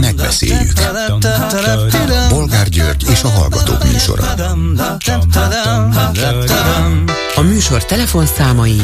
Megbeszéljük. 0.00 0.72
Bolgár 2.28 2.68
György 2.68 3.04
és 3.10 3.22
a 3.22 3.28
Hallgatók 3.28 3.84
műsora. 3.84 4.24
A 7.34 7.40
műsor 7.40 7.84
telefonszámai 7.84 8.82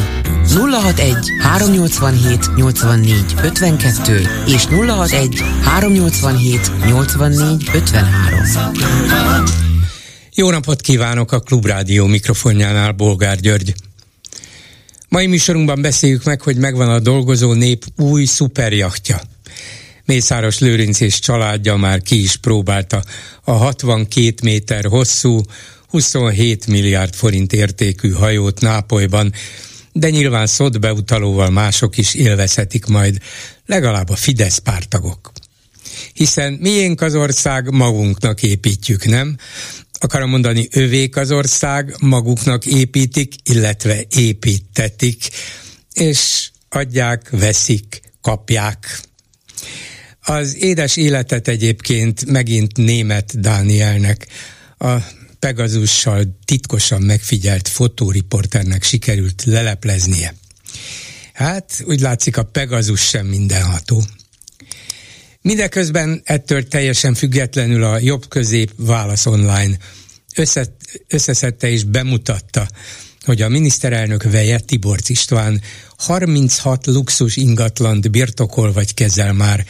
061 0.55 1.15
387 1.41 2.55
84 2.55 3.35
52 3.43 4.21
és 4.47 4.65
061 4.65 5.43
387 5.63 6.71
84 6.85 7.69
53. 7.73 8.19
Jó 10.33 10.49
napot 10.49 10.81
kívánok 10.81 11.31
a 11.31 11.39
Klubrádió 11.39 12.05
mikrofonjánál, 12.05 12.91
Bolgár 12.91 13.39
György. 13.39 13.73
Mai 15.09 15.27
műsorunkban 15.27 15.81
beszéljük 15.81 16.23
meg, 16.23 16.41
hogy 16.41 16.57
megvan 16.57 16.89
a 16.89 16.99
dolgozó 16.99 17.53
nép 17.53 17.85
új 17.97 18.25
szuperjachtja. 18.25 19.21
Mészáros 20.05 20.59
Lőrinc 20.59 20.99
és 20.99 21.19
családja 21.19 21.75
már 21.75 22.01
ki 22.01 22.21
is 22.21 22.35
próbálta 22.35 23.03
a 23.43 23.51
62 23.51 24.33
méter 24.43 24.85
hosszú, 24.85 25.41
27 25.87 26.67
milliárd 26.67 27.13
forint 27.13 27.53
értékű 27.53 28.11
hajót 28.11 28.61
Nápolyban, 28.61 29.33
de 29.91 30.09
nyilván 30.09 30.47
szót 30.47 30.79
beutalóval 30.79 31.49
mások 31.49 31.97
is 31.97 32.13
élvezhetik 32.13 32.85
majd, 32.85 33.17
legalább 33.65 34.09
a 34.09 34.15
Fidesz 34.15 34.57
pártagok. 34.57 35.31
Hiszen 36.13 36.53
miénk 36.53 37.01
az 37.01 37.15
ország, 37.15 37.71
magunknak 37.71 38.43
építjük, 38.43 39.05
nem? 39.05 39.37
akarom 40.05 40.29
mondani, 40.29 40.67
övék 40.71 41.15
az 41.15 41.31
ország, 41.31 41.95
maguknak 41.99 42.65
építik, 42.65 43.33
illetve 43.43 44.03
építetik, 44.09 45.29
és 45.93 46.49
adják, 46.69 47.29
veszik, 47.29 48.01
kapják. 48.21 48.99
Az 50.27 50.55
édes 50.55 50.95
életet 50.95 51.47
egyébként 51.47 52.25
megint 52.25 52.77
német 52.77 53.39
Dánielnek, 53.39 54.27
a 54.77 54.95
Pegazussal 55.39 56.37
titkosan 56.45 57.01
megfigyelt 57.01 57.67
fotóriporternek 57.67 58.83
sikerült 58.83 59.43
lelepleznie. 59.43 60.35
Hát 61.33 61.83
úgy 61.87 61.99
látszik 61.99 62.37
a 62.37 62.43
Pegazus 62.43 63.01
sem 63.01 63.25
mindenható. 63.25 64.03
Mindeközben 65.41 66.21
ettől 66.23 66.67
teljesen 66.67 67.13
függetlenül 67.13 67.83
a 67.83 67.99
jobb-közép 67.99 68.71
válasz 68.77 69.25
online 69.25 69.77
össze, 70.35 70.75
összeszedte 71.07 71.69
és 71.69 71.83
bemutatta, 71.83 72.67
hogy 73.25 73.41
a 73.41 73.49
miniszterelnök 73.49 74.23
veje 74.23 74.59
Tiborc 74.59 75.09
István 75.09 75.61
36 75.97 76.85
luxus 76.85 77.35
ingatlant 77.35 78.11
birtokol 78.11 78.71
vagy 78.71 78.93
kezel 78.93 79.33
már, 79.33 79.65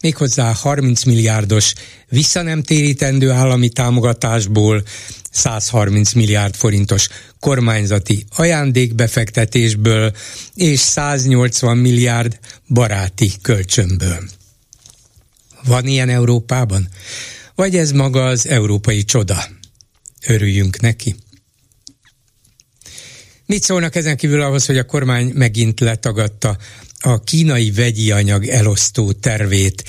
méghozzá 0.00 0.52
30 0.52 1.04
milliárdos 1.04 1.72
visszanemtérítendő 2.08 3.30
állami 3.30 3.68
támogatásból 3.68 4.82
130 5.30 6.12
milliárd 6.12 6.54
forintos 6.54 7.08
kormányzati 7.40 8.24
ajándékbefektetésből 8.36 10.12
és 10.54 10.80
180 10.80 11.76
milliárd 11.76 12.38
baráti 12.68 13.32
kölcsönből. 13.42 14.28
Van 15.64 15.86
ilyen 15.86 16.08
Európában? 16.08 16.88
Vagy 17.54 17.76
ez 17.76 17.92
maga 17.92 18.26
az 18.26 18.46
európai 18.46 19.04
csoda? 19.04 19.44
Örüljünk 20.26 20.80
neki. 20.80 21.16
Mit 23.46 23.62
szólnak 23.62 23.94
ezen 23.94 24.16
kívül 24.16 24.42
ahhoz, 24.42 24.66
hogy 24.66 24.78
a 24.78 24.84
kormány 24.84 25.30
megint 25.34 25.80
letagadta 25.80 26.56
a 27.00 27.24
kínai 27.24 27.70
vegyi 27.70 28.10
anyag 28.10 28.46
elosztó 28.46 29.12
tervét, 29.12 29.84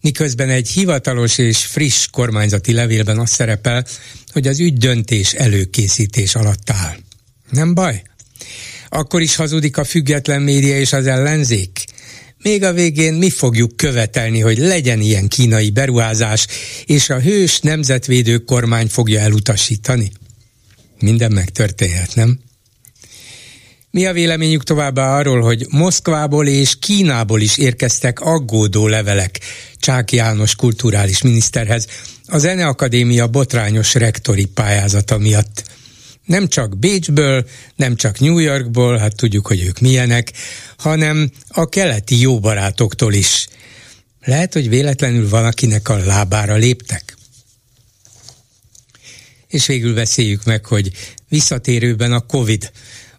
miközben 0.00 0.48
egy 0.48 0.68
hivatalos 0.68 1.38
és 1.38 1.64
friss 1.64 2.06
kormányzati 2.10 2.72
levélben 2.72 3.18
az 3.18 3.30
szerepel, 3.30 3.86
hogy 4.32 4.46
az 4.46 4.60
ügy 4.60 4.76
döntés 4.76 5.32
előkészítés 5.32 6.34
alatt 6.34 6.70
áll. 6.70 6.96
Nem 7.50 7.74
baj? 7.74 8.02
Akkor 8.88 9.20
is 9.20 9.36
hazudik 9.36 9.76
a 9.76 9.84
független 9.84 10.42
média 10.42 10.78
és 10.78 10.92
az 10.92 11.06
ellenzék? 11.06 11.84
Még 12.42 12.62
a 12.62 12.72
végén 12.72 13.14
mi 13.14 13.30
fogjuk 13.30 13.76
követelni, 13.76 14.40
hogy 14.40 14.58
legyen 14.58 15.00
ilyen 15.00 15.28
kínai 15.28 15.70
beruházás, 15.70 16.46
és 16.84 17.10
a 17.10 17.20
hős 17.20 17.60
nemzetvédő 17.60 18.38
kormány 18.38 18.88
fogja 18.88 19.20
elutasítani? 19.20 20.12
Minden 21.00 21.32
megtörténhet, 21.32 22.14
nem? 22.14 22.40
Mi 23.92 24.06
a 24.06 24.12
véleményük 24.12 24.62
továbbá 24.62 25.18
arról, 25.18 25.40
hogy 25.40 25.66
Moszkvából 25.70 26.46
és 26.46 26.78
Kínából 26.78 27.40
is 27.40 27.58
érkeztek 27.58 28.20
aggódó 28.20 28.86
levelek 28.86 29.40
Csák 29.78 30.12
János 30.12 30.54
kulturális 30.54 31.22
miniszterhez 31.22 31.86
a 32.26 32.38
Zeneakadémia 32.38 33.26
botrányos 33.26 33.94
rektori 33.94 34.44
pályázata 34.44 35.18
miatt? 35.18 35.64
Nem 36.24 36.48
csak 36.48 36.78
Bécsből, 36.78 37.46
nem 37.76 37.96
csak 37.96 38.18
New 38.18 38.38
Yorkból, 38.38 38.96
hát 38.96 39.16
tudjuk, 39.16 39.46
hogy 39.46 39.64
ők 39.64 39.78
milyenek, 39.78 40.32
hanem 40.76 41.30
a 41.48 41.68
keleti 41.68 42.20
jóbarátoktól 42.20 43.12
is. 43.12 43.48
Lehet, 44.24 44.52
hogy 44.52 44.68
véletlenül 44.68 45.28
valakinek 45.28 45.88
a 45.88 45.96
lábára 45.96 46.54
léptek? 46.54 47.16
És 49.48 49.66
végül 49.66 49.94
beszéljük 49.94 50.44
meg, 50.44 50.66
hogy 50.66 50.90
visszatérőben 51.28 52.12
a 52.12 52.26
Covid 52.26 52.70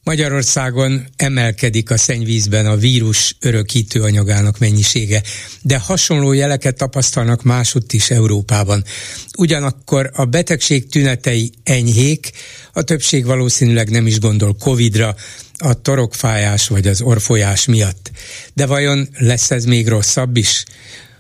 Magyarországon 0.04 1.08
emelkedik 1.16 1.92
a 1.92 1.98
szennyvízben 1.98 2.66
a 2.66 2.76
vírus 2.76 3.36
örökítő 3.40 4.02
anyagának 4.02 4.60
mennyisége, 4.60 5.24
de 5.62 5.78
hasonló 5.78 6.32
jeleket 6.34 6.76
tapasztalnak 6.76 7.44
másutt 7.44 7.94
is 7.94 8.10
Európában. 8.10 8.84
Ugyanakkor 9.38 10.10
a 10.14 10.26
betegség 10.26 10.90
tünetei 10.90 11.52
enyhék, 11.64 12.32
a 12.74 12.82
többség 12.82 13.26
valószínűleg 13.26 13.90
nem 13.90 14.08
is 14.08 14.20
gondol 14.20 14.56
Covidra, 14.60 15.16
a 15.58 15.74
torokfájás 15.74 16.68
vagy 16.68 16.88
az 16.88 17.02
orfolyás 17.02 17.66
miatt. 17.66 18.12
De 18.54 18.66
vajon 18.66 19.10
lesz 19.18 19.52
ez 19.52 19.66
még 19.66 19.88
rosszabb 19.88 20.38
is? 20.38 20.64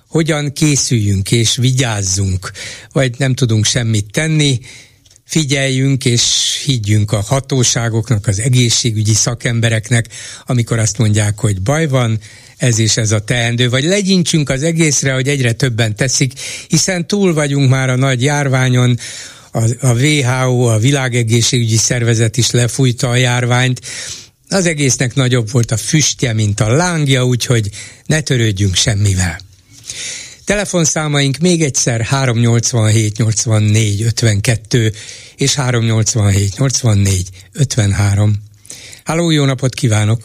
Hogyan 0.07 0.53
készüljünk 0.53 1.31
és 1.31 1.55
vigyázzunk, 1.55 2.51
vagy 2.91 3.15
nem 3.17 3.33
tudunk 3.33 3.65
semmit 3.65 4.11
tenni, 4.11 4.59
figyeljünk 5.31 6.05
és 6.05 6.23
higgyünk 6.65 7.11
a 7.11 7.21
hatóságoknak, 7.21 8.27
az 8.27 8.39
egészségügyi 8.39 9.13
szakembereknek, 9.13 10.05
amikor 10.45 10.79
azt 10.79 10.97
mondják, 10.97 11.39
hogy 11.39 11.61
baj 11.61 11.87
van, 11.87 12.19
ez 12.57 12.79
és 12.79 12.97
ez 12.97 13.11
a 13.11 13.19
teendő, 13.19 13.69
vagy 13.69 13.83
legyintsünk 13.83 14.49
az 14.49 14.63
egészre, 14.63 15.13
hogy 15.13 15.27
egyre 15.27 15.51
többen 15.51 15.95
teszik, 15.95 16.33
hiszen 16.67 17.07
túl 17.07 17.33
vagyunk 17.33 17.69
már 17.69 17.89
a 17.89 17.95
nagy 17.95 18.23
járványon, 18.23 18.99
a, 19.51 19.87
a 19.87 19.93
WHO, 19.93 20.65
a 20.65 20.77
világegészségügyi 20.77 21.77
szervezet 21.77 22.37
is 22.37 22.51
lefújta 22.51 23.09
a 23.09 23.15
járványt, 23.15 23.81
az 24.49 24.65
egésznek 24.65 25.15
nagyobb 25.15 25.51
volt 25.51 25.71
a 25.71 25.77
füstje, 25.77 26.33
mint 26.33 26.59
a 26.59 26.67
lángja, 26.67 27.25
úgyhogy 27.25 27.69
ne 28.05 28.21
törődjünk 28.21 28.75
semmivel. 28.75 29.39
Telefonszámaink 30.45 31.37
még 31.37 31.61
egyszer 31.61 32.01
387 32.01 33.17
84 33.17 34.01
52 34.01 34.91
és 35.35 35.55
387 35.55 36.57
84 36.57 37.29
53. 37.59 38.31
Háló, 39.05 39.31
jó 39.31 39.45
napot 39.45 39.73
kívánok! 39.73 40.19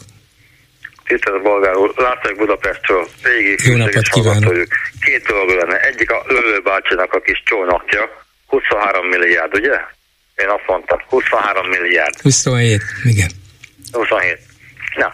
Tisztelt 1.03 1.41
Bolgár 1.41 1.75
úr, 1.75 1.93
László 1.95 2.35
Budapestről, 2.37 3.07
régi 3.23 3.69
Jó 3.69 3.75
napot 3.75 4.07
kívánok! 4.07 4.53
Két 5.05 5.23
dolog 5.27 5.49
lenne. 5.49 5.79
Egyik 5.79 6.11
a 6.11 6.23
Lövő 6.27 6.61
bácsinak 6.63 7.13
a 7.13 7.19
kis 7.19 7.43
csónakja, 7.45 8.03
23 8.47 9.07
milliárd, 9.07 9.53
ugye? 9.55 9.77
Én 10.35 10.49
azt 10.49 10.67
mondtam, 10.67 10.99
23 11.09 11.67
milliárd. 11.69 12.21
27, 12.21 12.81
igen. 13.03 13.29
27. 13.91 14.39
Na. 14.95 15.13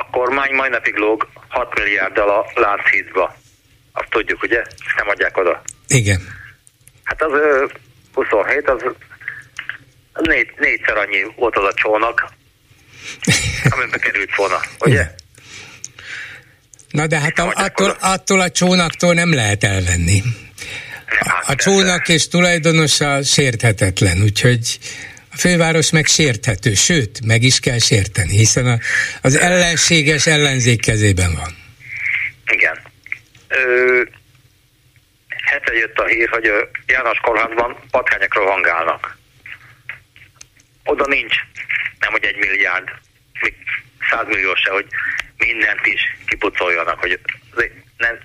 A 0.00 0.10
kormány 0.10 0.52
mai 0.54 0.68
napig 0.68 0.94
lóg 0.94 1.28
6 1.48 1.78
milliárddal 1.78 2.28
a 2.28 2.60
Lánchídba. 2.60 3.36
Azt 3.92 4.10
tudjuk, 4.10 4.42
ugye? 4.42 4.62
Nem 4.96 5.08
adják 5.08 5.36
oda. 5.36 5.62
Igen. 5.88 6.20
Hát 7.04 7.22
az 7.22 7.32
27, 8.14 8.68
az 8.68 8.82
négy, 10.12 10.52
négyszer 10.56 10.96
annyi 10.96 11.26
volt 11.36 11.56
az 11.56 11.64
a 11.64 11.74
csónak, 11.74 12.28
amiben 13.70 14.00
került 14.00 14.34
volna, 14.36 14.60
ugye? 14.78 14.92
Igen. 14.92 15.14
Na 16.90 17.06
de 17.06 17.18
hát 17.18 17.38
a, 17.38 17.52
attól, 17.54 17.96
attól 18.00 18.40
a 18.40 18.50
csónaktól 18.50 19.14
nem 19.14 19.34
lehet 19.34 19.64
elvenni. 19.64 20.22
A, 21.20 21.44
a 21.46 21.54
csónak 21.54 22.08
és 22.08 22.28
tulajdonosa 22.28 23.22
sérthetetlen, 23.22 24.22
úgyhogy 24.22 24.78
főváros 25.38 25.90
meg 25.90 26.06
sérthető, 26.06 26.74
sőt, 26.74 27.24
meg 27.24 27.42
is 27.42 27.60
kell 27.60 27.78
sérteni, 27.78 28.36
hiszen 28.36 28.66
a, 28.66 28.78
az 29.22 29.36
ellenséges 29.36 30.26
ellenzék 30.26 30.80
kezében 30.80 31.34
van. 31.34 31.56
Igen. 32.46 32.78
Ö, 33.48 34.02
hete 35.28 35.72
jött 35.72 35.98
a 35.98 36.06
hír, 36.06 36.28
hogy 36.28 36.44
a 36.44 36.68
János 36.86 37.18
Kórházban 37.18 37.76
patkányok 37.90 38.34
rohangálnak. 38.34 39.18
Oda 40.84 41.06
nincs, 41.06 41.34
nem 41.98 42.10
hogy 42.10 42.24
egy 42.24 42.36
milliárd, 42.36 42.88
még 43.40 43.54
százmillió 44.10 44.54
se, 44.54 44.70
hogy 44.70 44.86
mindent 45.38 45.86
is 45.86 46.00
kipucoljanak, 46.26 47.00
hogy 47.00 47.20
nem, 47.96 48.18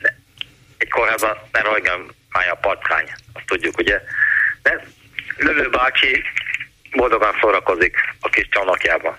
egy 0.78 0.90
kórházban 0.90 1.38
ne 1.52 1.62
rajgan 1.62 2.16
már 2.32 2.50
a 2.50 2.56
patkány, 2.56 3.12
azt 3.34 3.46
tudjuk, 3.46 3.78
ugye. 3.78 4.02
De 4.62 4.84
Lölő 5.38 5.70
bácsi 5.70 6.24
boldogan 6.96 7.34
szórakozik 7.42 7.98
a 8.22 8.30
kis 8.30 8.48
csalakjában. 8.50 9.18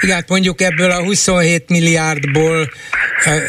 Igen, 0.00 0.14
hát 0.14 0.28
mondjuk 0.28 0.60
ebből 0.60 0.90
a 0.90 1.02
27 1.02 1.68
milliárdból 1.68 2.70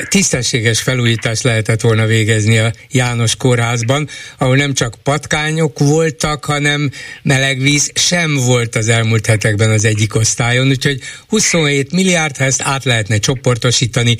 tisztességes 0.10 0.82
felújítást 0.82 1.44
lehetett 1.44 1.82
volna 1.82 2.06
végezni 2.06 2.58
a 2.58 2.72
János 2.90 3.36
kórházban, 3.36 4.10
ahol 4.38 4.56
nem 4.56 4.74
csak 4.74 4.96
patkányok 5.04 5.80
voltak, 5.80 6.46
hanem 6.46 6.92
melegvíz 7.22 7.92
sem 7.96 8.36
volt 8.36 8.76
az 8.76 8.88
elmúlt 8.88 9.26
hetekben 9.26 9.70
az 9.70 9.86
egyik 9.86 10.16
osztályon, 10.16 10.68
úgyhogy 10.68 11.00
27 11.28 11.92
milliárd, 11.92 12.38
ha 12.38 12.44
ezt 12.44 12.62
át 12.62 12.84
lehetne 12.84 13.18
csoportosítani, 13.18 14.18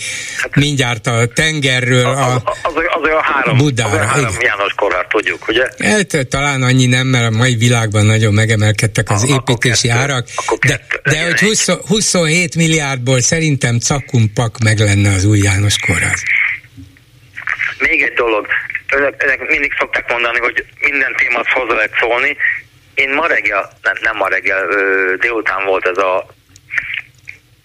mindjárt 0.56 1.08
a 1.08 1.28
tengerről 1.34 2.06
a, 2.06 2.34
az, 2.34 2.42
az, 2.46 2.74
az 2.74 3.02
olyan 3.04 3.22
három, 3.22 3.58
Budára. 3.58 4.00
Az 4.00 4.08
három 4.08 4.36
János 4.40 4.74
kórház, 4.76 5.06
tudjuk, 5.10 5.48
ugye? 5.48 5.68
Hát, 5.80 6.28
talán 6.30 6.64
annyi 6.64 6.86
nem, 6.86 7.08
mert 7.08 7.34
a 7.34 7.38
mai 7.38 7.56
világban 7.56 8.06
nagyon 8.06 8.34
megemelkedtek 8.34 9.10
az 9.10 9.24
a, 9.24 9.28
építési 9.28 9.88
kettő, 9.88 10.00
árak, 10.00 10.28
de, 10.68 10.82
de 11.04 11.26
hogy 11.26 11.40
20, 11.40 11.68
27 11.88 12.56
milliárdból 12.56 13.22
szerintem 13.22 13.80
cakumpak 13.80 14.58
meg 14.64 14.78
lenne 14.80 15.10
az 15.14 15.26
új 15.26 15.40
János 15.40 15.76
kórház. 15.80 16.24
Még 17.80 18.02
egy 18.02 18.14
dolog, 18.14 18.48
önök, 18.92 19.24
önök 19.24 19.50
mindig 19.50 19.74
szokták 19.80 20.12
mondani, 20.12 20.40
hogy 20.40 20.66
minden 20.82 21.16
témát 21.16 21.48
hozzá 21.48 21.74
lehet 21.74 21.98
szólni. 22.00 22.38
Én 22.94 23.10
ma 23.10 23.28
reggel, 23.28 23.72
nem, 23.82 23.94
nem 24.02 24.16
ma 24.16 24.28
reggel, 24.28 24.68
délután 25.20 25.66
volt 25.66 25.86
ez 25.88 25.98
a, 25.98 26.26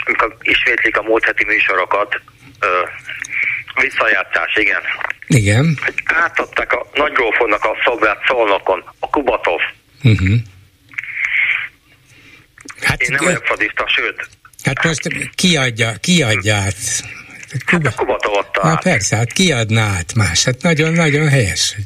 amikor 0.05 0.37
ismétlik 0.43 0.97
a 0.97 1.03
múlt 1.03 1.25
heti 1.25 1.45
műsorokat, 1.45 2.21
visszajátszás, 3.81 4.57
igen. 4.57 4.83
Igen. 5.27 5.79
Hogy 5.85 5.95
átadták 6.05 6.73
a 6.73 6.87
nagygrófonnak 6.95 7.65
a 7.65 7.77
szobrát 7.85 8.25
Szolnokon, 8.27 8.85
a 8.99 9.11
Kubatov. 9.11 9.61
Uh-huh. 10.03 10.37
Hát, 12.83 13.03
Én 13.03 13.09
nem 13.11 13.25
vagyok 13.25 13.47
fadista, 13.47 13.89
sőt. 13.89 14.29
Hát 14.65 14.85
most 14.85 15.09
kiadja, 15.35 15.93
kiadja 16.01 16.55
át. 16.55 16.77
Kuba... 17.67 17.89
Hát 17.89 17.99
a 17.99 18.05
Kuba 18.05 18.51
Na 18.63 18.77
persze, 18.77 19.17
hát 19.17 19.33
kiadná 19.33 19.87
át 19.97 20.15
más. 20.15 20.45
Hát 20.45 20.63
nagyon-nagyon 20.63 21.29
helyes. 21.29 21.77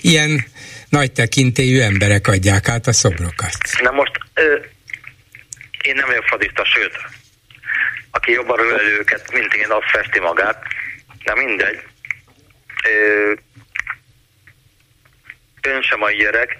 Ilyen 0.00 0.44
nagy 0.88 1.12
tekintélyű 1.12 1.80
emberek 1.80 2.26
adják 2.26 2.68
át 2.68 2.86
a 2.86 2.92
szobrokat. 2.92 3.56
Na 3.82 3.90
most 3.90 4.12
ö, 4.34 4.54
én 5.82 5.94
nem 5.94 6.06
vagyok 6.06 6.24
fadista, 6.24 6.64
sőt, 6.64 6.92
aki 8.10 8.32
jobban 8.32 8.58
ölelő 8.58 8.98
őket, 8.98 9.32
mint 9.32 9.54
én, 9.54 9.70
az 9.70 9.82
festi 9.92 10.20
magát. 10.20 10.62
De 11.24 11.34
mindegy. 11.34 11.82
Ö, 12.88 13.32
ön 15.62 15.82
sem 15.82 16.02
a 16.02 16.10
gyerek, 16.10 16.58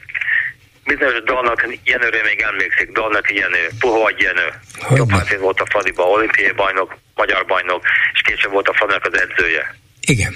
bizonyos 0.95 1.23
dalnak 1.23 1.79
Jenőre 1.85 2.23
még 2.23 2.41
emlékszik, 2.41 2.93
dalnak 2.93 3.33
Jenő, 3.33 3.69
Puha 3.79 4.11
Jenő. 4.17 4.49
Jobb 4.95 5.39
volt 5.39 5.61
a 5.61 5.67
Fradiba, 5.67 6.03
olimpiai 6.03 6.53
bajnok, 6.53 6.99
magyar 7.15 7.47
bajnok, 7.47 7.85
és 8.13 8.21
később 8.21 8.53
volt 8.53 8.69
a 8.69 8.73
Fradinak 8.73 9.05
az 9.05 9.21
edzője. 9.21 9.75
Igen. 10.01 10.35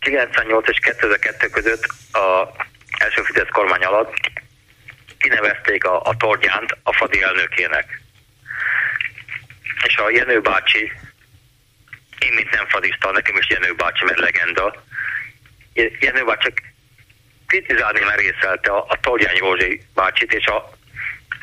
98 0.00 0.68
és 0.68 0.78
2002 0.82 1.50
között 1.50 1.84
a 2.12 2.50
első 2.98 3.22
Fidesz 3.22 3.48
kormány 3.52 3.84
alatt 3.84 4.14
kinevezték 5.18 5.84
a, 5.84 6.02
a 6.02 6.16
Torgyánt 6.16 6.76
a 6.82 6.92
Fadi 6.92 7.22
elnökének. 7.22 8.00
És 9.86 9.96
a 9.96 10.10
Jenő 10.10 10.40
bácsi, 10.40 10.92
én 12.18 12.32
mint 12.34 12.50
nem 12.50 12.66
fadista, 12.68 13.10
nekem 13.10 13.36
is 13.36 13.48
Jenő 13.48 13.74
bácsi, 13.74 14.04
mert 14.04 14.18
legenda, 14.18 14.84
Jenő 16.00 16.24
bácsi 16.24 16.52
kritizálni 17.46 18.00
merészelte 18.00 18.70
a, 18.70 18.84
a 18.88 19.00
Toljány 19.00 19.36
Józsi 19.36 19.82
bácsit 19.94 20.32
és 20.32 20.46
a 20.46 20.70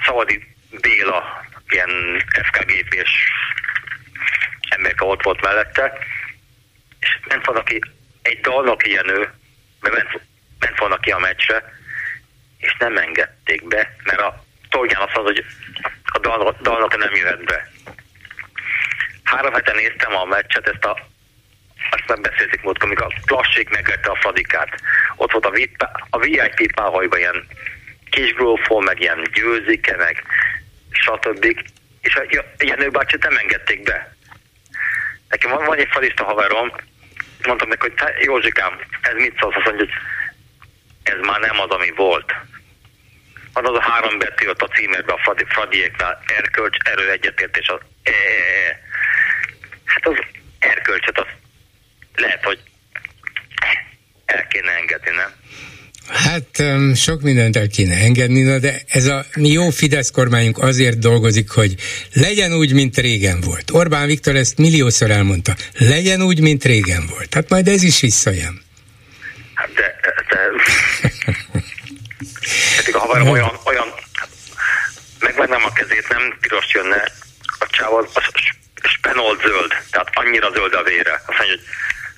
Szavadi 0.06 0.56
Béla 0.82 1.46
ilyen 1.70 2.24
FKGP 2.44 2.94
és 2.94 3.10
emberke 4.70 5.04
ott 5.06 5.24
volt 5.24 5.42
mellette, 5.42 5.98
és 7.00 7.20
ment 7.28 7.46
volna 7.46 7.64
ki 7.64 7.80
egy 8.22 8.40
dalnak 8.40 8.88
ilyen 8.88 9.10
ő, 9.10 9.34
mert 9.80 9.96
ment, 9.96 10.22
ment 10.60 10.80
volna 10.80 10.98
ki 10.98 11.12
a 11.12 11.18
meccsre, 11.18 11.74
és 12.58 12.76
nem 12.80 12.98
engedték 12.98 13.68
be, 13.68 13.96
mert 14.04 14.20
a 14.20 14.44
Tolgyán 14.70 15.02
azt 15.02 15.16
mondta, 15.16 15.34
hogy 15.34 15.46
a 16.06 16.62
dalnak 16.62 16.98
nem 16.98 17.16
jöhet 17.16 17.44
be. 17.44 17.72
Három 19.24 19.54
hete 19.54 19.74
néztem 19.74 20.16
a 20.16 20.26
meccset, 20.26 20.68
ezt 20.68 20.86
a 20.86 21.08
azt 21.94 22.08
nem 22.08 22.22
beszéltük 22.22 22.62
múltkor, 22.62 22.88
amikor 22.88 23.06
a 23.06 23.22
plassék 23.26 23.70
megvette 23.70 24.10
a 24.10 24.20
fadikát. 24.22 24.70
Ott 25.16 25.32
volt 25.32 25.46
a, 25.46 25.50
VIP, 25.50 25.88
a 26.10 26.18
VIP 26.18 26.74
páholyban 26.76 27.20
ilyen 27.20 27.48
kis 28.10 28.34
grófol, 28.34 28.82
meg 28.82 29.02
ilyen 29.02 29.28
győzike, 29.34 29.96
meg 29.96 30.24
stb. 30.92 31.64
És 32.02 32.16
a 32.16 32.24
Jenő 32.58 32.90
bácsit 32.90 33.24
nem 33.24 33.38
engedték 33.38 33.84
be. 33.84 34.16
Nekem 35.30 35.52
van, 35.52 35.66
van 35.66 35.78
egy 35.78 35.88
fadista 35.92 36.24
haverom, 36.24 36.72
mondtam 37.46 37.68
neki, 37.68 37.82
hogy 37.90 38.24
Józsikám, 38.24 38.80
ez 39.02 39.14
mit 39.14 39.38
szólsz? 39.40 39.56
Azt 39.56 39.66
mondja, 39.66 39.86
hogy 39.86 39.94
ez 41.04 41.20
már 41.22 41.40
nem 41.40 41.60
az, 41.60 41.70
ami 41.70 41.92
volt. 41.96 42.34
Van 43.54 43.66
az 43.66 43.76
a 43.76 43.82
három 43.82 44.18
betű 44.18 44.48
ott 44.48 44.62
a 44.62 44.68
címerben 44.68 45.16
a 45.16 45.20
Fradi, 45.20 45.46
Fradiéknál, 45.48 46.24
erkölcs, 46.38 46.78
erő, 46.84 47.12
egyetértés, 47.12 47.68
az 47.68 47.80
e, 48.04 48.10
e, 48.10 48.70
e. 48.70 48.80
Hát 49.86 50.08
az 50.08 50.16
erkölcset, 50.60 51.20
az 51.20 51.26
lehet, 52.16 52.44
hogy 52.44 52.60
el 54.26 54.48
kéne 54.48 54.72
engedni, 54.72 55.10
nem? 55.16 55.32
Hát 56.08 56.64
sok 56.96 57.22
mindent 57.22 57.56
el 57.56 57.68
kéne 57.68 57.96
engedni, 57.96 58.60
de 58.60 58.82
ez 58.88 59.06
a 59.06 59.26
mi 59.36 59.50
jó 59.50 59.70
Fidesz 59.70 60.12
kormányunk 60.12 60.58
azért 60.58 61.00
dolgozik, 61.00 61.50
hogy 61.50 61.76
legyen 62.14 62.54
úgy, 62.54 62.74
mint 62.74 62.98
régen 62.98 63.42
volt. 63.42 63.72
Orbán 63.72 64.08
Viktor 64.08 64.36
ezt 64.36 64.58
milliószor 64.58 65.12
elmondta. 65.12 65.56
Legyen 65.74 66.22
úgy, 66.22 66.40
mint 66.40 66.64
régen 66.64 67.06
volt. 67.08 67.34
Hát 67.34 67.50
majd 67.50 67.68
ez 67.68 67.84
is 67.84 68.00
visszajön. 68.00 68.62
Hát 69.54 69.74
de, 69.74 69.96
de 70.30 70.50
pedig 72.76 72.96
a 72.96 73.00
haverom 73.00 73.30
olyan, 73.30 73.60
olyan 73.66 73.88
megvennem 75.20 75.66
a 75.66 75.74
kezét, 75.74 76.10
nem 76.10 76.38
piros 76.42 76.74
jönne 76.74 77.04
a 77.60 77.68
csáv, 77.70 77.94
az, 77.94 78.06
az 78.14 78.24
spenolt 78.90 79.42
zöld, 79.42 79.74
tehát 79.92 80.10
annyira 80.14 80.52
zöld 80.52 80.74
a 80.74 80.84
vére. 80.84 81.14
Azt 81.14 81.38
mondja, 81.38 81.56
hogy 81.56 81.64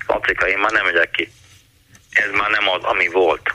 Patrika, 0.05 0.47
én 0.47 0.57
már 0.57 0.71
nem 0.71 0.85
megyek 0.85 1.11
ki. 1.11 1.29
Ez 2.11 2.29
már 2.31 2.49
nem 2.49 2.69
az, 2.69 2.83
ami 2.83 3.07
volt. 3.07 3.53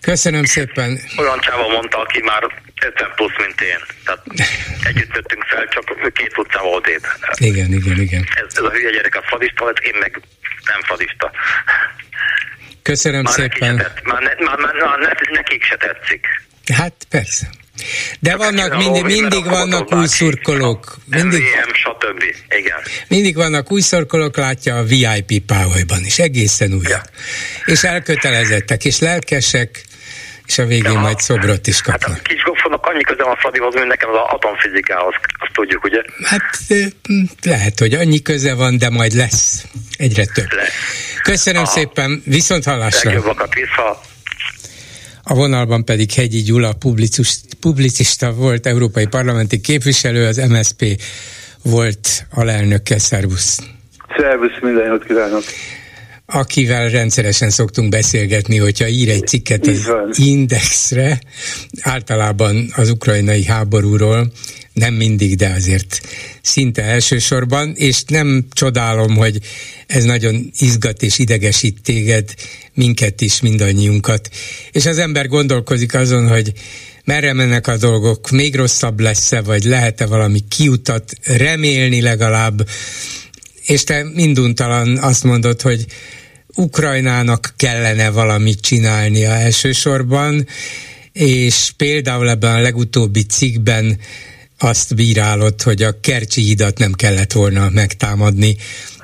Köszönöm 0.00 0.44
szépen. 0.44 1.00
Olyan 1.16 1.40
csáva 1.40 1.68
mondta, 1.68 1.98
aki 1.98 2.20
már 2.22 2.42
50 2.82 3.12
plusz, 3.14 3.36
mint 3.38 3.60
én. 3.60 3.78
Tehát 4.04 4.22
együtt 4.82 5.12
nőttünk 5.12 5.44
fel, 5.44 5.68
csak 5.68 6.12
két 6.12 6.38
utcával 6.38 6.74
odébb. 6.74 7.06
Igen, 7.34 7.72
igen, 7.72 8.00
igen. 8.00 8.26
Ez, 8.34 8.56
ez 8.56 8.62
a 8.62 8.70
hülye 8.70 8.90
gyerek 8.90 9.14
a 9.14 9.22
fadista 9.26 9.64
lett, 9.64 9.78
én 9.78 9.94
meg 10.00 10.20
nem 10.64 10.80
fadista. 10.82 11.30
Köszönöm 12.82 13.22
már 13.22 13.32
szépen. 13.32 13.74
Neki 13.74 14.00
már, 14.04 14.22
ne, 14.22 14.44
már, 14.44 14.58
már, 14.58 14.74
már 14.74 15.20
nekik 15.30 15.64
se 15.64 15.76
tetszik. 15.76 16.26
Hát 16.74 16.94
persze. 17.10 17.46
De 18.20 18.36
vannak, 18.36 18.76
mindig, 18.76 19.04
mindig 19.04 19.44
vannak 19.44 19.92
új 19.92 20.06
szurkolók. 20.06 20.96
Mindig, 21.04 21.40
MVM, 21.40 21.72
stb. 21.72 22.22
Igen. 22.48 22.78
Mindig 23.08 23.36
vannak 23.36 23.72
új 23.72 23.80
szurkolók, 23.80 24.36
látja 24.36 24.76
a 24.76 24.82
VIP 24.82 25.44
páholyban 25.46 26.04
is, 26.04 26.18
egészen 26.18 26.72
újak. 26.72 26.90
Ja. 26.90 27.02
És 27.72 27.82
elkötelezettek, 27.82 28.84
és 28.84 28.98
lelkesek, 28.98 29.84
és 30.46 30.58
a 30.58 30.64
végén 30.64 30.92
ja, 30.92 30.98
majd 30.98 31.18
szobrot 31.18 31.66
is 31.66 31.80
kapnak. 31.80 32.10
Hát 32.10 32.18
a 32.18 32.22
kis 32.22 32.42
gofonak 32.42 32.86
annyi 32.86 33.02
köze 33.02 33.22
van 33.24 33.36
Fradihoz, 33.36 33.74
mint 33.74 33.86
nekem 33.86 34.08
az 34.08 34.16
atomfizikához, 34.28 35.14
azt 35.38 35.52
tudjuk, 35.52 35.84
ugye? 35.84 36.02
Hát 36.24 36.58
lehet, 37.42 37.78
hogy 37.78 37.94
annyi 37.94 38.22
köze 38.22 38.54
van, 38.54 38.78
de 38.78 38.90
majd 38.90 39.12
lesz 39.12 39.64
egyre 39.96 40.24
több. 40.24 40.52
Lesz. 40.52 40.72
Köszönöm 41.22 41.62
Aha. 41.62 41.70
szépen, 41.70 42.22
viszont 42.24 42.64
hallásra. 42.64 43.10
Legjobbakat 43.10 43.54
vissza. 43.54 44.00
A 45.30 45.34
vonalban 45.34 45.84
pedig 45.84 46.12
Hegyi 46.12 46.42
Gyula, 46.42 46.76
publicista 47.60 48.32
volt, 48.32 48.66
európai 48.66 49.06
parlamenti 49.06 49.60
képviselő, 49.60 50.26
az 50.26 50.36
MSP 50.36 51.00
volt 51.62 52.26
alelnöke. 52.30 52.98
Szervusz! 52.98 53.58
Szervusz, 54.16 54.60
minden 54.60 54.86
jót 54.86 55.04
kívánok! 55.04 55.42
akivel 56.30 56.88
rendszeresen 56.88 57.50
szoktunk 57.50 57.88
beszélgetni, 57.88 58.56
hogyha 58.56 58.88
ír 58.88 59.08
egy 59.08 59.26
cikket 59.26 59.66
az 59.66 59.90
Indexre, 60.18 61.18
általában 61.80 62.72
az 62.76 62.90
ukrajnai 62.90 63.44
háborúról, 63.44 64.32
nem 64.78 64.94
mindig, 64.94 65.36
de 65.36 65.48
azért 65.48 66.00
szinte 66.42 66.82
elsősorban, 66.82 67.74
és 67.76 68.02
nem 68.06 68.46
csodálom, 68.52 69.16
hogy 69.16 69.38
ez 69.86 70.04
nagyon 70.04 70.50
izgat 70.58 71.02
és 71.02 71.18
idegesít 71.18 71.82
téged, 71.82 72.34
minket 72.74 73.20
is, 73.20 73.40
mindannyiunkat. 73.40 74.30
És 74.72 74.86
az 74.86 74.98
ember 74.98 75.28
gondolkozik 75.28 75.94
azon, 75.94 76.28
hogy 76.28 76.52
merre 77.04 77.32
mennek 77.32 77.66
a 77.66 77.76
dolgok, 77.76 78.30
még 78.30 78.54
rosszabb 78.54 79.00
lesz-e, 79.00 79.40
vagy 79.40 79.64
lehet-e 79.64 80.06
valami 80.06 80.40
kiutat 80.48 81.12
remélni 81.22 82.00
legalább, 82.00 82.68
és 83.66 83.84
te 83.84 84.04
minduntalan 84.14 84.98
azt 84.98 85.24
mondod, 85.24 85.60
hogy 85.60 85.86
Ukrajnának 86.54 87.54
kellene 87.56 88.10
valamit 88.10 88.60
csinálnia 88.60 89.30
elsősorban, 89.30 90.46
és 91.12 91.72
például 91.76 92.28
ebben 92.28 92.54
a 92.54 92.60
legutóbbi 92.60 93.22
cikkben 93.22 93.98
azt 94.58 94.94
bírálott, 94.94 95.62
hogy 95.62 95.82
a 95.82 96.00
Kercsi 96.02 96.42
hidat 96.42 96.78
nem 96.78 96.92
kellett 96.92 97.32
volna 97.32 97.68
megtámadni, 97.74 98.56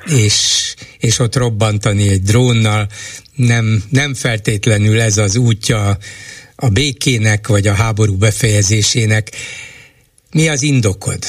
és, 0.05 0.73
és 0.99 1.19
ott 1.19 1.35
robbantani 1.35 2.09
egy 2.09 2.21
drónnal. 2.21 2.85
Nem, 3.35 3.83
nem 3.89 4.13
feltétlenül 4.13 5.01
ez 5.01 5.17
az 5.17 5.35
útja 5.35 5.97
a 6.55 6.69
békének, 6.69 7.47
vagy 7.47 7.67
a 7.67 7.73
háború 7.73 8.17
befejezésének. 8.17 9.27
Mi 10.31 10.49
az 10.49 10.63
indokod? 10.63 11.23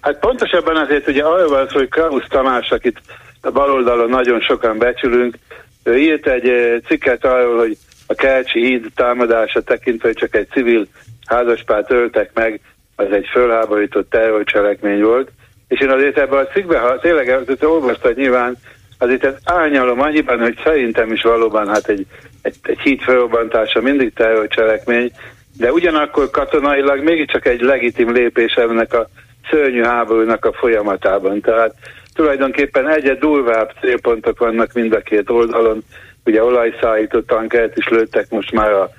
Hát 0.00 0.18
pontosabban 0.18 0.76
azért 0.76 1.08
ugye 1.08 1.22
arról 1.22 1.48
van 1.48 1.68
szó, 1.68 1.78
hogy 1.78 1.88
Krausz 1.88 2.28
Tamás, 2.28 2.70
akit 2.70 3.00
a 3.40 3.50
baloldalon 3.50 4.08
nagyon 4.08 4.40
sokan 4.40 4.78
becsülünk, 4.78 5.38
ő 5.82 5.98
írt 5.98 6.26
egy 6.26 6.48
eh, 6.48 6.78
cikket 6.86 7.24
arról, 7.24 7.58
hogy 7.58 7.76
a 8.06 8.14
Kercsi 8.14 8.64
híd 8.64 8.86
támadása 8.94 9.60
tekintve, 9.62 10.12
csak 10.12 10.34
egy 10.34 10.48
civil 10.52 10.86
házaspárt 11.26 11.90
öltek 11.90 12.30
meg, 12.34 12.60
az 13.00 13.12
egy 13.12 13.26
fölháborított 13.32 14.10
terrorcselekmény 14.10 15.02
volt, 15.02 15.30
és 15.68 15.80
én 15.80 15.90
azért 15.90 16.18
ebben 16.18 16.38
a 16.38 16.46
cikkben, 16.46 16.80
ha 16.80 16.98
tényleg 16.98 17.54
olvastad 17.60 18.16
nyilván, 18.16 18.56
azért 18.98 19.24
ezt 19.24 19.40
árnyalom 19.44 20.00
annyiban, 20.00 20.40
hogy 20.40 20.58
szerintem 20.64 21.12
is 21.12 21.22
valóban 21.22 21.68
hát 21.68 21.88
egy, 21.88 22.06
egy, 22.42 22.54
egy 22.62 22.78
híd 22.78 23.00
felrobbantása 23.00 23.80
mindig 23.80 24.12
terrorcselekmény, 24.12 25.10
de 25.58 25.72
ugyanakkor 25.72 26.30
katonailag 26.30 27.02
mégiscsak 27.02 27.46
egy 27.46 27.60
legitim 27.60 28.12
lépés 28.12 28.52
ennek 28.52 28.94
a 28.94 29.08
szörnyű 29.50 29.82
háborúnak 29.82 30.44
a 30.44 30.52
folyamatában. 30.52 31.40
Tehát 31.40 31.74
tulajdonképpen 32.14 32.88
egyre 32.88 33.14
durvább 33.14 33.72
célpontok 33.80 34.38
vannak 34.38 34.72
mind 34.72 34.92
a 34.92 35.00
két 35.00 35.30
oldalon. 35.30 35.82
Ugye 36.24 36.44
olajszállító 36.44 37.20
tankert 37.20 37.76
is 37.76 37.88
lőttek 37.88 38.30
most 38.30 38.52
már 38.52 38.72
a, 38.72 38.90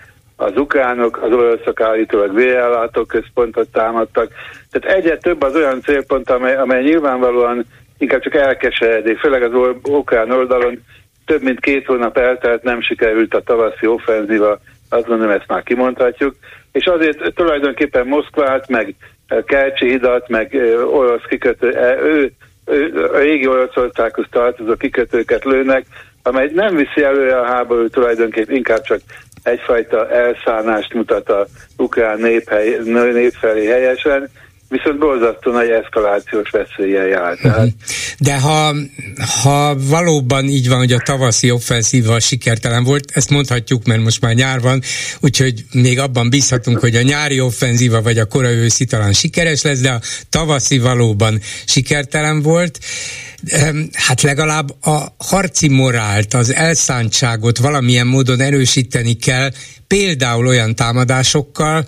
az 0.42 0.58
ukránok, 0.58 1.22
az 1.22 1.32
oroszok 1.32 1.82
állítólag 1.82 2.36
vérellátó 2.36 3.06
központot 3.06 3.70
támadtak. 3.70 4.32
Tehát 4.72 4.98
egyre 4.98 5.18
több 5.18 5.42
az 5.44 5.56
olyan 5.56 5.82
célpont, 5.82 6.30
amely, 6.30 6.56
amely 6.56 6.84
nyilvánvalóan 6.84 7.66
inkább 7.98 8.22
csak 8.22 8.36
elkeseredik, 8.36 9.20
főleg 9.20 9.44
az 9.44 9.74
ukrán 9.84 10.32
oldalon 10.32 10.84
több 11.26 11.42
mint 11.42 11.60
két 11.60 11.86
hónap 11.86 12.18
eltelt, 12.18 12.64
nem 12.64 12.82
sikerült 12.82 13.34
a 13.34 13.42
tavaszi 13.42 13.88
offenzíva, 13.88 14.60
azt 14.90 15.08
gondolom, 15.08 15.34
ezt 15.34 15.48
már 15.48 15.64
kimondhatjuk, 15.64 16.36
és 16.72 16.86
azért 16.86 17.34
tulajdonképpen 17.34 18.08
Moszkvát, 18.08 18.68
meg 18.68 18.96
Kercsi 19.46 19.90
hidat, 19.90 20.28
meg 20.28 20.58
orosz 20.92 21.26
kikötő, 21.28 21.68
ő, 22.04 22.32
ő 22.66 23.10
a 23.14 23.18
régi 23.18 23.48
Oroszországhoz 23.48 24.26
tartozó 24.32 24.76
kikötőket 24.76 25.44
lőnek, 25.44 25.86
amely 26.24 26.50
nem 26.54 26.76
viszi 26.76 27.04
előre 27.04 27.40
a 27.40 27.46
háború 27.46 27.88
tulajdonképpen, 27.88 28.56
inkább 28.56 28.82
csak 28.82 29.00
egyfajta 29.44 30.10
elszállást 30.10 30.94
mutat 30.94 31.30
a 31.30 31.46
ukrán 31.78 32.20
néphely, 32.20 32.78
nép 32.84 33.34
felé 33.34 33.66
helyesen, 33.66 34.30
viszont 34.72 35.00
borzasztó 35.00 35.52
nagy 35.52 35.70
eszkalációs 35.70 36.50
veszélye 36.50 37.08
jár. 37.08 37.38
De 38.20 38.40
ha, 38.40 38.76
ha 39.44 39.76
valóban 39.80 40.46
így 40.46 40.68
van, 40.68 40.78
hogy 40.78 40.92
a 40.92 41.02
tavaszi 41.06 41.52
offenszíva 41.52 42.20
sikertelen 42.20 42.84
volt, 42.84 43.12
ezt 43.14 43.30
mondhatjuk, 43.30 43.86
mert 43.86 44.02
most 44.02 44.22
már 44.22 44.34
nyár 44.34 44.62
van, 44.62 44.82
úgyhogy 45.20 45.66
még 45.72 46.00
abban 46.00 46.30
bízhatunk, 46.30 46.80
hogy 46.80 46.96
a 46.96 47.02
nyári 47.02 47.40
offenzíva 47.40 48.02
vagy 48.02 48.18
a 48.18 48.26
korai 48.26 48.56
őszi 48.56 48.86
talán 48.86 49.14
sikeres 49.14 49.62
lesz, 49.62 49.80
de 49.80 49.90
a 49.90 50.02
tavaszi 50.30 50.80
valóban 50.80 51.40
sikertelen 51.66 52.42
volt 52.42 52.80
hát 53.94 54.22
legalább 54.22 54.86
a 54.86 55.16
harci 55.18 55.70
morált, 55.70 56.34
az 56.34 56.54
elszántságot 56.54 57.58
valamilyen 57.58 58.08
módon 58.08 58.40
erősíteni 58.40 59.14
kell, 59.14 59.52
például 59.88 60.48
olyan 60.48 60.76
támadásokkal, 60.76 61.88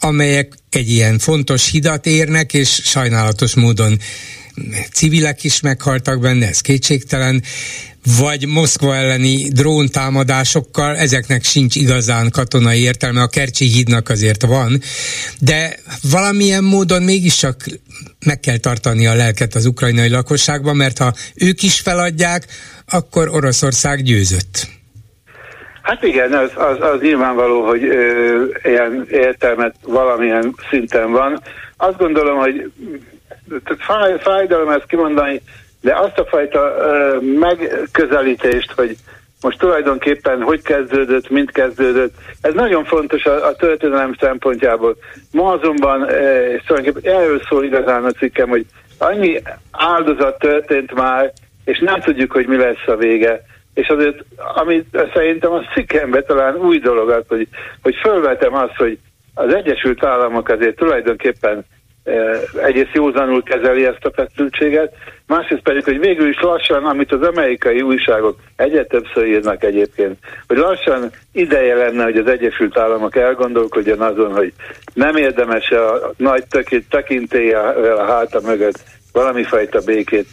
amelyek 0.00 0.54
egy 0.70 0.90
ilyen 0.90 1.18
fontos 1.18 1.70
hidat 1.70 2.06
érnek, 2.06 2.54
és 2.54 2.80
sajnálatos 2.84 3.54
módon 3.54 3.98
civilek 4.92 5.44
is 5.44 5.60
meghaltak 5.60 6.20
benne, 6.20 6.48
ez 6.48 6.60
kétségtelen, 6.60 7.42
vagy 8.18 8.46
Moszkva 8.46 8.96
elleni 8.96 9.48
dróntámadásokkal, 9.48 10.96
ezeknek 10.96 11.44
sincs 11.44 11.76
igazán 11.76 12.30
katonai 12.30 12.80
értelme, 12.80 13.22
a 13.22 13.26
Kercsi 13.26 13.64
hídnak 13.64 14.08
azért 14.08 14.42
van, 14.42 14.82
de 15.38 15.78
valamilyen 16.02 16.64
módon 16.64 17.02
mégiscsak 17.02 17.64
meg 18.24 18.40
kell 18.40 18.56
tartani 18.56 19.06
a 19.06 19.14
lelket 19.14 19.54
az 19.54 19.66
ukrajnai 19.66 20.08
lakosságban, 20.08 20.76
mert 20.76 20.98
ha 20.98 21.14
ők 21.34 21.62
is 21.62 21.80
feladják, 21.80 22.46
akkor 22.86 23.28
Oroszország 23.28 24.02
győzött. 24.02 24.79
Hát 25.90 26.02
igen, 26.02 26.32
az, 26.32 26.52
az, 26.54 26.80
az 26.80 27.00
nyilvánvaló, 27.00 27.66
hogy 27.66 27.84
ö, 27.84 28.44
ilyen 28.62 29.06
értelmet 29.10 29.74
valamilyen 29.86 30.54
szinten 30.70 31.10
van. 31.12 31.40
Azt 31.76 31.98
gondolom, 31.98 32.38
hogy 32.38 32.72
fáj, 33.78 34.18
fájdalom 34.18 34.68
ezt 34.68 34.86
kimondani, 34.86 35.42
de 35.80 35.94
azt 35.94 36.18
a 36.18 36.24
fajta 36.24 36.76
ö, 36.78 37.18
megközelítést, 37.20 38.72
hogy 38.72 38.96
most 39.42 39.58
tulajdonképpen 39.58 40.42
hogy 40.42 40.62
kezdődött, 40.62 41.30
mint 41.30 41.50
kezdődött, 41.50 42.14
ez 42.40 42.54
nagyon 42.54 42.84
fontos 42.84 43.24
a, 43.24 43.46
a 43.46 43.54
történelem 43.54 44.14
szempontjából. 44.20 44.96
Ma 45.32 45.52
azonban 45.52 46.02
e, 46.02 46.08
tulajdonképpen 46.66 47.14
erről 47.14 47.42
szól 47.48 47.64
igazán 47.64 48.04
a 48.04 48.10
cikkem, 48.10 48.48
hogy 48.48 48.66
annyi 48.98 49.42
áldozat 49.70 50.38
történt 50.38 50.94
már, 50.94 51.32
és 51.64 51.78
nem 51.78 52.00
tudjuk, 52.00 52.32
hogy 52.32 52.46
mi 52.46 52.56
lesz 52.56 52.86
a 52.86 52.96
vége. 52.96 53.42
És 53.80 53.88
azért, 53.88 54.24
amit 54.54 54.86
szerintem 55.14 55.52
a 55.52 55.64
cikkemben 55.74 56.24
talán 56.26 56.56
új 56.56 56.78
dolog 56.78 57.10
az, 57.10 57.24
hogy, 57.28 57.48
hogy 57.82 57.94
fölvetem 58.02 58.54
azt, 58.54 58.76
hogy 58.76 58.98
az 59.34 59.54
Egyesült 59.54 60.04
Államok 60.04 60.48
azért 60.48 60.76
tulajdonképpen 60.76 61.64
egyrészt 62.62 62.94
józanul 62.94 63.42
kezeli 63.42 63.86
ezt 63.86 64.04
a 64.04 64.12
feszültséget, 64.14 64.94
másrészt 65.26 65.62
pedig, 65.62 65.84
hogy 65.84 65.98
végül 65.98 66.28
is 66.28 66.40
lassan, 66.40 66.84
amit 66.84 67.12
az 67.12 67.22
amerikai 67.22 67.82
újságok 67.82 68.38
egyre 68.56 68.84
többször 68.84 69.26
írnak 69.26 69.64
egyébként, 69.64 70.18
hogy 70.46 70.56
lassan 70.56 71.10
ideje 71.32 71.74
lenne, 71.74 72.04
hogy 72.04 72.16
az 72.16 72.26
Egyesült 72.26 72.78
Államok 72.78 73.16
elgondolkodjon 73.16 74.00
azon, 74.00 74.32
hogy 74.32 74.52
nem 74.94 75.16
érdemes 75.16 75.70
a 75.70 76.12
nagy 76.16 76.44
tekintélyevel 76.90 77.96
a 77.96 78.12
háta 78.12 78.40
mögött 78.40 78.78
valami 79.12 79.42
fajta 79.42 79.80
békét 79.80 80.26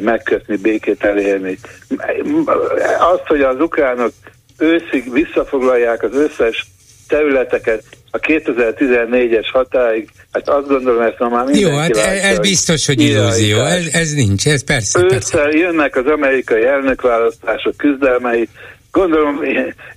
megkötni, 0.00 0.56
békét 0.56 1.04
elérni. 1.04 1.58
Azt, 2.98 3.26
hogy 3.26 3.40
az 3.40 3.60
ukránok 3.60 4.12
őszig 4.58 5.12
visszafoglalják 5.12 6.02
az 6.02 6.14
összes 6.14 6.66
területeket 7.08 7.82
a 8.10 8.18
2014-es 8.18 9.46
hatáig, 9.52 10.08
hát 10.32 10.48
azt 10.48 10.68
gondolom, 10.68 11.02
ezt 11.02 11.18
ma 11.18 11.28
már 11.28 11.48
Jó, 11.54 11.70
hát 11.70 11.96
látja, 11.96 12.02
ez 12.02 12.38
biztos, 12.38 12.86
hogy 12.86 13.00
illúzió, 13.00 13.58
ez, 13.58 13.86
ez 13.92 14.12
nincs, 14.12 14.46
ez 14.46 14.64
persze. 14.64 15.00
Ősszel 15.00 15.42
persze. 15.42 15.58
jönnek 15.58 15.96
az 15.96 16.06
amerikai 16.06 16.64
elnökválasztások 16.64 17.76
küzdelmei, 17.76 18.48
Gondolom, 18.92 19.40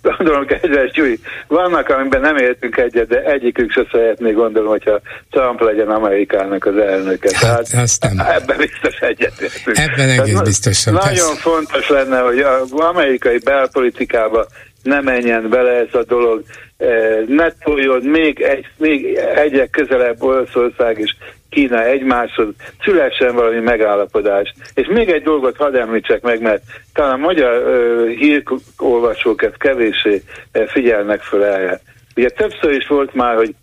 gondolom 0.01 0.45
kedves 0.45 0.91
Gyuri, 0.91 1.19
vannak, 1.47 1.89
amiben 1.89 2.21
nem 2.21 2.37
értünk 2.37 2.77
egyet, 2.77 3.07
de 3.07 3.23
egyikük 3.23 3.71
se 3.71 3.87
szeretné, 3.91 4.31
gondolom, 4.31 4.69
hogyha 4.69 5.01
Trump 5.31 5.61
legyen 5.61 5.89
Amerikának 5.89 6.65
az 6.65 6.77
elnöke. 6.77 7.29
Hát, 7.33 7.69
Tehát 7.69 7.89
nem. 7.99 8.19
Ebben 8.19 8.57
biztos 8.57 8.99
egyetértünk. 8.99 9.77
Ebben 9.77 10.09
egész 10.09 10.25
Tehát, 10.25 10.43
biztosan. 10.43 10.93
Nagyon 10.93 11.09
persze. 11.09 11.35
fontos 11.35 11.89
lenne, 11.89 12.19
hogy 12.19 12.39
az 12.39 12.71
amerikai 12.71 13.37
belpolitikába 13.43 14.47
ne 14.83 15.01
menjen 15.01 15.49
bele 15.49 15.71
ez 15.71 15.93
a 15.93 16.03
dolog, 16.03 16.43
eh, 16.77 17.17
ne 17.27 17.51
toljon 17.63 18.01
még, 18.01 18.41
egy, 18.41 18.65
még 18.77 19.15
egyre 19.35 19.67
közelebb 19.67 20.23
Oroszország 20.23 20.99
és 20.99 21.15
Kína 21.55 21.83
egymáshoz, 21.83 22.47
szülessen 22.83 23.35
valami 23.35 23.59
megállapodás. 23.59 24.53
És 24.73 24.87
még 24.87 25.09
egy 25.09 25.23
dolgot 25.23 25.57
hadd 25.57 25.75
említsek 25.75 26.21
meg, 26.21 26.41
mert 26.41 26.63
talán 26.93 27.19
magyar 27.19 27.67
uh, 27.67 28.09
hírolvasók 28.09 29.43
ezt 29.43 29.57
kevéssé 29.57 30.21
figyelnek 30.67 31.21
föl 31.21 31.43
erre. 31.43 31.79
Ugye 32.15 32.29
többször 32.29 32.71
is 32.71 32.87
volt 32.87 33.13
már, 33.13 33.35
hogy 33.35 33.55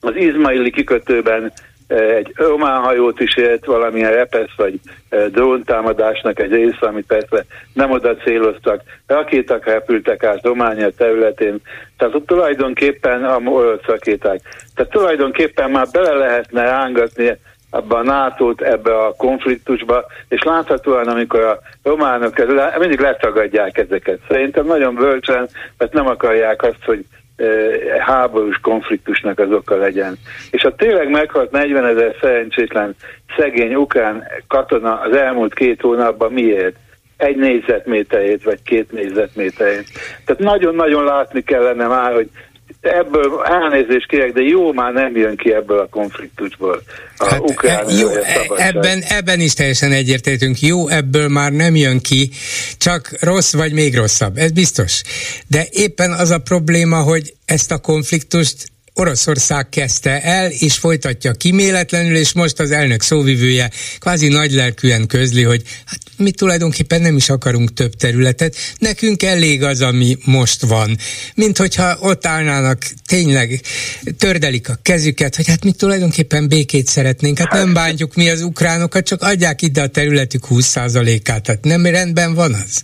az 0.00 0.16
izmaili 0.16 0.70
kikötőben 0.70 1.52
egy 1.88 2.32
román 2.36 2.80
hajót 2.82 3.20
is 3.20 3.36
ért 3.36 3.64
valamilyen 3.64 4.12
repesz 4.12 4.54
vagy 4.56 4.80
dróntámadásnak 5.30 6.40
egy 6.40 6.52
része, 6.52 6.86
amit 6.86 7.06
persze 7.06 7.44
nem 7.72 7.90
oda 7.90 8.16
céloztak. 8.16 8.82
Rakéták 9.06 9.64
repültek 9.64 10.24
át 10.24 10.44
Románia 10.44 10.90
területén, 10.90 11.58
tehát 11.96 12.14
ott 12.14 12.26
tulajdonképpen 12.26 13.24
a 13.24 13.36
orosz 13.44 13.84
rakéták. 13.84 14.40
Tehát 14.74 14.92
tulajdonképpen 14.92 15.70
már 15.70 15.86
bele 15.92 16.12
lehetne 16.14 16.62
rángatni 16.62 17.36
abba 17.70 17.96
a 17.96 18.02
nato 18.02 18.52
ebbe 18.56 18.98
a 18.98 19.14
konfliktusba, 19.16 20.04
és 20.28 20.42
láthatóan, 20.42 21.06
amikor 21.06 21.40
a 21.40 21.60
románok 21.82 22.46
mindig 22.78 23.00
letagadják 23.00 23.78
ezeket. 23.78 24.18
Szerintem 24.28 24.66
nagyon 24.66 24.94
bölcsen, 24.94 25.48
mert 25.78 25.92
nem 25.92 26.06
akarják 26.06 26.62
azt, 26.62 26.84
hogy 26.84 27.04
háborús 27.98 28.58
konfliktusnak 28.62 29.38
az 29.38 29.52
oka 29.52 29.76
legyen. 29.76 30.18
És 30.50 30.62
ha 30.62 30.74
tényleg 30.74 31.10
meghalt 31.10 31.50
40 31.50 31.84
ezer 31.84 32.14
szerencsétlen 32.20 32.94
szegény 33.36 33.74
ukrán 33.74 34.24
katona 34.48 35.00
az 35.00 35.16
elmúlt 35.16 35.54
két 35.54 35.80
hónapban 35.80 36.32
miért? 36.32 36.76
Egy 37.16 37.36
négyzetméterét, 37.36 38.42
vagy 38.42 38.62
két 38.62 38.92
négyzetméterét. 38.92 39.86
Tehát 40.24 40.42
nagyon-nagyon 40.42 41.04
látni 41.04 41.42
kellene 41.42 41.86
már, 41.86 42.12
hogy 42.12 42.28
ebből 42.80 43.42
elnézést 43.44 44.08
kérek, 44.08 44.32
de 44.32 44.40
jó 44.40 44.72
már 44.72 44.92
nem 44.92 45.16
jön 45.16 45.36
ki 45.36 45.52
ebből 45.52 45.78
a 45.78 45.86
konfliktusból. 45.90 46.82
A 47.16 47.28
hát, 47.28 47.40
ukrán 47.40 47.90
jó, 47.98 48.08
e- 48.08 48.46
ebben, 48.56 49.02
ebben 49.08 49.40
is 49.40 49.54
teljesen 49.54 49.92
egyértelműünk. 49.92 50.60
Jó, 50.60 50.88
ebből 50.88 51.28
már 51.28 51.52
nem 51.52 51.76
jön 51.76 52.00
ki, 52.00 52.30
csak 52.78 53.10
rossz 53.20 53.54
vagy 53.54 53.72
még 53.72 53.96
rosszabb, 53.96 54.36
ez 54.36 54.50
biztos. 54.50 55.02
De 55.46 55.66
éppen 55.70 56.12
az 56.12 56.30
a 56.30 56.38
probléma, 56.38 57.02
hogy 57.02 57.34
ezt 57.44 57.72
a 57.72 57.78
konfliktust 57.78 58.66
Oroszország 58.98 59.68
kezdte 59.68 60.22
el, 60.22 60.50
és 60.50 60.74
folytatja 60.74 61.32
kiméletlenül, 61.32 62.16
és 62.16 62.32
most 62.32 62.60
az 62.60 62.70
elnök 62.70 63.02
szóvivője 63.02 63.70
kvázi 63.98 64.28
nagylelkűen 64.28 65.06
közli, 65.06 65.42
hogy 65.42 65.62
hát 65.84 66.00
mi 66.16 66.30
tulajdonképpen 66.30 67.00
nem 67.00 67.16
is 67.16 67.28
akarunk 67.28 67.72
több 67.72 67.94
területet, 67.94 68.56
nekünk 68.78 69.22
elég 69.22 69.62
az, 69.62 69.80
ami 69.80 70.16
most 70.24 70.62
van. 70.62 70.98
Mint 71.34 71.58
hogyha 71.58 71.96
ott 72.00 72.26
állnának, 72.26 72.86
tényleg 73.06 73.60
tördelik 74.18 74.68
a 74.68 74.78
kezüket, 74.82 75.36
hogy 75.36 75.46
hát 75.46 75.64
mi 75.64 75.72
tulajdonképpen 75.72 76.48
békét 76.48 76.86
szeretnénk, 76.86 77.38
hát 77.38 77.52
nem 77.52 77.72
bántjuk 77.72 78.14
mi 78.14 78.30
az 78.30 78.42
ukránokat, 78.42 79.06
csak 79.06 79.22
adják 79.22 79.62
ide 79.62 79.82
a 79.82 79.86
területük 79.86 80.46
20%-át, 80.50 81.42
tehát 81.42 81.64
nem 81.64 81.86
rendben 81.86 82.34
van 82.34 82.54
az? 82.54 82.82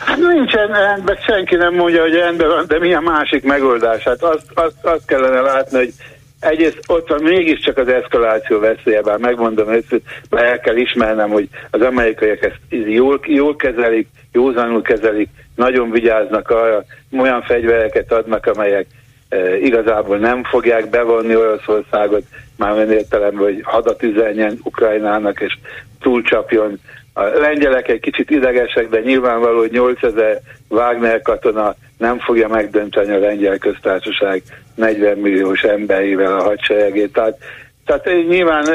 Hát 0.00 0.16
nincsen 0.16 0.66
rendben, 0.66 1.16
senki 1.26 1.54
nem 1.54 1.74
mondja, 1.74 2.02
hogy 2.02 2.14
rendben 2.14 2.48
van, 2.48 2.64
de 2.66 2.78
mi 2.78 2.94
a 2.94 3.00
másik 3.00 3.44
megoldás? 3.44 4.02
Hát 4.02 4.22
azt, 4.22 4.46
azt, 4.54 4.84
azt 4.84 5.06
kellene 5.06 5.40
látni, 5.40 5.78
hogy 5.78 5.92
egyrészt 6.40 6.78
ott 6.86 7.08
van 7.08 7.22
mégiscsak 7.22 7.78
az 7.78 7.88
eszkaláció 7.88 8.58
veszélye, 8.58 9.02
bár 9.02 9.18
megmondom 9.18 9.68
őszintén, 9.68 10.02
el 10.30 10.60
kell 10.60 10.76
ismernem, 10.76 11.30
hogy 11.30 11.48
az 11.70 11.80
amerikaiak 11.80 12.44
ezt 12.44 12.60
jól, 12.68 13.20
jól 13.26 13.56
kezelik, 13.56 14.08
józanul 14.32 14.82
kezelik, 14.82 15.28
nagyon 15.56 15.90
vigyáznak 15.90 16.50
arra, 16.50 16.84
olyan 17.18 17.42
fegyvereket 17.42 18.12
adnak, 18.12 18.46
amelyek 18.46 18.86
e, 19.28 19.56
igazából 19.56 20.16
nem 20.18 20.44
fogják 20.44 20.90
bevonni 20.90 21.36
Oroszországot, 21.36 22.22
már 22.56 22.72
olyan 22.72 22.92
értelemben, 22.92 23.44
hogy 23.44 23.60
hadat 23.62 24.02
üzenjen 24.02 24.58
Ukrajnának, 24.62 25.40
és 25.40 25.58
túlcsapjon 26.00 26.80
a 27.20 27.38
lengyelek 27.38 27.88
egy 27.88 28.00
kicsit 28.00 28.30
idegesek, 28.30 28.88
de 28.88 29.00
nyilvánvaló, 29.00 29.58
hogy 29.58 29.70
8000 29.70 30.40
Wagner 30.68 31.22
katona 31.22 31.74
nem 31.98 32.18
fogja 32.18 32.48
megdönteni 32.48 33.12
a 33.12 33.18
lengyel 33.18 33.58
köztársaság 33.58 34.42
40 34.74 35.18
milliós 35.18 35.62
emberével 35.62 36.38
a 36.38 36.42
hadseregét. 36.42 37.12
Tehát, 37.12 37.38
tehát 37.84 38.04
nyilván 38.28 38.66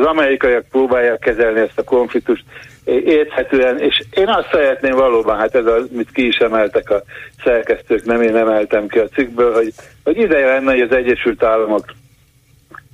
az 0.00 0.06
amerikaiak 0.06 0.64
próbálják 0.70 1.18
kezelni 1.18 1.60
ezt 1.60 1.78
a 1.78 1.84
konfliktust 1.84 2.44
érthetően, 2.84 3.78
és 3.78 4.02
én 4.10 4.28
azt 4.28 4.48
szeretném 4.52 4.96
valóban, 4.96 5.38
hát 5.38 5.54
ez 5.54 5.66
az, 5.66 5.88
amit 5.92 6.12
ki 6.12 6.26
is 6.26 6.36
emeltek 6.36 6.90
a 6.90 7.02
szerkesztők, 7.44 8.04
nem 8.04 8.22
én 8.22 8.36
emeltem 8.36 8.86
ki 8.86 8.98
a 8.98 9.08
cikkből, 9.08 9.52
hogy, 9.52 9.72
hogy 10.04 10.18
ideje 10.18 10.46
lenne, 10.46 10.70
hogy 10.70 10.80
az 10.80 10.96
Egyesült 10.96 11.42
Államok 11.42 11.84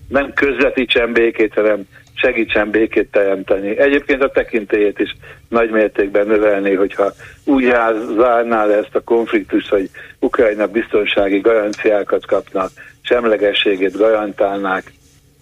nem 0.09 0.33
közvetítsen 0.33 1.13
békét, 1.13 1.55
hanem 1.55 1.83
segítsen 2.21 2.71
békét 2.71 3.11
teremteni. 3.11 3.79
Egyébként 3.79 4.23
a 4.23 4.31
tekintélyét 4.31 4.99
is 4.99 5.17
nagy 5.49 5.71
mértékben 5.71 6.27
növelni, 6.27 6.75
hogyha 6.75 7.13
úgy 7.45 7.65
zárná 8.17 8.65
le 8.65 8.77
ezt 8.77 8.95
a 8.95 9.01
konfliktust, 9.01 9.69
hogy 9.69 9.91
Ukrajna 10.19 10.67
biztonsági 10.67 11.39
garanciákat 11.39 12.27
kapnak, 12.27 12.71
semlegességét 13.03 13.97
garantálnák, 13.97 14.93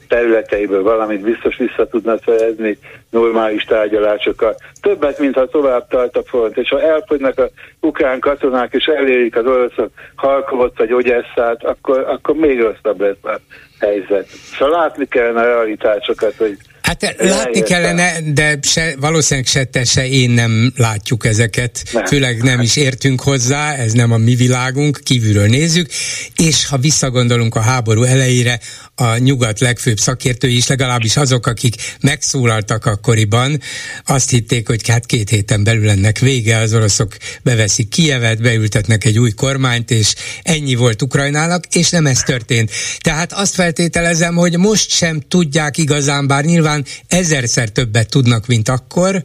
területeiből 0.09 0.83
valamit 0.83 1.21
biztos 1.21 1.57
vissza 1.57 1.87
tudna 1.87 2.19
szerezni 2.25 2.79
normális 3.11 3.65
tárgyalásokkal. 3.65 4.57
Többet, 4.81 5.19
mintha 5.19 5.47
tovább 5.47 5.89
tart 5.89 6.17
a 6.17 6.23
front, 6.23 6.57
és 6.57 6.69
ha 6.69 6.81
elfogynak 6.81 7.39
a 7.39 7.49
ukrán 7.81 8.21
katonák, 8.21 8.73
és 8.73 8.85
elérik 8.85 9.37
az 9.37 9.47
oroszok 9.47 9.91
Harkovot 10.15 10.79
vagy 10.79 10.93
Ogyesszát, 10.93 11.65
akkor, 11.65 11.99
akkor 11.99 12.35
még 12.35 12.61
rosszabb 12.61 13.01
lesz 13.01 13.17
a 13.23 13.41
helyzet. 13.81 14.27
Szóval 14.59 14.79
látni 14.79 15.07
kellene 15.07 15.41
a 15.41 15.45
realitásokat, 15.45 16.35
hogy 16.37 16.57
Hát 16.87 17.15
látni 17.19 17.63
kellene, 17.63 18.13
de 18.35 18.59
se, 18.63 18.95
valószínűleg 19.01 19.49
se 19.49 19.65
te, 19.65 19.85
se 19.85 20.09
én 20.09 20.31
nem 20.31 20.73
látjuk 20.77 21.27
ezeket, 21.27 21.83
nem. 21.93 22.05
főleg 22.05 22.43
nem 22.43 22.61
is 22.61 22.77
értünk 22.77 23.21
hozzá, 23.21 23.75
ez 23.75 23.93
nem 23.93 24.13
a 24.13 24.17
mi 24.17 24.35
világunk, 24.35 25.01
kívülről 25.03 25.47
nézzük, 25.47 25.89
és 26.37 26.67
ha 26.67 26.77
visszagondolunk 26.77 27.55
a 27.55 27.61
háború 27.61 28.03
elejére, 28.03 28.59
a 28.99 29.17
nyugat 29.17 29.61
legfőbb 29.61 29.99
szakértői 29.99 30.57
is, 30.57 30.67
legalábbis 30.67 31.17
azok, 31.17 31.47
akik 31.47 31.75
megszólaltak 32.01 32.87
akkoriban, 32.87 33.61
azt 34.07 34.31
hitték, 34.31 34.67
hogy 34.67 34.89
hát 34.89 35.07
két 35.07 35.29
héten 35.29 35.65
belül 35.65 35.91
ennek 35.91 36.19
vége, 36.19 36.57
az 36.57 36.75
oroszok 36.75 37.17
beveszik 37.43 37.89
Kievet, 37.89 38.43
beültetnek 38.43 39.05
egy 39.05 39.19
új 39.19 39.31
kormányt, 39.31 39.91
és 39.91 40.15
ennyi 40.43 40.75
volt 40.75 41.03
Ukrajnának, 41.03 41.65
és 41.67 41.91
nem 41.91 42.07
ez 42.07 42.21
történt. 42.21 42.71
Tehát 42.99 43.33
azt 43.33 43.55
feltételezem, 43.55 44.35
hogy 44.35 44.59
most 44.59 44.91
sem 44.91 45.21
tudják 45.29 45.79
igazán, 45.79 46.27
bár 46.27 46.45
nyilván 46.45 46.85
ezerszer 47.09 47.69
többet 47.69 48.11
tudnak, 48.11 48.47
mint 48.47 48.69
akkor, 48.69 49.25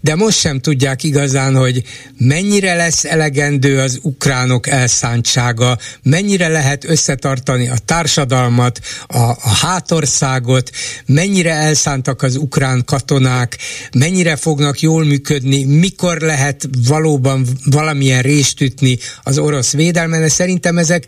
de 0.00 0.14
most 0.14 0.38
sem 0.38 0.60
tudják 0.60 1.02
igazán, 1.02 1.56
hogy 1.56 1.82
mennyire 2.18 2.74
lesz 2.74 3.04
elegendő 3.04 3.80
az 3.80 3.98
ukránok 4.02 4.66
elszántsága, 4.66 5.78
mennyire 6.02 6.48
lehet 6.48 6.84
összetartani 6.84 7.68
a 7.68 7.76
társadalmat, 7.84 8.80
a, 9.06 9.18
a 9.18 9.54
hátországot, 9.60 10.70
mennyire 11.06 11.52
elszántak 11.52 12.22
az 12.22 12.36
ukrán 12.36 12.84
katonák, 12.84 13.58
mennyire 13.98 14.36
fognak 14.36 14.80
jól 14.80 15.04
működni, 15.04 15.64
mikor 15.64 16.20
lehet 16.20 16.68
valóban 16.88 17.46
valamilyen 17.64 18.22
részt 18.22 18.60
ütni 18.60 18.98
az 19.22 19.38
orosz 19.38 19.72
védelmen, 19.72 20.20
de 20.20 20.28
szerintem 20.28 20.78
ezek 20.78 21.06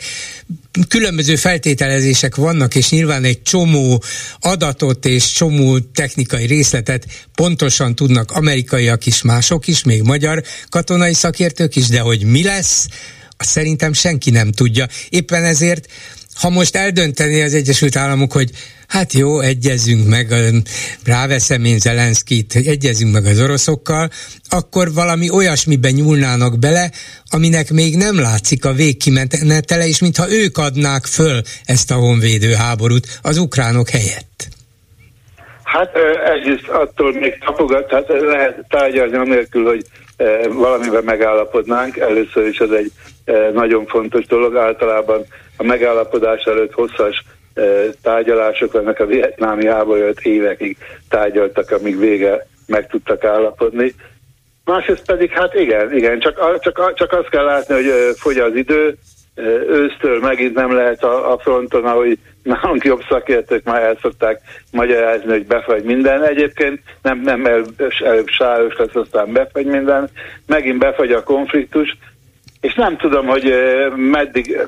különböző 0.88 1.36
feltételezések 1.36 2.34
vannak, 2.34 2.74
és 2.74 2.90
nyilván 2.90 3.24
egy 3.24 3.42
csomó 3.42 4.02
adatot 4.40 5.06
és 5.06 5.32
csomó 5.32 5.78
technikai 5.78 6.46
részletet 6.46 7.06
pontosan 7.34 7.94
tudnak 7.94 8.30
amerikaiak 8.30 9.06
is, 9.06 9.22
mások 9.22 9.66
is, 9.66 9.82
még 9.82 10.02
magyar 10.02 10.42
katonai 10.68 11.14
szakértők 11.14 11.76
is, 11.76 11.88
de 11.88 12.00
hogy 12.00 12.24
mi 12.24 12.42
lesz, 12.42 12.86
azt 13.38 13.50
szerintem 13.50 13.92
senki 13.92 14.30
nem 14.30 14.52
tudja. 14.52 14.86
Éppen 15.08 15.44
ezért 15.44 15.86
ha 16.40 16.50
most 16.50 16.76
eldönteni 16.76 17.42
az 17.42 17.54
Egyesült 17.54 17.96
Államok, 17.96 18.32
hogy 18.32 18.50
hát 18.88 19.12
jó, 19.12 19.40
egyezünk 19.40 20.08
meg, 20.08 20.34
ráveszem 21.04 21.64
én 21.64 21.78
Zelenszkit, 21.78 22.54
egyezünk 22.54 23.12
meg 23.12 23.24
az 23.24 23.40
oroszokkal, 23.40 24.10
akkor 24.48 24.92
valami 24.92 25.30
olyasmiben 25.30 25.92
nyúlnának 25.92 26.58
bele, 26.58 26.90
aminek 27.30 27.70
még 27.70 27.96
nem 27.96 28.20
látszik 28.20 28.64
a 28.64 28.72
végkimenetele, 28.72 29.86
és 29.86 30.00
mintha 30.00 30.30
ők 30.30 30.58
adnák 30.58 31.04
föl 31.04 31.40
ezt 31.64 31.90
a 31.90 31.94
honvédő 31.94 32.52
háborút 32.52 33.18
az 33.22 33.38
ukránok 33.38 33.88
helyett. 33.88 34.48
Hát 35.62 35.94
ez 36.24 36.54
is 36.54 36.66
attól 36.68 37.12
még 37.12 37.38
tapogat, 37.44 37.90
hát 37.90 38.08
lehet 38.08 38.64
tárgyalni 38.68 39.16
anélkül, 39.16 39.64
hogy 39.64 39.84
valamiben 40.48 41.04
megállapodnánk. 41.04 41.96
Először 41.96 42.46
is 42.46 42.58
ez 42.58 42.70
egy 42.70 42.92
nagyon 43.52 43.86
fontos 43.86 44.26
dolog. 44.26 44.56
Általában 44.56 45.24
a 45.56 45.62
megállapodás 45.62 46.42
előtt 46.44 46.72
hosszas 46.72 47.24
tárgyalások 48.02 48.72
vannak, 48.72 48.98
a 48.98 49.06
vietnámi 49.06 49.66
háború 49.66 50.12
évekig 50.22 50.76
tárgyaltak, 51.08 51.70
amíg 51.70 51.98
vége 51.98 52.46
meg 52.66 52.86
tudtak 52.86 53.24
állapodni. 53.24 53.94
Másrészt 54.64 55.06
pedig, 55.06 55.30
hát 55.30 55.54
igen, 55.54 55.94
igen, 55.94 56.18
csak, 56.18 56.60
csak, 56.60 56.94
csak 56.94 57.12
azt 57.12 57.28
kell 57.28 57.44
látni, 57.44 57.74
hogy 57.74 57.92
fogy 58.16 58.38
az 58.38 58.54
idő, 58.54 58.96
ősztől 59.68 60.20
megint 60.20 60.54
nem 60.54 60.72
lehet 60.72 61.04
a, 61.04 61.32
a 61.32 61.38
fronton, 61.38 61.84
ahogy 61.84 62.18
nálunk 62.42 62.84
jobb 62.84 63.02
szakértők 63.08 63.64
már 63.64 63.82
el 63.82 63.98
szokták 64.00 64.40
magyarázni, 64.70 65.30
hogy 65.30 65.46
befagy 65.46 65.82
minden. 65.82 66.24
Egyébként 66.24 66.80
nem, 67.02 67.20
nem 67.20 67.46
előbb, 67.46 67.92
előbb 68.04 68.28
sáros 68.28 68.76
lesz, 68.76 68.94
aztán 68.94 69.32
befagy 69.32 69.66
minden. 69.66 70.08
Megint 70.46 70.78
befagy 70.78 71.12
a 71.12 71.22
konfliktus, 71.22 71.96
és 72.60 72.74
nem 72.74 72.96
tudom, 72.96 73.26
hogy 73.26 73.54
meddig 73.96 74.58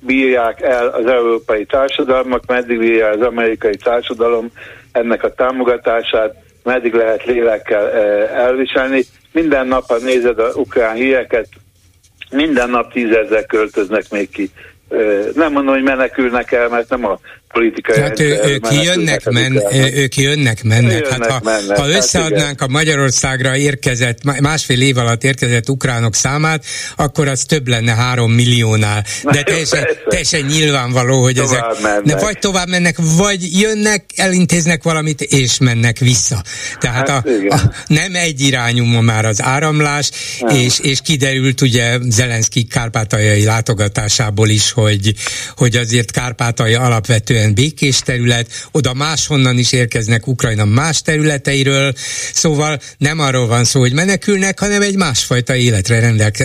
bírják 0.00 0.62
el 0.62 0.88
az 0.88 1.06
európai 1.06 1.64
társadalmak, 1.64 2.46
meddig 2.46 2.78
bírja 2.78 3.08
az 3.08 3.20
amerikai 3.20 3.76
társadalom 3.76 4.50
ennek 4.92 5.22
a 5.22 5.34
támogatását, 5.34 6.34
meddig 6.64 6.94
lehet 6.94 7.24
lélekkel 7.24 7.90
elviselni. 8.26 9.02
Minden 9.32 9.66
nap, 9.66 9.84
ha 9.86 9.96
nézed 9.98 10.38
a 10.38 10.50
ukrán 10.54 10.94
híreket, 10.94 11.48
minden 12.30 12.70
nap 12.70 12.92
tízezer 12.92 13.46
költöznek 13.46 14.04
még 14.10 14.30
ki. 14.30 14.50
Nem 15.34 15.52
mondom, 15.52 15.74
hogy 15.74 15.82
menekülnek 15.82 16.52
el, 16.52 16.68
mert 16.68 16.88
nem 16.88 17.04
a 17.04 17.18
politikai 17.48 18.00
hát 18.00 18.20
ő, 18.20 18.40
ők 18.44 18.66
jönnek, 18.84 19.30
men, 19.30 19.62
ők 19.94 20.16
jönnek, 20.16 20.62
mennek. 20.62 20.92
Jönnek, 20.92 21.08
hát 21.08 21.30
ha, 21.30 21.40
mennek. 21.44 21.76
ha 21.76 21.82
hát 21.82 21.94
összeadnánk 21.94 22.60
hát 22.60 22.68
a 22.68 22.72
Magyarországra 22.72 23.56
érkezett, 23.56 24.40
másfél 24.40 24.80
év 24.80 24.96
alatt 24.96 25.24
érkezett 25.24 25.68
ukránok 25.68 26.14
számát, 26.14 26.64
akkor 26.96 27.28
az 27.28 27.42
több 27.42 27.68
lenne 27.68 27.94
három 27.94 28.32
milliónál. 28.32 29.04
De 29.22 29.42
teljesen, 29.42 29.86
teljesen 30.08 30.40
nyilvánvaló, 30.40 31.22
hogy 31.22 31.34
tovább 31.34 31.70
ezek 31.70 31.82
mennek. 31.82 32.20
vagy 32.20 32.38
tovább 32.38 32.68
mennek, 32.68 32.96
vagy 33.16 33.60
jönnek, 33.60 34.04
elintéznek 34.16 34.82
valamit, 34.82 35.20
és 35.20 35.58
mennek 35.58 35.98
vissza. 35.98 36.42
Tehát 36.80 37.08
hát 37.08 37.24
a, 37.26 37.54
a, 37.54 37.72
nem 37.86 38.14
egyirányú 38.14 38.84
ma 38.84 39.00
már 39.00 39.24
az 39.24 39.42
áramlás, 39.42 40.10
és, 40.48 40.78
és 40.78 41.00
kiderült 41.00 41.60
ugye 41.60 41.98
Zelenszky 42.08 42.64
kárpátaljai 42.64 43.44
látogatásából 43.44 44.48
is, 44.48 44.72
hogy, 44.72 45.14
hogy 45.56 45.76
azért 45.76 46.10
Kárpátalja 46.10 46.80
alapvetően 46.80 47.37
alapvetően 47.38 47.54
békés 47.54 48.00
terület, 48.00 48.46
oda 48.72 48.94
máshonnan 48.94 49.58
is 49.58 49.72
érkeznek 49.72 50.26
Ukrajna 50.26 50.64
más 50.64 51.02
területeiről, 51.02 51.92
szóval 52.32 52.78
nem 52.98 53.18
arról 53.18 53.46
van 53.46 53.64
szó, 53.64 53.80
hogy 53.80 53.94
menekülnek, 53.94 54.58
hanem 54.58 54.82
egy 54.82 54.96
másfajta 54.96 55.54
életre 55.54 56.00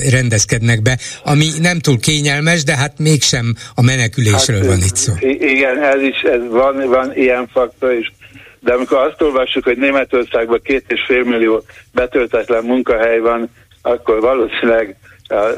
rendezkednek 0.09 0.81
be, 0.81 0.97
ami 1.23 1.47
nem 1.61 1.79
túl 1.79 1.99
kényelmes, 1.99 2.63
de 2.63 2.75
hát 2.75 2.99
mégsem 2.99 3.55
a 3.75 3.81
menekülésről 3.81 4.59
hát, 4.59 4.67
van 4.67 4.77
itt 4.77 4.95
szó. 4.95 5.13
Igen, 5.39 5.83
ez 5.83 6.01
is, 6.01 6.21
ez 6.21 6.41
van, 6.49 6.89
van 6.89 7.11
ilyen 7.15 7.47
faktor 7.53 7.93
is. 7.93 8.11
De 8.59 8.73
amikor 8.73 8.97
azt 8.97 9.21
olvassuk, 9.21 9.63
hogy 9.63 9.77
Németországban 9.77 10.59
két 10.63 10.83
és 10.87 11.01
fél 11.07 11.23
millió 11.23 11.63
betöltetlen 11.93 12.63
munkahely 12.63 13.19
van, 13.19 13.49
akkor 13.81 14.19
valószínűleg 14.21 14.95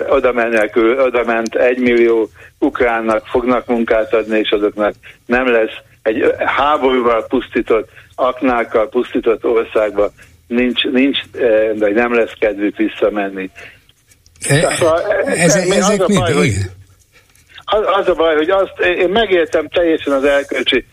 oda, 0.07 0.31
menekül, 0.31 0.99
oda 0.99 1.23
ment 1.23 1.55
egy 1.55 1.77
millió 1.77 2.29
ukránnak 2.59 3.25
fognak 3.27 3.65
munkát 3.65 4.13
adni, 4.13 4.39
és 4.39 4.49
azoknak 4.49 4.93
nem 5.25 5.51
lesz 5.51 5.77
egy 6.01 6.33
háborúval 6.37 7.25
pusztított, 7.27 7.89
aknákkal 8.15 8.89
pusztított 8.89 9.45
országba 9.45 10.11
nincs, 10.47 10.83
nincs 10.83 11.19
vagy 11.79 11.93
nem 11.93 12.13
lesz 12.13 12.33
kedvük 12.39 12.77
visszamenni. 12.77 13.49
E, 14.49 14.73
szóval, 14.73 15.01
ez, 15.25 15.55
ez, 15.55 15.89
az, 15.89 15.99
a 15.99 16.05
baj, 16.07 16.33
hogy, 16.33 16.53
az, 17.65 17.83
az 17.99 18.07
a 18.07 18.13
baj, 18.13 18.35
hogy 18.35 18.49
azt, 18.49 18.79
én 18.79 19.09
megértem 19.09 19.67
teljesen 19.67 20.13
az 20.13 20.23
elkölcsi 20.23 20.85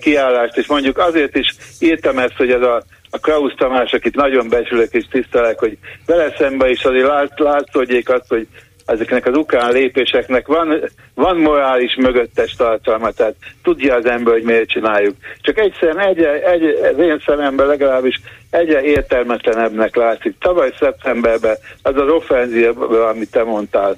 kiállást, 0.00 0.56
és 0.56 0.66
mondjuk 0.66 0.98
azért 0.98 1.36
is 1.36 1.54
írtam 1.78 2.18
ezt, 2.18 2.36
hogy 2.36 2.50
ez 2.50 2.62
a 2.62 2.82
a 3.10 3.18
Klaus 3.18 3.54
Tamás, 3.54 3.92
akit 3.92 4.14
nagyon 4.14 4.48
becsülök 4.48 4.92
és 4.92 5.04
tisztelek, 5.10 5.58
hogy 5.58 5.78
vele 6.06 6.34
szembe 6.38 6.70
is 6.70 6.84
azért 6.84 7.06
lát, 7.06 7.38
látszódjék 7.38 8.08
azt, 8.08 8.28
hogy 8.28 8.46
ezeknek 8.90 9.26
az 9.26 9.36
ukrán 9.36 9.72
lépéseknek 9.72 10.46
van, 10.46 10.80
van 11.14 11.36
morális 11.36 11.94
mögöttes 11.94 12.54
tartalma, 12.54 13.10
tehát 13.10 13.34
tudja 13.62 13.94
az 13.94 14.06
ember, 14.06 14.32
hogy 14.32 14.42
miért 14.42 14.68
csináljuk. 14.68 15.16
Csak 15.40 15.58
egyszerűen 15.58 15.98
egy, 15.98 16.22
egy, 16.22 16.64
az 16.64 16.98
én 16.98 17.22
szememben 17.26 17.66
legalábbis 17.66 18.20
egyre 18.50 18.82
értelmetlenebbnek 18.82 19.96
látszik. 19.96 20.38
Tavaly 20.38 20.72
szeptemberben 20.78 21.56
az 21.82 21.96
az 21.96 22.08
offenzíva, 22.08 23.08
amit 23.08 23.30
te 23.30 23.44
mondtál, 23.44 23.96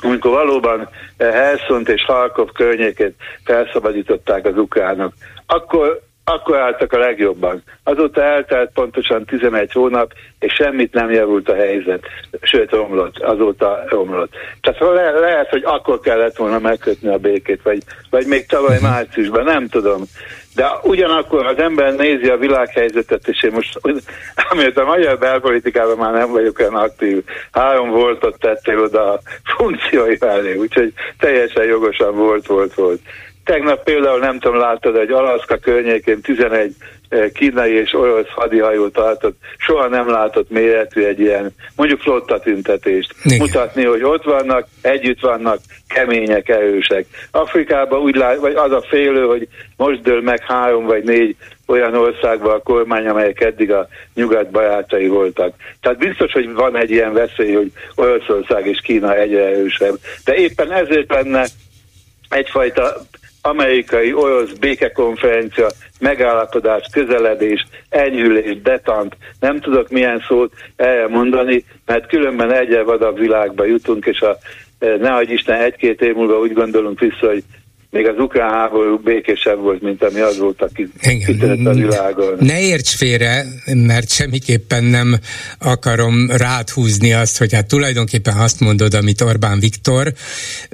amikor 0.00 0.30
valóban 0.30 0.88
Helszont 1.18 1.88
és 1.88 2.04
Harkov 2.04 2.48
környékét 2.52 3.14
felszabadították 3.44 4.46
az 4.46 4.56
ukránok, 4.56 5.12
akkor 5.46 6.00
akkor 6.28 6.56
álltak 6.56 6.92
a 6.92 6.98
legjobban. 6.98 7.62
Azóta 7.82 8.22
eltelt 8.22 8.70
pontosan 8.72 9.24
11 9.24 9.72
hónap, 9.72 10.12
és 10.38 10.52
semmit 10.52 10.92
nem 10.92 11.10
javult 11.10 11.48
a 11.48 11.54
helyzet, 11.54 12.04
sőt 12.42 12.70
romlott, 12.70 13.18
azóta 13.18 13.84
romlott. 13.88 14.32
Tehát 14.60 14.80
le, 14.80 15.10
lehet, 15.10 15.48
hogy 15.48 15.62
akkor 15.64 16.00
kellett 16.00 16.36
volna 16.36 16.58
megkötni 16.58 17.08
a 17.08 17.18
békét, 17.18 17.62
vagy, 17.62 17.82
vagy 18.10 18.26
még 18.26 18.46
tavaly 18.46 18.76
mhm. 18.76 18.86
márciusban, 18.86 19.44
nem 19.44 19.68
tudom. 19.68 20.02
De 20.54 20.66
ugyanakkor 20.82 21.46
az 21.46 21.58
ember 21.58 21.94
nézi 21.94 22.28
a 22.28 22.36
világhelyzetet, 22.36 23.28
és 23.28 23.42
én 23.42 23.52
most, 23.52 23.78
amiért 24.50 24.78
a 24.78 24.84
magyar 24.84 25.18
belpolitikában 25.18 25.96
már 25.96 26.12
nem 26.12 26.30
vagyok 26.30 26.58
olyan 26.58 26.74
aktív, 26.74 27.24
három 27.52 27.90
voltot 27.90 28.38
tettél 28.38 28.78
oda 28.78 29.12
a 29.12 29.20
funkciói 29.56 30.16
mellé, 30.20 30.56
úgyhogy 30.56 30.92
teljesen 31.18 31.64
jogosan 31.64 32.14
volt, 32.14 32.46
volt, 32.46 32.74
volt. 32.74 33.00
Tegnap 33.48 33.82
például 33.82 34.18
nem 34.18 34.38
tudom, 34.38 34.58
láttad, 34.58 34.96
egy 34.96 35.10
Alaszka 35.10 35.56
környékén 35.56 36.20
11 36.20 36.74
eh, 37.08 37.28
kínai 37.34 37.72
és 37.72 37.94
orosz 37.94 38.28
hadihajó 38.28 38.88
tartott, 38.88 39.36
soha 39.56 39.88
nem 39.88 40.10
látott 40.10 40.50
méretű 40.50 41.02
egy 41.04 41.20
ilyen, 41.20 41.54
mondjuk 41.76 42.00
flotta 42.00 42.40
tüntetést. 42.40 43.14
Igen. 43.22 43.38
Mutatni, 43.38 43.84
hogy 43.84 44.02
ott 44.02 44.24
vannak, 44.24 44.66
együtt 44.80 45.20
vannak, 45.20 45.58
kemények, 45.88 46.48
erősek. 46.48 47.06
Afrikában 47.30 48.00
úgy 48.00 48.14
lát, 48.14 48.38
vagy 48.38 48.54
az 48.54 48.72
a 48.72 48.84
félő, 48.88 49.24
hogy 49.24 49.48
most 49.76 50.02
dől 50.02 50.20
meg 50.20 50.44
három 50.46 50.84
vagy 50.84 51.04
négy 51.04 51.36
olyan 51.66 51.94
országban 51.94 52.54
a 52.54 52.62
kormány, 52.62 53.06
amelyek 53.06 53.40
eddig 53.40 53.72
a 53.72 53.88
nyugat 54.14 54.50
barátai 54.50 55.06
voltak. 55.06 55.54
Tehát 55.80 55.98
biztos, 55.98 56.32
hogy 56.32 56.52
van 56.52 56.76
egy 56.76 56.90
ilyen 56.90 57.12
veszély, 57.12 57.54
hogy 57.54 57.72
Oroszország 57.94 58.66
és 58.66 58.80
Kína 58.80 59.16
egyre 59.16 59.44
erősebb. 59.44 59.98
De 60.24 60.34
éppen 60.34 60.72
ezért 60.72 61.12
lenne 61.12 61.46
egyfajta 62.28 62.96
amerikai 63.48 64.12
orosz 64.12 64.52
békekonferencia, 64.52 65.66
megállapodás, 66.00 66.88
közeledés, 66.92 67.66
enyhülés, 67.88 68.62
detant, 68.62 69.16
nem 69.40 69.60
tudok 69.60 69.88
milyen 69.88 70.24
szót 70.28 70.52
erre 70.76 71.08
mondani, 71.08 71.64
mert 71.86 72.06
különben 72.06 72.52
egyre 72.52 72.82
vadabb 72.82 73.18
világba 73.18 73.64
jutunk, 73.64 74.06
és 74.06 74.20
a 74.20 74.38
eh, 74.78 74.96
ne 74.98 75.22
Isten 75.22 75.60
egy-két 75.60 76.00
év 76.00 76.14
múlva 76.14 76.38
úgy 76.38 76.52
gondolunk 76.52 77.00
vissza, 77.00 77.26
hogy 77.26 77.44
még 77.90 78.06
az 78.06 78.18
ukrán 78.18 78.50
háború 78.50 78.98
békésebb 78.98 79.58
volt, 79.58 79.82
mint 79.82 80.02
ami 80.02 80.20
az 80.20 80.38
volt, 80.38 80.62
aki 80.62 80.88
kitört 81.26 81.66
a 81.66 81.72
világon. 81.72 82.36
Ne 82.40 82.60
érts 82.60 82.96
félre, 82.96 83.44
mert 83.64 84.10
semmiképpen 84.10 84.84
nem 84.84 85.16
akarom 85.58 86.30
ráthúzni 86.30 87.12
azt, 87.12 87.38
hogy 87.38 87.52
hát 87.52 87.66
tulajdonképpen 87.66 88.36
azt 88.36 88.60
mondod, 88.60 88.94
amit 88.94 89.20
Orbán 89.20 89.60
Viktor, 89.60 90.12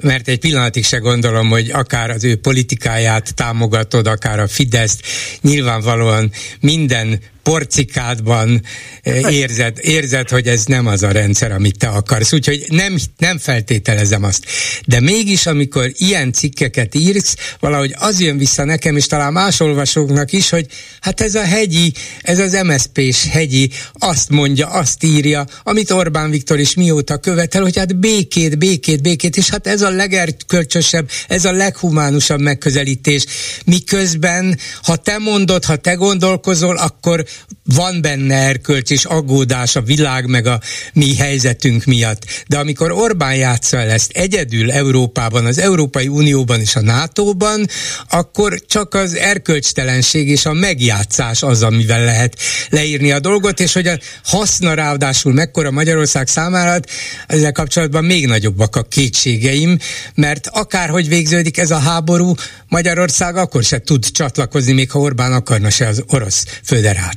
mert 0.03 0.27
egy 0.27 0.39
pillanatig 0.39 0.83
se 0.83 0.97
gondolom, 0.97 1.49
hogy 1.49 1.69
akár 1.71 2.09
az 2.09 2.23
ő 2.23 2.35
politikáját 2.35 3.35
támogatod, 3.35 4.07
akár 4.07 4.39
a 4.39 4.47
Fideszt, 4.47 5.01
nyilvánvalóan 5.41 6.31
minden 6.59 7.19
porcikádban 7.45 8.61
eh, 9.01 9.33
érzed, 9.33 9.77
érzed, 9.81 10.29
hogy 10.29 10.47
ez 10.47 10.65
nem 10.65 10.87
az 10.87 11.03
a 11.03 11.11
rendszer, 11.11 11.51
amit 11.51 11.77
te 11.77 11.87
akarsz. 11.87 12.33
Úgyhogy 12.33 12.65
nem, 12.69 12.97
nem 13.17 13.37
feltételezem 13.37 14.23
azt. 14.23 14.45
De 14.85 14.99
mégis, 14.99 15.45
amikor 15.45 15.91
ilyen 15.93 16.33
cikkeket 16.33 16.95
írsz, 16.95 17.35
valahogy 17.59 17.95
az 17.97 18.19
jön 18.19 18.37
vissza 18.37 18.63
nekem, 18.63 18.97
és 18.97 19.05
talán 19.07 19.33
más 19.33 19.59
olvasóknak 19.59 20.31
is, 20.31 20.49
hogy 20.49 20.65
hát 21.01 21.21
ez 21.21 21.35
a 21.35 21.43
hegyi, 21.43 21.93
ez 22.21 22.39
az 22.39 22.57
MSZP-s 22.63 23.27
hegyi 23.29 23.71
azt 23.93 24.29
mondja, 24.29 24.67
azt 24.67 25.03
írja, 25.03 25.45
amit 25.63 25.91
Orbán 25.91 26.29
Viktor 26.29 26.59
is 26.59 26.73
mióta 26.73 27.17
követel, 27.17 27.61
hogy 27.61 27.77
hát 27.77 27.99
békét, 27.99 28.57
békét, 28.57 29.01
békét, 29.01 29.37
és 29.37 29.49
hát 29.49 29.67
ez 29.67 29.81
a 29.81 29.89
legerkölcsösebb, 29.89 31.09
ez 31.27 31.45
a 31.45 31.51
leghumánusabb 31.51 32.39
megközelítés. 32.39 33.25
Miközben, 33.65 34.57
ha 34.81 34.95
te 34.95 35.17
mondod, 35.17 35.65
ha 35.65 35.75
te 35.75 35.93
gondolkozol, 35.93 36.77
akkor 36.77 37.25
van 37.63 38.01
benne 38.01 38.35
erkölcs 38.35 38.89
és 38.89 39.05
aggódás 39.05 39.75
a 39.75 39.81
világ 39.81 40.27
meg 40.27 40.47
a 40.47 40.61
mi 40.93 41.15
helyzetünk 41.15 41.85
miatt. 41.85 42.25
De 42.47 42.57
amikor 42.57 42.91
Orbán 42.91 43.35
játsza 43.35 43.77
el 43.77 43.89
ezt 43.89 44.11
egyedül 44.11 44.71
Európában, 44.71 45.45
az 45.45 45.59
Európai 45.59 46.07
Unióban 46.07 46.59
és 46.59 46.75
a 46.75 46.81
NATO-ban, 46.81 47.67
akkor 48.09 48.61
csak 48.67 48.93
az 48.93 49.15
erkölcstelenség 49.15 50.29
és 50.29 50.45
a 50.45 50.53
megjátszás 50.53 51.43
az, 51.43 51.63
amivel 51.63 52.03
lehet 52.03 52.37
leírni 52.69 53.11
a 53.11 53.19
dolgot, 53.19 53.59
és 53.59 53.73
hogy 53.73 53.87
a 53.87 53.99
haszna 54.23 54.73
ráadásul 54.73 55.33
mekkora 55.33 55.71
Magyarország 55.71 56.27
számára, 56.27 56.79
ezzel 57.27 57.51
kapcsolatban 57.51 58.05
még 58.05 58.27
nagyobbak 58.27 58.75
a 58.75 58.83
kétségeim, 58.83 59.77
mert 60.15 60.47
akárhogy 60.51 61.07
végződik 61.07 61.57
ez 61.57 61.71
a 61.71 61.77
háború, 61.77 62.33
Magyarország 62.67 63.35
akkor 63.35 63.63
se 63.63 63.79
tud 63.79 64.05
csatlakozni, 64.11 64.73
még 64.73 64.91
ha 64.91 64.99
Orbán 64.99 65.33
akarna 65.33 65.69
se 65.69 65.87
az 65.87 66.03
orosz 66.07 66.45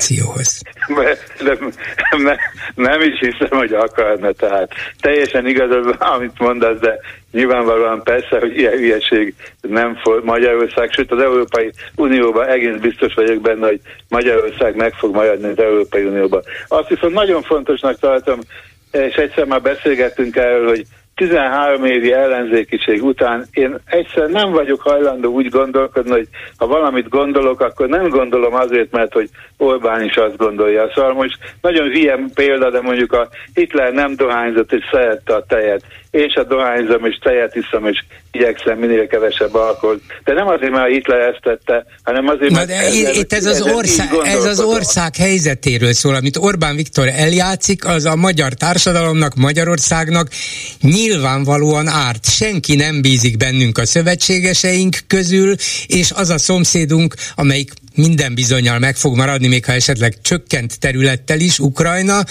föderációhoz. 0.08 0.62
Nem, 1.38 1.72
nem, 2.22 2.36
nem 2.74 3.00
is 3.00 3.18
hiszem, 3.18 3.58
hogy 3.58 3.72
akarna, 3.72 4.32
tehát 4.32 4.72
teljesen 5.00 5.46
igazad, 5.46 5.96
amit 5.98 6.38
mondasz, 6.38 6.78
de 6.78 6.98
nyilvánvalóan 7.32 8.02
persze, 8.02 8.38
hogy 8.38 8.56
ilyen 8.58 8.72
hülyeség 8.72 9.34
nem 9.60 9.96
fog 10.02 10.24
Magyarország, 10.24 10.92
sőt 10.92 11.12
az 11.12 11.22
Európai 11.22 11.72
Unióban 11.96 12.48
egész 12.48 12.76
biztos 12.80 13.14
vagyok 13.14 13.40
benne, 13.40 13.66
hogy 13.66 13.80
Magyarország 14.08 14.76
meg 14.76 14.92
fog 14.92 15.14
maradni 15.14 15.48
az 15.48 15.58
Európai 15.58 16.04
Unióban. 16.04 16.42
Azt 16.68 16.88
viszont 16.88 17.14
nagyon 17.14 17.42
fontosnak 17.42 17.98
tartom, 17.98 18.38
és 18.92 19.14
egyszer 19.14 19.44
már 19.44 19.62
beszélgettünk 19.62 20.36
erről, 20.36 20.68
hogy 20.68 20.84
13 21.18 21.84
évi 21.84 22.12
ellenzékiség 22.12 23.04
után 23.04 23.44
én 23.52 23.78
egyszer 23.84 24.28
nem 24.28 24.50
vagyok 24.50 24.80
hajlandó 24.80 25.32
úgy 25.32 25.48
gondolkodni, 25.48 26.10
hogy 26.10 26.28
ha 26.56 26.66
valamit 26.66 27.08
gondolok, 27.08 27.60
akkor 27.60 27.88
nem 27.88 28.08
gondolom 28.08 28.54
azért, 28.54 28.90
mert 28.90 29.12
hogy 29.12 29.28
Orbán 29.56 30.04
is 30.04 30.16
azt 30.16 30.36
gondolja. 30.36 30.90
Szóval 30.94 31.12
most 31.12 31.38
nagyon 31.60 31.86
hülye 31.86 32.18
példa, 32.34 32.70
de 32.70 32.80
mondjuk 32.80 33.12
a 33.12 33.28
Hitler 33.54 33.92
nem 33.92 34.16
dohányzott 34.16 34.72
és 34.72 34.84
szerette 34.90 35.34
a 35.34 35.44
tejet. 35.48 35.82
Én 36.10 36.28
se 36.28 36.42
dohányzom 36.42 37.04
és 37.04 37.18
tejet 37.22 37.54
iszom, 37.56 37.86
és 37.86 38.04
igyekszem 38.32 38.78
minél 38.78 39.06
kevesebb 39.06 39.54
alkoholt. 39.54 40.02
De 40.24 40.32
nem 40.32 40.46
azért, 40.46 40.70
mert 40.70 40.90
Hitler 40.90 41.20
ezt 41.20 41.40
tette, 41.42 41.84
hanem 42.02 42.28
azért, 42.28 42.52
mert... 42.52 42.66
De 42.66 42.74
ez, 42.74 42.94
itt 42.94 43.32
ez, 43.32 43.46
az 43.46 43.60
ország, 43.60 44.08
ez 44.24 44.44
az 44.44 44.60
ország 44.60 45.16
helyzetéről 45.16 45.92
szól, 45.92 46.14
amit 46.14 46.36
Orbán 46.36 46.76
Viktor 46.76 47.08
eljátszik, 47.08 47.86
az 47.86 48.04
a 48.04 48.16
magyar 48.16 48.52
társadalomnak, 48.52 49.34
Magyarországnak 49.34 50.28
nyilvánvalóan 50.80 51.86
árt. 51.86 52.30
Senki 52.30 52.74
nem 52.74 53.02
bízik 53.02 53.36
bennünk 53.36 53.78
a 53.78 53.86
szövetségeseink 53.86 54.96
közül, 55.06 55.54
és 55.86 56.10
az 56.10 56.30
a 56.30 56.38
szomszédunk, 56.38 57.14
amelyik 57.34 57.72
minden 57.98 58.34
bizonyal 58.34 58.78
meg 58.78 58.96
fog 58.96 59.16
maradni, 59.16 59.46
még 59.46 59.64
ha 59.64 59.72
esetleg 59.72 60.16
csökkent 60.22 60.78
területtel 60.78 61.40
is, 61.40 61.58
Ukrajna, 61.58 62.24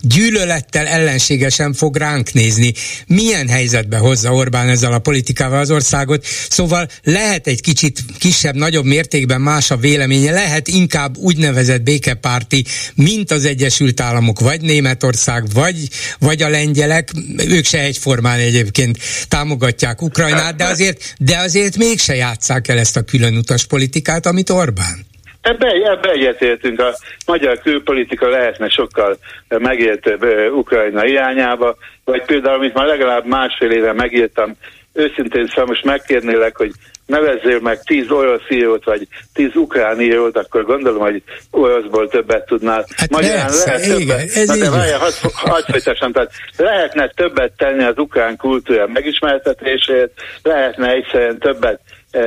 gyűlölettel 0.00 0.86
ellenségesen 0.86 1.72
fog 1.72 1.96
ránk 1.96 2.32
nézni. 2.32 2.72
Milyen 3.06 3.48
helyzetbe 3.48 3.96
hozza 3.96 4.32
Orbán 4.32 4.68
ezzel 4.68 4.92
a 4.92 4.98
politikával 4.98 5.58
az 5.58 5.70
országot? 5.70 6.26
Szóval 6.50 6.88
lehet 7.02 7.46
egy 7.46 7.60
kicsit 7.60 8.04
kisebb, 8.18 8.54
nagyobb 8.54 8.84
mértékben 8.84 9.40
más 9.40 9.70
a 9.70 9.76
véleménye, 9.76 10.30
lehet 10.30 10.68
inkább 10.68 11.16
úgynevezett 11.16 11.82
békepárti, 11.82 12.64
mint 12.94 13.30
az 13.30 13.44
Egyesült 13.44 14.00
Államok, 14.00 14.40
vagy 14.40 14.60
Németország, 14.60 15.52
vagy, 15.52 15.88
vagy 16.18 16.42
a 16.42 16.48
lengyelek, 16.48 17.10
ők 17.36 17.64
se 17.64 17.80
egyformán 17.80 18.38
egyébként 18.38 18.98
támogatják 19.28 20.02
Ukrajnát, 20.02 20.56
de 20.56 20.64
azért, 20.64 21.14
de 21.18 21.38
azért 21.38 21.76
mégse 21.76 22.14
játsszák 22.14 22.68
el 22.68 22.78
ezt 22.78 22.96
a 22.96 23.02
különutas 23.02 23.64
politikát, 23.64 24.26
amit 24.26 24.50
Orbán. 24.50 25.12
Ebbe, 25.44 25.68
ebbe 25.68 26.10
egyetértünk. 26.10 26.80
A 26.80 26.94
magyar 27.26 27.58
külpolitika 27.58 28.28
lehetne 28.28 28.68
sokkal 28.68 29.16
megértőbb 29.48 30.24
Ukrajna 30.52 31.06
irányába, 31.06 31.76
vagy 32.04 32.24
például, 32.24 32.54
amit 32.54 32.74
már 32.74 32.86
legalább 32.86 33.26
másfél 33.26 33.70
éve 33.70 33.92
megírtam, 33.92 34.56
őszintén 34.92 35.46
szóval 35.46 35.64
most 35.64 35.84
megkérnélek, 35.84 36.56
hogy 36.56 36.70
nevezzél 37.06 37.60
meg 37.60 37.82
tíz 37.82 38.10
orosz 38.10 38.48
írót, 38.48 38.84
vagy 38.84 39.06
tíz 39.34 39.54
ukrán 39.54 40.00
írót, 40.00 40.36
akkor 40.36 40.64
gondolom, 40.64 41.00
hogy 41.00 41.22
oroszból 41.50 42.08
többet 42.08 42.46
tudnál. 42.46 42.86
Hát 42.96 43.10
Magyarán 43.10 43.46
persze, 43.46 43.72
lehet 43.72 43.86
igen, 43.86 43.98
többet, 43.98 44.36
ez 44.36 44.58
de 44.58 44.96
hadd, 44.98 45.12
hadd 45.34 45.62
folytassam, 45.70 46.12
tehát 46.12 46.30
lehetne 46.56 47.08
többet 47.08 47.52
tenni 47.56 47.84
az 47.84 47.98
ukrán 47.98 48.36
kultúra 48.36 48.86
megismertetésért, 48.86 50.12
lehetne 50.42 50.88
egyszerűen 50.88 51.38
többet 51.38 51.80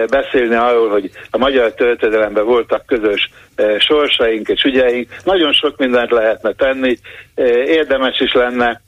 beszélni 0.09 0.55
arról, 0.55 0.89
hogy 0.89 1.09
a 1.31 1.37
magyar 1.37 1.73
történelemben 1.73 2.45
voltak 2.45 2.85
közös 2.85 3.29
sorsaink 3.79 4.47
és 4.47 4.63
ügyeink. 4.63 5.09
Nagyon 5.23 5.53
sok 5.53 5.77
mindent 5.77 6.11
lehetne 6.11 6.53
tenni, 6.53 6.97
érdemes 7.65 8.19
is 8.19 8.33
lenne, 8.33 8.81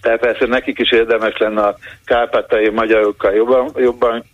tehát 0.00 0.20
persze 0.20 0.46
nekik 0.46 0.78
is 0.78 0.92
érdemes 0.92 1.38
lenne 1.38 1.62
a 1.62 1.76
kárpátai 2.04 2.68
magyarokkal 2.68 3.34
jobban, 3.34 3.70
jobban 3.76 4.24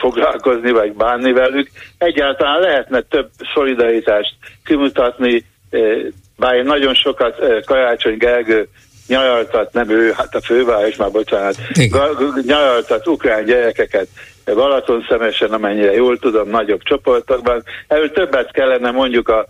foglalkozni, 0.00 0.70
vagy 0.70 0.92
bánni 0.92 1.32
velük. 1.32 1.70
Egyáltalán 1.98 2.60
lehetne 2.60 3.00
több 3.00 3.28
szolidaritást 3.54 4.34
kimutatni, 4.64 5.44
bár 6.36 6.54
én 6.54 6.64
nagyon 6.64 6.94
sokat 6.94 7.64
Karácsony 7.66 8.16
Gergő 8.16 8.68
nyaraltat, 9.06 9.72
nem 9.72 9.90
ő, 9.90 10.12
hát 10.16 10.34
a 10.34 10.40
főváros 10.40 10.96
már, 10.96 11.10
bocsánat, 11.10 11.56
nyaraltat 12.46 13.06
ukrán 13.06 13.44
gyerekeket 13.44 14.06
Balaton 14.54 15.06
szemesen, 15.08 15.52
amennyire 15.52 15.92
jól 15.92 16.18
tudom, 16.18 16.48
nagyobb 16.48 16.82
csoportokban. 16.82 17.62
Erről 17.86 18.10
többet 18.10 18.52
kellene 18.52 18.90
mondjuk 18.90 19.28
a 19.28 19.46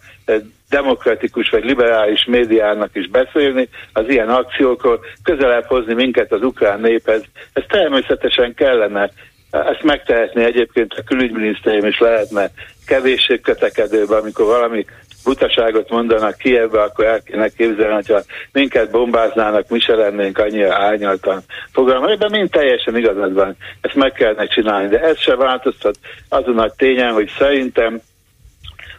demokratikus 0.70 1.48
vagy 1.48 1.64
liberális 1.64 2.24
médiának 2.24 2.90
is 2.92 3.08
beszélni, 3.08 3.68
az 3.92 4.04
ilyen 4.08 4.28
akciókról 4.28 5.00
közelebb 5.22 5.64
hozni 5.64 5.94
minket 5.94 6.32
az 6.32 6.42
ukrán 6.42 6.80
néphez. 6.80 7.22
Ez 7.52 7.62
természetesen 7.68 8.54
kellene, 8.54 9.10
ezt 9.50 9.82
megtehetni 9.82 10.44
egyébként 10.44 10.92
a 10.92 11.02
külügyminisztérium 11.02 11.86
is 11.86 11.98
lehetne 11.98 12.50
kevéssé 12.86 13.40
kötekedőben, 13.40 14.20
amikor 14.20 14.44
valami 14.44 14.84
butaságot 15.24 15.90
mondanak 15.90 16.36
Kievbe, 16.38 16.82
akkor 16.82 17.04
el 17.04 17.22
kéne 17.22 17.48
képzelni, 17.48 17.94
hogyha 17.94 18.20
minket 18.52 18.90
bombáznának, 18.90 19.68
mi 19.68 19.80
se 19.80 19.94
lennénk 19.94 20.38
annyira 20.38 20.74
árnyaltan 20.74 21.40
fogalma. 21.72 22.10
Ebben 22.10 22.30
mind 22.30 22.50
teljesen 22.50 22.96
igazad 22.96 23.32
van, 23.32 23.56
ezt 23.80 23.94
meg 23.94 24.12
kellene 24.12 24.46
csinálni, 24.46 24.88
de 24.88 25.00
ez 25.00 25.18
se 25.18 25.36
változtat 25.36 25.94
azon 26.28 26.58
a 26.58 26.70
tényen, 26.70 27.12
hogy 27.12 27.30
szerintem 27.38 28.00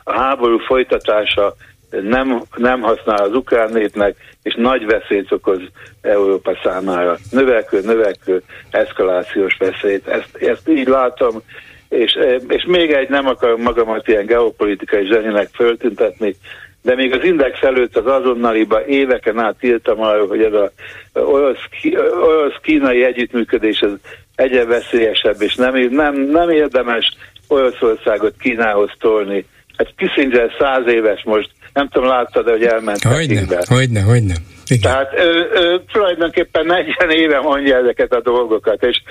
a 0.04 0.14
háború 0.14 0.58
folytatása 0.58 1.56
nem, 1.90 2.42
nem 2.56 2.82
használ 2.82 3.24
az 3.24 3.34
ukrán 3.34 3.72
népnek, 3.72 4.16
és 4.44 4.56
nagy 4.58 4.86
veszélyt 4.86 5.32
okoz 5.32 5.60
Európa 6.02 6.60
számára. 6.64 7.18
Növekvő, 7.32 7.82
növekvő 7.82 8.44
eszkalációs 8.70 9.58
veszélyt. 9.58 10.08
Ezt, 10.08 10.36
ezt 10.36 10.70
így 10.70 10.88
látom, 10.88 11.42
és, 11.92 12.18
és 12.48 12.66
még 12.68 12.92
egy, 12.92 13.10
nem 13.10 13.28
akarom 13.28 13.62
magamat 13.62 14.08
ilyen 14.08 14.26
geopolitikai 14.26 15.06
zsenyének 15.06 15.50
föltüntetni, 15.54 16.36
de 16.82 16.96
még 16.96 17.14
az 17.14 17.24
index 17.24 17.62
előtt 17.62 17.98
az 17.98 18.06
azonnaliba 18.06 18.86
éveken 18.86 19.40
át 19.40 19.56
írtam 19.64 20.02
arról, 20.02 20.28
hogy 20.28 20.42
ez 20.42 20.54
a 20.54 20.72
orosz-kínai 21.14 23.04
együttműködés 23.04 23.80
ez 23.80 23.92
egyre 24.36 24.66
veszélyesebb, 24.66 25.42
és 25.42 25.56
nem, 25.56 25.76
nem, 25.90 26.16
nem 26.16 26.50
érdemes 26.50 27.16
Oroszországot 27.48 28.34
Kínához 28.40 28.92
tolni. 29.00 29.46
Hát 29.78 29.94
Kissinger 29.98 30.52
száz 30.60 30.88
éves 30.88 31.24
most, 31.24 31.50
nem 31.74 31.88
tudom, 31.90 32.10
láttad 32.10 32.50
hogy 32.50 32.64
elment 32.64 33.04
Hogyne, 33.04 33.42
hogyne, 33.68 34.02
hogyne. 34.02 34.34
Igen. 34.68 34.82
Tehát 34.82 35.14
ő, 35.18 35.50
ő, 35.54 35.82
tulajdonképpen 35.92 36.66
40 36.66 37.10
éve 37.10 37.40
mondja 37.40 37.78
ezeket 37.78 38.14
a 38.14 38.22
dolgokat, 38.22 38.84
és 38.84 39.02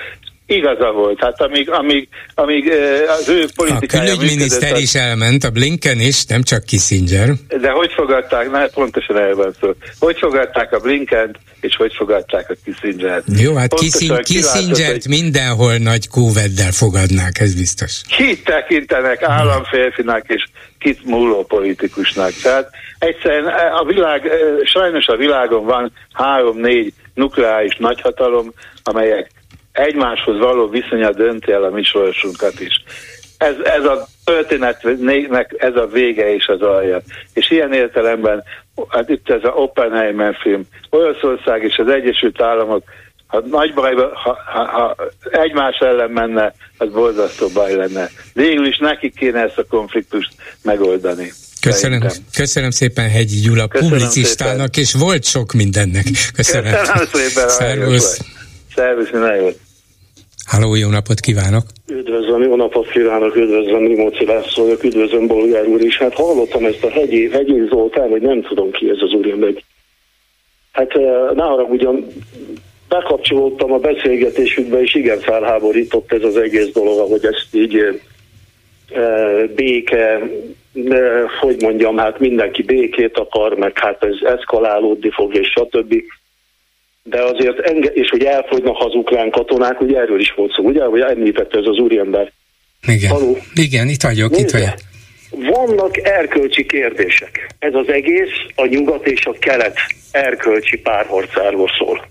igaza 0.50 0.90
volt. 0.92 1.20
Hát 1.20 1.40
amíg, 1.40 1.70
amíg, 1.70 2.08
amíg 2.34 2.72
az 3.08 3.28
ő 3.28 3.44
politikája... 3.56 4.12
A 4.12 4.16
külügyminiszter 4.16 4.76
is 4.76 4.94
elment, 4.94 5.44
a 5.44 5.50
Blinken 5.50 6.00
is, 6.00 6.24
nem 6.24 6.42
csak 6.42 6.64
Kissinger. 6.64 7.28
De 7.60 7.70
hogy 7.70 7.92
fogadták, 7.92 8.50
na, 8.50 8.66
pontosan 8.74 9.18
el 9.18 9.34
van 9.34 9.54
szó. 9.60 9.70
Hogy 9.98 10.18
fogadták 10.18 10.72
a 10.72 10.78
Blinken 10.78 11.36
és 11.60 11.76
hogy 11.76 11.92
fogadták 11.94 12.50
a 12.50 12.54
Kissinger-t? 12.64 13.24
Jó, 13.40 13.54
hát 13.54 13.74
Kissinger, 13.74 14.22
Kissingert 14.22 15.02
hogy... 15.02 15.06
mindenhol 15.08 15.76
nagy 15.76 16.08
kóveddel 16.08 16.72
fogadnák, 16.72 17.40
ez 17.40 17.54
biztos. 17.54 18.00
Kit 18.16 18.44
tekintenek 18.44 19.22
államférfinak 19.22 20.24
és 20.28 20.44
kit 20.78 21.04
múló 21.04 21.44
politikusnak. 21.44 22.32
Tehát 22.42 22.70
egyszerűen 22.98 23.46
a 23.80 23.84
világ, 23.84 24.30
sajnos 24.64 25.06
a 25.06 25.16
világon 25.16 25.64
van 25.64 25.92
három-négy 26.12 26.92
nukleáris 27.14 27.76
nagyhatalom, 27.76 28.52
amelyek 28.82 29.30
egymáshoz 29.72 30.38
való 30.38 30.68
viszonya 30.68 31.12
dönti 31.12 31.52
el 31.52 31.64
a 31.64 31.70
mi 31.70 31.82
sorsunkat 31.82 32.60
is. 32.60 32.84
Ez, 33.38 33.54
ez 33.64 33.84
a 33.84 34.06
történetnek 34.24 35.54
ez 35.56 35.76
a 35.76 35.86
vége 35.86 36.34
és 36.34 36.46
az 36.46 36.62
alja. 36.62 37.00
És 37.32 37.50
ilyen 37.50 37.72
értelemben, 37.72 38.42
hát 38.88 39.08
itt 39.08 39.30
ez 39.30 39.44
a 39.44 39.48
Oppenheimer 39.48 40.36
film, 40.42 40.62
Olaszország 40.90 41.62
és 41.62 41.76
az 41.76 41.88
Egyesült 41.88 42.42
Államok, 42.42 42.82
ha 43.26 43.42
nagy 43.50 43.74
bajba, 43.74 44.10
ha, 44.14 44.38
ha, 44.46 44.64
ha 44.64 44.96
egymás 45.30 45.76
ellen 45.78 46.10
menne, 46.10 46.54
az 46.78 46.88
borzasztó 46.92 47.48
baj 47.48 47.74
lenne. 47.74 48.10
Végül 48.32 48.66
is 48.66 48.78
nekik 48.78 49.14
kéne 49.14 49.40
ezt 49.40 49.58
a 49.58 49.64
konfliktust 49.68 50.30
megoldani. 50.62 51.32
Köszönöm, 51.60 52.02
köszönöm 52.34 52.70
szépen 52.70 53.08
Hegyi 53.08 53.40
Gyula, 53.40 53.68
köszönöm 53.68 53.92
publicistának, 53.92 54.74
szépen. 54.74 54.82
és 54.82 54.92
volt 54.92 55.24
sok 55.24 55.52
mindennek. 55.52 56.04
Köszönöm. 56.34 56.72
Köszönöm 56.72 57.06
szépen. 57.12 57.48
Szervusz. 57.48 58.20
Szervusz, 58.74 59.10
minden 59.10 59.36
jót. 59.36 59.58
Háló, 60.46 60.74
jó 60.74 60.88
napot 60.88 61.20
kívánok! 61.20 61.62
Üdvözlöm, 61.88 62.42
jó 62.42 62.56
napot 62.56 62.90
kívánok, 62.90 63.36
üdvözlöm, 63.36 63.86
Rimóci 63.86 64.24
László, 64.24 64.76
üdvözlöm, 64.82 65.26
Bolgár 65.26 65.66
úr 65.66 65.80
is. 65.80 65.98
Hát 65.98 66.14
hallottam 66.14 66.64
ezt 66.64 66.84
a 66.84 66.90
hegyi, 66.90 67.30
hegyi 67.30 67.66
Zoltán, 67.68 68.10
vagy 68.10 68.22
nem 68.22 68.42
tudom 68.42 68.70
ki 68.70 68.88
ez 68.88 68.98
az 69.00 69.12
úriember. 69.12 69.52
Hát 70.72 70.90
eh, 70.96 71.30
ne 71.34 71.44
ugyan 71.44 72.06
bekapcsolódtam 72.90 73.72
a 73.72 73.78
beszélgetésükbe, 73.78 74.80
és 74.80 74.94
igen 74.94 75.18
felháborított 75.18 76.12
ez 76.12 76.22
az 76.22 76.36
egész 76.36 76.72
dolog, 76.72 76.98
ahogy 76.98 77.24
ezt 77.24 77.48
így 77.52 77.76
e, 77.76 79.46
béke, 79.54 80.20
e, 80.74 81.26
hogy 81.40 81.62
mondjam, 81.62 81.96
hát 81.96 82.18
mindenki 82.18 82.62
békét 82.62 83.18
akar, 83.18 83.54
meg 83.54 83.78
hát 83.78 84.04
ez 84.04 84.32
eszkalálódni 84.36 85.10
fog, 85.10 85.34
és 85.34 85.48
stb 85.48 85.94
de 87.10 87.22
azért, 87.22 87.58
enge- 87.58 87.94
és 87.94 88.08
hogy 88.08 88.24
elfogynak 88.24 88.76
az 88.78 88.94
ukrán 88.94 89.30
katonák, 89.30 89.80
ugye 89.80 89.98
erről 89.98 90.20
is 90.20 90.32
volt 90.36 90.52
szó, 90.52 90.62
ugye, 90.64 90.84
hogy 90.84 91.00
említette 91.00 91.58
ez 91.58 91.66
az 91.66 91.78
úriember. 91.78 92.32
Igen, 92.86 93.10
Haló? 93.10 93.38
Igen 93.54 93.88
itt 93.88 94.02
vagyok, 94.02 94.30
Nézze. 94.30 94.42
itt 94.42 94.50
vagyok. 94.50 94.74
Vannak 95.56 95.96
erkölcsi 95.96 96.66
kérdések. 96.66 97.54
Ez 97.58 97.74
az 97.74 97.88
egész 97.88 98.34
a 98.54 98.66
nyugat 98.66 99.06
és 99.06 99.26
a 99.26 99.34
kelet 99.38 99.76
erkölcsi 100.10 100.78
párharcáról 100.78 101.68
szól. 101.78 102.08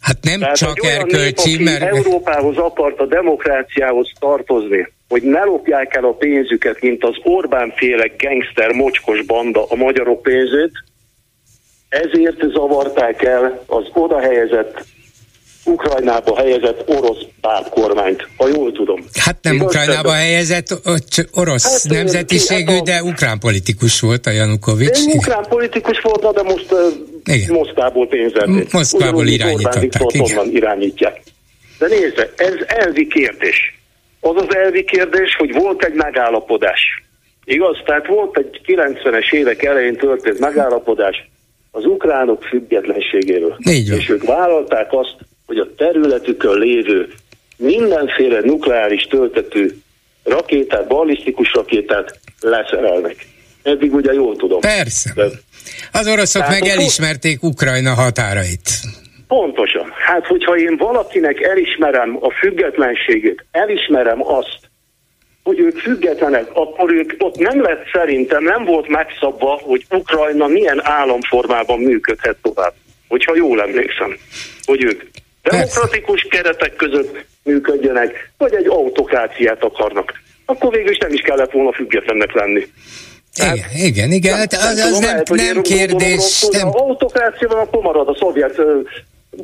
Hát 0.00 0.16
nem 0.22 0.40
Tehát, 0.40 0.56
csak 0.56 0.84
erkölcsi, 0.84 1.56
nép, 1.56 1.64
mert... 1.64 1.82
Európához 1.82 2.56
akart 2.56 3.00
a 3.00 3.06
demokráciához 3.06 4.12
tartozni, 4.18 4.88
hogy 5.08 5.22
ne 5.22 5.44
lopják 5.44 5.94
el 5.94 6.04
a 6.04 6.12
pénzüket, 6.12 6.80
mint 6.80 7.04
az 7.04 7.14
Orbán 7.22 7.72
féle 7.76 8.10
gangster 8.18 8.72
mocskos 8.72 9.22
banda 9.22 9.64
a 9.68 9.74
magyarok 9.74 10.22
pénzét, 10.22 10.72
ezért 11.88 12.52
zavarták 12.52 13.22
el 13.22 13.62
az 13.66 13.84
oda 13.92 14.20
helyezett 14.20 14.84
Ukrajnába 15.64 16.36
helyezett 16.36 16.88
orosz 16.88 17.22
pártkormányt, 17.40 18.28
ha 18.36 18.48
jól 18.48 18.72
tudom. 18.72 19.04
Hát 19.20 19.36
nem 19.42 19.54
Igaz, 19.54 19.66
Ukrajnába 19.66 20.08
de... 20.08 20.14
helyezett 20.16 20.80
orosz 21.32 21.82
hát, 21.82 21.92
nemzetiségű, 21.92 22.72
hát 22.72 22.80
a... 22.80 22.84
de 22.84 23.02
ukrán 23.02 23.38
politikus 23.38 24.00
volt 24.00 24.26
a 24.26 24.30
Janukovics. 24.30 25.04
De 25.04 25.12
ukrán 25.14 25.44
politikus 25.48 26.00
volt, 26.00 26.34
de 26.34 26.42
most 26.42 26.74
igen. 27.24 27.52
Moszkvából 27.52 28.06
pénzelték. 28.08 28.72
Moszkvából 28.72 29.26
irányították. 29.26 30.02
Igen. 30.08 30.50
irányítják. 30.50 31.22
De 31.78 31.86
nézze, 31.86 32.32
ez 32.36 32.54
elvi 32.66 33.06
kérdés. 33.06 33.78
Az 34.20 34.34
az 34.36 34.56
elvi 34.56 34.84
kérdés, 34.84 35.36
hogy 35.38 35.52
volt 35.52 35.84
egy 35.84 35.94
megállapodás. 35.94 36.80
Igaz? 37.44 37.76
Tehát 37.84 38.06
volt 38.06 38.38
egy 38.38 38.60
90-es 38.66 39.32
évek 39.32 39.62
elején 39.62 39.96
történt 39.96 40.38
megállapodás 40.38 41.28
az 41.70 41.84
ukránok 41.84 42.42
függetlenségéről. 42.42 43.56
Így 43.70 43.88
És 43.88 44.08
ők 44.08 44.24
vállalták 44.24 44.92
azt, 44.92 45.16
hogy 45.46 45.58
a 45.58 45.74
területükön 45.76 46.58
lévő 46.58 47.08
mindenféle 47.56 48.40
nukleáris 48.40 49.02
töltető 49.02 49.76
rakétát, 50.24 50.86
ballisztikus 50.86 51.52
rakétát 51.52 52.20
leszerelnek. 52.40 53.26
Eddig 53.62 53.94
ugye 53.94 54.12
jól 54.12 54.36
tudom. 54.36 54.60
Persze. 54.60 55.12
De, 55.14 55.24
az 55.92 56.08
oroszok 56.08 56.48
meg 56.48 56.64
elismerték 56.64 57.42
Ukrajna 57.42 57.94
határait. 57.94 58.70
Pontosan. 59.28 59.92
Hát, 60.06 60.26
hogyha 60.26 60.56
én 60.56 60.76
valakinek 60.76 61.40
elismerem 61.40 62.18
a 62.20 62.30
függetlenségét, 62.30 63.44
elismerem 63.50 64.26
azt, 64.26 64.67
hogy 65.48 65.58
ők 65.58 65.78
függetlenek, 65.78 66.46
akkor 66.52 66.92
ők 66.92 67.14
ott 67.18 67.36
nem 67.36 67.62
lett 67.62 67.84
szerintem, 67.92 68.42
nem 68.42 68.64
volt 68.64 68.88
megszabva, 68.88 69.60
hogy 69.62 69.84
Ukrajna 69.90 70.46
milyen 70.46 70.80
államformában 70.82 71.78
működhet 71.78 72.36
tovább. 72.42 72.74
Hogyha 73.08 73.36
jól 73.36 73.62
emlékszem, 73.62 74.16
hogy 74.64 74.84
ők 74.84 75.02
demokratikus 75.42 76.26
keretek 76.30 76.76
között 76.76 77.24
működjenek, 77.42 78.30
vagy 78.38 78.54
egy 78.54 78.66
autokráciát 78.66 79.62
akarnak. 79.62 80.12
Akkor 80.44 80.72
végül 80.72 80.90
is 80.90 80.98
nem 80.98 81.12
is 81.12 81.20
kellett 81.20 81.50
volna 81.50 81.72
függetlennek 81.72 82.32
lenni. 82.32 82.66
Igen, 83.36 83.58
hát, 83.58 83.74
igen, 83.74 84.12
igen, 84.12 84.36
hát 84.36 84.52
az, 84.52 84.64
az 84.64 84.80
tudom, 84.80 85.00
nem, 85.00 85.10
lehet, 85.10 85.28
nem 85.28 85.62
kérdés. 85.62 86.46
Nem. 86.50 86.68
Ha 86.68 86.78
autokrácia 86.78 87.48
van, 87.48 87.58
akkor 87.58 87.82
marad 87.82 88.08
a 88.08 88.16
szovjet, 88.18 88.56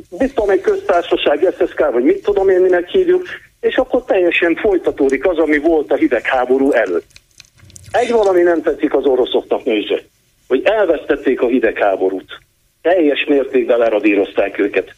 mit 0.09 0.33
tudom, 0.33 0.49
egy 0.49 0.61
köztársaság, 0.61 1.53
SSK, 1.59 1.91
vagy 1.91 2.03
mit 2.03 2.23
tudom 2.23 2.49
én, 2.49 2.61
minek 2.61 2.87
hívjuk, 2.89 3.27
és 3.65 3.75
akkor 3.75 4.03
teljesen 4.03 4.55
folytatódik 4.55 5.27
az, 5.27 5.37
ami 5.37 5.57
volt 5.57 5.91
a 5.91 5.95
hidegháború 5.95 6.71
előtt. 6.71 7.09
Egy 7.91 8.11
valami 8.11 8.41
nem 8.41 8.61
tetszik 8.61 8.93
az 8.93 9.05
oroszoknak 9.05 9.63
nézze, 9.63 9.99
hogy 10.47 10.61
elvesztették 10.63 11.41
a 11.41 11.47
hidegháborút. 11.47 12.39
Teljes 12.81 13.25
mértékben 13.27 13.77
leradírozták 13.77 14.59
őket. 14.59 14.95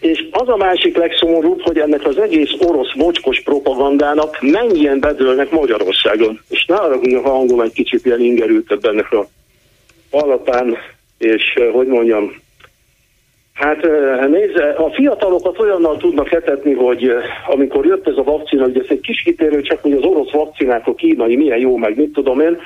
És 0.00 0.28
az 0.30 0.48
a 0.48 0.56
másik 0.56 0.96
legszomorúbb, 0.96 1.60
hogy 1.60 1.78
ennek 1.78 2.06
az 2.06 2.18
egész 2.18 2.50
orosz 2.60 2.94
mocskos 2.94 3.42
propagandának 3.42 4.38
mennyien 4.40 5.00
bedőlnek 5.00 5.50
Magyarországon. 5.50 6.40
És 6.48 6.64
ne 6.64 6.74
arra, 6.74 7.00
a 7.18 7.28
hangom 7.28 7.60
egy 7.60 7.72
kicsit 7.72 8.06
ilyen 8.06 8.20
ingerültebb 8.20 8.84
ennek 8.84 9.12
a 9.12 9.26
alapán, 10.10 10.76
és 11.18 11.54
eh, 11.54 11.72
hogy 11.72 11.86
mondjam, 11.86 12.44
Hát 13.56 13.82
nézze, 14.28 14.68
a 14.68 14.90
fiatalokat 14.90 15.58
olyannal 15.58 15.96
tudnak 15.96 16.32
etetni, 16.32 16.72
hogy 16.72 17.10
amikor 17.46 17.86
jött 17.86 18.08
ez 18.08 18.16
a 18.16 18.22
vakcina, 18.22 18.64
ugye 18.64 18.80
ez 18.80 18.86
egy 18.88 19.00
kis 19.00 19.22
kitérő, 19.22 19.60
csak 19.60 19.82
hogy 19.82 19.92
az 19.92 20.04
orosz 20.04 20.30
vakcinák, 20.30 20.86
a 20.86 20.94
kínai 20.94 21.36
milyen 21.36 21.58
jó, 21.58 21.76
meg 21.76 21.96
mit 21.96 22.12
tudom 22.12 22.40
én, 22.40 22.58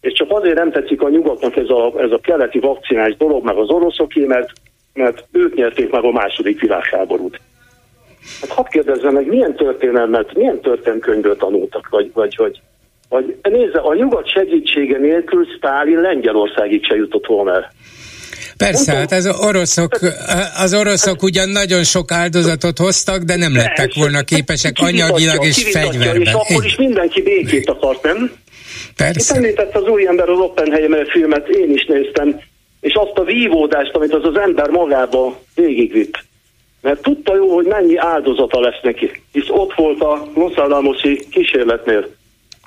és 0.00 0.12
csak 0.12 0.30
azért 0.30 0.54
nem 0.54 0.70
tetszik 0.70 1.02
a 1.02 1.08
nyugatnak 1.08 1.56
ez 1.56 1.68
a, 1.68 1.92
ez 1.96 2.10
a 2.10 2.20
keleti 2.22 2.58
vakcinás 2.58 3.16
dolog, 3.16 3.44
meg 3.44 3.56
az 3.56 3.70
oroszoké, 3.70 4.24
mert 4.24 4.50
mert 4.98 5.24
ők 5.32 5.54
nyerték 5.54 5.90
meg 5.90 6.04
a 6.04 6.10
második 6.10 6.60
világháborút. 6.60 7.40
Hát 8.40 8.50
hadd 8.50 8.66
kérdezzem 8.68 9.12
meg, 9.12 9.26
milyen 9.26 9.54
történelmet, 9.54 10.34
milyen 10.34 10.60
történelmkönyvből 10.60 11.36
tanultak, 11.36 11.88
vagy, 11.88 12.10
vagy, 12.14 12.34
vagy, 12.36 12.60
vagy 13.08 13.36
nézze, 13.42 13.78
a 13.78 13.94
nyugat 13.94 14.28
segítsége 14.28 14.98
nélkül 14.98 15.46
Stálin 15.56 16.00
Lengyelországig 16.00 16.84
se 16.84 16.96
jutott 16.96 17.26
volna 17.26 17.54
el. 17.54 17.72
Persze, 18.58 18.92
hát 18.92 19.12
az 19.12 19.26
oroszok, 19.40 19.98
az 20.56 20.74
oroszok 20.74 21.22
ugyan 21.22 21.48
nagyon 21.48 21.84
sok 21.84 22.12
áldozatot 22.12 22.78
hoztak, 22.78 23.22
de 23.22 23.36
nem 23.36 23.56
lettek 23.56 23.94
volna 23.94 24.22
képesek 24.22 24.72
anyagilag 24.80 25.44
és 25.44 25.68
fegyverben. 25.70 26.20
És 26.20 26.32
akkor 26.32 26.64
is 26.64 26.76
mindenki 26.76 27.22
békét 27.22 27.68
akart, 27.68 28.02
nem? 28.02 28.32
Persze. 28.96 29.34
Itt 29.34 29.36
említett 29.36 29.74
az 29.74 29.82
új 29.82 30.06
ember 30.06 30.28
az 30.28 30.38
Oppenheimer 30.38 31.06
filmet, 31.10 31.48
én 31.48 31.72
is 31.72 31.86
néztem 31.86 32.40
és 32.80 32.94
azt 32.94 33.18
a 33.18 33.24
vívódást, 33.24 33.94
amit 33.94 34.14
az 34.14 34.24
az 34.24 34.36
ember 34.36 34.68
magába 34.68 35.40
végigvitt. 35.54 36.24
Mert 36.80 37.02
tudta 37.02 37.36
jó, 37.36 37.54
hogy 37.54 37.66
mennyi 37.66 37.96
áldozata 37.96 38.60
lesz 38.60 38.80
neki. 38.82 39.10
Hisz 39.32 39.48
ott 39.48 39.74
volt 39.74 40.02
a 40.02 40.26
Los 40.34 40.54
Alamosi 40.54 41.26
kísérletnél. 41.30 42.08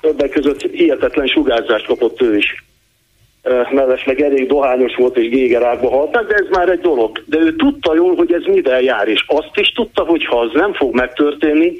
Többek 0.00 0.30
között 0.30 0.60
hihetetlen 0.60 1.26
sugárzást 1.26 1.86
kapott 1.86 2.22
ő 2.22 2.36
is. 2.36 2.64
Mellesleg 3.70 4.20
elég 4.20 4.46
dohányos 4.46 4.94
volt 4.94 5.16
és 5.16 5.28
gégerákba 5.28 5.90
haltak, 5.90 6.28
de 6.28 6.34
ez 6.34 6.48
már 6.50 6.68
egy 6.68 6.80
dolog. 6.80 7.22
De 7.26 7.38
ő 7.38 7.56
tudta 7.56 7.94
jól, 7.94 8.14
hogy 8.14 8.32
ez 8.32 8.42
mivel 8.46 8.80
jár, 8.80 9.08
és 9.08 9.24
azt 9.26 9.52
is 9.54 9.72
tudta, 9.72 10.04
hogy 10.04 10.24
ha 10.24 10.38
az 10.38 10.50
nem 10.52 10.72
fog 10.72 10.94
megtörténni, 10.94 11.76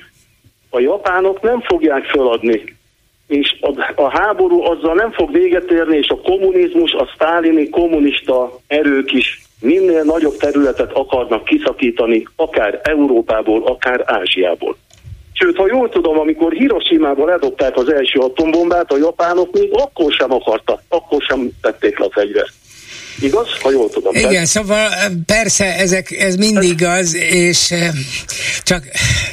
a 0.71 0.81
japánok 0.81 1.41
nem 1.41 1.61
fogják 1.61 2.05
feladni 2.05 2.65
és 3.33 3.57
a, 3.61 4.01
a 4.03 4.19
háború 4.19 4.63
azzal 4.63 4.95
nem 4.95 5.13
fog 5.13 5.33
véget 5.33 5.71
érni, 5.71 5.97
és 5.97 6.09
a 6.09 6.21
kommunizmus, 6.21 6.93
a 6.93 7.11
sztálini 7.15 7.69
kommunista 7.69 8.59
erők 8.67 9.13
is 9.13 9.43
minél 9.61 10.03
nagyobb 10.03 10.37
területet 10.37 10.93
akarnak 10.93 11.45
kiszakítani, 11.45 12.27
akár 12.37 12.81
Európából, 12.83 13.63
akár 13.67 14.03
Ázsiából. 14.07 14.77
Sőt, 15.43 15.57
ha 15.57 15.67
jól 15.67 15.89
tudom, 15.89 16.19
amikor 16.19 16.53
Hiroshima-ból 16.53 17.27
ledobták 17.27 17.77
az 17.77 17.93
első 17.93 18.19
atombombát, 18.19 18.93
a 18.93 18.97
japánok 18.97 19.53
még 19.53 19.71
akkor 19.73 20.13
sem 20.13 20.33
akartak, 20.33 20.83
akkor 20.89 21.23
sem 21.23 21.51
tették 21.61 21.99
le 21.99 22.05
a 22.05 22.11
fegyvert. 22.13 22.53
Igaz? 23.21 23.49
Ha 23.63 23.71
jól 23.71 23.89
tudom. 23.91 24.15
Igen, 24.15 24.31
tehát... 24.31 24.47
szóval 24.47 24.89
persze 25.27 25.65
ezek, 25.77 26.11
ez 26.11 26.37
mindig 26.37 26.85
az, 26.85 27.15
és 27.15 27.75
csak, 28.63 28.85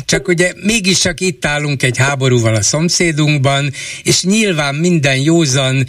csak 0.06 0.28
ugye 0.28 0.52
mégiscsak 0.64 1.20
itt 1.20 1.46
állunk 1.46 1.84
egy 1.84 1.98
háborúval 1.98 2.56
a 2.56 2.62
szomszédunkban, 2.62 3.70
és 4.04 4.24
nyilván 4.24 4.76
minden 4.76 5.18
józan 5.18 5.86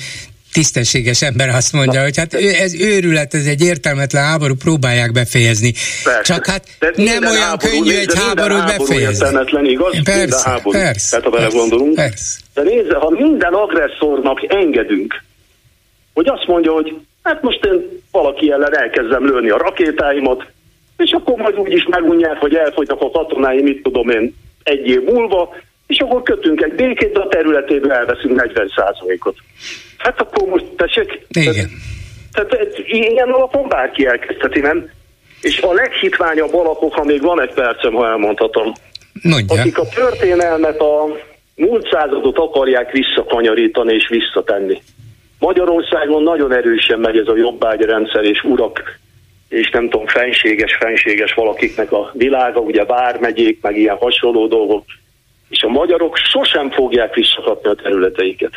tisztességes 0.53 1.23
ember 1.23 1.49
azt 1.49 1.73
mondja, 1.73 2.03
hogy 2.03 2.17
hát 2.17 2.35
ez 2.35 2.75
őrület, 2.75 3.35
ez 3.35 3.47
egy 3.47 3.63
értelmetlen 3.63 4.25
háború, 4.25 4.55
próbálják 4.55 5.13
befejezni. 5.13 5.73
Persze. 6.05 6.23
Csak 6.23 6.47
hát 6.47 6.65
de 6.79 6.93
nem 6.97 7.25
olyan 7.25 7.43
háború, 7.43 7.71
könnyű 7.71 7.97
egy 7.97 8.15
háborút 8.15 8.65
befejezni. 8.67 9.25
Értelmetlen, 9.25 9.65
igaz? 9.65 10.03
Persze, 10.05 10.51
háború. 10.51 10.79
persze. 10.79 11.11
Tehát 11.11 11.25
ha 11.25 11.31
bele 11.31 11.49
gondolunk. 11.53 11.95
Persze. 11.95 12.39
De 12.55 12.63
nézze, 12.63 12.95
ha 12.95 13.11
minden 13.11 13.53
agresszornak 13.53 14.53
engedünk, 14.53 15.23
hogy 16.15 16.27
azt 16.29 16.47
mondja, 16.47 16.73
hogy 16.73 16.95
Hát 17.23 17.43
most 17.43 17.65
én 17.65 18.03
valaki 18.11 18.51
ellen 18.51 18.77
elkezdem 18.77 19.27
lőni 19.27 19.51
a 19.51 19.57
rakétáimat, 19.57 20.47
és 20.97 21.11
akkor 21.11 21.37
majd 21.37 21.59
úgy 21.59 21.73
is 21.73 21.87
megunják, 21.91 22.37
hogy 22.37 22.55
elfogynak 22.55 23.01
a 23.01 23.11
katonái, 23.11 23.63
mit 23.63 23.83
tudom 23.83 24.09
én, 24.09 24.35
egy 24.63 24.87
év 24.87 25.03
múlva, 25.03 25.55
és 25.91 25.99
akkor 25.99 26.23
kötünk 26.23 26.63
egy 26.63 26.75
békét, 26.75 27.13
de 27.13 27.21
a 27.21 27.29
területéből 27.29 27.93
elveszünk 27.93 28.43
40%-ot. 28.55 29.37
Hát 29.99 30.21
akkor 30.21 30.49
most 30.49 30.65
tessék. 30.77 31.27
Igen. 31.29 31.71
Tehát, 32.33 32.49
tehát 32.49 32.79
ilyen 32.79 33.29
alapon 33.29 33.69
bárki 33.69 34.07
elkezdheti, 34.07 34.61
nem? 34.61 34.91
És 35.41 35.61
a 35.61 35.73
leghitványabb 35.73 36.55
alapok, 36.55 36.95
ha 36.95 37.05
még 37.05 37.23
van 37.23 37.41
egy 37.41 37.55
percem, 37.55 37.93
ha 37.93 38.07
elmondhatom, 38.07 38.73
Mondja. 39.23 39.61
akik 39.61 39.79
a 39.79 39.89
történelmet, 39.95 40.81
a 40.81 41.07
múlt 41.57 41.89
századot 41.91 42.39
akarják 42.39 42.93
visszakanyarítani 42.93 43.95
és 43.95 44.09
visszatenni. 44.09 44.83
Magyarországon 45.39 46.23
nagyon 46.23 46.53
erősen 46.53 46.99
megy 46.99 47.17
ez 47.17 47.29
a 47.29 47.37
jobbágyrendszer 47.37 48.25
és 48.25 48.45
urak 48.45 48.99
és 49.51 49.71
nem 49.71 49.89
tudom, 49.89 50.07
fenséges, 50.07 50.77
fenséges 50.81 51.35
valakiknek 51.35 51.93
a 51.93 52.11
világa, 52.15 52.61
ugye 52.61 52.85
vármegyék, 52.85 53.59
meg 53.63 53.77
ilyen 53.77 53.97
hasonló 53.97 54.47
dolgok, 54.47 54.85
és 55.51 55.63
a 55.63 55.69
magyarok 55.69 56.17
sosem 56.17 56.71
fogják 56.71 57.15
visszakapni 57.15 57.71
a 57.71 57.75
területeiket. 57.75 58.53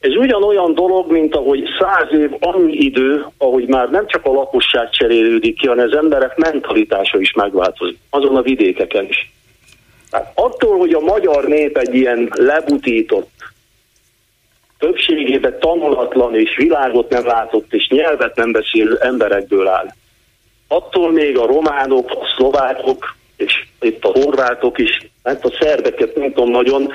Ez 0.00 0.16
ugyanolyan 0.16 0.74
dolog, 0.74 1.10
mint 1.10 1.34
ahogy 1.34 1.64
száz 1.78 2.12
év 2.12 2.30
annyi 2.40 2.72
idő, 2.72 3.26
ahogy 3.38 3.66
már 3.66 3.90
nem 3.90 4.06
csak 4.06 4.26
a 4.26 4.32
lakosság 4.32 4.90
cserélődik 4.90 5.58
ki, 5.58 5.66
hanem 5.66 5.86
az 5.86 5.96
emberek 5.96 6.36
mentalitása 6.36 7.20
is 7.20 7.32
megváltozik, 7.32 7.98
azon 8.10 8.36
a 8.36 8.42
vidékeken 8.42 9.08
is. 9.08 9.32
Tehát 10.10 10.32
attól, 10.34 10.78
hogy 10.78 10.92
a 10.92 11.00
magyar 11.00 11.44
nép 11.44 11.76
egy 11.76 11.94
ilyen 11.94 12.32
lebutított, 12.34 13.30
többségében 14.78 15.58
tanulatlan 15.58 16.34
és 16.34 16.56
világot 16.56 17.10
nem 17.10 17.26
látott 17.26 17.72
és 17.72 17.88
nyelvet 17.88 18.36
nem 18.36 18.52
beszélő 18.52 18.96
emberekből 19.00 19.68
áll. 19.68 19.86
attól 20.68 21.12
még 21.12 21.38
a 21.38 21.46
románok, 21.46 22.10
a 22.10 22.34
szlovákok, 22.36 23.16
és 23.36 23.66
itt 23.84 24.04
a 24.04 24.18
horvátok 24.20 24.78
is, 24.78 25.10
hát 25.24 25.44
a 25.44 25.56
szerbeket 25.60 26.16
nem 26.16 26.32
tudom 26.32 26.50
nagyon, 26.50 26.92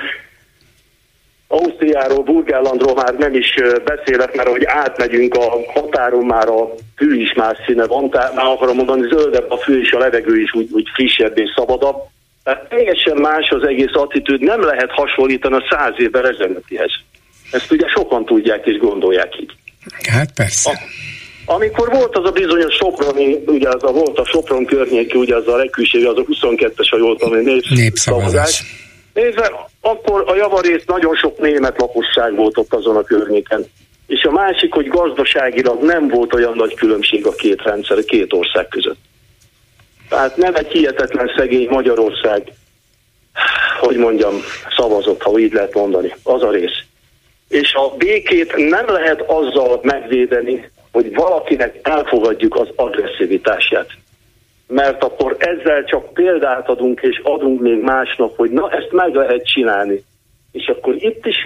Ausztriáról, 1.50 2.22
Burgállandról 2.22 2.94
már 2.94 3.14
nem 3.14 3.34
is 3.34 3.54
beszélek, 3.84 4.34
mert 4.34 4.48
hogy 4.48 4.64
átmegyünk 4.64 5.34
a 5.34 5.72
határon, 5.72 6.24
már 6.24 6.48
a 6.48 6.74
fű 6.96 7.20
is 7.20 7.32
más 7.34 7.56
színe 7.66 7.86
van, 7.86 8.10
tehát 8.10 8.34
már 8.34 8.46
akarom 8.46 8.76
mondani, 8.76 9.08
zöldebb 9.08 9.50
a 9.50 9.56
fű 9.56 9.80
és 9.80 9.92
a 9.92 9.98
levegő 9.98 10.40
is 10.40 10.52
úgy, 10.54 10.68
úgy 10.72 10.88
frissebb 10.94 11.38
és 11.38 11.50
szabadabb. 11.56 11.96
Tehát 12.44 12.68
teljesen 12.68 13.16
más 13.16 13.50
az 13.50 13.66
egész 13.66 13.92
attitűd, 13.92 14.40
nem 14.40 14.62
lehet 14.62 14.90
hasonlítani 14.90 15.54
a 15.54 15.66
száz 15.70 15.92
évvel 15.96 16.28
ezelőttihez. 16.28 16.90
Ezt 17.50 17.72
ugye 17.72 17.88
sokan 17.88 18.24
tudják 18.24 18.66
és 18.66 18.78
gondolják 18.78 19.40
így. 19.40 19.52
Hát 20.08 20.32
persze. 20.32 20.70
A, 20.70 20.74
amikor 21.50 21.88
volt 21.90 22.16
az 22.16 22.24
a 22.24 22.30
bizonyos 22.30 22.74
Soproni, 22.74 23.42
ugye 23.46 23.68
az 23.68 23.82
a 23.82 23.92
volt 23.92 24.18
a 24.18 24.24
Sopron 24.24 24.64
környéki, 24.64 25.18
ugye 25.18 25.36
az 25.36 25.48
a 25.48 25.56
legkülség, 25.56 26.06
az 26.06 26.16
a 26.16 26.22
22-es, 26.22 26.86
ha 26.90 26.96
jól 26.96 27.16
tudom, 27.16 27.38
népszavazás. 27.38 27.78
népszavazás. 27.78 28.62
Nézve, 29.14 29.52
akkor 29.80 30.24
a 30.26 30.34
javarész 30.34 30.84
nagyon 30.86 31.16
sok 31.16 31.38
német 31.38 31.78
lakosság 31.78 32.34
volt 32.34 32.58
ott 32.58 32.74
azon 32.74 32.96
a 32.96 33.02
környéken. 33.02 33.64
És 34.06 34.22
a 34.22 34.30
másik, 34.30 34.72
hogy 34.72 34.88
gazdaságilag 34.88 35.82
nem 35.82 36.08
volt 36.08 36.34
olyan 36.34 36.56
nagy 36.56 36.74
különbség 36.74 37.26
a 37.26 37.32
két 37.32 37.62
rendszer, 37.62 37.98
a 37.98 38.02
két 38.02 38.32
ország 38.32 38.68
között. 38.68 38.98
Tehát 40.08 40.36
nem 40.36 40.54
egy 40.54 40.72
hihetetlen 40.72 41.30
szegény 41.36 41.68
Magyarország, 41.70 42.52
hogy 43.80 43.96
mondjam, 43.96 44.34
szavazott, 44.76 45.22
ha 45.22 45.38
így 45.38 45.52
lehet 45.52 45.74
mondani, 45.74 46.14
az 46.22 46.42
a 46.42 46.50
rész. 46.50 46.82
És 47.48 47.74
a 47.74 47.96
békét 47.96 48.56
nem 48.56 48.86
lehet 48.86 49.20
azzal 49.26 49.80
megvédeni, 49.82 50.70
hogy 50.92 51.14
valakinek 51.14 51.78
elfogadjuk 51.82 52.56
az 52.56 52.68
agresszivitását. 52.76 53.88
Mert 54.66 55.02
akkor 55.04 55.36
ezzel 55.38 55.84
csak 55.84 56.12
példát 56.12 56.68
adunk, 56.68 57.00
és 57.02 57.20
adunk 57.22 57.60
még 57.60 57.82
másnak, 57.82 58.36
hogy 58.36 58.50
na, 58.50 58.70
ezt 58.70 58.92
meg 58.92 59.14
lehet 59.14 59.46
csinálni. 59.46 60.04
És 60.52 60.66
akkor 60.66 60.94
itt 60.94 61.26
is 61.26 61.36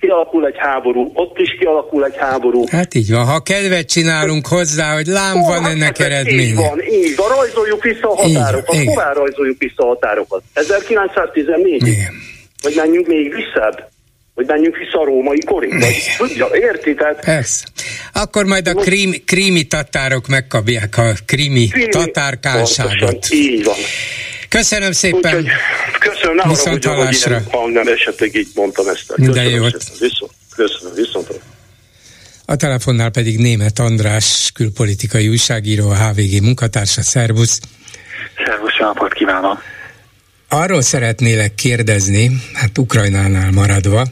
kialakul 0.00 0.46
egy 0.46 0.56
háború, 0.56 1.10
ott 1.14 1.38
is 1.38 1.56
kialakul 1.58 2.04
egy 2.04 2.16
háború. 2.16 2.64
Hát 2.70 2.94
így 2.94 3.10
van, 3.10 3.24
ha 3.26 3.40
kedvet 3.40 3.88
csinálunk 3.88 4.46
hozzá, 4.46 4.94
hogy 4.94 5.06
lám 5.06 5.36
oh, 5.36 5.46
van 5.46 5.62
hát 5.62 5.72
ennek 5.72 5.98
eredménye. 5.98 6.42
Így 6.42 6.54
van, 6.54 6.82
így 6.82 7.16
van, 7.16 7.28
rajzoljuk 7.28 7.82
vissza 7.82 8.10
a 8.10 8.16
határokat. 8.16 8.76
Hová 8.84 9.12
rajzoljuk 9.12 9.58
vissza 9.58 9.82
a 9.82 9.86
határokat? 9.86 10.42
1914 10.52 11.86
Igen. 11.86 12.14
Vagy 12.62 12.74
menjünk 12.76 13.06
még 13.06 13.34
visszább? 13.34 13.88
Hogy 14.38 14.46
menjünk 14.46 14.76
vissza 14.76 15.00
a 15.00 15.04
római 15.04 15.38
korig. 15.44 15.84
Tudja, 16.16 16.48
érti? 16.52 16.94
Tehát... 16.94 17.20
Persze. 17.20 17.66
Akkor 18.12 18.44
majd 18.44 18.68
a 18.68 18.74
krím, 18.74 19.14
krími 19.24 19.62
tatárok 19.62 20.26
megkapják 20.26 20.98
a 20.98 21.12
krími, 21.26 21.68
krími 21.68 21.88
tatárkánságot. 21.88 23.26
Így 23.30 23.64
van. 23.64 23.74
Köszönöm 24.48 24.92
szépen. 24.92 25.36
Úgyhogy, 25.36 25.46
köszönöm, 25.98 26.34
nem 26.34 26.48
viszont 26.48 26.84
arra, 26.84 27.04
hogy 27.04 27.22
ilyen, 27.26 27.44
ha 27.50 27.68
nem 27.68 27.86
esetleg 27.86 28.34
így 28.34 28.48
mondtam 28.54 28.88
ezt. 28.88 29.16
Minden 29.16 29.44
jót. 29.44 29.76
Viszont, 29.98 30.32
köszönöm, 30.56 30.94
viszont. 30.94 31.40
A 32.44 32.56
telefonnál 32.56 33.10
pedig 33.10 33.38
német 33.38 33.78
András, 33.78 34.50
külpolitikai 34.54 35.28
újságíró, 35.28 35.88
a 35.88 35.96
HVG 35.96 36.42
munkatársa. 36.42 37.02
Szervusz! 37.02 37.60
Szervusz, 38.44 38.76
jó 38.78 38.86
napot 38.86 39.12
kívánok! 39.12 39.62
Arról 40.50 40.82
szeretnélek 40.82 41.54
kérdezni, 41.54 42.42
hát 42.52 42.78
Ukrajnánál 42.78 43.50
maradva, 43.50 44.08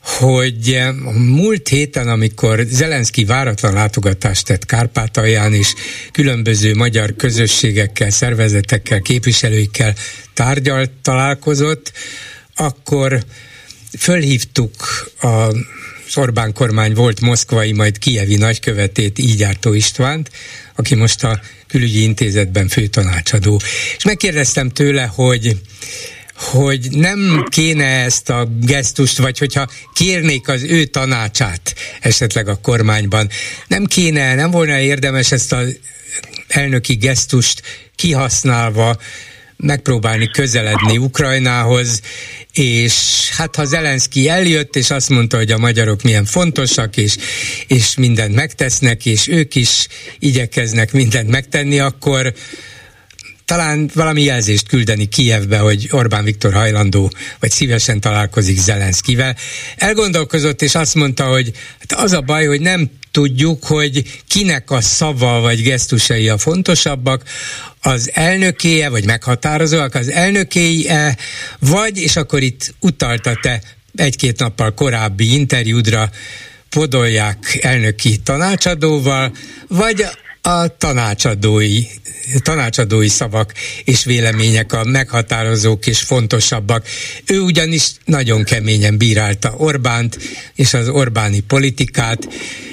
hogy 0.00 0.74
a 1.04 1.10
múlt 1.10 1.68
héten, 1.68 2.08
amikor 2.08 2.64
Zelenszky 2.68 3.24
váratlan 3.24 3.72
látogatást 3.72 4.46
tett 4.46 4.66
Kárpátalján, 4.66 5.54
és 5.54 5.74
különböző 6.12 6.74
magyar 6.74 7.16
közösségekkel, 7.16 8.10
szervezetekkel, 8.10 9.00
képviselőikkel 9.00 9.94
tárgyalt, 10.34 10.90
találkozott, 11.02 11.92
akkor 12.54 13.24
fölhívtuk 13.98 14.74
a 15.20 15.48
Orbán 16.14 16.52
kormány 16.52 16.94
volt 16.94 17.20
moszkvai, 17.20 17.72
majd 17.72 17.98
kievi 17.98 18.36
nagykövetét, 18.36 19.18
Ígyártó 19.18 19.72
Istvánt, 19.72 20.30
aki 20.74 20.94
most 20.94 21.24
a 21.24 21.40
külügyi 21.66 22.02
intézetben 22.02 22.68
főtanácsadó. 22.68 23.60
És 23.96 24.04
megkérdeztem 24.04 24.68
tőle, 24.68 25.06
hogy 25.14 25.56
hogy 26.36 26.88
nem 26.90 27.44
kéne 27.48 27.84
ezt 27.84 28.30
a 28.30 28.48
gesztust, 28.60 29.18
vagy 29.18 29.38
hogyha 29.38 29.68
kérnék 29.92 30.48
az 30.48 30.62
ő 30.62 30.84
tanácsát 30.84 31.74
esetleg 32.00 32.48
a 32.48 32.60
kormányban, 32.60 33.28
nem 33.66 33.84
kéne, 33.84 34.34
nem 34.34 34.50
volna 34.50 34.78
érdemes 34.78 35.32
ezt 35.32 35.52
az 35.52 35.78
elnöki 36.48 36.94
gesztust 36.94 37.62
kihasználva 37.94 38.98
megpróbálni 39.56 40.28
közeledni 40.28 40.98
Ukrajnához, 40.98 42.00
és 42.52 43.28
hát 43.36 43.56
ha 43.56 43.64
Zelenszky 43.64 44.28
eljött, 44.28 44.76
és 44.76 44.90
azt 44.90 45.08
mondta, 45.08 45.36
hogy 45.36 45.52
a 45.52 45.58
magyarok 45.58 46.02
milyen 46.02 46.24
fontosak, 46.24 46.96
és, 46.96 47.16
és 47.66 47.96
mindent 47.96 48.34
megtesznek, 48.34 49.06
és 49.06 49.28
ők 49.28 49.54
is 49.54 49.86
igyekeznek 50.18 50.92
mindent 50.92 51.30
megtenni, 51.30 51.78
akkor 51.78 52.32
talán 53.46 53.90
valami 53.94 54.22
jelzést 54.22 54.68
küldeni 54.68 55.06
Kijevbe, 55.06 55.58
hogy 55.58 55.88
Orbán 55.90 56.24
Viktor 56.24 56.52
hajlandó, 56.52 57.10
vagy 57.40 57.50
szívesen 57.50 58.00
találkozik 58.00 58.58
Zelenszkivel. 58.58 59.36
Elgondolkozott, 59.76 60.62
és 60.62 60.74
azt 60.74 60.94
mondta, 60.94 61.24
hogy 61.24 61.52
hát 61.78 61.92
az 62.04 62.12
a 62.12 62.20
baj, 62.20 62.46
hogy 62.46 62.60
nem 62.60 62.90
tudjuk, 63.10 63.64
hogy 63.64 64.22
kinek 64.28 64.70
a 64.70 64.80
szava 64.80 65.40
vagy 65.40 65.62
gesztusai 65.62 66.28
a 66.28 66.38
fontosabbak, 66.38 67.22
az 67.80 68.10
elnökéje, 68.14 68.88
vagy 68.88 69.04
meghatározóak 69.04 69.94
az 69.94 70.10
elnökéje, 70.10 71.16
vagy, 71.58 71.98
és 71.98 72.16
akkor 72.16 72.42
itt 72.42 72.74
utalta 72.80 73.38
te 73.42 73.62
egy-két 73.94 74.38
nappal 74.38 74.74
korábbi 74.74 75.32
interjúdra, 75.32 76.10
podolják 76.68 77.58
elnöki 77.62 78.16
tanácsadóval, 78.16 79.32
vagy 79.68 80.06
a 80.46 80.76
tanácsadói, 80.76 81.82
tanácsadói 82.42 83.08
szavak 83.08 83.52
és 83.84 84.04
vélemények 84.04 84.72
a 84.72 84.84
meghatározók 84.84 85.86
és 85.86 86.00
fontosabbak. 86.00 86.86
Ő 87.26 87.40
ugyanis 87.40 87.92
nagyon 88.04 88.44
keményen 88.44 88.98
bírálta 88.98 89.54
Orbánt 89.56 90.18
és 90.54 90.74
az 90.74 90.88
Orbáni 90.88 91.40
politikát, 91.40 92.28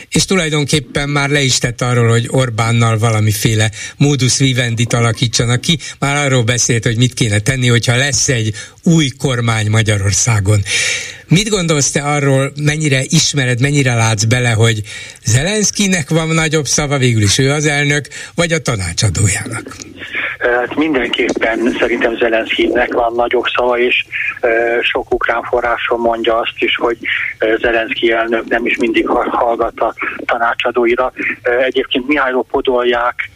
és 0.10 0.26
tulajdonképpen 0.26 1.10
már 1.10 1.30
le 1.30 1.42
is 1.42 1.58
tett 1.58 1.82
arról, 1.82 2.10
hogy 2.10 2.26
Orbánnal 2.28 2.98
valamiféle 2.98 3.72
modus 3.98 4.38
vivendit 4.38 4.94
alakítsanak 4.94 5.62
ki. 5.62 5.80
Már 6.00 6.26
arról 6.26 6.44
beszélt, 6.44 6.84
hogy 6.84 6.98
mit 6.98 7.14
kéne 7.14 7.40
tenni, 7.40 7.68
hogyha 7.68 7.96
lesz 7.96 8.30
egy 8.30 8.56
új 8.84 9.08
kormány 9.18 9.70
Magyarországon. 9.70 10.60
Mit 11.28 11.50
gondolsz 11.50 11.92
te 11.92 12.02
arról, 12.02 12.52
mennyire 12.56 13.02
ismered, 13.04 13.62
mennyire 13.62 13.94
látsz 13.94 14.24
bele, 14.24 14.50
hogy 14.50 14.82
Zelenszkinek 15.26 16.10
van 16.10 16.28
nagyobb 16.28 16.66
szava, 16.66 16.98
végül 16.98 17.22
is 17.22 17.38
ő 17.38 17.52
az 17.52 17.66
elnök, 17.66 18.08
vagy 18.36 18.52
a 18.52 18.60
tanácsadójának? 18.60 19.76
Hát 20.40 20.76
mindenképpen 20.76 21.76
szerintem 21.80 22.18
Zelenszkinek 22.18 22.94
van 22.94 23.14
nagyobb 23.16 23.46
szava, 23.56 23.80
és 23.80 24.06
sok 24.82 25.14
ukrán 25.14 25.44
forráson 25.44 26.00
mondja 26.00 26.40
azt 26.40 26.56
is, 26.58 26.76
hogy 26.76 26.98
Zelenszki 27.62 28.12
elnök 28.12 28.48
nem 28.48 28.66
is 28.66 28.78
mindig 28.78 29.08
hallgat 29.08 29.80
a 29.80 29.96
tanácsadóira. 30.26 31.14
Egyébként 31.66 32.08
Mihály 32.08 32.34
Podolják 32.52 33.30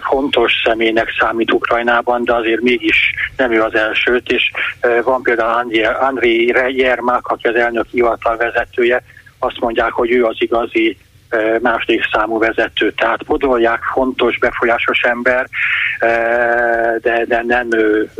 fontos 0.00 0.52
személynek 0.64 1.08
számít 1.18 1.52
Ukrajnában, 1.52 2.24
de 2.24 2.34
azért 2.34 2.60
mégis 2.60 3.14
nem 3.36 3.52
ő 3.52 3.62
az 3.62 3.74
elsőt, 3.74 4.30
és 4.30 4.50
van 5.04 5.22
például 5.22 5.70
André 6.00 6.52
Jermák, 6.68 7.26
aki 7.26 7.46
az 7.46 7.54
elnök 7.54 7.86
hivatal 7.90 8.36
vezetője, 8.36 9.02
azt 9.38 9.60
mondják, 9.60 9.92
hogy 9.92 10.10
ő 10.10 10.24
az 10.24 10.36
igazi 10.38 10.96
második 11.60 12.04
számú 12.12 12.38
vezető. 12.38 12.92
Tehát 12.92 13.22
Podolják 13.22 13.82
fontos, 13.82 14.38
befolyásos 14.38 15.00
ember, 15.00 15.48
de, 17.00 17.24
de 17.24 17.42
nem 17.46 17.68
ő 17.72 18.10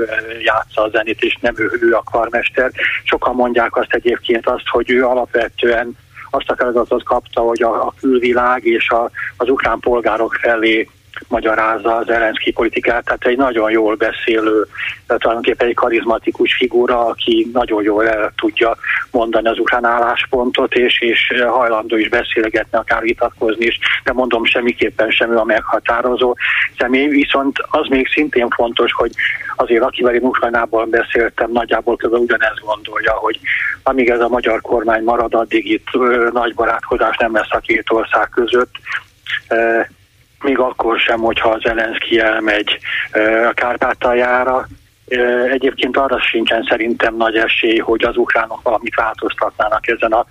játsza 0.42 0.82
a 0.82 0.88
zenét, 0.88 1.22
és 1.22 1.36
nem 1.40 1.54
ő, 1.56 1.70
ő 1.80 1.94
a 1.94 2.02
karmester. 2.10 2.70
Sokan 3.04 3.34
mondják 3.34 3.76
azt 3.76 3.92
egyébként 3.92 4.46
azt, 4.46 4.68
hogy 4.68 4.90
ő 4.90 5.06
alapvetően 5.06 5.96
azt 6.30 6.50
a 6.50 6.56
feladatot 6.56 7.04
kapta, 7.04 7.40
hogy 7.40 7.62
a, 7.62 7.86
a 7.86 7.94
külvilág 8.00 8.64
és 8.64 8.88
a, 8.88 9.10
az 9.36 9.48
ukrán 9.48 9.78
polgárok 9.78 10.34
felé 10.34 10.88
magyarázza 11.28 11.96
az 11.96 12.06
Zelenszky 12.06 12.52
politikát, 12.52 13.04
tehát 13.04 13.26
egy 13.26 13.36
nagyon 13.36 13.70
jól 13.70 13.94
beszélő, 13.94 14.66
tulajdonképpen 15.06 15.68
egy 15.68 15.74
karizmatikus 15.74 16.54
figura, 16.54 17.06
aki 17.06 17.50
nagyon 17.52 17.82
jól 17.82 18.08
el 18.08 18.32
tudja 18.36 18.76
mondani 19.10 19.48
az 19.48 19.58
ukrán 19.58 19.84
álláspontot, 19.84 20.74
és, 20.74 21.00
és 21.00 21.32
hajlandó 21.46 21.96
is 21.96 22.08
beszélgetni, 22.08 22.78
akár 22.78 23.02
vitatkozni 23.02 23.66
is, 23.66 23.78
de 24.04 24.12
mondom, 24.12 24.44
semmiképpen 24.44 25.10
sem 25.10 25.32
ő 25.32 25.36
a 25.36 25.44
meghatározó 25.44 26.36
személy, 26.78 27.08
viszont 27.08 27.58
az 27.70 27.86
még 27.88 28.08
szintén 28.08 28.48
fontos, 28.48 28.92
hogy 28.92 29.12
azért 29.56 29.82
akivel 29.82 30.14
én 30.14 30.22
Ukrajnában 30.22 30.90
beszéltem, 30.90 31.50
nagyjából 31.52 31.96
kb. 31.96 32.12
ugyanezt 32.12 32.60
gondolja, 32.64 33.12
hogy 33.12 33.40
amíg 33.82 34.08
ez 34.08 34.20
a 34.20 34.28
magyar 34.28 34.60
kormány 34.60 35.02
marad, 35.02 35.34
addig 35.34 35.70
itt 35.70 35.88
ö, 35.92 36.28
nagy 36.32 36.54
barátkozás 36.54 37.16
nem 37.16 37.34
lesz 37.34 37.50
a 37.50 37.58
két 37.58 37.90
ország 37.90 38.28
között 38.28 38.74
még 40.42 40.58
akkor 40.58 40.98
sem, 40.98 41.20
hogyha 41.20 41.58
Zelenszky 41.58 42.18
elmegy 42.18 42.78
a 43.48 43.52
Kárpátaljára, 43.54 44.66
Egyébként 45.50 45.96
arra 45.96 46.20
sincsen 46.20 46.66
szerintem 46.68 47.16
nagy 47.16 47.36
esély, 47.36 47.78
hogy 47.78 48.04
az 48.04 48.16
ukránok 48.16 48.62
valamit 48.62 48.94
változtatnának 48.94 49.88
ezen 49.88 50.12
a 50.12 50.26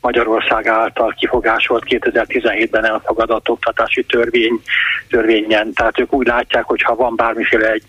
Magyarország 0.00 0.66
által 0.66 1.14
kifogásolt 1.18 1.84
2017-ben 1.88 2.84
elfogadott 2.84 3.48
oktatási 3.48 4.04
törvény, 4.04 4.60
törvényen. 5.08 5.72
Tehát 5.72 6.00
ők 6.00 6.12
úgy 6.12 6.26
látják, 6.26 6.64
hogy 6.64 6.82
ha 6.82 6.94
van 6.94 7.16
bármiféle 7.16 7.70
egy 7.70 7.82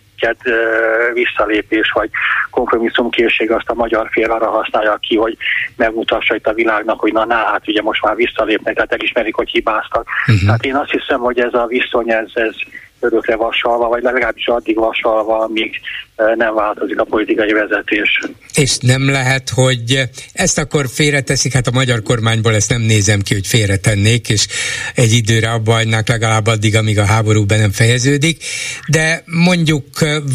visszalépés 1.14 1.92
vagy 1.92 2.10
kompromisszumkészség 2.52 3.52
azt 3.52 3.70
a 3.70 3.74
magyar 3.74 4.08
fél 4.12 4.32
arra 4.32 4.50
használja 4.50 4.98
ki, 5.02 5.16
hogy 5.16 5.38
megmutassa 5.76 6.36
itt 6.36 6.48
a 6.48 6.54
világnak, 6.54 7.00
hogy 7.00 7.14
na, 7.14 7.26
na 7.26 7.36
hát 7.36 7.68
ugye 7.68 7.82
most 7.82 8.04
már 8.04 8.16
visszalépnek, 8.16 8.76
tehát 8.76 8.94
elismerik, 8.94 9.36
hogy 9.36 9.50
hibáztak. 9.50 10.08
Uh-huh. 10.28 10.46
Tehát 10.46 10.66
én 10.66 10.76
azt 10.76 10.92
hiszem, 10.92 11.20
hogy 11.20 11.40
ez 11.40 11.54
a 11.54 11.66
viszony, 11.66 12.12
ez, 12.12 12.32
ez 12.34 12.56
örökre 13.00 13.36
vasalva, 13.36 13.88
vagy 13.88 14.04
legalábbis 14.04 14.48
addig 14.48 14.76
vasalva, 14.76 15.40
amíg 15.40 15.80
nem 16.36 16.56
változik 16.56 17.00
a 17.00 17.04
politikai 17.04 17.52
vezetés. 17.52 18.20
És 18.54 18.78
nem 18.78 19.10
lehet, 19.10 19.50
hogy 19.50 20.02
ezt 20.34 20.58
akkor 20.58 20.88
félreteszik, 20.94 21.54
hát 21.54 21.68
a 21.68 21.72
magyar 21.72 22.02
kormányból 22.02 22.56
ezt 22.56 22.70
nem 22.70 22.82
nézem 22.82 23.22
ki, 23.22 23.34
hogy 23.34 23.48
félretennék, 23.48 24.30
és 24.30 24.48
egy 24.96 25.12
időre 25.12 25.50
abba 25.50 25.72
hagynák 25.72 26.08
legalább 26.08 26.48
addig, 26.48 26.76
amíg 26.76 27.00
a 27.00 27.06
háború 27.06 27.46
be 27.46 27.58
nem 27.58 27.72
fejeződik, 27.72 28.44
de 28.88 29.24
mondjuk 29.26 29.86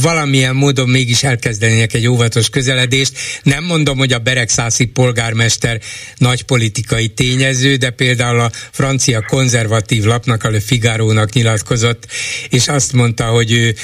valamilyen 0.02 0.54
módon 0.54 0.88
mégis 0.88 1.22
elkezdenének 1.22 1.94
egy 1.94 2.06
óvatos 2.06 2.50
közeledést. 2.50 3.12
Nem 3.42 3.64
mondom, 3.64 3.98
hogy 3.98 4.12
a 4.12 4.18
Beregszászi 4.18 4.84
polgármester 4.84 5.80
nagy 6.16 6.42
politikai 6.42 7.08
tényező, 7.08 7.76
de 7.76 7.90
például 7.90 8.40
a 8.40 8.50
francia 8.70 9.24
konzervatív 9.28 10.04
lapnak, 10.04 10.44
a 10.44 10.50
Le 10.50 10.60
Figaro-nak 10.60 11.32
nyilatkozott, 11.32 12.06
és 12.48 12.68
azt 12.68 12.92
mondta, 12.92 13.24
hogy 13.24 13.52
ő 13.52 13.74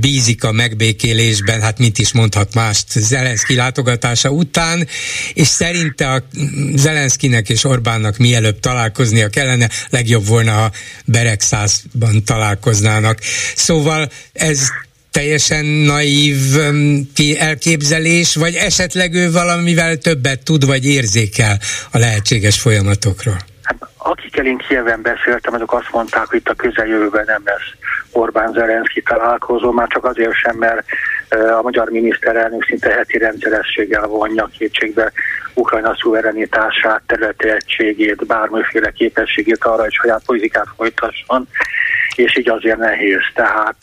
bízik 0.00 0.44
a 0.44 0.52
megbékélésben, 1.22 1.60
hát 1.60 1.78
mit 1.78 1.98
is 1.98 2.12
mondhat 2.12 2.54
mást 2.54 2.86
Zelenszky 2.90 3.54
látogatása 3.54 4.30
után, 4.30 4.88
és 5.34 5.46
szerinte 5.46 6.10
a 6.10 6.24
Zelenszkinek 6.74 7.48
és 7.48 7.64
Orbánnak 7.64 8.16
mielőbb 8.16 8.60
találkoznia 8.60 9.28
kellene, 9.28 9.68
legjobb 9.90 10.26
volna, 10.26 10.52
ha 10.52 10.72
Beregszászban 11.04 12.24
találkoznának. 12.24 13.20
Szóval 13.56 14.10
ez 14.32 14.68
teljesen 15.10 15.64
naív 15.64 16.36
elképzelés, 17.38 18.34
vagy 18.34 18.54
esetleg 18.54 19.14
ő 19.14 19.32
valamivel 19.32 19.96
többet 19.96 20.42
tud, 20.42 20.66
vagy 20.66 20.86
érzékel 20.86 21.60
a 21.90 21.98
lehetséges 21.98 22.60
folyamatokról? 22.60 23.51
Akikkel 24.04 24.46
én 24.46 24.56
Kieven 24.56 25.02
beszéltem, 25.02 25.54
azok 25.54 25.72
azt 25.72 25.92
mondták, 25.92 26.26
hogy 26.26 26.38
itt 26.38 26.48
a 26.48 26.54
közeljövőben 26.54 27.24
nem 27.26 27.42
lesz 27.44 27.90
Orbán 28.12 28.52
Zelenszky 28.52 29.02
találkozó, 29.02 29.70
már 29.70 29.88
csak 29.88 30.04
azért 30.04 30.34
sem, 30.34 30.56
mert 30.56 30.84
a 31.58 31.62
magyar 31.62 31.88
miniszterelnök 31.88 32.64
szinte 32.64 32.90
heti 32.90 33.18
rendszerességgel 33.18 34.06
vonja 34.06 34.48
kétségbe 34.58 35.12
Ukrajna 35.54 35.96
szuverenitását, 36.00 37.02
területi 37.06 37.48
egységét, 37.48 38.26
bármiféle 38.26 38.90
képességét 38.90 39.64
arra, 39.64 39.82
hogy 39.82 39.92
saját 39.92 40.22
politikát 40.26 40.66
folytasson, 40.76 41.48
és 42.16 42.36
így 42.36 42.48
azért 42.48 42.78
nehéz. 42.78 43.22
Tehát 43.34 43.76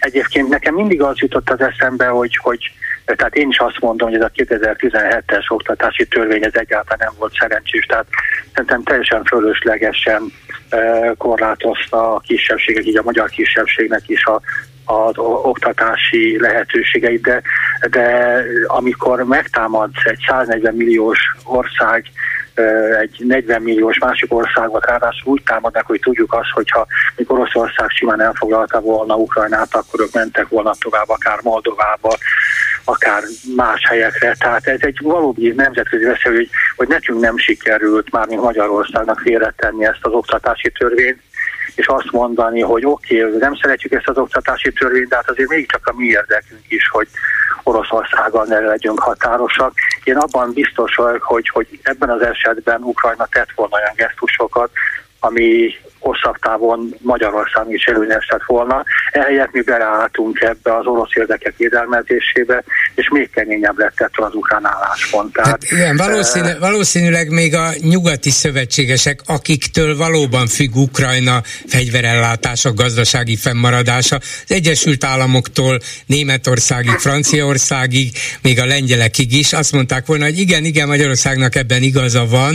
egyébként 0.00 0.48
nekem 0.48 0.74
mindig 0.74 1.02
az 1.02 1.18
jutott 1.18 1.50
az 1.50 1.60
eszembe, 1.60 2.06
hogy, 2.06 2.36
hogy 2.36 2.72
tehát 3.14 3.34
én 3.34 3.48
is 3.48 3.58
azt 3.58 3.80
mondom, 3.80 4.08
hogy 4.08 4.18
ez 4.18 4.24
a 4.24 4.30
2017-es 4.34 5.44
oktatási 5.48 6.06
törvény 6.06 6.44
ez 6.44 6.54
egyáltalán 6.54 6.98
nem 6.98 7.14
volt 7.18 7.36
szerencsés, 7.38 7.86
tehát 7.86 8.06
szerintem 8.52 8.82
teljesen 8.82 9.24
fölöslegesen 9.24 10.32
korlátozta 11.18 12.14
a 12.14 12.18
kisebbségek, 12.18 12.86
így 12.86 12.96
a 12.96 13.02
magyar 13.02 13.28
kisebbségnek 13.28 14.02
is 14.06 14.24
a, 14.24 14.40
az 14.84 15.18
oktatási 15.42 16.40
lehetőségeit, 16.40 17.22
de, 17.22 17.42
de 17.90 18.38
amikor 18.66 19.24
megtámadsz 19.24 20.04
egy 20.04 20.24
140 20.28 20.74
milliós 20.74 21.18
ország 21.44 22.04
egy 23.00 23.24
40 23.26 23.62
milliós 23.62 23.98
másik 23.98 24.34
országot 24.34 24.86
ráadásul 24.86 25.32
úgy 25.32 25.42
támadnak, 25.42 25.86
hogy 25.86 26.00
tudjuk 26.00 26.32
azt, 26.32 26.50
hogyha 26.52 26.86
mikor 27.16 27.38
Oroszország 27.38 27.88
simán 27.90 28.20
elfoglalta 28.20 28.80
volna 28.80 29.16
Ukrajnát, 29.16 29.74
akkor 29.74 30.00
ők 30.00 30.12
mentek 30.12 30.48
volna 30.48 30.74
tovább, 30.80 31.08
akár 31.08 31.38
Moldovába, 31.42 32.16
akár 32.88 33.22
más 33.56 33.82
helyekre. 33.88 34.34
Tehát 34.38 34.66
ez 34.66 34.80
egy 34.80 34.98
valódi 35.02 35.52
nemzetközi 35.52 36.04
veszély, 36.04 36.34
hogy, 36.34 36.48
hogy 36.76 36.88
nekünk 36.88 37.20
nem 37.20 37.36
sikerült 37.36 38.12
már, 38.12 38.26
mint 38.26 38.42
Magyarországnak 38.42 39.18
félretenni 39.18 39.84
ezt 39.84 39.98
az 40.00 40.12
oktatási 40.12 40.72
törvényt, 40.78 41.20
és 41.74 41.86
azt 41.86 42.10
mondani, 42.10 42.60
hogy 42.60 42.86
oké, 42.86 43.24
okay, 43.24 43.38
nem 43.38 43.54
szeretjük 43.54 43.92
ezt 43.92 44.08
az 44.08 44.18
oktatási 44.18 44.72
törvényt, 44.72 45.08
de 45.08 45.16
hát 45.16 45.30
azért 45.30 45.48
mégiscsak 45.48 45.86
a 45.86 45.94
mi 45.96 46.04
érdekünk 46.04 46.64
is, 46.68 46.88
hogy 46.88 47.08
Oroszországgal 47.62 48.44
ne 48.44 48.58
legyünk 48.58 48.98
határosak. 48.98 49.72
Én 50.04 50.16
abban 50.16 50.52
biztos 50.52 50.94
vagyok, 50.94 51.22
hogy, 51.22 51.48
hogy 51.48 51.78
ebben 51.82 52.10
az 52.10 52.22
esetben 52.22 52.82
Ukrajna 52.82 53.26
tett 53.30 53.50
volna 53.54 53.76
olyan 53.76 53.92
gesztusokat, 53.96 54.70
ami 55.20 55.74
hosszabb 56.06 56.36
távon 56.40 56.94
Magyarország 56.98 57.64
is 57.68 57.84
előnyes 57.84 58.26
lett 58.30 58.46
volna. 58.46 58.84
Ehelyett 59.12 59.52
mi 59.52 59.62
beleálltunk 59.62 60.40
ebbe 60.40 60.76
az 60.76 60.86
orosz 60.86 61.14
érdekek 61.14 61.54
védelmezésébe, 61.56 62.64
és 62.94 63.08
még 63.10 63.30
keményebb 63.30 63.78
lett 63.78 64.00
ettől 64.00 64.26
az 64.26 64.34
ukrán 64.34 64.66
álláspont. 64.66 65.32
Tehát, 65.32 65.50
hát 65.50 65.64
igen, 65.70 65.96
valószínű, 65.96 66.48
uh, 66.48 66.58
valószínűleg 66.58 67.30
még 67.30 67.54
a 67.54 67.68
nyugati 67.80 68.30
szövetségesek, 68.30 69.20
akiktől 69.26 69.96
valóban 69.96 70.46
függ 70.46 70.74
Ukrajna 70.74 71.42
fegyverellátása, 71.66 72.72
gazdasági 72.72 73.36
fennmaradása, 73.36 74.16
az 74.16 74.52
Egyesült 74.52 75.04
Államoktól 75.04 75.78
Németországig, 76.06 76.90
Franciaországig, 76.90 78.12
még 78.42 78.60
a 78.60 78.66
lengyelekig 78.66 79.32
is 79.32 79.52
azt 79.52 79.72
mondták 79.72 80.06
volna, 80.06 80.24
hogy 80.24 80.38
igen, 80.38 80.64
igen, 80.64 80.88
Magyarországnak 80.88 81.54
ebben 81.54 81.82
igaza 81.82 82.26
van, 82.26 82.54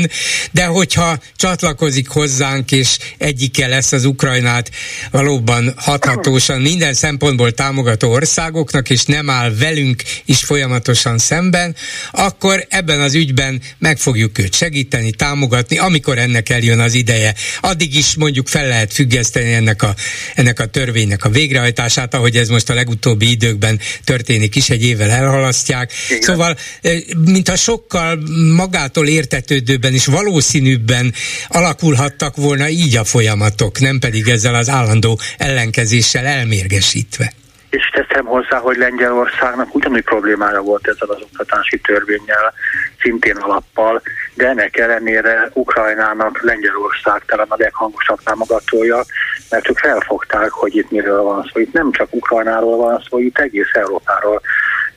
de 0.51 0.65
hogyha 0.65 1.17
csatlakozik 1.35 2.07
hozzánk, 2.09 2.71
és 2.71 2.97
egy 3.17 3.40
egyike 3.41 3.67
lesz 3.67 3.91
az 3.91 4.05
Ukrajnát 4.05 4.71
valóban 5.11 5.73
hathatósan 5.77 6.61
minden 6.61 6.93
szempontból 6.93 7.51
támogató 7.51 8.11
országoknak, 8.11 8.89
és 8.89 9.03
nem 9.03 9.29
áll 9.29 9.55
velünk 9.55 10.03
is 10.25 10.43
folyamatosan 10.43 11.17
szemben, 11.17 11.75
akkor 12.11 12.65
ebben 12.69 13.01
az 13.01 13.13
ügyben 13.13 13.61
meg 13.77 13.97
fogjuk 13.97 14.37
őt 14.37 14.53
segíteni, 14.53 15.11
támogatni, 15.11 15.77
amikor 15.77 16.17
ennek 16.17 16.49
eljön 16.49 16.79
az 16.79 16.93
ideje. 16.93 17.35
Addig 17.61 17.95
is 17.95 18.15
mondjuk 18.15 18.47
fel 18.47 18.67
lehet 18.67 18.93
függeszteni 18.93 19.53
ennek 19.53 19.83
a, 19.83 19.95
ennek 20.35 20.59
a 20.59 20.65
törvénynek 20.65 21.25
a 21.25 21.29
végrehajtását, 21.29 22.13
ahogy 22.13 22.37
ez 22.37 22.49
most 22.49 22.69
a 22.69 22.73
legutóbbi 22.73 23.29
időkben 23.29 23.79
történik 24.03 24.55
is, 24.55 24.69
egy 24.69 24.83
évvel 24.83 25.09
elhalasztják. 25.09 25.91
Igen. 26.09 26.21
Szóval, 26.21 26.57
eh, 26.81 26.99
mintha 27.25 27.55
sokkal 27.55 28.19
magától 28.55 29.07
értetődőben 29.07 29.93
és 29.93 30.05
valószínűbben 30.05 31.13
alakulhattak 31.47 32.35
volna 32.35 32.69
így 32.69 32.95
a 32.95 33.03
folyamat 33.03 33.29
folyamatok, 33.31 33.79
nem 33.79 33.99
pedig 33.99 34.27
ezzel 34.27 34.55
az 34.55 34.69
állandó 34.69 35.19
ellenkezéssel 35.37 36.25
elmérgesítve. 36.25 37.31
És 37.69 37.89
teszem 37.93 38.25
hozzá, 38.25 38.57
hogy 38.57 38.77
Lengyelországnak 38.77 39.75
ugyanúgy 39.75 40.03
problémája 40.03 40.61
volt 40.61 40.87
ezzel 40.87 41.09
az 41.09 41.21
oktatási 41.21 41.79
törvényel, 41.79 42.53
szintén 43.01 43.35
alappal, 43.35 44.01
de 44.33 44.47
ennek 44.47 44.77
ellenére 44.77 45.49
Ukrajnának 45.53 46.41
Lengyelország 46.41 47.23
talán 47.25 47.45
a 47.49 47.55
leghangosabb 47.57 48.19
támogatója, 48.23 49.03
mert 49.49 49.69
ők 49.69 49.77
felfogták, 49.77 50.49
hogy 50.49 50.75
itt 50.75 50.91
miről 50.91 51.21
van 51.21 51.49
szó. 51.53 51.59
Itt 51.59 51.73
nem 51.73 51.91
csak 51.91 52.07
Ukrajnáról 52.13 52.77
van 52.77 53.03
szó, 53.09 53.19
itt 53.19 53.39
egész 53.39 53.73
Európáról 53.73 54.41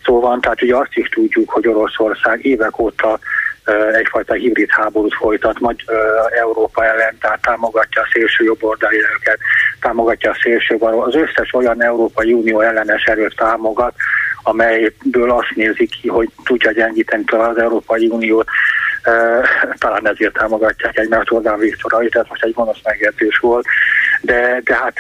szó 0.04 0.20
van. 0.20 0.40
Tehát 0.40 0.62
ugye 0.62 0.76
azt 0.76 0.94
is 0.94 1.08
tudjuk, 1.08 1.50
hogy 1.50 1.68
Oroszország 1.68 2.44
évek 2.44 2.78
óta 2.78 3.18
egyfajta 3.92 4.34
hibrid 4.34 4.70
háborút 4.70 5.14
folytat 5.14 5.60
majd 5.60 5.76
Európa 6.40 6.84
ellen, 6.84 7.18
tehát 7.20 7.42
támogatja 7.42 8.02
a 8.02 8.08
szélső 8.12 8.44
jobboldali 8.44 8.96
erőket, 8.96 9.38
támogatja 9.80 10.30
a 10.30 10.38
szélső 10.42 10.76
bal, 10.76 11.02
az 11.02 11.14
összes 11.14 11.52
olyan 11.52 11.82
Európai 11.82 12.32
Unió 12.32 12.60
ellenes 12.60 13.04
erőt 13.04 13.36
támogat, 13.36 13.94
amelyből 14.42 15.30
azt 15.30 15.52
nézik 15.54 15.90
ki, 16.00 16.08
hogy 16.08 16.28
tudja 16.44 16.72
gyengíteni 16.72 17.24
talán 17.24 17.50
az 17.50 17.58
Európai 17.58 18.08
Uniót, 18.08 18.46
talán 19.78 20.08
ezért 20.08 20.32
támogatják 20.32 20.98
egymást 20.98 21.30
Orbán 21.30 21.58
Viktor, 21.58 22.08
tehát 22.08 22.28
most 22.28 22.44
egy 22.44 22.52
gonosz 22.52 22.80
megértés 22.84 23.38
volt, 23.38 23.66
de, 24.20 24.60
de 24.64 24.74
hát 24.76 24.98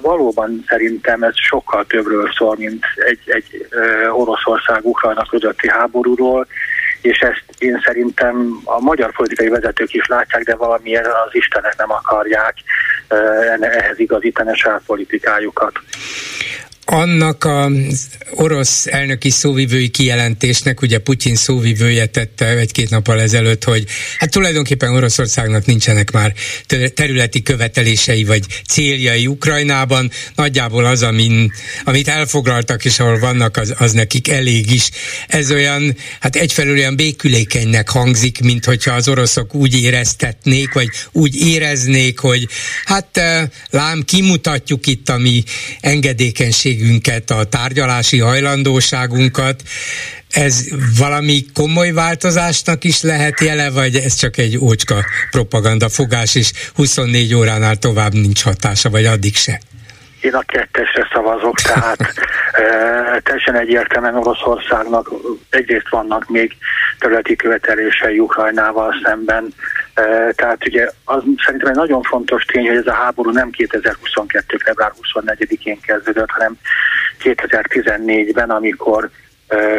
valóban 0.00 0.64
szerintem 0.68 1.22
ez 1.22 1.34
sokkal 1.36 1.84
többről 1.84 2.30
szól, 2.36 2.54
mint 2.58 2.84
egy, 3.06 3.20
egy 3.24 3.66
Oroszország-Ukrajna 4.10 5.26
közötti 5.30 5.68
háborúról, 5.68 6.46
és 7.04 7.18
ezt 7.18 7.44
én 7.58 7.80
szerintem 7.84 8.60
a 8.64 8.80
magyar 8.80 9.12
politikai 9.12 9.48
vezetők 9.48 9.94
is 9.94 10.06
látják, 10.06 10.42
de 10.42 10.56
valamilyen 10.56 11.04
az 11.04 11.34
Istenek 11.34 11.76
nem 11.76 11.92
akarják 11.92 12.54
ehhez 13.60 13.98
igazítani 13.98 14.50
a 14.50 14.56
saját 14.56 14.82
politikájukat. 14.86 15.72
Annak 16.84 17.44
az 17.44 18.08
orosz 18.30 18.86
elnöki 18.86 19.30
szóvivői 19.30 19.88
kijelentésnek, 19.88 20.82
ugye 20.82 20.98
Putyin 20.98 21.36
szóvivője 21.36 22.06
tette 22.06 22.46
egy-két 22.46 22.90
nappal 22.90 23.20
ezelőtt, 23.20 23.64
hogy 23.64 23.84
hát 24.18 24.30
tulajdonképpen 24.30 24.94
Oroszországnak 24.94 25.66
nincsenek 25.66 26.10
már 26.10 26.32
területi 26.94 27.42
követelései 27.42 28.24
vagy 28.24 28.44
céljai 28.68 29.26
Ukrajnában, 29.26 30.10
nagyjából 30.34 30.84
az, 30.84 31.02
amin, 31.02 31.52
amit 31.84 32.08
elfoglaltak 32.08 32.84
és 32.84 33.00
ahol 33.00 33.18
vannak, 33.18 33.56
az, 33.56 33.74
az 33.78 33.92
nekik 33.92 34.28
elég 34.28 34.70
is. 34.70 34.90
Ez 35.28 35.50
olyan, 35.50 35.96
hát 36.20 36.36
egyfelől 36.36 36.76
olyan 36.76 36.96
békülékenynek 36.96 37.88
hangzik, 37.88 38.40
mint 38.40 38.64
hogyha 38.64 38.94
az 38.94 39.08
oroszok 39.08 39.54
úgy 39.54 39.82
éreztetnék, 39.82 40.72
vagy 40.72 40.88
úgy 41.12 41.46
éreznék, 41.46 42.18
hogy 42.18 42.48
hát 42.84 43.16
eh, 43.16 43.48
lám 43.70 44.02
kimutatjuk 44.02 44.86
itt 44.86 45.08
a 45.08 45.18
mi 45.18 45.42
engedékenység 45.80 46.73
készségünket, 46.74 47.30
a 47.30 47.44
tárgyalási 47.44 48.18
hajlandóságunkat, 48.18 49.62
ez 50.30 50.64
valami 50.98 51.44
komoly 51.54 51.90
változásnak 51.92 52.84
is 52.84 53.02
lehet 53.02 53.40
jele, 53.40 53.70
vagy 53.70 53.94
ez 53.96 54.14
csak 54.14 54.36
egy 54.36 54.58
ócska 54.58 54.94
propaganda 55.30 55.88
fogás, 55.88 56.34
és 56.34 56.52
24 56.74 57.34
óránál 57.34 57.76
tovább 57.76 58.12
nincs 58.12 58.42
hatása, 58.42 58.90
vagy 58.90 59.04
addig 59.04 59.34
se? 59.36 59.60
Én 60.20 60.34
a 60.34 60.42
kettesre 60.46 61.08
szavazok, 61.12 61.60
tehát 61.60 62.00
e, 62.52 63.20
teljesen 63.22 63.56
egyértelműen 63.58 64.16
Oroszországnak 64.16 65.10
egyrészt 65.50 65.88
vannak 65.90 66.28
még 66.28 66.56
területi 66.98 67.36
követelései 67.36 68.18
Ukrajnával 68.18 68.94
szemben, 69.04 69.54
tehát 70.34 70.66
ugye 70.66 70.90
az 71.04 71.22
szerintem 71.44 71.68
egy 71.68 71.76
nagyon 71.76 72.02
fontos 72.02 72.44
tény, 72.44 72.66
hogy 72.66 72.76
ez 72.76 72.86
a 72.86 72.92
háború 72.92 73.30
nem 73.30 73.50
2022. 73.50 74.56
február 74.56 74.92
24-én 75.02 75.80
kezdődött, 75.80 76.30
hanem 76.30 76.56
2014-ben, 77.22 78.50
amikor 78.50 79.10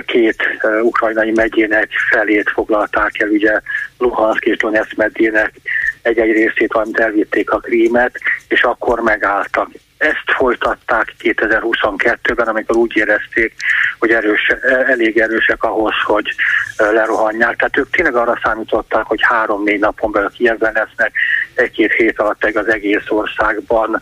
két 0.06 0.44
ukrajnai 0.82 1.32
megyének 1.32 1.90
felét 2.10 2.50
foglalták 2.50 3.20
el, 3.20 3.30
ugye 3.30 3.62
Luhansk 3.98 4.46
és 4.46 4.58
Donetsk 4.58 4.96
megyének 4.96 5.54
egy-egy 6.02 6.32
részét, 6.32 6.74
amit 6.74 7.00
elvitték 7.00 7.52
a 7.52 7.58
krímet, 7.58 8.20
és 8.48 8.64
akkor 8.64 9.00
megálltak 9.00 9.70
ezt 9.98 10.32
folytatták 10.38 11.14
2022-ben, 11.20 12.48
amikor 12.48 12.76
úgy 12.76 12.96
érezték, 12.96 13.54
hogy 14.00 14.10
erős, 14.10 14.48
elég 14.88 15.18
erősek 15.18 15.64
ahhoz, 15.64 15.94
hogy 16.06 16.36
lerohanják. 16.78 17.56
Tehát 17.56 17.78
ők 17.78 17.90
tényleg 17.90 18.16
arra 18.16 18.40
számították, 18.44 19.06
hogy 19.06 19.20
három-négy 19.22 19.80
napon 19.80 20.12
belül 20.12 20.30
Kievben 20.30 20.74
lesznek, 20.74 21.12
egy-két 21.54 21.92
hét 21.92 22.20
alatt 22.20 22.44
az 22.44 22.68
egész 22.68 23.10
országban 23.10 24.02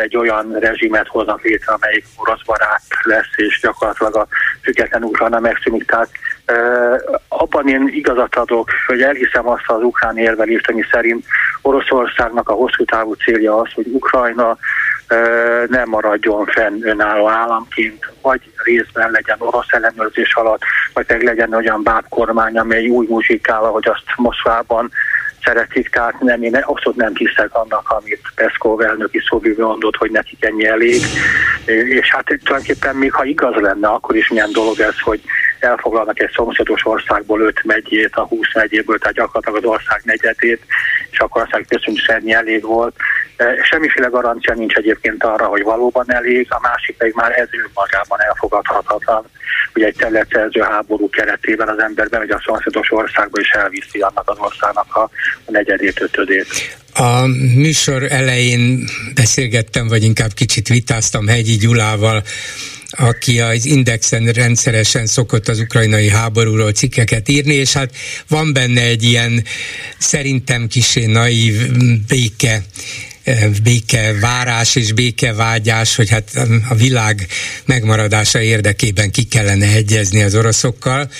egy 0.00 0.16
olyan 0.16 0.56
rezsimet 0.58 1.08
hoznak 1.08 1.42
létre, 1.42 1.72
amelyik 1.72 2.04
orosz 2.16 2.42
barát 2.44 2.82
lesz, 3.02 3.30
és 3.36 3.60
gyakorlatilag 3.60 4.16
a 4.16 4.26
független 4.62 5.04
Ukrajna 5.04 5.40
megszűnik. 5.40 5.84
Tehát 5.86 6.08
abban 7.28 7.68
én 7.68 7.88
igazat 7.92 8.34
adok, 8.34 8.70
hogy 8.86 9.02
elhiszem 9.02 9.48
azt 9.48 9.66
az 9.66 9.82
ukrán 9.82 10.18
érvelést, 10.18 10.68
ami 10.68 10.82
szerint 10.90 11.24
Oroszországnak 11.62 12.48
a 12.48 12.52
hosszú 12.52 12.84
távú 12.84 13.12
célja 13.12 13.56
az, 13.56 13.72
hogy 13.72 13.86
Ukrajna 13.86 14.58
nem 15.68 15.88
maradjon 15.88 16.46
fenn 16.46 16.86
önálló 16.86 17.28
államként, 17.28 18.12
vagy 18.22 18.40
részben 18.64 19.10
legyen 19.10 19.36
orosz 19.38 19.72
ellenőrzés 19.72 20.34
alatt, 20.34 20.62
vagy 20.92 21.06
pedig 21.06 21.26
legyen 21.26 21.54
olyan 21.54 21.82
bábkormány, 21.82 22.58
amely 22.58 22.88
úgy 22.88 23.08
muzsikál, 23.08 23.64
ahogy 23.64 23.88
azt 23.88 24.04
Moszkvában 24.16 24.90
szeretik, 25.44 25.88
tehát 25.88 26.20
nem, 26.20 26.42
én 26.42 26.54
abszolút 26.54 26.98
nem 26.98 27.12
hiszek 27.14 27.54
annak, 27.54 27.90
amit 27.90 28.20
Peszkov 28.34 28.80
elnöki 28.80 29.22
szóvívő 29.28 29.62
mondott, 29.62 29.96
hogy 29.96 30.10
nekik 30.10 30.44
ennyi 30.44 30.66
elég, 30.66 31.02
és 31.66 32.10
hát 32.10 32.24
tulajdonképpen 32.24 32.96
még 32.96 33.12
ha 33.12 33.24
igaz 33.24 33.54
lenne, 33.54 33.88
akkor 33.88 34.16
is 34.16 34.28
milyen 34.28 34.52
dolog 34.52 34.80
ez, 34.80 35.00
hogy 35.00 35.20
elfoglalnak 35.64 36.20
egy 36.20 36.30
szomszédos 36.34 36.86
országból 36.86 37.40
öt 37.40 37.64
megyét, 37.64 38.14
a 38.14 38.26
20 38.26 38.54
megyéből, 38.54 38.98
tehát 38.98 39.14
gyakorlatilag 39.14 39.64
az 39.64 39.70
ország 39.70 40.00
negyedét, 40.04 40.60
és 41.10 41.18
akkor 41.18 41.42
aztán 41.42 41.64
közünk 41.68 41.98
ennyi 42.06 42.32
elég 42.32 42.62
volt. 42.62 42.94
Semmiféle 43.62 44.06
garancia 44.06 44.54
nincs 44.54 44.74
egyébként 44.74 45.24
arra, 45.24 45.46
hogy 45.46 45.62
valóban 45.62 46.12
elég, 46.12 46.46
a 46.50 46.58
másik 46.62 46.96
pedig 46.96 47.14
már 47.14 47.38
ez 47.38 47.48
magában 47.74 48.20
elfogadhatatlan, 48.20 49.24
hogy 49.72 49.82
egy 49.82 49.94
területszerző 49.96 50.60
háború 50.60 51.10
keretében 51.10 51.68
az 51.68 51.78
ember 51.78 52.08
bemegy 52.08 52.30
a 52.30 52.42
szomszédos 52.44 52.92
országba 52.92 53.40
és 53.40 53.48
elviszi 53.48 54.00
annak 54.00 54.30
az 54.30 54.38
országnak 54.38 54.96
a, 54.96 55.10
a 55.44 55.50
negyedét, 55.50 56.00
ötödét. 56.00 56.46
A 56.94 57.26
műsor 57.54 58.02
elején 58.02 58.84
beszélgettem, 59.14 59.88
vagy 59.88 60.02
inkább 60.02 60.32
kicsit 60.34 60.68
vitáztam 60.68 61.26
Hegyi 61.26 61.56
Gyulával, 61.56 62.22
aki 62.96 63.40
az 63.40 63.64
Indexen 63.64 64.24
rendszeresen 64.24 65.06
szokott 65.06 65.48
az 65.48 65.58
ukrajnai 65.58 66.08
háborúról 66.08 66.72
cikkeket 66.72 67.28
írni, 67.28 67.54
és 67.54 67.72
hát 67.72 67.94
van 68.28 68.52
benne 68.52 68.82
egy 68.82 69.02
ilyen 69.02 69.44
szerintem 69.98 70.66
kisé 70.66 71.06
naív 71.06 71.70
béke 72.08 72.64
békevárás 73.62 74.74
és 74.74 74.92
békevágyás, 74.92 75.94
hogy 75.94 76.10
hát 76.10 76.30
a 76.68 76.74
világ 76.74 77.26
megmaradása 77.64 78.40
érdekében 78.40 79.10
ki 79.10 79.22
kellene 79.22 79.66
egyezni 79.66 80.22
az 80.22 80.34
oroszokkal. 80.34 81.10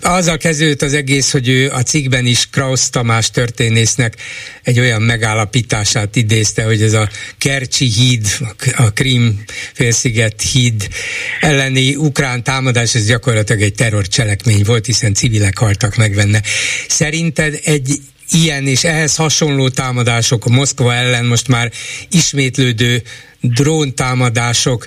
Azzal 0.00 0.36
kezdődött 0.36 0.82
az 0.82 0.94
egész, 0.94 1.30
hogy 1.30 1.48
ő 1.48 1.70
a 1.70 1.82
cikkben 1.82 2.26
is 2.26 2.48
Krausz 2.50 2.90
Tamás 2.90 3.30
történésznek 3.30 4.16
egy 4.62 4.78
olyan 4.78 5.02
megállapítását 5.02 6.16
idézte, 6.16 6.64
hogy 6.64 6.82
ez 6.82 6.92
a 6.92 7.08
Kercsi 7.38 7.86
híd, 7.86 8.26
a 8.76 8.90
Krim 8.92 9.44
félsziget 9.72 10.42
híd 10.42 10.88
elleni 11.40 11.96
ukrán 11.96 12.42
támadás, 12.42 12.94
ez 12.94 13.06
gyakorlatilag 13.06 13.62
egy 13.62 13.74
terrorcselekmény 13.74 14.62
volt, 14.64 14.86
hiszen 14.86 15.14
civilek 15.14 15.58
haltak 15.58 15.96
meg 15.96 16.14
benne. 16.14 16.42
Szerinted 16.88 17.60
egy 17.64 18.00
ilyen 18.30 18.66
és 18.66 18.84
ehhez 18.84 19.16
hasonló 19.16 19.68
támadások, 19.68 20.48
Moszkva 20.48 20.94
ellen 20.94 21.24
most 21.24 21.48
már 21.48 21.70
ismétlődő 22.10 23.02
dróntámadások 23.40 24.86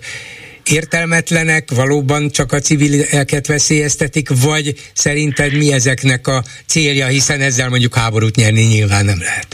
értelmetlenek, 0.66 1.72
valóban 1.72 2.30
csak 2.30 2.52
a 2.52 2.60
civileket 2.60 3.48
veszélyeztetik, 3.48 4.30
vagy 4.44 4.74
szerinted 4.94 5.54
mi 5.54 5.74
ezeknek 5.74 6.28
a 6.28 6.44
célja, 6.66 7.08
hiszen 7.08 7.42
ezzel 7.42 7.70
mondjuk 7.70 7.96
háborút 7.96 8.36
nyerni 8.36 8.62
nyilván 8.62 9.06
nem 9.06 9.20
lehet? 9.20 9.48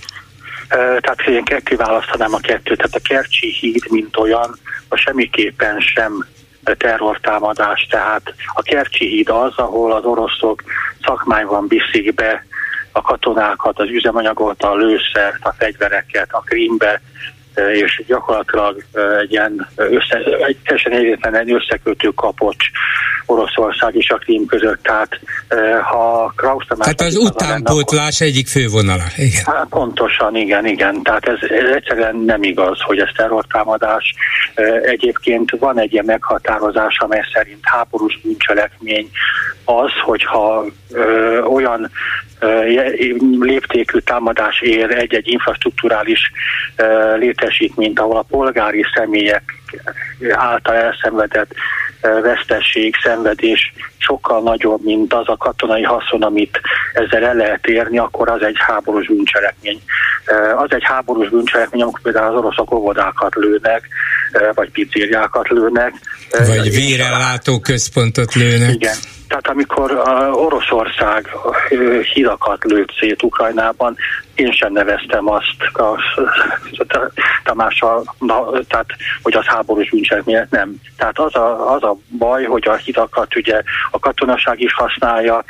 Tehát 1.01 1.21
én 1.27 1.43
ketté 1.43 1.75
választanám 1.75 2.33
a 2.33 2.39
kettőt. 2.39 2.77
Tehát 2.77 2.95
a 2.95 3.07
Kercsi 3.07 3.55
híd, 3.59 3.83
mint 3.89 4.17
olyan, 4.17 4.59
a 4.87 4.95
semmiképpen 4.95 5.79
sem 5.79 6.25
terrortámadás. 6.77 7.87
Tehát 7.89 8.33
a 8.53 8.61
Kercsi 8.61 9.07
híd 9.07 9.29
az, 9.29 9.53
ahol 9.55 9.91
az 9.91 10.03
oroszok 10.03 10.63
szakmányban 11.01 11.67
viszik 11.67 12.13
be 12.13 12.45
a 12.99 13.01
katonákat, 13.01 13.79
az 13.79 13.89
üzemanyagot, 13.89 14.63
a 14.63 14.75
lőszert, 14.75 15.39
a 15.41 15.53
fegyvereket 15.57 16.27
a 16.31 16.39
Krímbe, 16.39 17.01
és 17.73 18.03
gyakorlatilag 18.07 18.83
egy 19.21 19.31
ilyen 19.31 19.67
össze, 19.75 20.17
egy 20.47 20.57
teljesen 20.63 20.91
egyetlen 20.91 21.35
egy 21.35 21.51
összekötő 21.51 22.09
kapocs 22.09 22.65
Oroszország 23.25 23.95
és 23.95 24.09
a 24.09 24.17
Krím 24.17 24.45
között. 24.45 24.83
Tehát 24.83 25.19
ha 25.83 26.33
Krausz 26.35 26.65
Tehát 26.67 27.01
az 27.01 27.15
utánpótlás 27.15 28.21
egyik 28.21 28.47
fővonala. 28.47 29.03
Igen. 29.17 29.43
Hát, 29.45 29.65
pontosan, 29.69 30.35
igen, 30.35 30.65
igen. 30.65 31.03
Tehát 31.03 31.27
ez, 31.27 31.49
ez 31.49 31.75
egyszerűen 31.75 32.15
nem 32.15 32.43
igaz, 32.43 32.81
hogy 32.81 32.99
ez 32.99 33.09
terrortámadás. 33.15 34.13
Egyébként 34.81 35.51
van 35.59 35.79
egy 35.79 35.93
ilyen 35.93 36.05
meghatározás, 36.05 36.97
amely 36.97 37.23
szerint 37.33 37.59
háborús 37.61 38.19
bűncselekmény 38.23 39.09
az, 39.65 39.91
hogyha 40.05 40.65
ö, 40.91 41.39
olyan 41.41 41.91
léptékű 43.39 43.99
támadás 43.99 44.61
ér 44.61 44.91
egy-egy 44.91 45.27
infrastruktúrális 45.31 46.31
létesítményt, 47.17 47.99
ahol 47.99 48.17
a 48.17 48.25
polgári 48.29 48.85
személyek 48.95 49.43
által 50.31 50.75
elszenvedett 50.75 51.53
vesztesség, 52.01 52.95
szenvedés 53.03 53.73
sokkal 53.97 54.41
nagyobb, 54.41 54.83
mint 54.83 55.13
az 55.13 55.27
a 55.27 55.37
katonai 55.37 55.83
haszon, 55.83 56.21
amit 56.21 56.59
ezzel 56.93 57.25
el 57.25 57.35
lehet 57.35 57.67
érni, 57.67 57.97
akkor 57.97 58.29
az 58.29 58.41
egy 58.41 58.55
háborús 58.57 59.07
bűncselekmény. 59.07 59.81
Az 60.57 60.67
egy 60.69 60.83
háborús 60.83 61.29
bűncselekmény, 61.29 61.81
amikor 61.81 62.01
például 62.01 62.27
az 62.27 62.43
oroszok 62.43 62.73
óvodákat 62.73 63.35
lőnek, 63.35 63.87
vagy 64.53 64.69
pizzériákat 64.71 65.47
lőnek. 65.47 65.93
Vagy 66.47 66.71
vérellátó 66.71 67.59
központot 67.59 68.33
lőnek. 68.33 68.73
Igen. 68.73 68.95
Tehát 69.29 69.47
amikor 69.47 69.91
Oroszország 70.33 71.29
hidakat 72.13 72.63
lőtt 72.63 72.91
szét 72.99 73.23
Ukrajnában, 73.23 73.95
én 74.35 74.51
sem 74.51 74.73
neveztem 74.73 75.29
azt 75.29 75.63
a, 75.73 75.99
Tamással, 77.43 78.15
tehát, 78.67 78.85
hogy 79.23 79.35
az 79.35 79.45
háborús 79.45 79.89
bűncselekmény, 79.89 80.47
nem. 80.49 80.75
Tehát 80.97 81.19
az 81.19 81.35
a, 81.35 81.73
az 81.73 81.83
a 81.83 81.97
baj, 82.17 82.43
hogy 82.43 82.67
a 82.67 82.75
hidakat 82.75 83.35
ugye 83.35 83.61
a 83.91 83.99
katonaság 83.99 84.59
is 84.59 84.73
használja, 84.73 85.43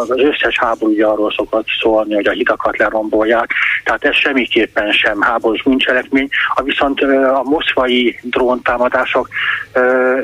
az 0.00 0.10
összes 0.10 0.58
háború 0.58 0.92
ugye 0.92 1.06
arról 1.06 1.32
szokott 1.32 1.66
szólni, 1.80 2.14
hogy 2.14 2.26
a 2.26 2.30
hidakat 2.32 2.78
lerombolják, 2.78 3.54
tehát 3.84 4.04
ez 4.04 4.14
semmiképpen 4.14 4.92
sem 4.92 5.20
háborús 5.20 5.62
bűncselekmény, 5.62 6.28
a 6.54 6.62
viszont 6.62 7.00
a 7.00 7.42
moszkvai 7.44 8.18
dróntámadások, 8.22 9.28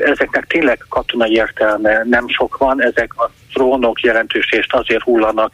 ezeknek 0.05 0.45
tényleg 0.47 0.85
katonai 0.89 1.31
értelme 1.31 2.01
nem 2.03 2.27
sok 2.27 2.57
van, 2.57 2.76
ezek 2.79 3.13
a 3.17 3.31
drónok 3.53 4.01
jelentős 4.01 4.49
részt 4.49 4.73
azért 4.73 5.03
hullanak 5.03 5.51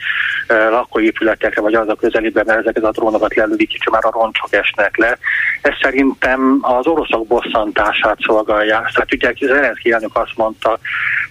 lakóépületekre, 0.47 1.61
vagy 1.61 1.73
az 1.73 1.87
a 1.87 1.95
közelében, 1.95 2.43
mert 2.47 2.59
ezeket 2.59 2.83
a 2.83 2.91
drónokat 2.91 3.35
lelődik, 3.35 3.73
és 3.73 3.87
már 3.91 4.05
a 4.05 4.11
roncsok 4.11 4.53
esnek 4.53 4.97
le. 4.97 5.17
Ez 5.61 5.73
szerintem 5.81 6.57
az 6.61 6.87
oroszok 6.87 7.27
bosszantását 7.27 8.17
szolgálják. 8.19 8.91
Tehát 8.93 9.13
ugye 9.13 9.33
Zelenszky 9.39 9.91
elnök 9.91 10.17
azt 10.17 10.35
mondta, 10.35 10.79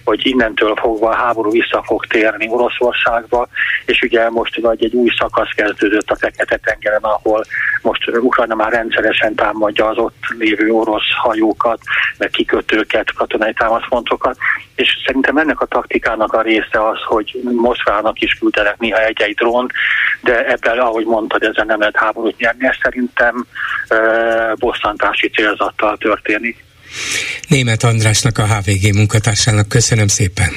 hogy 0.03 0.25
innentől 0.25 0.75
fogva 0.75 1.09
a 1.09 1.15
háború 1.15 1.51
vissza 1.51 1.83
fog 1.85 2.05
térni 2.05 2.49
Oroszországba, 2.49 3.47
és 3.85 4.01
ugye 4.01 4.29
most 4.29 4.61
vagy 4.61 4.83
egy 4.83 4.93
új 4.93 5.09
szakasz 5.17 5.49
kezdődött 5.55 6.09
a 6.09 6.15
Fekete-tengeren, 6.15 7.01
ahol 7.01 7.43
most 7.81 8.09
Ukrajna 8.17 8.55
már 8.55 8.71
rendszeresen 8.71 9.35
támadja 9.35 9.87
az 9.87 9.97
ott 9.97 10.23
lévő 10.37 10.71
orosz 10.71 11.11
hajókat, 11.21 11.79
meg 12.17 12.29
kikötőket, 12.29 13.13
katonai 13.13 13.53
támaszpontokat, 13.53 14.37
és 14.75 15.01
szerintem 15.05 15.37
ennek 15.37 15.61
a 15.61 15.65
taktikának 15.65 16.33
a 16.33 16.41
az, 16.61 16.97
hogy 17.05 17.39
Moszkvának 17.55 18.21
is 18.21 18.33
küldenek 18.33 18.79
néha 18.79 19.05
egy-egy 19.05 19.33
drónt, 19.33 19.71
de 20.21 20.45
ebben, 20.45 20.79
ahogy 20.79 21.05
mondtad, 21.05 21.43
ezen 21.43 21.65
nem 21.65 21.79
lehet 21.79 21.95
háborút 21.97 22.37
nyerni, 22.37 22.67
ez 22.67 22.75
szerintem 22.81 23.45
e, 23.87 23.97
bosszantási 24.55 25.29
célzattal 25.29 25.97
történik. 25.97 26.63
Német 27.47 27.83
Andrásnak, 27.83 28.37
a 28.37 28.45
HVG 28.45 28.95
munkatársának 28.95 29.67
köszönöm 29.67 30.07
szépen. 30.07 30.49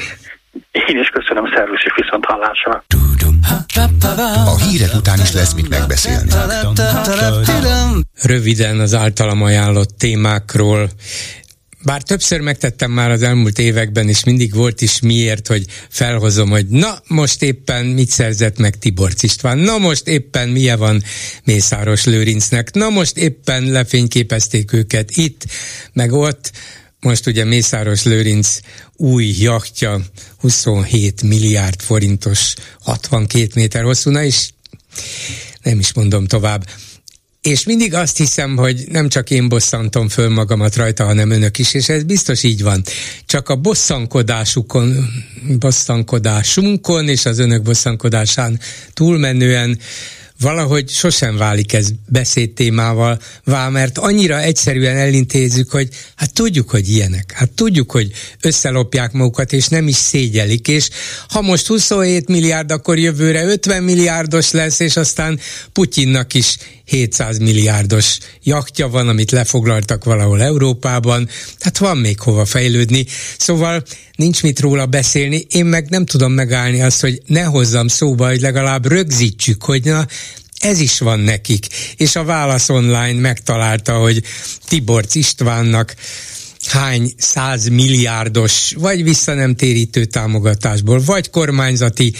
Én 0.73 0.99
is 0.99 1.09
köszönöm, 1.09 1.53
szervusz 1.55 1.85
és 1.85 1.93
viszont 1.97 2.25
hallásra. 2.25 2.85
A 4.47 4.59
hírek 4.59 4.95
után 4.95 5.21
is 5.21 5.33
lesz 5.33 5.55
mit 5.55 5.69
megbeszélni. 5.69 6.31
Röviden 8.23 8.81
az 8.81 8.95
általam 8.95 9.43
ajánlott 9.43 9.99
témákról 9.99 10.89
bár 11.87 12.03
többször 12.03 12.41
megtettem 12.41 12.91
már 12.91 13.11
az 13.11 13.23
elmúlt 13.23 13.59
években, 13.59 14.09
és 14.09 14.25
mindig 14.25 14.55
volt 14.55 14.81
is 14.81 15.01
miért, 15.01 15.47
hogy 15.47 15.65
felhozom, 15.89 16.51
hogy 16.51 16.67
na, 16.67 17.03
most 17.07 17.43
éppen 17.43 17.87
mit 17.87 18.09
szerzett 18.09 18.59
meg 18.59 18.79
Tiborc 18.79 19.23
István, 19.23 19.59
na 19.59 19.79
most 19.79 20.07
éppen 20.09 20.49
milyen 20.49 20.79
van 20.79 21.03
Mészáros 21.45 22.05
Lőrincnek, 22.05 22.75
na 22.75 22.89
most 22.89 23.17
éppen 23.17 23.65
lefényképezték 23.65 24.73
őket 24.73 25.11
itt, 25.11 25.45
meg 25.93 26.13
ott, 26.13 26.53
most 27.01 27.27
ugye 27.27 27.45
Mészáros 27.45 28.03
Lőrinc 28.03 28.59
új 28.97 29.35
jachtja, 29.39 30.01
27 30.39 31.23
milliárd 31.23 31.81
forintos, 31.81 32.55
62 32.81 33.49
méter 33.55 33.83
hosszú, 33.83 34.11
na 34.11 34.23
és 34.23 34.49
nem 35.63 35.79
is 35.79 35.93
mondom 35.93 36.27
tovább 36.27 36.67
és 37.47 37.65
mindig 37.65 37.95
azt 37.95 38.17
hiszem, 38.17 38.57
hogy 38.57 38.85
nem 38.89 39.09
csak 39.09 39.31
én 39.31 39.49
bosszantom 39.49 40.09
föl 40.09 40.29
magamat 40.29 40.77
rajta, 40.77 41.05
hanem 41.05 41.31
önök 41.31 41.59
is, 41.59 41.75
és 41.75 41.89
ez 41.89 42.03
biztos 42.03 42.43
így 42.43 42.63
van. 42.63 42.83
Csak 43.27 43.49
a 43.49 43.57
bosszankodásukon, 43.57 45.09
bosszankodásunkon 45.59 47.09
és 47.09 47.27
az 47.27 47.39
önök 47.39 47.63
bosszankodásán 47.63 48.61
túlmenően 48.93 49.79
valahogy 50.41 50.89
sosem 50.89 51.37
válik 51.37 51.73
ez 51.73 51.89
beszédtémával, 52.09 53.21
vá, 53.45 53.69
mert 53.69 53.99
annyira 53.99 54.41
egyszerűen 54.41 54.97
elintézzük, 54.97 55.71
hogy 55.71 55.89
hát 56.17 56.33
tudjuk, 56.33 56.71
hogy 56.71 56.91
ilyenek, 56.91 57.33
hát 57.33 57.51
tudjuk, 57.51 57.91
hogy 57.91 58.13
összelopják 58.41 59.13
magukat, 59.13 59.53
és 59.53 59.69
nem 59.69 59.89
is 59.89 59.97
szégyelik, 59.97 60.69
és 60.69 60.89
ha 61.29 61.41
most 61.41 61.67
27 61.67 62.29
milliárd, 62.29 62.71
akkor 62.71 62.99
jövőre 62.99 63.45
50 63.45 63.83
milliárdos 63.83 64.51
lesz, 64.51 64.81
és 64.81 64.97
aztán 64.97 65.41
Putyinnak 65.73 66.35
is 66.35 66.57
700 66.87 67.39
milliárdos 67.39 68.19
jachtja 68.43 68.89
van, 68.89 69.09
amit 69.09 69.31
lefoglaltak 69.31 70.05
valahol 70.05 70.43
Európában, 70.43 71.29
tehát 71.59 71.79
van 71.79 71.97
még 71.97 72.21
hova 72.21 72.45
fejlődni. 72.45 73.07
Szóval 73.39 73.83
nincs 74.17 74.43
mit 74.43 74.61
róla 74.61 74.87
beszélni, 74.87 75.47
én 75.51 75.65
meg 75.65 75.89
nem 75.89 76.07
tudom 76.07 76.33
megállni 76.33 76.83
azt, 76.83 77.01
hogy 77.01 77.23
ne 77.27 77.43
hozzam 77.43 77.89
szóba, 77.89 78.27
hogy 78.29 78.41
legalább 78.41 78.87
rögzítsük, 78.87 79.63
hogy 79.63 79.85
na, 79.85 80.07
ez 80.61 80.81
is 80.81 80.99
van 80.99 81.21
nekik. 81.21 81.67
És 81.97 82.17
a 82.17 82.25
Válasz 82.25 82.69
Online 82.69 83.21
megtalálta, 83.21 83.93
hogy 83.99 84.23
Tiborc 84.69 85.15
Istvánnak 85.15 85.95
hány 86.71 87.13
százmilliárdos, 87.17 88.73
vagy 88.79 89.03
vissza 89.03 89.35
nem 89.35 89.57
térítő 89.57 90.05
támogatásból, 90.05 91.01
vagy 91.05 91.31
kormányzati 91.31 92.15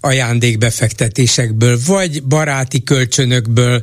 ajándékbefektetésekből, 0.00 1.78
vagy 1.86 2.22
baráti 2.22 2.82
kölcsönökből 2.82 3.82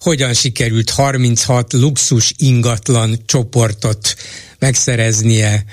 hogyan 0.00 0.34
sikerült 0.34 0.90
36 0.90 1.72
luxus 1.72 2.34
ingatlan 2.36 3.18
csoportot 3.26 4.16
megszereznie, 4.58 5.64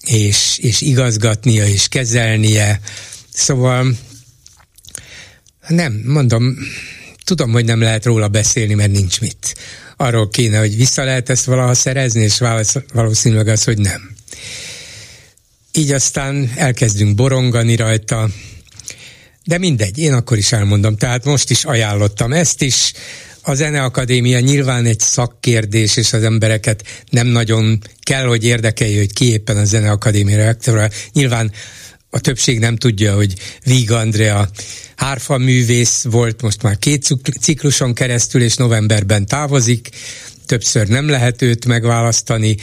és, 0.00 0.58
és 0.58 0.80
igazgatnia, 0.80 1.66
és 1.66 1.88
kezelnie. 1.88 2.80
Szóval 3.32 3.96
nem, 5.68 6.02
mondom, 6.06 6.56
tudom, 7.34 7.52
hogy 7.52 7.64
nem 7.64 7.80
lehet 7.80 8.04
róla 8.04 8.28
beszélni, 8.28 8.74
mert 8.74 8.90
nincs 8.90 9.20
mit. 9.20 9.54
Arról 9.96 10.28
kéne, 10.28 10.58
hogy 10.58 10.76
vissza 10.76 11.04
lehet 11.04 11.30
ezt 11.30 11.44
valaha 11.44 11.74
szerezni, 11.74 12.22
és 12.22 12.42
valószínűleg 12.92 13.48
az, 13.48 13.64
hogy 13.64 13.78
nem. 13.78 14.10
Így 15.72 15.92
aztán 15.92 16.52
elkezdünk 16.56 17.14
borongani 17.14 17.76
rajta, 17.76 18.28
de 19.44 19.58
mindegy, 19.58 19.98
én 19.98 20.12
akkor 20.12 20.38
is 20.38 20.52
elmondom. 20.52 20.96
Tehát 20.96 21.24
most 21.24 21.50
is 21.50 21.64
ajánlottam 21.64 22.32
ezt 22.32 22.62
is. 22.62 22.92
A 23.42 23.54
Zeneakadémia 23.54 24.40
nyilván 24.40 24.84
egy 24.84 25.00
szakkérdés, 25.00 25.96
és 25.96 26.12
az 26.12 26.22
embereket 26.22 27.04
nem 27.10 27.26
nagyon 27.26 27.82
kell, 28.02 28.24
hogy 28.24 28.44
érdekelje, 28.44 28.98
hogy 28.98 29.12
ki 29.12 29.30
éppen 29.30 29.56
a 29.56 29.64
Zeneakadémia 29.64 30.36
rektora. 30.36 30.88
Nyilván 31.12 31.52
a 32.14 32.20
többség 32.20 32.58
nem 32.58 32.76
tudja, 32.76 33.14
hogy 33.14 33.34
Víg 33.64 33.90
Andrea 33.90 34.50
hárfa 34.96 35.38
művész 35.38 36.02
volt 36.02 36.42
most 36.42 36.62
már 36.62 36.78
két 36.78 37.08
cikluson 37.40 37.94
keresztül, 37.94 38.42
és 38.42 38.54
novemberben 38.54 39.26
távozik. 39.26 39.88
Többször 40.46 40.88
nem 40.88 41.08
lehet 41.08 41.42
őt 41.42 41.66
megválasztani 41.66 42.56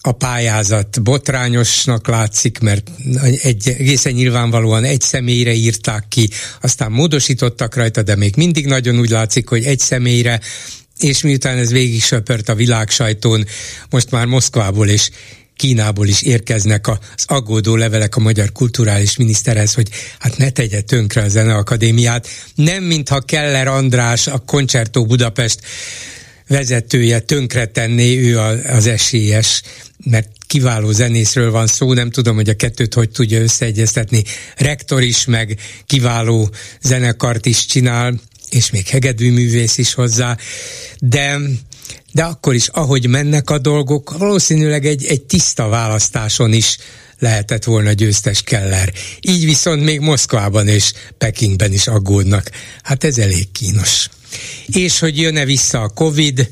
a 0.00 0.12
pályázat 0.12 1.02
botrányosnak 1.02 2.08
látszik, 2.08 2.58
mert 2.58 2.90
egy, 3.42 3.68
egészen 3.68 4.12
nyilvánvalóan 4.12 4.84
egy 4.84 5.00
személyre 5.00 5.52
írták 5.52 6.04
ki, 6.08 6.28
aztán 6.60 6.92
módosítottak 6.92 7.74
rajta, 7.74 8.02
de 8.02 8.16
még 8.16 8.36
mindig 8.36 8.66
nagyon 8.66 8.98
úgy 8.98 9.10
látszik, 9.10 9.48
hogy 9.48 9.64
egy 9.64 9.78
személyre, 9.78 10.40
és 10.98 11.22
miután 11.22 11.58
ez 11.58 11.70
végig 11.70 12.02
söpört 12.02 12.48
a 12.48 12.54
világ 12.54 12.90
sajtón, 12.90 13.46
most 13.90 14.10
már 14.10 14.26
Moszkvából 14.26 14.88
és 14.88 15.10
Kínából 15.62 16.08
is 16.08 16.22
érkeznek 16.22 16.88
az 16.88 16.98
aggódó 17.26 17.76
levelek 17.76 18.16
a 18.16 18.20
magyar 18.20 18.52
kulturális 18.52 19.16
miniszterhez, 19.16 19.74
hogy 19.74 19.88
hát 20.18 20.36
ne 20.36 20.50
tegye 20.50 20.80
tönkre 20.80 21.22
a 21.22 21.28
Zeneakadémiát. 21.28 22.28
Nem 22.54 22.84
mintha 22.84 23.20
Keller 23.20 23.66
András, 23.66 24.26
a 24.26 24.38
Concerto 24.38 25.04
Budapest 25.04 25.60
vezetője 26.48 27.20
tönkretenné, 27.20 28.18
ő 28.18 28.38
az 28.68 28.86
esélyes, 28.86 29.62
mert 30.04 30.28
kiváló 30.46 30.90
zenészről 30.90 31.50
van 31.50 31.66
szó, 31.66 31.92
nem 31.92 32.10
tudom, 32.10 32.34
hogy 32.34 32.48
a 32.48 32.54
kettőt 32.54 32.94
hogy 32.94 33.10
tudja 33.10 33.40
összeegyeztetni. 33.40 34.22
Rektor 34.56 35.02
is, 35.02 35.24
meg 35.24 35.58
kiváló 35.86 36.50
zenekart 36.80 37.46
is 37.46 37.66
csinál, 37.66 38.20
és 38.50 38.70
még 38.70 38.86
hegedűművész 38.86 39.78
is 39.78 39.94
hozzá, 39.94 40.36
de 40.98 41.40
de 42.12 42.22
akkor 42.22 42.54
is, 42.54 42.68
ahogy 42.68 43.08
mennek 43.08 43.50
a 43.50 43.58
dolgok, 43.58 44.18
valószínűleg 44.18 44.86
egy, 44.86 45.04
egy 45.04 45.22
tiszta 45.22 45.68
választáson 45.68 46.52
is 46.52 46.76
lehetett 47.18 47.64
volna 47.64 47.92
győztes 47.92 48.42
Keller. 48.42 48.92
Így 49.20 49.44
viszont 49.44 49.82
még 49.82 50.00
Moszkvában 50.00 50.68
és 50.68 50.92
Pekingben 51.18 51.72
is 51.72 51.86
aggódnak. 51.86 52.50
Hát 52.82 53.04
ez 53.04 53.18
elég 53.18 53.52
kínos. 53.52 54.08
És 54.66 54.98
hogy 54.98 55.18
jön-e 55.18 55.44
vissza 55.44 55.80
a 55.80 55.88
Covid, 55.88 56.50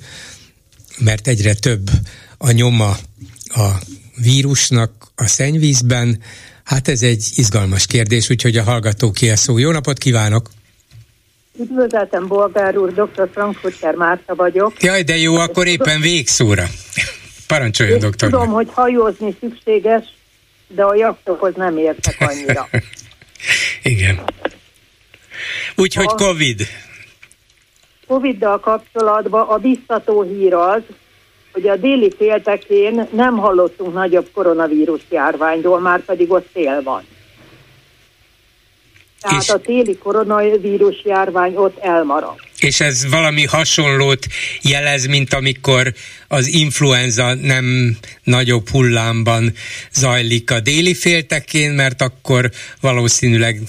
mert 0.99 1.29
egyre 1.29 1.55
több 1.55 1.91
a 2.39 2.51
nyoma 2.51 2.99
a 3.45 3.71
vírusnak 4.17 5.13
a 5.15 5.27
szennyvízben, 5.27 6.23
hát 6.65 6.89
ez 6.89 7.03
egy 7.03 7.25
izgalmas 7.35 7.87
kérdés, 7.87 8.31
úgyhogy 8.31 8.57
a 8.57 8.63
hallgató 8.63 9.11
ki 9.11 9.31
a 9.31 9.37
szó. 9.37 9.59
Jó 9.59 9.71
napot 9.71 9.99
kívánok! 9.99 10.51
Üdvözletem, 11.61 12.27
Bolgár 12.27 12.77
úr, 12.77 12.93
dr. 12.93 13.29
Frankfurter 13.33 13.95
Márta 13.95 14.35
vagyok. 14.35 14.83
Jaj, 14.83 15.03
de 15.03 15.17
jó, 15.17 15.35
akkor 15.35 15.67
éppen 15.67 16.01
végszóra. 16.01 16.65
Parancsoljon, 17.47 17.99
doktor. 17.99 18.31
Tudom, 18.31 18.49
hogy 18.49 18.69
hajózni 18.73 19.37
szükséges, 19.41 20.05
de 20.69 20.83
a 20.83 20.95
jachtokhoz 20.95 21.55
nem 21.57 21.77
értek 21.77 22.17
annyira. 22.29 22.69
Igen. 23.83 24.21
Úgyhogy 25.77 26.07
a... 26.09 26.15
Covid. 26.15 26.61
Covid-dal 28.07 28.61
kapcsolatban 28.61 29.49
a 29.49 29.57
biztató 29.57 30.23
hír 30.23 30.55
az, 30.55 30.83
hogy 31.53 31.69
a 31.69 31.77
déli 31.77 32.13
féltekén 32.17 33.09
nem 33.13 33.37
hallottunk 33.37 33.95
nagyobb 33.95 34.29
koronavírus 34.33 35.01
járványról, 35.09 35.81
már 35.81 36.05
pedig 36.05 36.31
ott 36.31 36.49
tél 36.53 36.83
van. 36.83 37.05
Tehát 39.21 39.43
és, 39.43 39.49
a 39.49 39.61
téli 39.61 39.99
koronavírus 39.99 41.05
járvány 41.05 41.55
ott 41.57 41.79
elmarad. 41.79 42.35
És 42.61 42.81
ez 42.81 43.11
valami 43.11 43.45
hasonlót 43.45 44.27
jelez, 44.63 45.07
mint 45.07 45.35
amikor 45.35 45.93
az 46.29 46.47
influenza 46.47 47.35
nem 47.35 47.97
nagyobb 48.23 48.69
hullámban 48.69 49.53
zajlik 49.93 50.51
a 50.51 50.61
déli 50.61 50.95
féltekén, 50.95 51.71
mert 51.71 52.03
akkor 52.03 52.51
valószínűleg 52.81 53.61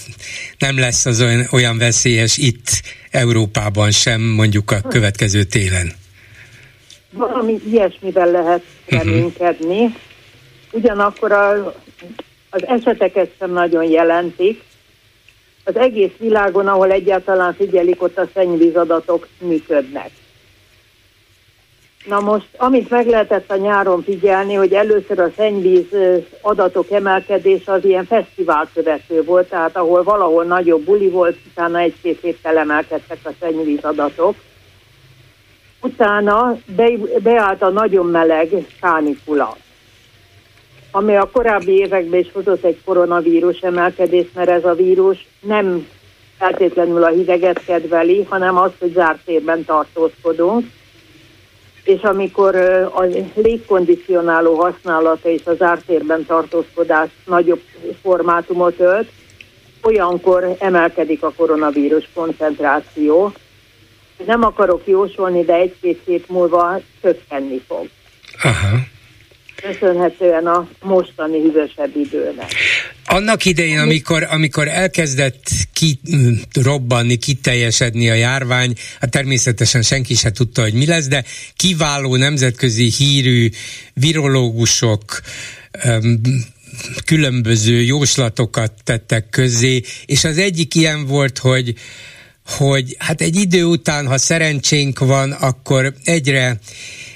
nem 0.57 0.79
lesz 0.79 1.05
az 1.05 1.21
olyan, 1.21 1.47
olyan 1.51 1.77
veszélyes 1.77 2.37
itt 2.37 2.81
Európában 3.11 3.91
sem, 3.91 4.21
mondjuk 4.21 4.71
a 4.71 4.81
következő 4.81 5.43
télen. 5.43 5.91
Valami 7.11 7.59
ilyesmivel 7.71 8.31
lehet 8.31 8.63
mhm. 8.85 8.97
reménykedni. 8.97 9.83
Uh-huh. 9.83 9.91
Ugyanakkor 10.71 11.31
a, 11.31 11.73
az 12.49 12.67
eseteket 12.67 13.29
sem 13.39 13.51
nagyon 13.51 13.83
jelentik, 13.83 14.61
az 15.63 15.75
egész 15.75 16.11
világon, 16.17 16.67
ahol 16.67 16.91
egyáltalán 16.91 17.53
figyelik, 17.53 18.01
ott 18.01 18.17
a 18.17 18.27
szennyvízadatok 18.33 19.27
működnek. 19.39 20.09
Na 22.05 22.19
most, 22.19 22.47
amit 22.57 22.89
meg 22.89 23.07
lehetett 23.07 23.51
a 23.51 23.55
nyáron 23.55 24.03
figyelni, 24.03 24.53
hogy 24.53 24.73
először 24.73 25.19
a 25.19 25.31
szennyvíz 25.35 25.85
adatok 26.41 26.91
emelkedés 26.91 27.67
az 27.67 27.85
ilyen 27.85 28.05
fesztivál 28.05 28.69
követő 28.73 29.23
volt, 29.23 29.49
tehát 29.49 29.77
ahol 29.77 30.03
valahol 30.03 30.43
nagyobb 30.43 30.81
buli 30.81 31.09
volt, 31.09 31.37
utána 31.51 31.79
egy-két 31.79 32.19
héttel 32.21 32.57
emelkedtek 32.57 33.17
a 33.23 33.29
szennyvíz 33.39 33.83
adatok. 33.83 34.35
Utána 35.81 36.57
be, 36.65 36.89
beállt 37.19 37.61
a 37.61 37.69
nagyon 37.69 38.05
meleg 38.05 38.49
kánikula 38.81 39.57
ami 40.91 41.15
a 41.15 41.29
korábbi 41.31 41.71
években 41.71 42.19
is 42.19 42.31
hozott 42.33 42.63
egy 42.63 42.77
koronavírus 42.85 43.59
emelkedést, 43.59 44.29
mert 44.33 44.49
ez 44.49 44.65
a 44.65 44.73
vírus 44.73 45.27
nem 45.39 45.87
feltétlenül 46.37 47.03
a 47.03 47.07
hideget 47.07 47.63
kedveli, 47.65 48.23
hanem 48.29 48.57
azt, 48.57 48.75
hogy 48.79 48.91
zárt 48.93 49.25
térben 49.25 49.65
tartózkodunk. 49.65 50.65
És 51.83 52.01
amikor 52.01 52.55
a 52.93 53.05
légkondicionáló 53.35 54.55
használata 54.55 55.29
és 55.29 55.41
az 55.45 55.57
zárt 55.57 55.85
térben 55.85 56.25
tartózkodás 56.25 57.09
nagyobb 57.25 57.61
formátumot 58.01 58.79
ölt, 58.79 59.09
olyankor 59.81 60.55
emelkedik 60.59 61.23
a 61.23 61.33
koronavírus 61.35 62.09
koncentráció. 62.13 63.31
Nem 64.25 64.43
akarok 64.43 64.81
jósolni, 64.85 65.43
de 65.43 65.53
egy-két 65.53 66.01
hét 66.05 66.29
múlva 66.29 66.79
csökkenni 67.01 67.61
fog. 67.67 67.87
Aha 68.43 68.99
köszönhetően 69.61 70.47
a 70.47 70.67
mostani 70.81 71.39
hűvösebb 71.39 71.95
időnek. 71.95 72.53
Annak 73.05 73.45
idején, 73.45 73.79
amikor, 73.79 74.27
amikor 74.29 74.67
elkezdett 74.67 75.43
kirobbanni, 76.51 77.15
kiteljesedni 77.15 78.09
a 78.09 78.13
járvány, 78.13 78.73
hát 78.99 79.11
természetesen 79.11 79.81
senki 79.81 80.13
se 80.13 80.31
tudta, 80.31 80.61
hogy 80.61 80.73
mi 80.73 80.85
lesz, 80.85 81.07
de 81.07 81.23
kiváló 81.55 82.15
nemzetközi 82.15 82.91
hírű 82.97 83.49
virológusok, 83.93 85.21
különböző 87.05 87.81
jóslatokat 87.81 88.71
tettek 88.83 89.29
közzé, 89.29 89.81
és 90.05 90.23
az 90.23 90.37
egyik 90.37 90.75
ilyen 90.75 91.05
volt, 91.05 91.37
hogy 91.37 91.73
hogy 92.45 92.95
hát 92.99 93.21
egy 93.21 93.35
idő 93.35 93.63
után, 93.63 94.07
ha 94.07 94.17
szerencsénk 94.17 94.99
van, 94.99 95.31
akkor 95.31 95.93
egyre 96.03 96.59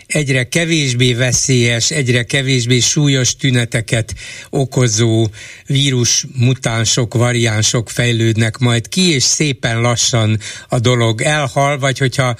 egyre 0.08 0.43
kevésbé 0.43 1.14
veszélyes, 1.14 1.91
egyre 1.91 2.24
kevésbé 2.24 2.80
súlyos 2.80 3.36
tüneteket 3.36 4.14
okozó 4.49 5.28
vírus 5.66 6.26
mutánsok, 6.36 7.14
variánsok 7.14 7.89
fejlődnek 7.89 8.58
majd 8.58 8.89
ki, 8.89 9.14
és 9.14 9.24
szépen 9.24 9.82
lassan 9.82 10.39
a 10.68 10.80
dolog 10.80 11.22
elhal, 11.22 11.80
vagy 11.80 11.97
hogyha 11.97 12.36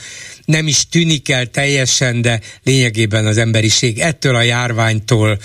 nem 0.46 0.68
is 0.68 0.88
tűnik 0.90 1.30
el 1.30 1.46
teljesen, 1.46 2.22
de 2.22 2.40
lényegében 2.64 3.26
az 3.26 3.38
emberiség 3.38 4.00
ettől 4.00 4.36
a 4.36 4.42
járványtól 4.42 5.40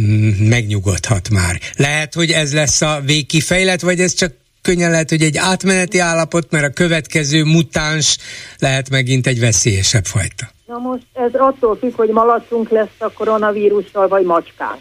mm, 0.00 0.28
megnyugodhat 0.28 1.30
már. 1.30 1.60
Lehet, 1.76 2.14
hogy 2.14 2.30
ez 2.30 2.52
lesz 2.52 2.80
a 2.80 3.02
végkifejlet, 3.04 3.80
vagy 3.80 4.00
ez 4.00 4.14
csak 4.14 4.34
könnyen 4.62 4.90
lehet, 4.90 5.10
hogy 5.10 5.22
egy 5.22 5.36
átmeneti 5.36 5.98
állapot, 5.98 6.50
mert 6.50 6.64
a 6.64 6.70
következő 6.70 7.44
mutáns 7.44 8.16
lehet 8.58 8.90
megint 8.90 9.26
egy 9.26 9.40
veszélyesebb 9.40 10.06
fajta. 10.06 10.56
Na 10.68 10.78
most 10.78 11.02
ez 11.12 11.34
attól 11.34 11.76
függ, 11.76 11.94
hogy 11.94 12.08
malacunk 12.08 12.68
lesz 12.68 12.96
a 12.98 13.12
koronavírussal, 13.12 14.08
vagy 14.08 14.24
macskánk. 14.24 14.80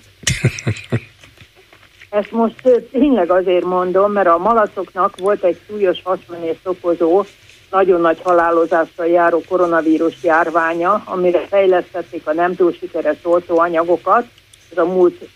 Ezt 2.10 2.32
most 2.32 2.86
tényleg 2.92 3.32
azért 3.32 3.66
mondom, 3.66 4.12
mert 4.12 4.28
a 4.28 4.38
malacoknak 4.38 5.18
volt 5.18 5.44
egy 5.44 5.60
súlyos 5.68 6.02
hasmenést 6.04 6.68
okozó, 6.68 7.24
nagyon 7.70 8.02
nagy 8.02 8.20
halálozással 8.24 9.06
járó 9.06 9.42
koronavírus 9.48 10.24
járványa, 10.24 11.02
amire 11.06 11.48
fejlesztették 11.48 12.28
a 12.28 12.34
nem 12.34 12.56
túl 12.56 12.72
sikeres 12.72 13.18
oltóanyagokat. 13.24 14.26
Ez 14.72 14.78
a 14.78 14.86
múlt 14.86 15.30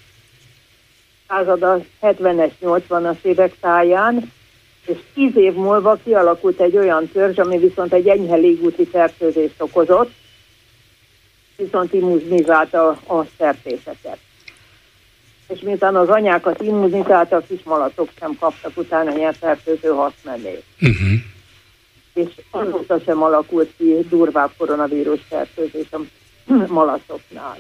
százada 1.28 1.80
70-es, 2.02 2.52
80-as 2.62 3.22
évek 3.22 3.56
táján, 3.60 4.32
és 4.86 4.98
tíz 5.14 5.36
év 5.36 5.54
múlva 5.54 5.98
kialakult 6.04 6.60
egy 6.60 6.78
olyan 6.78 7.10
törzs, 7.14 7.38
ami 7.38 7.58
viszont 7.58 7.94
egy 7.94 8.08
enyhe 8.08 8.36
légúti 8.36 8.86
fertőzést 8.86 9.62
okozott, 9.62 10.12
viszont 11.64 11.94
immunizálta 11.94 12.88
a 12.90 13.26
szertészeket. 13.38 14.18
És 15.48 15.60
miután 15.60 15.96
az 15.96 16.10
anyákat 16.10 16.62
immunizálta, 16.62 17.36
a 17.36 17.44
kismalacok 17.48 18.10
sem 18.20 18.38
kaptak 18.40 18.78
utána 18.78 19.16
ilyen 19.16 19.34
fertőző 19.34 19.90
haszmenét. 19.90 20.64
Uh-huh. 20.82 21.20
És 22.14 22.30
azóta 22.52 23.00
sem 23.06 23.24
alakult 23.24 23.72
ki 23.78 23.98
durvább 24.10 24.52
koronavírus 24.58 25.20
fertőzés 25.30 25.88
a 25.92 26.00
malacoknál. 26.68 27.58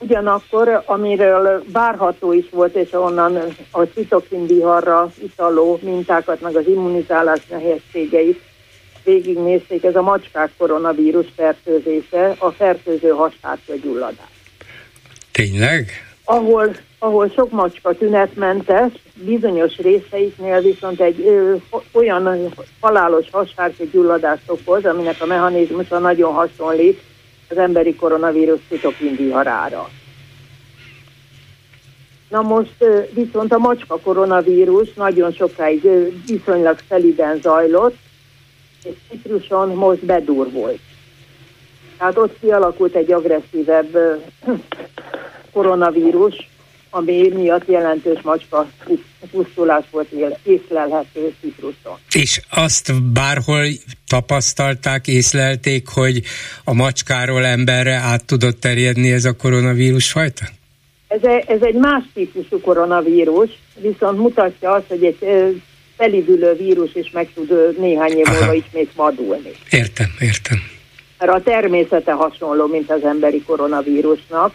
Ugyanakkor, 0.00 0.82
amiről 0.86 1.62
várható 1.72 2.32
is 2.32 2.44
volt, 2.50 2.74
és 2.74 2.92
onnan 2.92 3.38
a 3.70 3.82
citokinviharra 3.82 5.10
italó 5.22 5.78
mintákat, 5.82 6.40
meg 6.40 6.56
az 6.56 6.66
immunizálás 6.66 7.46
nehézségeit 7.46 8.40
végignézték, 9.08 9.84
ez 9.84 9.96
a 9.96 10.02
macskák 10.02 10.50
koronavírus 10.58 11.26
fertőzése, 11.36 12.34
a 12.38 12.50
fertőző 12.50 13.08
hastártya 13.08 13.74
gyulladás. 13.82 14.32
Tényleg? 15.32 15.90
Ahol, 16.24 16.76
ahol 16.98 17.28
sok 17.28 17.50
macska 17.50 17.92
tünetmentes, 17.92 18.92
bizonyos 19.14 19.76
részeiknél 19.76 20.60
viszont 20.60 21.00
egy 21.00 21.20
ö, 21.26 21.54
olyan 21.92 22.52
halálos 22.80 23.26
hasártya 23.30 23.84
gyulladást 23.92 24.42
okoz, 24.46 24.84
aminek 24.84 25.16
a 25.20 25.26
mechanizmusa 25.26 25.98
nagyon 25.98 26.32
hasonlít 26.32 27.00
az 27.48 27.58
emberi 27.58 27.94
koronavírus 27.94 28.60
citokinviharára. 28.68 29.88
Na 32.28 32.42
most 32.42 32.84
viszont 33.10 33.52
a 33.52 33.58
macska 33.58 33.98
koronavírus 33.98 34.94
nagyon 34.94 35.32
sokáig 35.32 35.88
viszonylag 36.26 36.78
szeliden 36.88 37.40
zajlott, 37.40 37.96
és 38.88 38.94
Cipruson 39.08 39.68
most 39.68 40.04
bedurvult. 40.04 40.78
Tehát 41.98 42.16
ott 42.16 42.38
kialakult 42.40 42.94
egy 42.94 43.12
agresszívebb 43.12 43.98
koronavírus, 45.52 46.48
ami 46.90 47.28
miatt 47.34 47.68
jelentős 47.68 48.20
macska 48.22 48.68
pusztulás 49.30 49.84
volt 49.90 50.08
észlelhető 50.42 51.34
Cipruson. 51.40 51.98
És 52.12 52.40
azt 52.50 53.12
bárhol 53.12 53.64
tapasztalták, 54.06 55.06
észlelték, 55.06 55.88
hogy 55.88 56.22
a 56.64 56.72
macskáról 56.74 57.44
emberre 57.44 57.94
át 57.94 58.24
tudott 58.24 58.60
terjedni 58.60 59.12
ez 59.12 59.24
a 59.24 59.36
koronavírus 59.36 60.10
fajta? 60.10 60.44
Ez, 61.08 61.20
ez 61.46 61.62
egy 61.62 61.74
más 61.74 62.02
típusú 62.14 62.60
koronavírus, 62.60 63.50
viszont 63.80 64.18
mutatja 64.18 64.70
azt, 64.70 64.86
hogy 64.88 65.04
egy 65.04 65.18
felidülő 65.98 66.54
vírus 66.54 66.94
is 66.94 67.10
meg 67.10 67.28
tud 67.34 67.78
néhány 67.78 68.10
év 68.10 68.26
múlva 68.26 68.52
ismét 68.52 68.92
vadulni. 68.94 69.50
Értem, 69.70 70.06
értem. 70.20 70.58
Mert 71.18 71.32
a 71.32 71.42
természete 71.42 72.12
hasonló, 72.12 72.66
mint 72.66 72.90
az 72.90 73.04
emberi 73.04 73.42
koronavírusnak. 73.42 74.54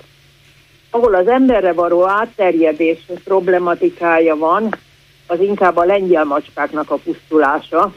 Ahol 0.89 1.15
az 1.15 1.27
emberre 1.27 1.73
való 1.73 2.07
átterjedés 2.07 2.97
problematikája 3.23 4.35
van, 4.35 4.75
az 5.27 5.39
inkább 5.39 5.77
a 5.77 5.83
lengyel 5.83 6.23
macskáknak 6.23 6.91
a 6.91 6.95
pusztulása, 6.95 7.93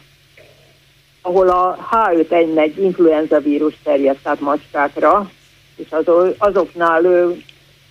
ahol 1.23 1.49
a 1.49 1.89
H5N1 1.91 2.73
influenza 2.79 3.39
vírus 3.39 3.75
terjedt 3.83 4.27
át 4.27 4.41
macskákra, 4.41 5.31
és 5.77 5.87
az, 5.91 6.05
azoknál 6.39 7.35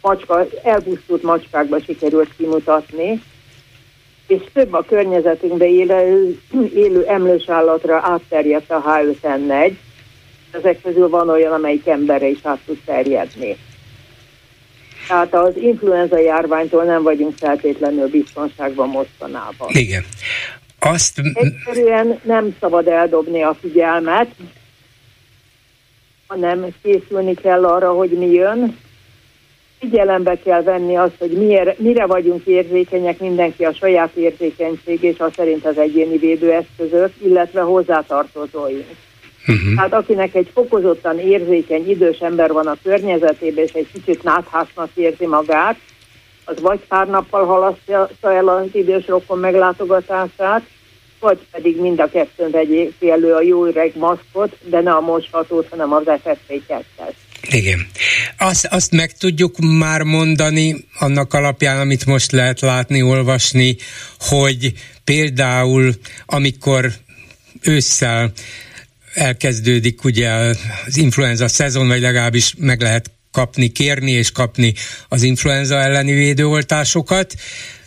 macska, 0.02 0.48
elpusztult 0.64 1.24
macskákba 1.24 1.80
sikerült 1.80 2.30
kimutatni, 2.38 3.22
és 4.28 4.42
több 4.54 4.74
a 4.74 4.84
környezetünkben 4.84 5.68
élő, 5.68 6.40
élő 6.76 7.06
emlős 7.08 7.50
állatra 7.50 8.02
átterjedt 8.04 8.72
a 8.72 8.84
H5N1. 8.88 9.72
Ezek 10.52 10.82
közül 10.82 11.10
van 11.10 11.30
olyan, 11.30 11.52
amelyik 11.52 11.88
emberre 11.88 12.28
is 12.28 12.40
át 12.44 12.60
tud 12.66 12.78
terjedni. 12.86 13.58
Tehát 15.08 15.34
az 15.34 15.58
influenza 15.58 16.20
járványtól 16.20 16.84
nem 16.84 17.04
vagyunk 17.04 17.38
feltétlenül 17.38 18.08
biztonságban 18.08 18.90
mostanában. 18.90 19.68
Igen. 19.68 20.06
Azt... 20.80 21.22
Egyszerűen 21.34 22.20
nem 22.24 22.56
szabad 22.60 22.88
eldobni 22.88 23.42
a 23.42 23.58
figyelmet, 23.62 24.28
hanem 26.28 26.66
készülni 26.82 27.34
kell 27.34 27.66
arra, 27.66 27.92
hogy 27.92 28.10
mi 28.10 28.32
jön. 28.32 28.78
Figyelembe 29.90 30.38
kell 30.44 30.64
venni 30.64 30.96
azt, 30.96 31.16
hogy 31.20 31.32
mire, 31.32 31.76
mire 31.78 32.06
vagyunk 32.06 32.46
érzékenyek, 32.46 33.20
mindenki 33.20 33.66
a 33.66 33.74
saját 33.74 34.16
érzékenység 34.16 35.04
és 35.04 35.20
a 35.20 35.30
szerint 35.36 35.66
az 35.66 35.78
egyéni 35.78 36.18
védőeszközök, 36.18 37.12
illetve 37.24 37.62
hozzátartozóink. 37.62 38.86
Uh-huh. 39.48 39.76
Tehát 39.76 39.94
akinek 39.94 40.36
egy 40.36 40.50
fokozottan 40.54 41.20
érzékeny 41.20 41.90
idős 41.90 42.20
ember 42.20 42.52
van 42.52 42.68
a 42.68 42.78
környezetében, 42.84 43.64
és 43.64 43.72
egy 43.72 43.88
kicsit 43.94 44.24
náthásnak 44.24 44.90
érzi 44.94 45.26
magát, 45.26 45.78
az 46.46 46.62
vagy 46.62 46.80
pár 46.88 47.08
nappal 47.08 47.46
halasztja 47.46 48.10
el 48.22 48.48
az 48.48 48.68
idős 48.72 49.08
rokon 49.08 49.40
meglátogatását, 49.40 50.62
vagy 51.20 51.40
pedig 51.52 51.82
mind 51.82 52.00
a 52.00 52.10
kettőn 52.10 52.52
vegyék 52.52 52.94
elő 53.00 53.34
a 53.34 53.42
jó 53.42 53.66
öreg 53.66 53.92
maszkot, 53.96 54.58
de 54.62 54.82
ne 54.82 54.92
a 54.92 55.02
moshatót, 55.02 55.68
hanem 55.70 55.94
az 55.94 56.04
FFP2-et. 56.06 57.25
Igen. 57.42 57.88
Azt, 58.38 58.66
azt 58.66 58.92
meg 58.92 59.18
tudjuk 59.18 59.58
már 59.60 60.02
mondani 60.02 60.86
annak 61.00 61.34
alapján, 61.34 61.80
amit 61.80 62.06
most 62.06 62.32
lehet 62.32 62.60
látni, 62.60 63.02
olvasni, 63.02 63.76
hogy 64.20 64.74
például 65.04 65.96
amikor 66.26 66.94
ősszel 67.62 68.32
elkezdődik 69.14 70.04
ugye 70.04 70.30
az 70.30 70.98
influenza 70.98 71.48
szezon, 71.48 71.88
vagy 71.88 72.02
legalábbis 72.02 72.54
meg 72.58 72.82
lehet 72.82 73.12
kapni, 73.32 73.68
kérni 73.68 74.12
és 74.12 74.32
kapni 74.32 74.74
az 75.10 75.24
influenza 75.24 75.80
elleni 75.80 76.12
védőoltásokat. 76.12 77.34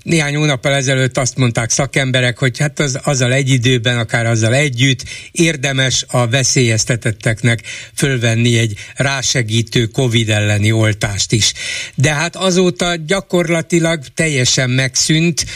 Néhány 0.08 0.36
hónappal 0.36 0.74
ezelőtt 0.74 1.18
azt 1.18 1.36
mondták 1.36 1.70
szakemberek, 1.70 2.38
hogy 2.38 2.58
hát 2.58 2.80
az, 2.80 2.98
azzal 3.02 3.32
egy 3.32 3.48
időben, 3.48 3.98
akár 3.98 4.26
azzal 4.26 4.54
együtt 4.54 5.02
érdemes 5.32 6.04
a 6.08 6.28
veszélyeztetetteknek 6.28 7.62
fölvenni 7.94 8.58
egy 8.58 8.78
rásegítő 8.96 9.86
COVID 9.86 10.28
elleni 10.30 10.72
oltást 10.72 11.32
is. 11.32 11.52
De 11.94 12.14
hát 12.14 12.36
azóta 12.36 12.94
gyakorlatilag 13.06 14.00
teljesen 14.14 14.70
megszűnt 14.70 15.46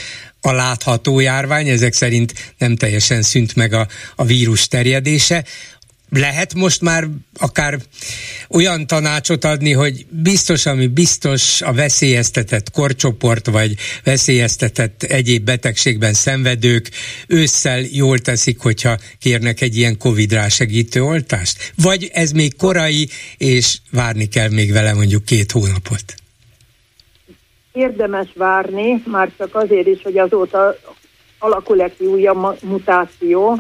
a 0.41 0.53
látható 0.53 1.21
járvány, 1.21 1.69
ezek 1.69 1.93
szerint 1.93 2.55
nem 2.59 2.77
teljesen 2.77 3.23
szűnt 3.23 3.55
meg 3.55 3.73
a, 3.73 3.89
a 4.17 4.25
vírus 4.25 4.69
terjedése. 4.69 5.45
Lehet 6.15 6.55
most 6.55 6.81
már 6.81 7.05
akár 7.39 7.79
olyan 8.49 8.87
tanácsot 8.87 9.45
adni, 9.45 9.73
hogy 9.73 10.07
biztos, 10.11 10.67
ami 10.67 10.87
biztos 10.87 11.63
a 11.63 11.73
veszélyeztetett 11.73 12.71
korcsoport, 12.71 13.47
vagy 13.47 13.75
veszélyeztetett 14.05 15.03
egyéb 15.03 15.45
betegségben 15.45 16.13
szenvedők 16.13 16.91
ősszel 17.27 17.81
jól 17.81 18.19
teszik, 18.19 18.61
hogyha 18.61 18.99
kérnek 19.19 19.61
egy 19.61 19.77
ilyen 19.77 19.99
Covid-rá 19.99 20.49
segítő 20.49 21.03
oltást? 21.03 21.73
Vagy 21.83 22.11
ez 22.13 22.31
még 22.31 22.57
korai, 22.57 23.09
és 23.37 23.79
várni 23.91 24.29
kell 24.29 24.49
még 24.49 24.73
vele 24.73 24.95
mondjuk 24.95 25.25
két 25.25 25.53
hónapot? 25.53 26.15
érdemes 27.73 28.29
várni, 28.35 29.03
már 29.07 29.31
csak 29.39 29.55
azért 29.55 29.87
is, 29.87 30.03
hogy 30.03 30.19
azóta 30.19 30.75
alakul 31.39 31.83
egy 31.83 32.07
újabb 32.07 32.63
mutáció, 32.63 33.59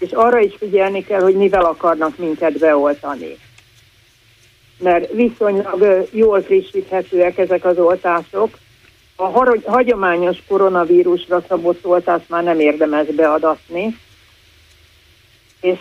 és 0.00 0.12
arra 0.12 0.38
is 0.38 0.54
figyelni 0.58 1.04
kell, 1.04 1.20
hogy 1.20 1.34
mivel 1.34 1.64
akarnak 1.64 2.18
minket 2.18 2.58
beoltani. 2.58 3.36
Mert 4.78 5.12
viszonylag 5.12 6.08
jól 6.10 6.42
frissíthetőek 6.42 7.38
ezek 7.38 7.64
az 7.64 7.78
oltások. 7.78 8.58
A 9.16 9.28
hagyományos 9.64 10.38
koronavírusra 10.48 11.44
szabott 11.48 11.84
oltást 11.84 12.28
már 12.28 12.42
nem 12.42 12.60
érdemes 12.60 13.06
beadatni, 13.06 13.96
és 15.60 15.80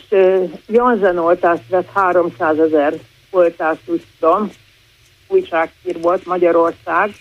Janssen 0.67 1.17
oltást 1.17 1.69
vett 1.69 1.89
300 1.93 2.59
ezer 2.59 2.93
oltást, 3.29 3.81
tudom, 4.19 4.51
újságír 5.27 6.01
volt 6.01 6.25
Magyarország, 6.25 7.11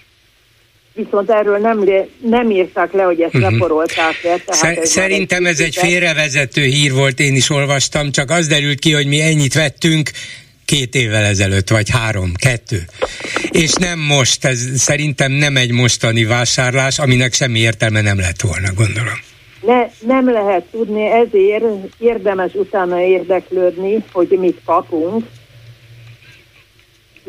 viszont 1.05 1.31
erről 1.31 1.59
nem, 1.59 1.85
nem 2.21 2.51
írták 2.51 2.93
le, 2.93 3.03
hogy 3.03 3.21
ezt 3.21 3.35
uh-huh. 3.35 3.51
leporolták 3.51 4.23
le. 4.23 4.37
Tehát 4.47 4.79
ez 4.79 4.89
Szerintem 4.89 5.47
ez 5.47 5.61
egy 5.61 5.77
félrevezető 5.77 6.63
hír 6.63 6.93
volt, 6.93 7.21
én 7.21 7.35
is 7.35 7.51
olvastam, 7.51 8.11
csak 8.11 8.31
az 8.31 8.47
derült 8.47 8.79
ki, 8.79 8.93
hogy 8.93 9.07
mi 9.07 9.21
ennyit 9.21 9.55
vettünk, 9.55 10.11
két 10.65 10.95
évvel 10.95 11.25
ezelőtt, 11.25 11.69
vagy 11.69 11.91
három, 11.91 12.33
kettő. 12.35 12.83
És 13.51 13.73
nem 13.73 13.99
most, 13.99 14.45
ez 14.45 14.59
szerintem 14.77 15.33
nem 15.33 15.57
egy 15.57 15.73
mostani 15.73 16.25
vásárlás, 16.25 16.99
aminek 16.99 17.33
semmi 17.33 17.59
értelme 17.59 18.01
nem 18.01 18.19
lett 18.19 18.41
volna, 18.41 18.73
gondolom. 18.75 19.19
Ne, 19.61 19.87
nem 20.15 20.33
lehet 20.33 20.63
tudni, 20.71 21.07
ezért 21.07 21.65
érdemes 21.99 22.53
utána 22.55 23.01
érdeklődni, 23.01 24.05
hogy 24.13 24.37
mit 24.41 24.61
kapunk, 24.65 25.25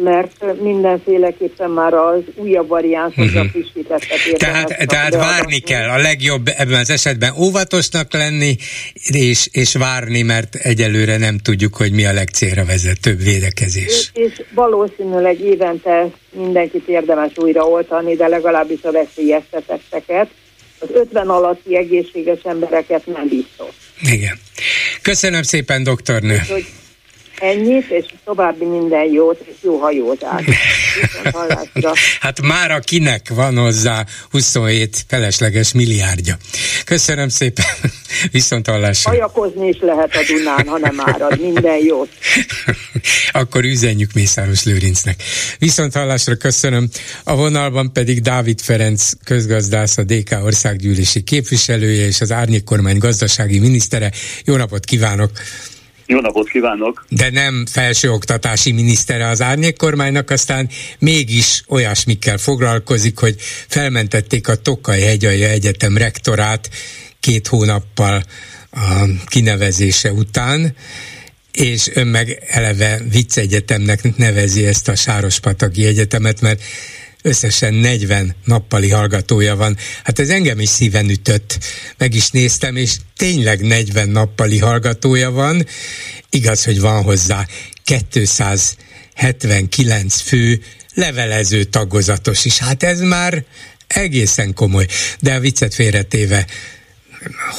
mert 0.04 0.62
mindenféleképpen 0.62 1.70
már 1.70 1.93
az 1.93 2.22
újabb 2.36 2.68
variánsokra 2.68 3.24
uh-huh. 3.24 3.50
Frissítettet 3.52 4.38
Tehát, 4.38 4.88
tehát 4.88 5.16
várni 5.16 5.60
kell, 5.60 5.89
a 5.89 5.97
legjobb 5.97 6.47
ebben 6.58 6.80
az 6.80 6.89
esetben 6.89 7.34
óvatosnak 7.38 8.14
lenni, 8.14 8.56
és, 9.08 9.47
és 9.52 9.74
várni, 9.74 10.22
mert 10.22 10.56
egyelőre 10.56 11.18
nem 11.18 11.38
tudjuk, 11.38 11.76
hogy 11.76 11.91
mi 11.91 12.06
a 12.06 12.14
legcélra 12.14 12.66
vezetőbb 12.66 13.22
védekezés. 13.24 14.12
És, 14.14 14.30
és 14.30 14.41
valószínűleg 14.54 15.39
évente 15.39 16.08
mindenkit 16.32 16.88
érdemes 16.88 17.32
újraoltani, 17.36 18.16
de 18.16 18.28
legalábbis 18.28 18.84
a 18.84 18.91
veszélyeztetetteket. 18.91 20.30
Az 20.80 20.89
50 20.93 21.28
alatti 21.30 21.78
egészséges 21.78 22.39
embereket 22.43 23.06
nem 23.06 23.28
biztos. 23.28 23.76
Igen. 24.02 24.39
Köszönöm 25.02 25.43
szépen, 25.43 25.84
doktornő. 25.84 26.34
Úgyhogy 26.34 26.66
Ennyit, 27.40 27.90
és 27.90 28.06
további 28.26 28.66
minden 28.66 29.12
jót, 29.12 29.40
és 29.46 29.56
jó 29.62 29.78
hajózást. 29.78 30.50
hát 32.20 32.42
már 32.42 32.72
akinek 32.72 33.30
van 33.30 33.58
hozzá 33.58 34.06
27 34.30 35.06
felesleges 35.08 35.74
milliárdja. 35.74 36.38
Köszönöm 36.86 37.30
szépen, 37.30 37.66
viszont 38.32 38.68
hallásra. 38.68 39.10
Hajakozni 39.10 39.68
is 39.68 39.78
lehet 39.80 40.16
a 40.16 40.20
Dunán, 40.28 40.68
ha 40.68 40.78
nem 40.78 41.00
árad. 41.00 41.40
Minden 41.40 41.78
jót. 41.86 42.10
Akkor 43.32 43.64
üzenjük 43.64 44.14
Mészáros 44.14 44.64
Lőrincnek. 44.64 45.24
Viszont 45.60 45.94
hallásra 45.94 46.36
köszönöm. 46.36 46.90
A 47.24 47.36
vonalban 47.36 47.94
pedig 47.94 48.22
Dávid 48.22 48.62
Ferenc 48.62 49.12
közgazdász, 49.24 49.98
a 49.98 50.04
DK 50.04 50.38
országgyűlési 50.44 51.24
képviselője 51.24 52.06
és 52.06 52.22
az 52.22 52.32
Árnyék 52.32 52.64
kormány 52.64 52.98
gazdasági 52.98 53.60
minisztere. 53.60 54.12
Jó 54.46 54.56
napot 54.56 54.86
kívánok! 54.86 55.32
Jó 56.10 56.20
napot 56.20 56.49
kívánok! 56.49 57.05
De 57.10 57.30
nem 57.30 57.66
felsőoktatási 57.66 58.72
minisztere 58.72 59.28
az 59.28 59.41
árnyék 59.41 59.78
kormánynak, 59.78 60.30
aztán 60.30 60.70
mégis 60.99 61.64
olyasmikkel 61.68 62.38
foglalkozik, 62.38 63.20
hogy 63.20 63.36
felmentették 63.68 64.47
a 64.47 64.55
Tokaj 64.55 64.99
Hegyalja 64.99 65.47
Egyetem 65.47 65.97
rektorát 65.97 66.70
két 67.20 67.47
hónappal 67.47 68.24
a 68.72 69.05
kinevezése 69.26 70.12
után, 70.12 70.76
és 71.51 71.89
ön 71.93 72.07
meg 72.07 72.43
eleve 72.47 73.01
vicc 73.12 73.38
egyetemnek 73.38 74.18
nevezi 74.18 74.66
ezt 74.66 74.88
a 74.88 74.95
Sárospataki 74.95 75.86
Egyetemet, 75.86 76.41
mert 76.41 76.62
összesen 77.22 77.74
40 77.74 78.36
nappali 78.45 78.89
hallgatója 78.89 79.55
van. 79.55 79.78
Hát 80.03 80.20
ez 80.20 80.30
engem 80.30 80.59
is 80.59 80.70
szíven 80.70 81.09
ütött. 81.09 81.59
Meg 81.97 82.13
is 82.13 82.30
néztem, 82.30 82.76
és 82.76 82.95
tényleg 83.17 83.61
40 83.61 84.09
nappali 84.09 84.57
hallgatója 84.57 85.32
van. 85.32 85.65
Igaz, 86.30 86.63
hogy 86.63 86.80
van 86.80 87.03
hozzá 87.03 87.47
279 87.84 90.20
fő 90.20 90.61
levelező 90.93 91.63
tagozatos 91.63 92.45
is. 92.45 92.57
Hát 92.57 92.84
ez 92.84 92.99
már 92.99 93.43
egészen 93.88 94.53
komoly. 94.53 94.88
De 95.20 95.34
a 95.34 95.39
viccet 95.39 95.74
félretéve 95.74 96.45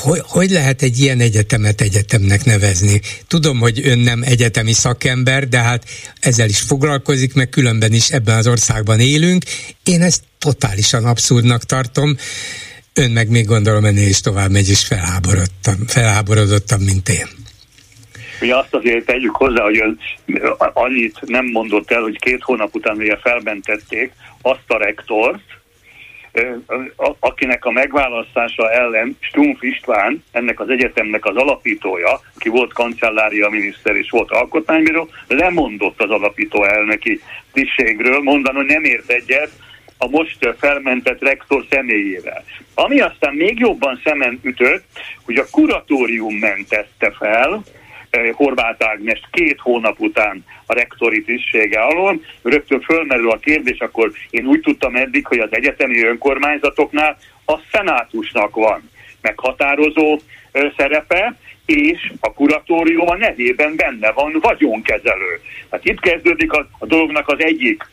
hogy, 0.03 0.21
hogy 0.23 0.51
lehet 0.51 0.83
egy 0.83 0.99
ilyen 0.99 1.21
egyetemet 1.21 1.81
egyetemnek 1.81 2.45
nevezni? 2.45 3.01
Tudom, 3.29 3.59
hogy 3.59 3.81
ön 3.85 3.99
nem 3.99 4.23
egyetemi 4.23 4.73
szakember, 4.73 5.49
de 5.49 5.59
hát 5.59 5.85
ezzel 6.21 6.49
is 6.49 6.61
foglalkozik, 6.61 7.35
meg 7.35 7.49
különben 7.49 7.93
is 7.93 8.09
ebben 8.09 8.37
az 8.37 8.47
országban 8.47 9.01
élünk. 9.01 9.45
Én 9.85 10.03
ezt 10.03 10.23
totálisan 10.39 11.05
abszurdnak 11.05 11.63
tartom. 11.63 12.17
Ön 12.95 13.11
meg 13.11 13.29
még 13.29 13.47
gondolom 13.47 13.85
ennél 13.85 14.09
is 14.09 14.21
tovább 14.21 14.51
megy, 14.51 14.69
és 14.69 14.87
felháborodtam, 14.87 15.87
felháborodottam, 15.87 16.81
mint 16.81 17.09
én. 17.09 17.27
Mi 18.41 18.51
azt 18.51 18.75
azért 18.75 19.07
tegyük 19.07 19.37
hozzá, 19.37 19.63
hogy 19.63 19.79
ön 19.79 19.99
annyit 20.73 21.19
nem 21.27 21.47
mondott 21.47 21.91
el, 21.91 22.01
hogy 22.01 22.19
két 22.19 22.43
hónap 22.43 22.75
után 22.75 22.97
ugye 22.97 23.17
felmentették 23.17 24.13
azt 24.43 24.65
a 24.67 24.77
rektort, 24.79 25.43
akinek 27.19 27.65
a 27.65 27.71
megválasztása 27.71 28.71
ellen 28.71 29.17
Stumpf 29.21 29.63
István, 29.63 30.25
ennek 30.33 30.61
az 30.61 30.69
egyetemnek 30.69 31.25
az 31.25 31.37
alapítója, 31.37 32.21
aki 32.37 32.49
volt 32.49 32.73
kancellária 32.73 33.49
miniszter 33.49 33.97
és 33.97 34.11
volt 34.11 34.31
alkotmánybíró, 34.31 35.09
lemondott 35.29 36.03
az 36.03 36.11
alapító 36.11 36.65
elnöki 36.65 37.21
tisztségről, 37.53 38.21
mondan, 38.21 38.55
hogy 38.55 38.67
nem 38.67 38.85
ért 38.85 39.11
egyet 39.11 39.51
a 39.99 40.09
most 40.09 40.55
felmentett 40.59 41.23
rektor 41.23 41.65
személyével. 41.71 42.45
Ami 42.75 43.01
aztán 43.01 43.35
még 43.35 43.59
jobban 43.59 44.01
szemen 44.05 44.41
ütött, 44.43 44.85
hogy 45.25 45.37
a 45.37 45.51
kuratórium 45.51 46.35
mentette 46.35 47.11
fel, 47.11 47.63
Horváth 48.33 48.87
Ágnes 48.87 49.21
két 49.31 49.59
hónap 49.61 50.01
után 50.01 50.45
a 50.67 50.75
rektori 50.75 51.23
tisztsége 51.23 51.81
alól. 51.81 52.21
Rögtön 52.43 52.81
fölmerül 52.81 53.31
a 53.31 53.39
kérdés, 53.39 53.79
akkor 53.79 54.13
én 54.31 54.47
úgy 54.47 54.61
tudtam 54.61 54.97
eddig, 54.97 55.27
hogy 55.27 55.39
az 55.39 55.49
egyetemi 55.51 56.05
önkormányzatoknál 56.05 57.17
a 57.47 57.59
szenátusnak 57.73 58.55
van 58.55 58.91
meghatározó 59.21 60.21
szerepe, 60.77 61.37
és 61.67 62.13
a 62.21 62.33
kuratórium 62.33 63.09
a 63.09 63.17
nevében 63.17 63.77
benne 63.77 64.13
van 64.13 64.39
vagyonkezelő. 64.41 65.41
Tehát 65.71 65.85
itt 65.85 66.01
kezdődik 66.01 66.53
a, 66.53 66.69
a 66.79 66.87
dolognak 66.87 67.29
az 67.29 67.39
egyik 67.45 67.85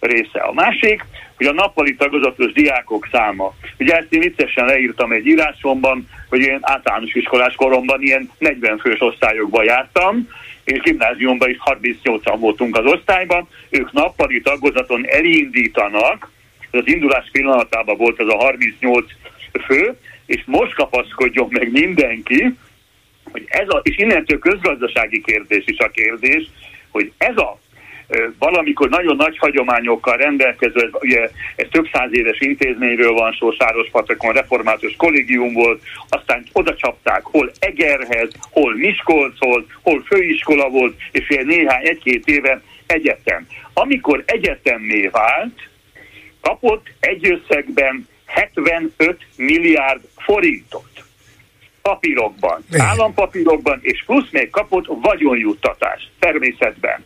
része. 0.00 0.38
A 0.38 0.52
másik, 0.52 1.04
hogy 1.36 1.46
a 1.46 1.52
nappali 1.52 1.94
tagozatos 1.94 2.52
diákok 2.52 3.08
száma. 3.12 3.54
Ugye 3.78 3.96
ezt 3.96 4.12
én 4.12 4.20
viccesen 4.20 4.64
leírtam 4.64 5.12
egy 5.12 5.26
írásomban, 5.26 6.08
hogy 6.28 6.40
én 6.40 6.58
általános 6.60 7.14
iskolás 7.14 7.54
koromban 7.54 8.02
ilyen 8.02 8.30
40 8.38 8.78
fős 8.78 9.00
osztályokban 9.00 9.64
jártam, 9.64 10.28
és 10.64 10.80
gimnáziumban 10.80 11.50
is 11.50 11.58
38-an 11.64 12.36
voltunk 12.38 12.76
az 12.76 12.84
osztályban, 12.84 13.48
ők 13.70 13.92
nappali 13.92 14.40
tagozaton 14.40 15.06
elindítanak, 15.06 16.30
az 16.70 16.82
indulás 16.86 17.28
pillanatában 17.32 17.96
volt 17.96 18.20
ez 18.20 18.26
a 18.26 18.36
38 18.36 19.06
fő, 19.66 19.98
és 20.26 20.42
most 20.46 20.74
kapaszkodjon 20.74 21.48
meg 21.50 21.70
mindenki, 21.70 22.54
hogy 23.32 23.44
ez 23.48 23.68
a, 23.68 23.80
és 23.82 23.98
innentől 23.98 24.38
közgazdasági 24.38 25.22
kérdés 25.22 25.62
is 25.66 25.78
a 25.78 25.88
kérdés, 25.88 26.50
hogy 26.90 27.12
ez 27.18 27.36
a 27.36 27.58
valamikor 28.38 28.88
nagyon 28.88 29.16
nagy 29.16 29.38
hagyományokkal 29.38 30.16
rendelkező, 30.16 30.90
ugye 31.00 31.30
ez 31.56 31.66
több 31.70 31.88
száz 31.92 32.08
éves 32.12 32.40
intézményről 32.40 33.12
van 33.12 33.36
szó, 33.38 33.50
Sárospatakon 33.50 34.32
református 34.32 34.94
kollégium 34.96 35.52
volt, 35.52 35.82
aztán 36.08 36.44
oda 36.52 36.74
csapták, 36.74 37.22
hol 37.22 37.52
Egerhez, 37.58 38.30
hol 38.50 38.74
Miskolchoz, 38.74 39.64
hol 39.82 40.02
főiskola 40.06 40.68
volt, 40.68 40.96
és 41.12 41.30
ilyen 41.30 41.46
néhány, 41.46 41.86
egy-két 41.86 42.26
éve 42.26 42.62
egyetem. 42.86 43.46
Amikor 43.72 44.22
egyetemmé 44.26 45.06
vált, 45.06 45.68
kapott 46.40 46.86
egy 47.00 47.28
összegben 47.30 48.08
75 48.26 49.26
milliárd 49.36 50.00
forintot 50.16 51.04
papírokban, 51.82 52.64
állampapírokban, 52.78 53.78
és 53.82 54.02
plusz 54.06 54.30
még 54.30 54.50
kapott 54.50 54.84
vagyonjuttatást 54.86 56.10
természetben. 56.18 57.04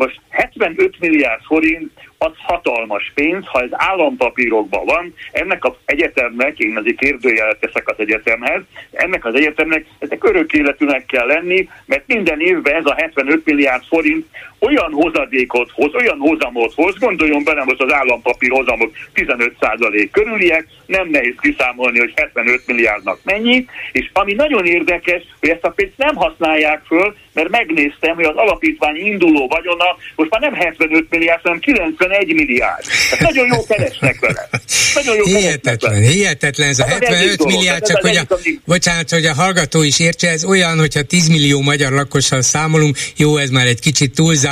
Most 0.00 0.20
75 0.28 1.00
milliárd 1.00 1.42
forint 1.42 1.90
az 2.18 2.32
hatalmas 2.36 3.12
pénz, 3.14 3.46
ha 3.46 3.60
ez 3.60 3.68
állampapírokban 3.70 4.84
van, 4.84 5.14
ennek 5.32 5.64
az 5.64 5.72
egyetemnek, 5.84 6.58
én 6.58 6.76
azért 6.76 6.96
kérdőjelet 6.96 7.60
teszek 7.60 7.88
az 7.88 7.94
egyetemhez, 7.98 8.62
ennek 8.90 9.24
az 9.24 9.34
egyetemnek 9.34 9.86
ezek 9.98 10.24
örök 10.24 10.52
életűnek 10.52 11.06
kell 11.06 11.26
lenni, 11.26 11.68
mert 11.86 12.06
minden 12.06 12.40
évben 12.40 12.74
ez 12.74 12.86
a 12.86 12.94
75 12.94 13.44
milliárd 13.44 13.84
forint 13.84 14.26
olyan 14.60 14.92
hozadékot 14.92 15.70
hoz, 15.72 15.94
olyan 15.94 16.18
hozamot 16.18 16.72
hoz, 16.74 16.98
gondoljon 16.98 17.44
bele 17.44 17.64
most 17.64 17.80
az 17.80 17.92
állampapír 17.92 18.50
hozamok 18.50 18.90
15% 19.14 20.08
körüliek, 20.12 20.66
nem 20.86 21.08
nehéz 21.08 21.34
kiszámolni, 21.40 21.98
hogy 21.98 22.12
75 22.16 22.62
milliárdnak 22.66 23.18
mennyi, 23.24 23.66
és 23.92 24.10
ami 24.12 24.32
nagyon 24.32 24.66
érdekes, 24.66 25.22
hogy 25.40 25.48
ezt 25.48 25.64
a 25.64 25.70
pénzt 25.70 25.96
nem 25.96 26.14
használják 26.14 26.82
föl, 26.86 27.14
mert 27.32 27.48
megnéztem, 27.48 28.14
hogy 28.14 28.24
az 28.24 28.36
alapítvány 28.36 28.96
induló 28.96 29.48
vagyona 29.48 29.84
most 30.16 30.30
már 30.30 30.40
nem 30.40 30.54
75 30.54 31.06
milliárd, 31.10 31.40
hanem 31.42 31.58
91 31.58 32.34
milliárd. 32.34 32.84
Tehát 33.10 33.24
nagyon 33.24 33.46
jó 33.46 33.64
keresnek 33.64 34.20
vele. 34.20 34.48
Nagyon 34.94 35.16
jó 35.16 35.24
hihetetlen, 35.24 35.92
vele. 35.92 36.06
hihetetlen 36.06 36.68
ez 36.68 36.78
a 36.78 36.84
75 36.84 37.44
milliárd, 37.44 37.86
csak 37.86 38.00
hogy 38.00 38.16
a, 38.16 38.36
bocsánat, 38.64 39.10
hogy 39.10 39.24
a 39.24 39.34
hallgató 39.34 39.82
is 39.82 40.00
értse, 40.00 40.28
ez 40.28 40.44
olyan, 40.44 40.78
hogyha 40.78 41.02
10 41.02 41.28
millió 41.28 41.60
magyar 41.60 41.92
lakossal 41.92 42.42
számolunk, 42.42 42.96
jó, 43.16 43.36
ez 43.36 43.50
már 43.50 43.66
egy 43.66 43.80
kicsit 43.80 44.14
túlzás, 44.14 44.49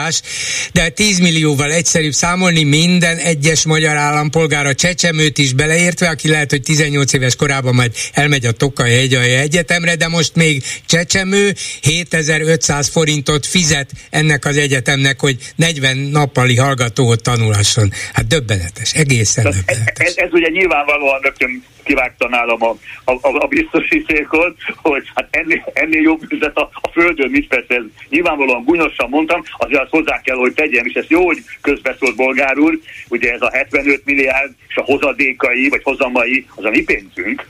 de 0.73 0.89
10 0.89 1.19
millióval 1.19 1.73
egyszerűbb 1.73 2.13
számolni 2.13 2.63
minden 2.63 3.17
egyes 3.17 3.65
magyar 3.65 3.97
állampolgár 3.97 4.67
a 4.67 4.75
csecsemőt 4.75 5.39
is 5.39 5.53
beleértve, 5.53 6.09
aki 6.09 6.29
lehet, 6.29 6.51
hogy 6.51 6.63
18 6.63 7.13
éves 7.13 7.37
korában 7.37 7.75
majd 7.75 7.93
elmegy 8.13 8.47
a 8.47 8.53
Tokaj 8.53 8.93
Egyetemre, 8.93 9.97
de 9.97 10.09
most 10.09 10.35
még 10.35 10.63
csecsemő 10.87 11.55
7500 11.81 12.89
forintot 12.89 13.47
fizet 13.47 13.91
ennek 14.11 14.45
az 14.45 14.57
egyetemnek, 14.57 15.21
hogy 15.21 15.37
40 15.57 15.97
nappali 15.97 16.57
hallgatót 16.57 17.23
tanulhasson. 17.23 17.93
Hát 18.13 18.27
döbbenetes, 18.27 18.93
egészen 18.93 19.45
Tehát 19.45 19.65
döbbenetes. 19.65 20.07
Ez, 20.07 20.17
ez 20.17 20.29
ugye 20.33 20.49
nyilvánvalóan 20.49 21.21
rögtön 21.21 21.65
kivágta 21.89 22.29
nálam 22.29 22.63
a, 22.63 22.71
a, 23.05 23.13
a, 23.13 23.43
a 23.43 23.47
biztosítékot, 23.47 24.57
hogy 24.77 25.05
hát 25.15 25.29
ennél, 25.31 25.71
ennél 25.73 26.01
jobb 26.01 26.23
üzlet 26.29 26.57
a, 26.57 26.71
a 26.73 26.89
földön, 26.89 27.31
mit 27.31 27.49
persze 27.49 27.75
ez 27.75 27.83
nyilvánvalóan 28.09 28.65
gúnyosan 28.65 29.09
mondtam, 29.09 29.43
azért 29.59 29.83
azt 29.83 29.91
hozzá 29.91 30.21
kell, 30.21 30.37
hogy 30.37 30.53
tegyem, 30.53 30.87
és 30.87 30.95
ezt 30.95 31.11
jó, 31.11 31.27
hogy 31.27 31.39
közbeszólt 31.61 32.17
bolgár 32.17 32.59
úr, 32.59 32.79
ugye 33.09 33.33
ez 33.33 33.43
a 33.43 33.51
75 33.53 34.05
milliárd 34.05 34.53
és 34.69 34.77
a 34.77 34.83
hozadékai, 34.83 35.69
vagy 35.69 35.83
hozamai, 35.83 36.47
az 36.55 36.65
a 36.65 36.71
mi 36.71 36.83
pénzünk, 36.83 37.47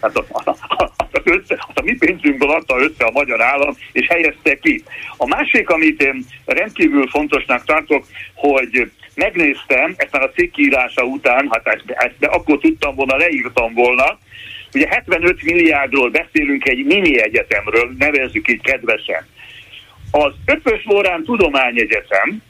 Hát 0.00 0.16
a, 0.16 0.24
a, 0.30 0.50
a, 0.68 0.82
a, 0.82 1.20
össze, 1.24 1.66
a 1.74 1.82
mi 1.82 1.96
pénzünkből 1.96 2.50
adta 2.50 2.80
össze 2.80 3.04
a 3.04 3.10
magyar 3.10 3.42
állam, 3.42 3.76
és 3.92 4.06
helyezte 4.06 4.58
ki. 4.58 4.82
A 5.16 5.26
másik, 5.26 5.70
amit 5.70 6.02
én 6.02 6.26
rendkívül 6.44 7.06
fontosnak 7.06 7.64
tartok, 7.64 8.06
hogy 8.34 8.90
megnéztem, 9.14 9.94
ezt 9.96 10.12
már 10.12 10.22
a 10.22 10.30
cikkírása 10.30 11.02
után, 11.02 11.48
hát 11.50 11.66
ezt, 11.66 11.84
ezt 11.86 12.18
de 12.18 12.26
akkor 12.26 12.58
tudtam 12.58 12.94
volna, 12.94 13.16
leírtam 13.16 13.74
volna, 13.74 14.18
ugye 14.74 14.86
75 14.88 15.42
milliárdról 15.42 16.10
beszélünk 16.10 16.68
egy 16.68 16.84
mini 16.84 17.22
egyetemről, 17.22 17.94
nevezzük 17.98 18.48
így 18.48 18.60
kedvesen. 18.60 19.26
Az 20.10 20.32
Ötvös 20.44 20.84
Lórán 20.84 21.24
Tudományegyetem, 21.24 22.42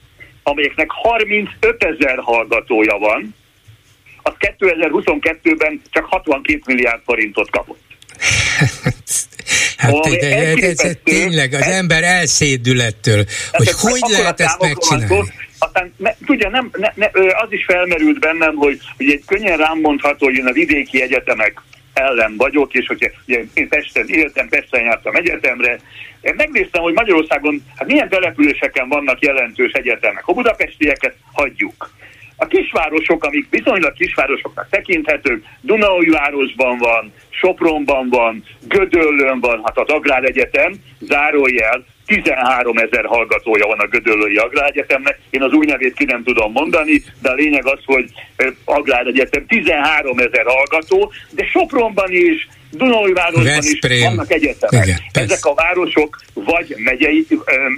amelyeknek 0.43 0.91
35 0.91 1.85
ezer 1.85 2.19
hallgatója 2.19 2.99
van, 2.99 3.35
az 4.23 4.33
2022-ben 4.39 5.83
csak 5.91 6.05
62 6.05 6.61
milliárd 6.67 7.01
forintot 7.05 7.51
kapott. 7.51 7.81
Hát 9.77 10.07
ez, 10.07 10.59
ez, 10.59 10.79
ez, 10.79 10.97
tényleg 11.05 11.53
az 11.53 11.67
ember 11.67 12.03
elszédül 12.03 12.81
ettől, 12.81 13.25
hogy 13.51 13.71
hogy 13.71 14.01
lehet 14.09 14.41
ezt 14.41 14.61
megcsinálni. 14.61 15.33
Aztán 15.65 15.95
tudja, 16.27 16.49
nem, 16.49 16.71
ne, 16.73 16.93
ne, 16.95 17.07
az 17.15 17.53
is 17.53 17.65
felmerült 17.65 18.19
bennem, 18.19 18.55
hogy 18.55 18.79
ugye 18.99 19.19
könnyen 19.27 19.57
rám 19.57 19.79
mondható, 19.81 20.27
hogy 20.27 20.37
én 20.37 20.47
a 20.47 20.53
vidéki 20.53 21.03
egyetemek 21.03 21.63
ellen 21.93 22.37
vagyok, 22.37 22.75
és 22.75 22.87
hogy 22.87 23.11
ugye, 23.27 23.43
én 23.55 23.69
Pesten 23.69 24.09
éltem, 24.09 24.49
Pesten 24.49 24.85
jártam 24.85 25.15
egyetemre. 25.15 25.79
Én 26.21 26.35
megnéztem, 26.37 26.83
hogy 26.83 26.93
Magyarországon 26.93 27.63
hát 27.77 27.89
milyen 27.89 28.09
településeken 28.09 28.89
vannak 28.89 29.23
jelentős 29.23 29.73
egyetemek. 29.73 30.29
A 30.29 30.33
budapestieket 30.33 31.15
hagyjuk. 31.33 31.91
A 32.37 32.47
kisvárosok, 32.47 33.25
amik 33.25 33.47
viszonylag 33.51 33.93
kisvárosoknak 33.93 34.67
tekinthetők, 34.71 35.45
Dunaújvárosban 35.61 36.79
van, 36.79 37.13
Sopronban 37.31 38.09
van, 38.09 38.45
Gödöllön 38.69 39.41
van, 39.41 39.61
hát 39.65 39.79
az 39.79 39.89
Agráregyetem, 39.89 40.73
zárójel, 41.01 41.85
13 42.07 42.77
ezer 42.77 43.05
hallgatója 43.05 43.67
van 43.67 43.79
a 43.79 43.87
Gödöllői 43.87 44.37
Agráregyetemnek. 44.37 45.19
Én 45.31 45.43
az 45.43 45.53
új 45.53 45.67
nevét 45.67 45.95
ki 45.95 46.05
nem 46.05 46.23
tudom 46.25 46.53
mondani, 46.53 47.03
de 47.23 47.31
a 47.31 47.35
lényeg 47.35 47.67
az, 47.67 47.79
hogy 47.85 48.11
Agráregyetem 48.65 49.47
13 49.47 50.19
ezer 50.19 50.45
hallgató, 50.47 51.13
de 51.31 51.45
Sopronban 51.45 52.13
is, 52.13 52.49
Dunajvárosban 52.71 53.63
is 53.63 53.79
vannak 54.03 54.33
egyetemek. 54.33 54.87
Igen, 54.87 54.99
Ezek 55.13 55.45
a 55.45 55.55
városok 55.55 56.21
vagy 56.35 56.75
megyei, 56.77 57.27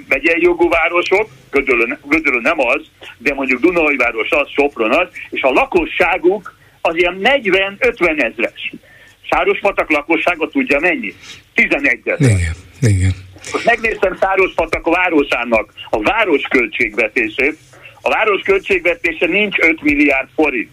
megyei 0.07 0.41
jogú 0.41 0.69
városok, 0.69 1.29
Gödöllő, 1.51 1.97
Gödöllő 2.03 2.39
nem 2.41 2.59
az, 2.59 2.81
de 3.17 3.33
mondjuk 3.33 3.61
Dunajváros 3.61 4.29
az, 4.29 4.49
Sopron 4.51 4.91
az, 4.91 5.07
és 5.29 5.41
a 5.41 5.51
lakosságuk 5.51 6.55
az 6.81 6.95
ilyen 6.95 7.19
40-50 7.23 8.23
ezres. 8.23 8.73
Sárospatak 9.21 9.89
lakossága 9.89 10.47
tudja 10.47 10.79
mennyi? 10.79 11.13
11 11.53 11.99
ezer. 12.03 12.29
Igen, 12.29 12.55
igen. 12.81 13.13
Most 13.51 13.65
megnéztem 13.65 14.17
Szárospatak 14.19 14.85
városának 14.95 15.73
a 15.89 16.01
város 16.01 16.41
költségvetését. 16.49 17.57
A 18.01 18.09
város 18.09 18.41
költségvetése 18.41 19.25
nincs 19.25 19.57
5 19.59 19.81
milliárd 19.81 20.27
forint. 20.35 20.69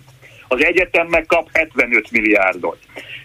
Az 0.48 0.64
egyetem 0.64 1.06
megkap 1.06 1.48
75 1.52 2.10
milliárdot. 2.10 2.78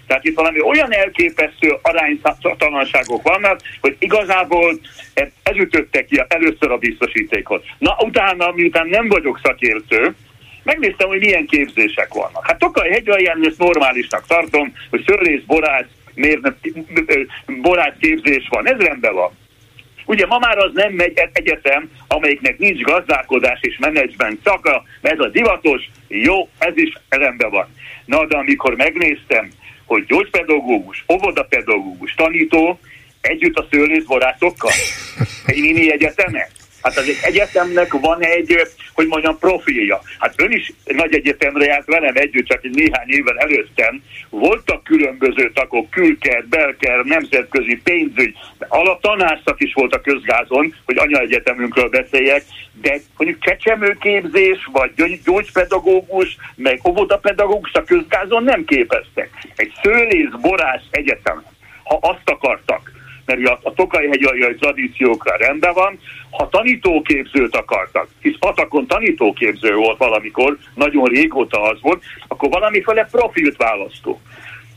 Tehát 0.07 0.23
itt 0.23 0.35
valami 0.35 0.61
olyan 0.61 0.93
elképesztő 0.93 1.77
aránytalanságok 1.81 3.21
vannak, 3.21 3.59
hogy 3.81 3.95
igazából 3.99 4.79
ez 5.43 5.55
ütötte 5.55 6.05
ki 6.05 6.23
először 6.27 6.71
a 6.71 6.77
biztosítékot. 6.77 7.65
Na 7.77 7.97
utána, 7.99 8.51
miután 8.51 8.87
nem 8.87 9.07
vagyok 9.07 9.39
szakértő, 9.43 10.15
megnéztem, 10.63 11.07
hogy 11.07 11.19
milyen 11.19 11.45
képzések 11.45 12.13
vannak. 12.13 12.47
Hát 12.47 12.59
Tokaj 12.59 12.89
hegyalján 12.89 13.45
ezt 13.45 13.57
normálisnak 13.57 14.27
tartom, 14.27 14.73
hogy 14.89 15.03
szőlész, 15.07 15.41
borász, 15.45 15.85
mérnök, 16.17 16.55
borász 17.61 17.95
képzés 17.99 18.47
van, 18.49 18.67
ez 18.67 18.79
rendben 18.79 19.13
van. 19.13 19.31
Ugye 20.05 20.25
ma 20.25 20.37
már 20.37 20.57
az 20.57 20.71
nem 20.73 20.93
megy 20.93 21.21
egyetem, 21.33 21.91
amelyiknek 22.07 22.57
nincs 22.57 22.81
gazdálkodás 22.81 23.59
és 23.61 23.77
menedzsment 23.77 24.39
szaka, 24.43 24.83
mert 25.01 25.19
ez 25.19 25.25
a 25.25 25.29
divatos, 25.29 25.89
jó, 26.07 26.49
ez 26.57 26.77
is 26.77 26.93
rendben 27.09 27.49
van. 27.49 27.67
Na, 28.05 28.25
de 28.25 28.37
amikor 28.37 28.75
megnéztem, 28.75 29.49
hogy 29.85 30.05
gyógypedagógus, 30.05 31.05
óvodapedagógus, 31.13 32.13
tanító 32.13 32.79
együtt 33.21 33.57
a 33.57 33.67
szőlészborászokkal, 33.71 34.71
egy 35.45 35.59
mini 35.59 35.91
egyetemek, 35.91 36.51
Hát 36.81 36.97
az 36.97 37.07
egy 37.07 37.17
egyetemnek 37.21 37.93
van 37.93 38.21
egy, 38.21 38.67
hogy 38.93 39.07
mondjam, 39.07 39.37
profilja. 39.39 40.01
Hát 40.19 40.41
ön 40.41 40.51
is 40.51 40.71
nagy 40.85 41.13
egyetemre 41.13 41.65
járt 41.65 41.85
velem 41.85 42.15
együtt, 42.15 42.47
csak 42.47 42.61
néhány 42.61 43.09
évvel 43.09 43.37
előttem. 43.37 44.03
Voltak 44.29 44.83
különböző 44.83 45.51
tagok, 45.51 45.89
külker, 45.89 46.45
belker, 46.45 47.03
nemzetközi 47.03 47.81
pénzügy, 47.83 48.33
alaptanárszak 48.67 49.61
is 49.61 49.73
volt 49.73 49.93
a 49.93 50.01
közgázon, 50.01 50.75
hogy 50.85 50.97
anyaegyetemünkről 50.97 51.89
beszéljek, 51.89 52.43
de 52.81 52.99
mondjuk 53.17 53.43
csecsemőképzés, 53.43 54.69
vagy 54.71 55.19
gyógypedagógus, 55.23 56.37
meg 56.55 56.79
óvodapedagógus 56.87 57.73
a 57.73 57.83
közgázon 57.83 58.43
nem 58.43 58.65
képeztek. 58.65 59.29
Egy 59.55 59.71
szőlész, 59.83 60.31
borász 60.41 60.85
egyetem, 60.91 61.43
ha 61.83 61.97
azt 62.01 62.29
akartak, 62.29 62.91
mert 63.27 63.47
a, 63.47 63.59
a 63.63 63.73
Tokaj 63.73 64.07
hegyalja 64.07 64.55
tradíciókra 64.55 65.35
rendben 65.37 65.73
van. 65.73 65.99
Ha 66.31 66.49
tanítóképzőt 66.49 67.55
akartak, 67.55 68.07
hisz 68.21 68.37
Patakon 68.39 68.87
tanítóképző 68.87 69.75
volt 69.75 69.97
valamikor, 69.97 70.57
nagyon 70.75 71.05
régóta 71.05 71.61
az 71.61 71.77
volt, 71.81 72.03
akkor 72.27 72.49
valamiféle 72.49 73.07
profilt 73.11 73.57
választó. 73.57 74.21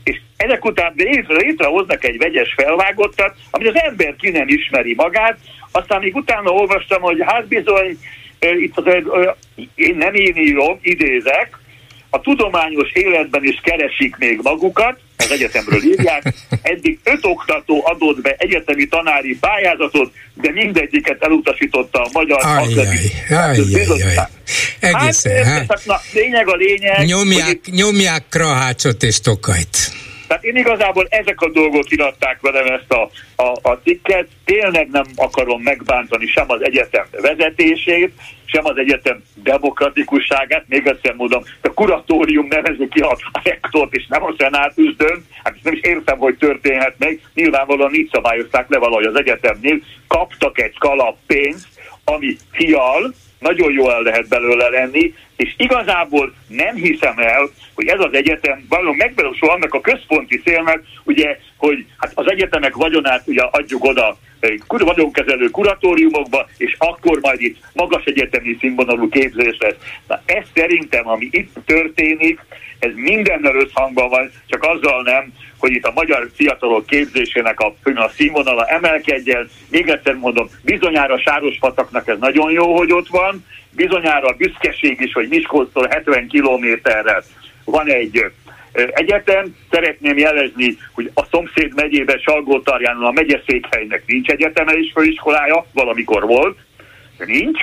És 0.03 0.19
ezek 0.37 0.65
után 0.65 0.93
létre, 0.95 1.35
létrehoznak 1.35 2.03
egy 2.03 2.17
vegyes 2.17 2.53
felvágottat, 2.53 3.35
amit 3.51 3.67
az 3.67 3.81
ember 3.81 4.15
ki 4.15 4.29
nem 4.29 4.47
ismeri 4.47 4.93
magát, 4.93 5.37
aztán 5.71 5.99
még 5.99 6.15
utána 6.15 6.49
olvastam, 6.49 7.01
hogy 7.01 7.23
hát 7.25 7.47
bizony, 7.47 7.97
itt 8.39 8.75
én 9.75 9.95
nem 9.95 10.13
én 10.13 10.35
írom, 10.35 10.79
idézek, 10.81 11.59
a 12.13 12.19
tudományos 12.19 12.91
életben 12.93 13.43
is 13.43 13.59
keresik 13.63 14.15
még 14.17 14.39
magukat, 14.43 14.99
az 15.17 15.31
egyetemről 15.31 15.83
írják, 15.83 16.33
eddig 16.61 16.99
öt 17.03 17.25
oktató 17.25 17.81
adott 17.85 18.21
be 18.21 18.35
egyetemi 18.37 18.87
tanári 18.87 19.37
pályázatot, 19.39 20.13
de 20.33 20.51
mindegyiket 20.51 21.23
elutasította 21.23 22.01
a 22.01 22.09
Magyar 22.13 22.39
Akadémiai 22.41 23.11
Egészen, 24.79 25.45
hát, 25.45 25.65
hát. 25.67 25.81
Na, 25.85 25.99
lényeg 26.13 26.47
a 26.47 26.55
lényeg. 26.55 27.05
Nyomják, 27.05 27.59
hogy 27.63 27.73
nyomják 27.73 28.23
Krahácsot 28.29 29.03
és 29.03 29.19
Tokajt. 29.19 29.91
Tehát 30.27 30.43
én 30.43 30.55
igazából 30.55 31.07
ezek 31.09 31.41
a 31.41 31.49
dolgok 31.49 31.91
iratták 31.91 32.41
velem 32.41 32.65
ezt 32.65 32.91
a, 32.91 33.09
a, 33.43 33.69
a 33.69 33.79
cikket. 33.83 34.27
Tényleg 34.45 34.87
nem 34.91 35.05
akarom 35.15 35.61
megbántani 35.61 36.25
sem 36.25 36.45
az 36.47 36.63
egyetem 36.63 37.05
vezetését, 37.11 38.11
sem 38.51 38.65
az 38.65 38.77
egyetem 38.77 39.23
demokratikusságát, 39.35 40.65
még 40.67 40.87
egyszer 40.87 41.15
mondom, 41.15 41.43
a 41.61 41.73
kuratórium 41.73 42.47
nevezi 42.47 42.87
ki 42.87 42.99
a, 42.99 43.17
rektort, 43.43 43.93
és 43.93 44.07
nem 44.07 44.23
a 44.23 44.33
szenátus 44.37 44.95
dönt, 44.95 45.25
hát 45.43 45.53
ezt 45.53 45.63
nem 45.63 45.73
is 45.73 45.79
értem, 45.81 46.17
hogy 46.17 46.37
történhet 46.37 46.95
meg, 46.97 47.19
nyilvánvalóan 47.33 47.93
így 47.93 48.09
szabályozták 48.11 48.69
le 48.69 48.77
valahogy 48.77 49.05
az 49.05 49.19
egyetemnél, 49.19 49.79
kaptak 50.07 50.59
egy 50.61 50.77
kalap 50.77 51.17
pénzt, 51.27 51.67
ami 52.11 52.37
fial, 52.51 53.13
nagyon 53.39 53.71
jól 53.71 53.93
el 53.93 54.01
lehet 54.01 54.27
belőle 54.27 54.69
lenni, 54.69 55.13
és 55.35 55.53
igazából 55.57 56.33
nem 56.47 56.75
hiszem 56.75 57.17
el, 57.17 57.49
hogy 57.73 57.87
ez 57.87 57.99
az 57.99 58.13
egyetem 58.13 58.65
valóban 58.69 58.95
megvalósul 58.95 59.49
annak 59.49 59.73
a 59.73 59.81
központi 59.81 60.39
célnak, 60.39 60.83
ugye, 61.03 61.37
hogy 61.57 61.85
hát 61.97 62.11
az 62.15 62.31
egyetemek 62.31 62.75
vagyonát 62.75 63.27
ugye 63.27 63.41
adjuk 63.41 63.83
oda 63.83 64.17
vagyonkezelő 64.67 65.49
kuratóriumokba, 65.49 66.47
és 66.57 66.75
akkor 66.77 67.19
majd 67.21 67.41
itt 67.41 67.57
magas 67.73 68.03
egyetemi 68.03 68.57
színvonalú 68.59 69.09
képzés 69.09 69.57
lesz. 69.59 69.75
Na 70.07 70.21
ez 70.25 70.45
szerintem, 70.55 71.07
ami 71.07 71.27
itt 71.31 71.55
történik, 71.65 72.39
ez 72.81 72.91
mindennel 72.95 73.55
összhangban 73.55 74.09
van, 74.09 74.31
csak 74.47 74.63
azzal 74.63 75.01
nem, 75.01 75.33
hogy 75.57 75.71
itt 75.71 75.85
a 75.85 75.91
magyar 75.95 76.29
fiatalok 76.35 76.85
képzésének 76.85 77.59
a, 77.59 77.75
a 77.83 78.11
színvonala 78.15 78.65
emelkedjen. 78.65 79.49
Még 79.69 79.89
egyszer 79.89 80.15
mondom, 80.15 80.49
bizonyára 80.63 81.19
Sárospataknak 81.19 82.07
ez 82.07 82.17
nagyon 82.19 82.51
jó, 82.51 82.77
hogy 82.77 82.91
ott 82.91 83.07
van, 83.07 83.45
bizonyára 83.71 84.27
a 84.27 84.35
büszkeség 84.37 85.01
is, 85.01 85.13
hogy 85.13 85.27
Miskolctól 85.27 85.87
70 85.89 86.27
kilométerrel 86.27 87.23
van 87.65 87.87
egy 87.87 88.31
egyetem. 88.73 89.55
Szeretném 89.71 90.17
jelezni, 90.17 90.77
hogy 90.91 91.11
a 91.13 91.25
szomszéd 91.31 91.75
megyében 91.75 92.17
Salgótarjánon 92.17 93.03
a 93.03 93.11
megyeszékhelynek 93.11 94.03
nincs 94.05 94.29
egyeteme 94.29 94.71
és 94.71 94.91
főiskolája, 94.93 95.65
valamikor 95.73 96.25
volt, 96.25 96.57
nincs. 97.17 97.61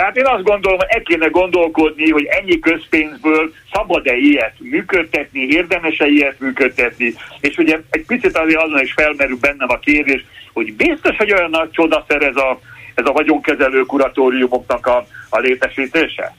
Tehát 0.00 0.16
én 0.16 0.26
azt 0.26 0.42
gondolom, 0.42 0.78
hogy 0.78 0.88
el 0.90 1.02
kéne 1.02 1.26
gondolkodni, 1.26 2.10
hogy 2.10 2.24
ennyi 2.24 2.58
közpénzből 2.58 3.52
szabad-e 3.72 4.16
ilyet 4.16 4.54
működtetni, 4.58 5.40
érdemes-e 5.40 6.06
ilyet 6.06 6.40
működtetni, 6.40 7.14
és 7.40 7.56
ugye 7.56 7.80
egy 7.90 8.04
picit 8.06 8.36
azért 8.36 8.62
azon 8.62 8.80
is 8.80 8.92
felmerül 8.92 9.36
bennem 9.40 9.68
a 9.70 9.78
kérdés, 9.78 10.24
hogy 10.52 10.74
biztos, 10.74 11.16
hogy 11.16 11.32
olyan 11.32 11.50
nagy 11.50 11.70
csodaszer 11.70 12.22
ez 12.22 12.36
a, 12.36 12.60
ez 13.00 13.06
a 13.06 13.12
vagyonkezelő 13.12 13.82
kuratóriumoknak 13.82 14.86
a, 14.86 15.06
a 15.28 15.38
létesítése? 15.38 16.34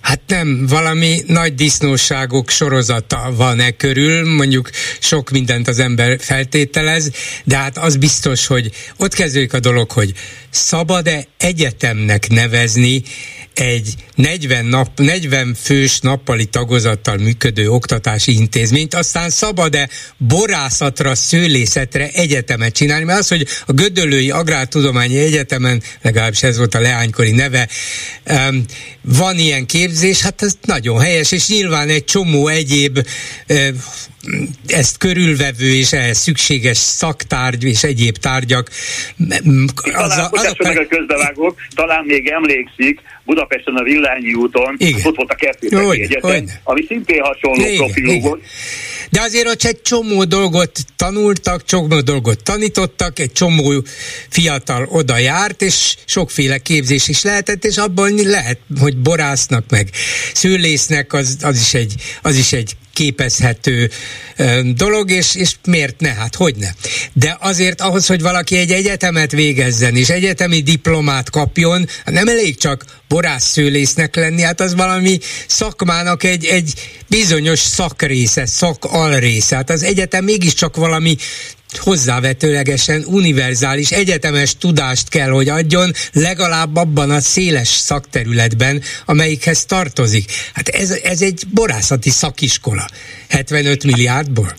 Hát 0.00 0.20
nem, 0.26 0.66
valami 0.68 1.20
nagy 1.26 1.54
disznóságok 1.54 2.48
sorozata 2.48 3.32
van 3.36 3.60
e 3.60 3.70
körül, 3.70 4.34
mondjuk 4.36 4.70
sok 5.00 5.30
mindent 5.30 5.68
az 5.68 5.78
ember 5.78 6.20
feltételez, 6.20 7.12
de 7.44 7.56
hát 7.56 7.78
az 7.78 7.96
biztos, 7.96 8.46
hogy 8.46 8.70
ott 8.98 9.14
kezdődik 9.14 9.54
a 9.54 9.60
dolog, 9.60 9.90
hogy 9.90 10.12
szabad-e 10.50 11.24
egyetemnek 11.38 12.28
nevezni 12.28 13.02
egy 13.54 13.94
40, 14.20 14.64
nap, 14.64 14.88
40 14.96 15.54
fős 15.54 16.00
nappali 16.00 16.44
tagozattal 16.44 17.16
működő 17.16 17.68
oktatási 17.70 18.32
intézményt, 18.32 18.94
aztán 18.94 19.30
szabad-e 19.30 19.88
borászatra, 20.16 21.14
szőlészetre 21.14 22.08
egyetemet 22.12 22.74
csinálni, 22.74 23.04
mert 23.04 23.18
az, 23.18 23.28
hogy 23.28 23.46
a 23.66 23.72
Gödöllői 23.72 24.30
Agrártudományi 24.30 25.18
Egyetemen, 25.18 25.82
legalábbis 26.02 26.42
ez 26.42 26.56
volt 26.56 26.74
a 26.74 26.80
leánykori 26.80 27.30
neve, 27.30 27.68
van 29.02 29.38
ilyen 29.38 29.66
képzés, 29.66 30.22
hát 30.22 30.42
ez 30.42 30.58
nagyon 30.62 31.00
helyes, 31.00 31.32
és 31.32 31.48
nyilván 31.48 31.88
egy 31.88 32.04
csomó 32.04 32.48
egyéb 32.48 32.98
ezt 34.66 34.98
körülvevő 34.98 35.74
és 35.74 35.92
ehhez 35.92 36.18
szükséges 36.18 36.76
szaktárgy 36.76 37.64
és 37.64 37.82
egyéb 37.82 38.16
tárgyak. 38.16 38.70
Az 39.92 40.18
a, 40.18 40.28
azok 40.30 40.58
meg 40.58 40.78
a 40.78 40.86
közbevágók, 40.86 41.58
talán 41.74 42.04
még 42.04 42.28
emlékszik, 42.28 43.00
Budapesten 43.24 43.74
a 43.74 43.82
Villányi 44.14 44.34
úton, 44.34 44.74
igen. 44.78 45.00
ott 45.04 45.16
volt 45.16 45.30
a 45.30 45.34
Kertészeti 45.34 46.02
Egyetem, 46.02 46.50
ami 46.64 46.84
szintén 46.88 47.22
hasonló 47.22 47.60
igen, 47.60 47.76
profilú 47.76 48.10
igen. 48.10 48.20
volt. 48.20 48.42
De 49.10 49.20
azért 49.20 49.46
ott 49.46 49.62
egy 49.62 49.82
csomó 49.82 50.24
dolgot 50.24 50.78
tanultak, 50.96 51.64
csomó 51.64 52.00
dolgot 52.00 52.42
tanítottak, 52.42 53.18
egy 53.18 53.32
csomó 53.32 53.82
fiatal 54.28 54.86
oda 54.90 55.18
járt, 55.18 55.62
és 55.62 55.96
sokféle 56.04 56.58
képzés 56.58 57.08
is 57.08 57.22
lehetett, 57.22 57.64
és 57.64 57.76
abban 57.76 58.14
lehet, 58.14 58.58
hogy 58.80 58.96
borásznak, 58.96 59.64
meg 59.70 59.88
szőlésznek, 60.32 61.12
az, 61.12 61.36
az, 61.42 61.60
is, 61.60 61.74
egy, 61.74 61.94
az 62.22 62.36
is 62.36 62.52
egy 62.52 62.76
képezhető 63.00 63.90
dolog, 64.74 65.10
és, 65.10 65.34
és 65.34 65.54
miért 65.66 66.00
ne? 66.00 66.12
Hát 66.12 66.34
hogy 66.34 66.56
ne? 66.56 66.68
De 67.12 67.36
azért 67.40 67.80
ahhoz, 67.80 68.06
hogy 68.06 68.22
valaki 68.22 68.56
egy 68.56 68.72
egyetemet 68.72 69.32
végezzen, 69.32 69.96
és 69.96 70.08
egyetemi 70.08 70.60
diplomát 70.60 71.30
kapjon, 71.30 71.86
nem 72.04 72.28
elég 72.28 72.58
csak 72.58 72.84
borászszőlésznek 73.08 74.16
lenni, 74.16 74.42
hát 74.42 74.60
az 74.60 74.74
valami 74.74 75.18
szakmának 75.46 76.22
egy, 76.22 76.44
egy 76.44 76.72
bizonyos 77.06 77.58
szakrésze, 77.58 78.46
szakalrésze. 78.46 79.56
Hát 79.56 79.70
az 79.70 79.82
egyetem 79.82 80.24
mégiscsak 80.24 80.76
valami 80.76 81.16
hozzávetőlegesen 81.78 83.04
univerzális 83.06 83.90
egyetemes 83.90 84.56
tudást 84.56 85.08
kell, 85.08 85.28
hogy 85.28 85.48
adjon, 85.48 85.90
legalább 86.12 86.76
abban 86.76 87.10
a 87.10 87.20
széles 87.20 87.68
szakterületben, 87.68 88.82
amelyikhez 89.06 89.64
tartozik. 89.64 90.24
Hát 90.54 90.68
ez, 90.68 90.90
ez 90.90 91.22
egy 91.22 91.42
borászati 91.54 92.10
szakiskola. 92.10 92.84
75 93.28 93.84
milliárdból? 93.84 94.52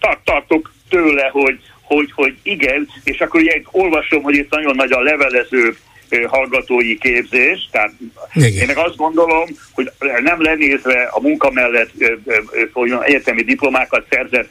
Tart, 0.00 0.24
tartok 0.24 0.72
tőle, 0.88 1.28
hogy, 1.32 1.58
hogy, 1.82 2.12
hogy 2.14 2.36
igen, 2.42 2.88
és 3.04 3.18
akkor 3.20 3.40
ugye 3.40 3.60
olvasom, 3.70 4.22
hogy 4.22 4.34
itt 4.34 4.50
nagyon 4.50 4.74
nagy 4.74 4.92
a 4.92 5.00
levelező 5.00 5.76
hallgatói 6.26 6.98
képzés, 6.98 7.68
tehát 7.70 7.92
Igen. 8.34 8.52
én 8.52 8.66
meg 8.66 8.76
azt 8.76 8.96
gondolom, 8.96 9.44
hogy 9.72 9.90
nem 10.22 10.42
lenézve 10.42 11.08
a 11.10 11.20
munka 11.20 11.50
mellett 11.50 11.90
folyjon 12.72 13.04
egyetemi 13.04 13.42
diplomákat 13.42 14.06
szerzett 14.10 14.48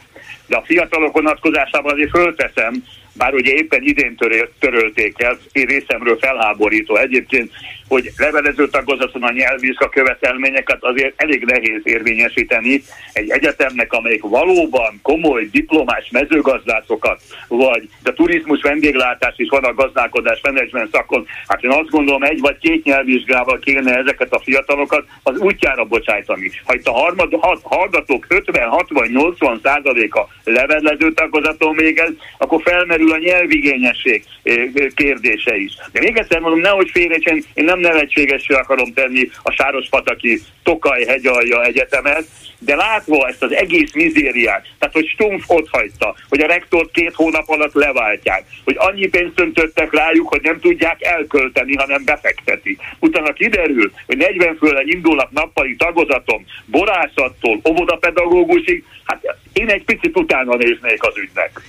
de 0.50 0.56
a 0.56 0.64
fiatalok 0.66 1.14
vonatkozásában 1.14 1.92
azért 1.94 2.10
fölteszem, 2.10 2.84
bár 3.14 3.34
ugye 3.34 3.54
éppen 3.54 3.82
idén 3.84 4.16
töröl, 4.16 4.52
törölték 4.60 5.22
el, 5.22 5.38
én 5.52 5.66
részemről 5.66 6.18
felháborító. 6.18 6.96
Egyébként 6.96 7.52
hogy 7.90 8.12
levelező 8.18 8.68
tagozaton 8.68 9.24
a 9.24 9.32
nyelvvizsga 9.32 9.90
követelményeket 9.90 10.84
azért 10.84 11.22
elég 11.22 11.44
nehéz 11.46 11.82
érvényesíteni 11.84 12.84
egy 13.14 13.30
egyetemnek, 13.30 13.94
amelyik 13.94 14.22
valóban 14.22 15.00
komoly 15.02 15.48
diplomás 15.52 16.10
mezőgazdászokat, 16.12 17.22
vagy 17.48 17.90
a 18.04 18.14
turizmus 18.14 18.62
vendéglátás 18.62 19.34
is 19.38 19.50
van 19.50 19.64
a 19.64 19.74
gazdálkodás 19.74 20.40
menedzsment 20.44 20.92
szakon. 20.92 21.26
Hát 21.48 21.64
én 21.64 21.72
azt 21.72 21.90
gondolom, 21.90 22.24
egy 22.24 22.40
vagy 22.40 22.58
két 22.58 22.84
nyelvvizsgával 22.84 23.60
kéne 23.60 23.98
ezeket 23.98 24.34
a 24.34 24.40
fiatalokat 24.40 25.06
az 25.24 25.38
útjára 25.38 25.86
bocsájtani. 25.86 26.52
Ha 26.64 26.74
itt 26.74 26.88
a 26.88 26.92
harmad, 26.92 27.34
hallgatók 27.64 28.26
50-60-80 28.30 29.62
százaléka 29.64 30.28
levelező 30.44 31.12
tagozaton 31.14 31.76
végez, 31.76 32.12
akkor 32.38 32.62
felmerül 32.62 33.12
a 33.12 33.18
nyelvigényesség 33.18 34.24
eh, 34.44 34.56
kérdése 34.96 35.56
is. 35.56 35.74
De 35.92 36.00
még 36.00 36.18
egyszer 36.18 36.40
mondom, 36.40 36.60
nehogy 36.60 36.90
félrecsen, 36.90 37.44
én 37.54 37.64
nem 37.64 37.79
nevetségesre 37.80 38.58
akarom 38.58 38.94
tenni 38.94 39.30
a 39.44 39.52
Sárospataki 39.52 40.42
Tokaj 40.64 41.04
hegyalja 41.04 41.64
egyetemet, 41.64 42.26
de 42.60 42.76
látva 42.76 43.28
ezt 43.28 43.44
az 43.44 43.54
egész 43.54 43.94
mizériát, 43.94 44.68
tehát 44.80 44.94
hogy 44.94 45.08
Stumpf 45.08 45.50
ott 45.50 45.68
hagyta, 45.72 46.16
hogy 46.30 46.40
a 46.40 46.48
rektort 46.48 46.92
két 46.92 47.14
hónap 47.14 47.50
alatt 47.50 47.74
leváltják, 47.74 48.44
hogy 48.64 48.76
annyi 48.78 49.08
pénzt 49.08 49.40
öntöttek 49.40 49.94
rájuk, 49.94 50.28
hogy 50.28 50.42
nem 50.42 50.60
tudják 50.60 51.04
elkölteni, 51.04 51.76
hanem 51.76 52.04
befektetik. 52.06 52.80
Utána 53.00 53.34
kiderül, 53.34 53.92
hogy 54.06 54.18
40 54.18 54.58
főle 54.58 54.82
indulnak 54.84 55.32
nappali 55.32 55.76
tagozatom, 55.76 56.46
borászattól, 56.66 57.62
óvodapedagógusig, 57.70 58.84
hát 59.04 59.36
én 59.54 59.70
egy 59.70 59.84
picit 59.84 60.18
utána 60.18 60.56
néznék 60.56 61.04
az 61.04 61.18
ügynek. 61.18 61.62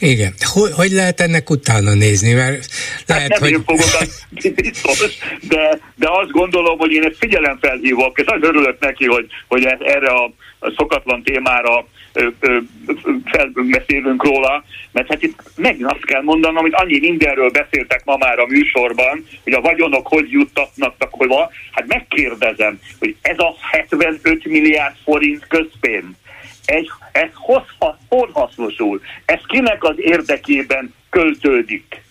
Igen. 0.00 0.32
Hogy, 0.52 0.72
hogy 0.72 0.90
lehet 0.90 1.20
ennek 1.20 1.50
utána 1.50 1.94
nézni? 1.94 2.32
Mert 2.32 2.66
hát 2.96 3.04
lehet, 3.06 3.32
hát 3.32 3.40
nem 3.40 3.52
hogy... 3.52 3.62
fogok, 3.66 4.54
biztos, 4.54 5.18
de, 5.48 5.78
de 5.94 6.08
azt 6.10 6.30
gondolom, 6.30 6.78
hogy 6.78 6.92
én 6.92 7.04
ezt 7.04 7.16
figyelemfelhívok, 7.18 8.18
és 8.18 8.24
nagyon 8.24 8.48
örülök 8.48 8.78
neki, 8.80 9.06
hogy, 9.06 9.26
hogy 9.48 9.64
erre 9.64 10.10
a 10.10 10.32
szokatlan 10.76 11.22
témára 11.22 11.86
felbeszélünk 13.24 14.24
róla, 14.24 14.64
mert 14.92 15.08
hát 15.08 15.22
itt 15.22 15.42
megint 15.56 15.90
azt 15.90 16.04
kell 16.04 16.22
mondanom, 16.22 16.62
hogy 16.62 16.72
annyi 16.74 16.98
mindenről 16.98 17.50
beszéltek 17.50 18.04
ma 18.04 18.16
már 18.16 18.38
a 18.38 18.46
műsorban, 18.46 19.26
hogy 19.44 19.52
a 19.52 19.60
vagyonok 19.60 20.06
hogy 20.06 20.30
juttatnak 20.30 20.94
hova. 21.10 21.50
Hát 21.72 21.86
megkérdezem, 21.86 22.80
hogy 22.98 23.16
ez 23.22 23.38
a 23.38 23.54
75 23.70 24.44
milliárd 24.44 24.94
forint 25.04 25.46
közpénz, 25.46 26.14
egy, 26.68 26.90
ez 27.12 27.28
hozha, 27.34 27.98
hol 28.08 28.30
hasznosul? 28.32 29.00
Ez 29.24 29.40
kinek 29.46 29.84
az 29.84 29.94
érdekében 29.96 30.94
költődik? 31.10 32.02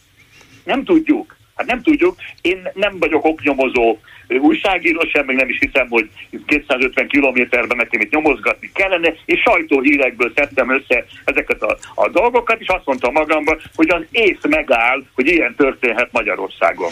Nem 0.63 0.83
tudjuk. 0.83 1.35
Hát 1.55 1.67
nem 1.67 1.81
tudjuk. 1.81 2.15
Én 2.41 2.69
nem 2.73 2.99
vagyok 2.99 3.25
oknyomozó 3.25 3.97
újságíró 4.27 5.05
sem, 5.13 5.25
meg 5.25 5.35
nem 5.35 5.49
is 5.49 5.59
hiszem, 5.59 5.87
hogy 5.89 6.09
250 6.45 7.07
kilométerben 7.07 7.77
nekem 7.77 8.01
itt 8.01 8.11
nyomozgatni 8.11 8.71
kellene, 8.73 9.13
és 9.25 9.39
sajtóhírekből 9.39 10.31
szedtem 10.35 10.73
össze 10.73 11.05
ezeket 11.25 11.61
a, 11.61 11.77
a 11.95 12.09
dolgokat, 12.09 12.59
és 12.59 12.67
azt 12.67 12.85
mondtam 12.85 13.13
magamban, 13.13 13.61
hogy 13.75 13.89
az 13.89 14.03
ész 14.11 14.43
megáll, 14.49 15.03
hogy 15.13 15.27
ilyen 15.27 15.55
történhet 15.57 16.11
Magyarországon. 16.11 16.91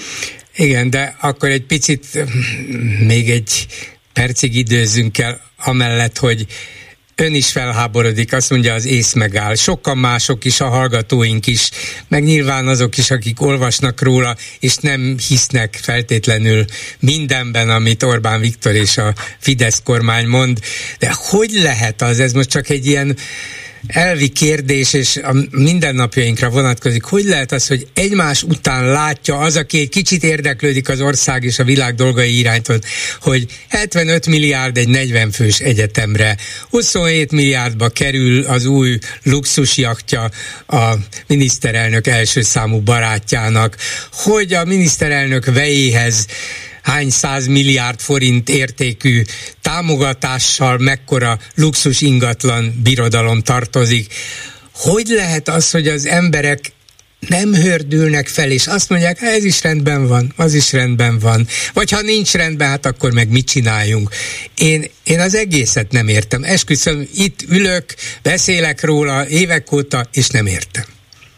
Igen, 0.56 0.90
de 0.90 1.16
akkor 1.22 1.50
egy 1.50 1.66
picit 1.66 2.06
még 3.08 3.30
egy 3.30 3.66
percig 4.14 4.56
időzünk 4.56 5.18
el 5.18 5.42
amellett, 5.66 6.18
hogy 6.18 6.46
ön 7.16 7.34
is 7.34 7.52
felháborodik, 7.52 8.34
azt 8.34 8.50
mondja, 8.50 8.74
az 8.74 8.86
ész 8.86 9.14
megáll. 9.14 9.56
Sokan 9.56 9.98
mások 9.98 10.46
is, 10.46 10.60
a 10.60 10.68
hallgatóink 10.68 11.48
is, 11.48 11.70
meg 12.08 12.24
nyilván 12.24 12.68
azok 12.68 12.98
is, 12.98 13.12
akik 13.12 13.42
olvasnak 13.42 14.02
róla, 14.02 14.36
és 14.60 14.76
nem 14.76 15.16
hisznek 15.28 15.80
feltétlenül 15.82 16.66
mindenben, 17.00 17.70
amit 17.70 18.04
Orbán 18.04 18.40
Viktor 18.40 18.74
és 18.74 18.98
a 18.98 19.14
Fidesz 19.40 19.82
kormány 19.84 20.28
mond. 20.28 20.60
De 21.00 21.16
hogy 21.18 21.52
lehet 21.52 22.02
az, 22.02 22.20
ez 22.20 22.34
most 22.34 22.50
csak 22.50 22.70
egy 22.70 22.86
ilyen 22.86 23.18
elvi 23.88 24.28
kérdés, 24.28 24.94
és 24.94 25.18
a 25.18 25.36
mindennapjainkra 25.50 26.50
vonatkozik. 26.50 27.04
Hogy 27.04 27.24
lehet 27.24 27.52
az, 27.52 27.68
hogy 27.68 27.88
egymás 27.94 28.44
után 28.44 28.86
látja 28.86 29.38
az, 29.38 29.56
aki 29.56 29.80
egy 29.80 29.90
kicsit 29.90 30.24
érdeklődik 30.24 30.90
az 30.90 31.02
ország 31.02 31.44
és 31.44 31.60
a 31.60 31.64
világ 31.64 31.96
dolgai 31.96 32.38
iránytól, 32.38 32.80
hogy 33.22 33.46
75 33.70 34.28
milliárd 34.28 34.78
egy 34.78 34.88
40 34.88 35.32
fős 35.32 35.60
egyetemre, 35.60 36.38
27 36.70 37.32
milliárdba 37.32 37.90
kerül 37.90 38.46
az 38.46 38.66
új 38.66 38.98
luxusjaktja 39.24 40.30
a 40.68 40.94
miniszterelnök 41.28 42.08
első 42.08 42.42
számú 42.42 42.80
barátjának, 42.80 43.78
hogy 44.12 44.54
a 44.54 44.66
miniszterelnök 44.66 45.46
vejéhez 45.46 46.26
hány 46.86 47.10
száz 47.10 47.48
milliárd 47.48 48.00
forint 48.00 48.50
értékű 48.50 49.22
támogatással 49.62 50.78
mekkora 50.78 51.40
luxus 51.56 52.02
ingatlan 52.02 52.82
birodalom 52.84 53.42
tartozik. 53.42 54.14
Hogy 54.74 55.08
lehet 55.08 55.50
az, 55.50 55.72
hogy 55.72 55.88
az 55.88 56.06
emberek 56.06 56.60
nem 57.28 57.54
hördülnek 57.54 58.28
fel, 58.28 58.52
és 58.52 58.68
azt 58.68 58.90
mondják, 58.90 59.22
ez 59.22 59.44
is 59.44 59.64
rendben 59.64 60.08
van, 60.08 60.34
az 60.36 60.54
is 60.54 60.72
rendben 60.72 61.20
van. 61.20 61.48
Vagy 61.74 61.92
ha 61.92 62.02
nincs 62.02 62.32
rendben, 62.32 62.68
hát 62.68 62.86
akkor 62.86 63.12
meg 63.12 63.30
mit 63.30 63.48
csináljunk. 63.48 64.10
Én, 64.58 64.86
én 65.04 65.20
az 65.20 65.36
egészet 65.36 65.92
nem 65.92 66.08
értem. 66.08 66.44
Esküszöm, 66.44 67.08
itt 67.16 67.40
ülök, 67.50 67.86
beszélek 68.22 68.84
róla 68.84 69.28
évek 69.28 69.72
óta, 69.72 70.08
és 70.12 70.28
nem 70.28 70.46
értem. 70.46 70.95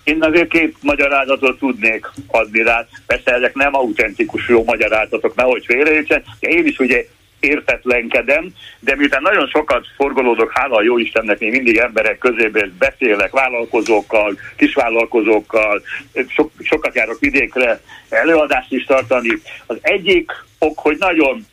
Én 0.07 0.23
azért 0.23 0.49
két 0.49 0.75
magyarázatot 0.81 1.59
tudnék 1.59 2.11
adni 2.27 2.63
rá. 2.63 2.85
Persze 3.07 3.33
ezek 3.33 3.53
nem 3.53 3.75
autentikus 3.75 4.47
jó 4.47 4.63
magyarázatok, 4.63 5.35
nehogy 5.35 5.65
félreértsen. 5.65 6.23
Én 6.39 6.65
is 6.65 6.79
ugye 6.79 7.05
értetlenkedem, 7.39 8.53
de 8.79 8.95
miután 8.95 9.21
nagyon 9.21 9.47
sokat 9.47 9.85
forgolódok, 9.95 10.51
hála 10.53 10.75
a 10.75 10.83
jó 10.83 10.97
Istennek, 10.97 11.39
én 11.39 11.51
mindig 11.51 11.77
emberek 11.77 12.17
közében 12.17 12.75
beszélek, 12.79 13.31
vállalkozókkal, 13.31 14.37
kisvállalkozókkal, 14.57 15.81
so, 16.27 16.49
sokat 16.59 16.95
járok 16.95 17.19
vidékre 17.19 17.81
előadást 18.09 18.71
is 18.71 18.85
tartani. 18.85 19.41
Az 19.65 19.77
egyik 19.81 20.31
ok, 20.59 20.79
hogy 20.79 20.97
nagyon 20.99 21.45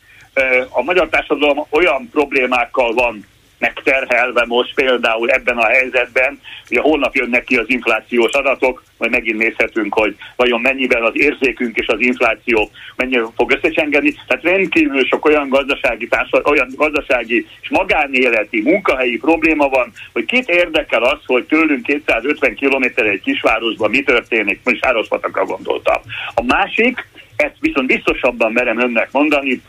a 0.69 0.81
magyar 0.81 1.09
társadalom 1.09 1.65
olyan 1.69 2.09
problémákkal 2.11 2.93
van 2.93 3.25
megterhelve 3.57 4.45
most 4.45 4.73
például 4.73 5.29
ebben 5.29 5.57
a 5.57 5.65
helyzetben, 5.67 6.39
ugye 6.69 6.81
holnap 6.81 7.15
jönnek 7.15 7.43
ki 7.43 7.55
az 7.57 7.69
inflációs 7.69 8.31
adatok, 8.31 8.83
majd 8.97 9.11
megint 9.11 9.37
nézhetünk, 9.37 9.93
hogy 9.93 10.15
vajon 10.35 10.61
mennyiben 10.61 11.03
az 11.03 11.11
érzékünk 11.13 11.77
és 11.77 11.87
az 11.87 11.99
infláció 11.99 12.69
mennyire 12.95 13.23
fog 13.35 13.51
összecsengeni. 13.51 14.13
Tehát 14.27 14.43
rendkívül 14.43 15.05
sok 15.05 15.25
olyan 15.25 15.49
gazdasági, 15.49 16.07
társad, 16.07 16.47
olyan 16.47 16.67
gazdasági 16.75 17.47
és 17.61 17.69
magánéleti, 17.69 18.61
munkahelyi 18.61 19.17
probléma 19.17 19.67
van, 19.67 19.91
hogy 20.13 20.25
kit 20.25 20.49
érdekel 20.49 21.03
az, 21.03 21.19
hogy 21.25 21.43
tőlünk 21.43 21.85
250 21.85 22.55
km 22.55 22.83
egy 22.95 23.21
kisvárosban 23.21 23.89
mi 23.89 24.03
történik, 24.03 24.59
most 24.63 24.83
Sárospatakra 24.83 25.45
gondoltam. 25.45 26.01
A 26.33 26.43
másik, 26.43 27.07
ezt 27.35 27.55
viszont 27.59 27.87
biztosabban 27.87 28.51
merem 28.51 28.79
önnek 28.79 29.11
mondani, 29.11 29.61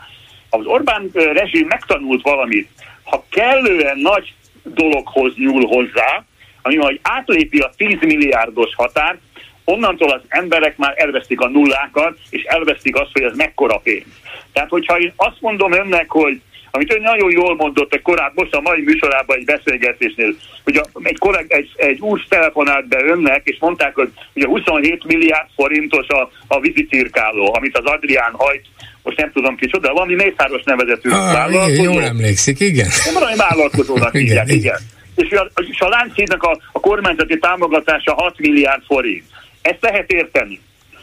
az 0.51 0.67
Orbán 0.67 1.11
rezsim 1.13 1.67
megtanult 1.67 2.23
valamit, 2.23 2.69
ha 3.07 3.24
kellően 3.31 3.99
nagy 3.99 4.35
dologhoz 4.62 5.33
nyúl 5.37 5.66
hozzá, 5.66 6.24
ami 6.62 6.77
majd 6.77 6.99
átlépi 7.03 7.59
a 7.59 7.70
10 7.77 8.01
milliárdos 8.01 8.74
határt, 8.74 9.19
onnantól 9.65 10.11
az 10.11 10.20
emberek 10.28 10.77
már 10.77 10.95
elvesztik 10.97 11.41
a 11.41 11.49
nullákat, 11.49 12.19
és 12.31 12.43
elvesztik 12.43 12.97
azt, 12.97 13.11
hogy 13.12 13.23
ez 13.23 13.37
mekkora 13.37 13.77
pénz. 13.77 14.07
Tehát, 14.53 14.69
hogyha 14.69 14.99
én 14.99 15.12
azt 15.16 15.41
mondom 15.41 15.73
önnek, 15.73 16.11
hogy 16.11 16.41
amit 16.70 16.93
ön 16.93 17.03
nagyon 17.03 17.31
jól 17.31 17.57
mondott 17.57 17.95
egy 17.95 18.03
korábban, 18.03 18.33
most 18.35 18.55
a 18.55 18.61
mai 18.61 18.83
műsorában 18.83 19.37
egy 19.37 19.45
beszélgetésnél, 19.45 20.35
hogy 20.65 20.77
a, 20.77 20.85
egy, 21.03 21.19
kolleg, 21.19 21.47
egy, 21.49 21.70
egy 21.77 22.01
úr 22.01 22.24
telefonált 22.28 22.89
be 22.89 23.05
önnek, 23.05 23.41
és 23.45 23.57
mondták, 23.61 23.95
hogy 23.95 24.11
ugye 24.35 24.47
27 24.47 25.05
milliárd 25.05 25.49
forintos 25.55 26.09
a, 26.09 26.31
a 26.47 26.61
vízicirkáló, 26.61 27.55
amit 27.55 27.78
az 27.78 27.85
Adrián 27.85 28.33
hajt 28.33 28.66
most 29.07 29.19
nem 29.19 29.33
tudom 29.33 29.57
kicsoda, 29.57 29.93
valami 29.93 30.15
Mészáros 30.15 30.62
nevezetű 30.65 31.11
ah, 31.11 31.33
vállalkozó. 31.33 31.83
Igen, 31.83 31.93
jól 31.93 32.03
emlékszik, 32.03 32.61
igen. 32.61 32.89
Nem 33.05 33.15
valami 33.15 33.37
vállalkozónak 33.37 34.15
igen, 34.23 34.33
igen, 34.33 34.49
igen. 34.49 34.59
igen. 34.59 34.78
És 35.15 35.31
a, 35.31 35.51
és 35.70 35.81
a 35.81 35.89
Lánchídnak 35.89 36.43
a, 36.43 36.59
a 36.73 36.81
kormányzati 36.81 37.39
támogatása 37.39 38.15
6 38.15 38.39
milliárd 38.39 38.83
forint. 38.87 39.24
Ezt 39.62 39.78
lehet 39.81 40.12
érteni. 40.12 40.61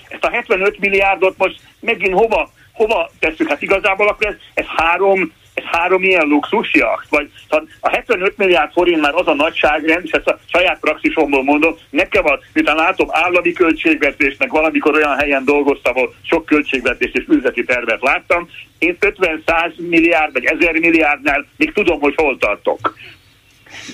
Ezt 0.10 0.24
a 0.24 0.30
75 0.30 0.80
milliárdot 0.80 1.38
most 1.38 1.60
megint 1.80 2.14
hova, 2.14 2.52
hova 2.74 3.12
tesszük? 3.20 3.50
Hát 3.50 3.62
igazából 3.62 4.08
akkor 4.08 4.28
ez, 4.28 4.36
ez 4.54 4.66
három 4.78 5.32
ez 5.54 5.64
három 5.72 6.04
ilyen 6.04 6.28
luxusjacht, 6.28 7.10
vagy 7.10 7.30
a 7.80 7.90
75 7.90 8.38
milliárd 8.38 8.72
forint 8.72 9.02
már 9.02 9.14
az 9.14 9.28
a 9.28 9.34
nagyságrend, 9.34 10.06
és 10.06 10.12
ezt 10.12 10.28
a 10.28 10.40
saját 10.46 10.80
praxisomból 10.80 11.44
mondom, 11.44 11.76
nekem 11.90 12.26
az, 12.26 12.40
miután 12.54 12.76
látom 12.76 13.08
állami 13.12 13.52
költségvetésnek, 13.52 14.52
valamikor 14.52 14.96
olyan 14.96 15.18
helyen 15.18 15.46
dolgoztam, 15.46 15.96
ahol 15.96 16.14
sok 16.22 16.46
költségvetés 16.46 17.12
és 17.14 17.26
üzleti 17.28 17.64
tervet 17.64 18.02
láttam, 18.02 18.50
én 18.78 18.98
50-100 19.00 19.76
milliárd 19.76 20.34
vagy 20.34 20.46
1000 20.46 20.80
milliárdnál 20.80 21.46
még 21.58 21.74
tudom, 21.74 22.00
hogy 22.00 22.14
hol 22.16 22.38
tartok. 22.38 22.98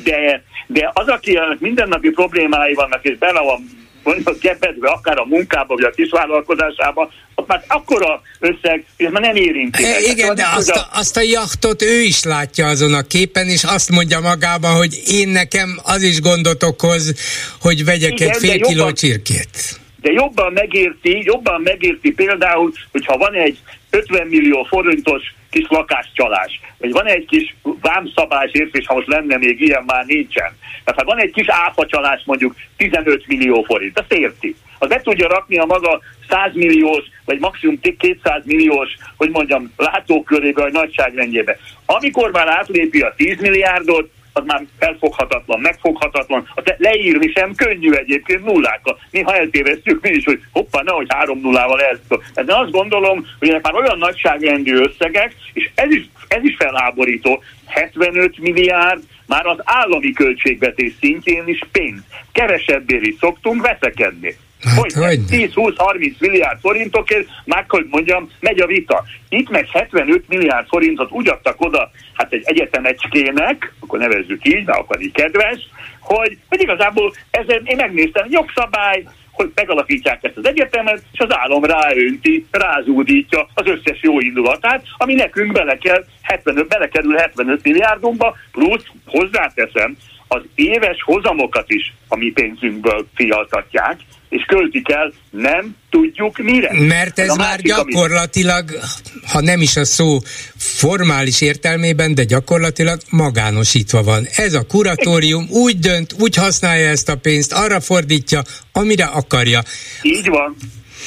De, 0.03 0.44
de 0.68 0.91
az, 0.94 1.07
aki 1.07 1.40
mindennapi 1.60 2.10
problémái 2.10 2.73
vannak, 2.73 3.06
és 3.06 3.18
bele 3.18 3.41
van 3.41 3.88
mondjuk 4.03 4.39
kepedve 4.39 4.89
akár 4.89 5.17
a 5.17 5.26
munkába, 5.26 5.76
vagy 5.76 5.84
a 5.84 5.89
kisvállalkozásába, 5.89 7.11
már 7.49 7.63
akkora 7.67 8.21
összeg, 8.39 8.85
hogy 8.97 9.11
már 9.11 9.21
nem 9.21 9.35
érinti. 9.35 9.84
E, 9.84 9.99
igen, 9.99 10.35
de 10.35 10.45
azt 10.55 10.69
a, 10.69 10.88
azt 10.93 11.17
a 11.17 11.21
jachtot 11.21 11.81
ő 11.81 12.01
is 12.01 12.23
látja 12.23 12.67
azon 12.67 12.93
a 12.93 13.01
képen, 13.01 13.47
és 13.47 13.63
azt 13.63 13.89
mondja 13.89 14.19
magában, 14.19 14.76
hogy 14.76 15.01
én 15.07 15.27
nekem 15.27 15.80
az 15.84 16.01
is 16.01 16.21
gondot 16.21 16.63
okoz, 16.63 17.13
hogy 17.61 17.85
vegyek 17.85 18.11
igen, 18.11 18.30
egy 18.30 18.38
fél 18.38 18.59
kiló 18.59 18.77
jobban, 18.77 18.93
csirkét. 18.93 19.80
De 20.01 20.11
jobban 20.11 20.53
megérti, 20.53 21.21
jobban 21.23 21.61
megérti 21.61 22.11
például, 22.11 22.71
hogyha 22.91 23.17
van 23.17 23.34
egy 23.34 23.57
50 23.89 24.27
millió 24.27 24.63
forintos 24.69 25.21
kis 25.49 25.65
lakáscsalás, 25.69 26.59
vagy 26.77 26.91
van 26.91 27.05
egy 27.05 27.26
kis 27.26 27.55
vámszabásért, 27.81 28.76
és 28.76 28.85
ha 28.88 28.93
most 28.93 29.07
lenne 29.07 29.38
még 29.38 29.61
ilyen, 29.61 29.84
már 29.85 30.05
nincsen. 30.05 30.57
Tehát 30.84 30.99
ha 30.99 31.05
van 31.05 31.19
egy 31.19 31.31
kis 31.31 31.47
áfacsalás 31.47 32.21
mondjuk 32.26 32.55
15 32.77 33.27
millió 33.27 33.63
forint, 33.63 33.99
azt 33.99 34.13
érti. 34.13 34.55
Az 34.80 34.88
be 34.89 35.01
tudja 35.01 35.27
rakni 35.27 35.57
a 35.57 35.65
maga 35.65 35.99
100 36.30 36.53
milliós, 36.53 37.03
vagy 37.26 37.39
maximum 37.39 37.80
200 37.97 38.45
milliós, 38.45 38.89
hogy 39.17 39.30
mondjam, 39.30 39.73
látókörébe, 39.77 40.61
vagy 40.61 40.71
nagyságrendjébe. 40.71 41.57
Amikor 41.85 42.31
már 42.31 42.47
átlépi 42.47 43.01
a 43.01 43.13
10 43.17 43.39
milliárdot, 43.39 44.11
az 44.40 44.45
már 44.45 44.64
felfoghatatlan, 44.80 45.60
megfoghatatlan. 45.60 46.52
Azt 46.56 46.76
leírni 46.78 47.32
sem 47.36 47.56
könnyű 47.56 47.91
egyébként 47.91 48.45
nullákkal. 48.45 48.99
Néha 49.11 49.36
eltévesztjük 49.36 50.02
mi 50.02 50.10
is, 50.10 50.24
hogy 50.24 50.41
hoppá, 50.52 50.82
nehogy 50.82 51.07
három 51.10 51.40
nullával 51.40 51.82
el. 51.82 51.99
De 52.45 52.56
azt 52.56 52.72
gondolom, 52.72 53.28
hogy 53.40 53.49
ennek 53.49 53.64
már 53.64 53.76
olyan 53.76 53.98
nagyságrendű 53.98 54.76
összegek, 54.76 55.36
és 55.53 55.70
ez 55.76 55.91
is, 55.91 56.10
ez 56.28 56.44
is 56.44 56.56
feláborító, 56.56 57.44
75 57.66 58.38
milliárd 58.38 59.03
már 59.26 59.45
az 59.45 59.57
állami 59.64 60.11
költségvetés 60.11 60.94
szintjén 60.99 61.48
is 61.48 61.60
pénz. 61.72 62.02
Kevesebbért 62.32 63.06
is 63.06 63.16
szoktunk 63.20 63.61
veszekedni. 63.61 64.36
Hát, 64.64 64.76
hogy 64.76 65.19
10-20-30 65.30 66.18
milliárd 66.19 66.60
forintokért, 66.60 67.27
már 67.45 67.65
hogy 67.68 67.88
mondjam, 67.90 68.30
megy 68.40 68.60
a 68.60 68.65
vita. 68.65 69.03
Itt 69.30 69.49
meg 69.49 69.68
75 69.72 70.27
milliárd 70.27 70.68
forintot 70.68 71.11
úgy 71.11 71.27
adtak 71.27 71.61
oda, 71.61 71.91
hát 72.14 72.34
egy 72.34 72.44
egyetemecskének, 72.45 73.73
akkor 73.80 73.99
nevezzük 73.99 74.45
így, 74.45 74.65
mert 74.65 74.80
akkor 74.80 75.02
így 75.02 75.11
kedves, 75.11 75.57
hogy, 75.99 76.38
hogy 76.49 76.61
igazából 76.61 77.14
ezen 77.31 77.61
én 77.65 77.76
megnéztem, 77.76 78.26
jogszabály, 78.30 79.03
hogy 79.31 79.52
megalakítják 79.56 80.23
ezt 80.23 80.38
az 80.38 80.48
egyetemet, 80.48 81.03
és 81.11 81.19
az 81.19 81.36
állam 81.38 81.64
ráönti, 81.64 82.45
rázúdítja 82.52 83.48
az 83.53 83.68
összes 83.68 83.99
jó 84.02 84.19
indulatát, 84.19 84.84
ami 84.98 85.14
nekünk 85.14 85.52
bele 85.52 85.77
kell 85.77 86.06
75, 86.22 86.68
belekerül 86.68 87.15
75 87.15 87.64
milliárdunkba, 87.64 88.36
plusz 88.52 88.86
hozzáteszem, 89.06 89.98
az 90.27 90.41
éves 90.56 91.02
hozamokat 91.03 91.69
is 91.69 91.94
a 92.07 92.15
mi 92.15 92.31
pénzünkből 92.31 93.07
fialtatják, 93.15 93.99
és 94.30 94.43
költik 94.47 94.89
el, 94.89 95.14
nem 95.30 95.76
tudjuk 95.89 96.38
mire. 96.38 96.73
Mert 96.73 97.19
ez, 97.19 97.30
ez 97.30 97.35
már 97.35 97.47
másik, 97.47 97.65
gyakorlatilag, 97.65 98.69
amit... 98.69 98.84
ha 99.27 99.41
nem 99.41 99.61
is 99.61 99.76
a 99.76 99.85
szó 99.85 100.19
formális 100.56 101.41
értelmében, 101.41 102.15
de 102.15 102.23
gyakorlatilag 102.23 102.99
magánosítva 103.10 104.03
van. 104.03 104.27
Ez 104.35 104.53
a 104.53 104.65
kuratórium 104.65 105.47
úgy 105.49 105.80
dönt, 105.80 106.15
úgy 106.19 106.35
használja 106.35 106.89
ezt 106.89 107.10
a 107.10 107.15
pénzt, 107.15 107.53
arra 107.53 107.80
fordítja, 107.80 108.41
amire 108.72 109.06
akarja. 109.06 109.64
Így 110.01 110.27
van, 110.27 110.56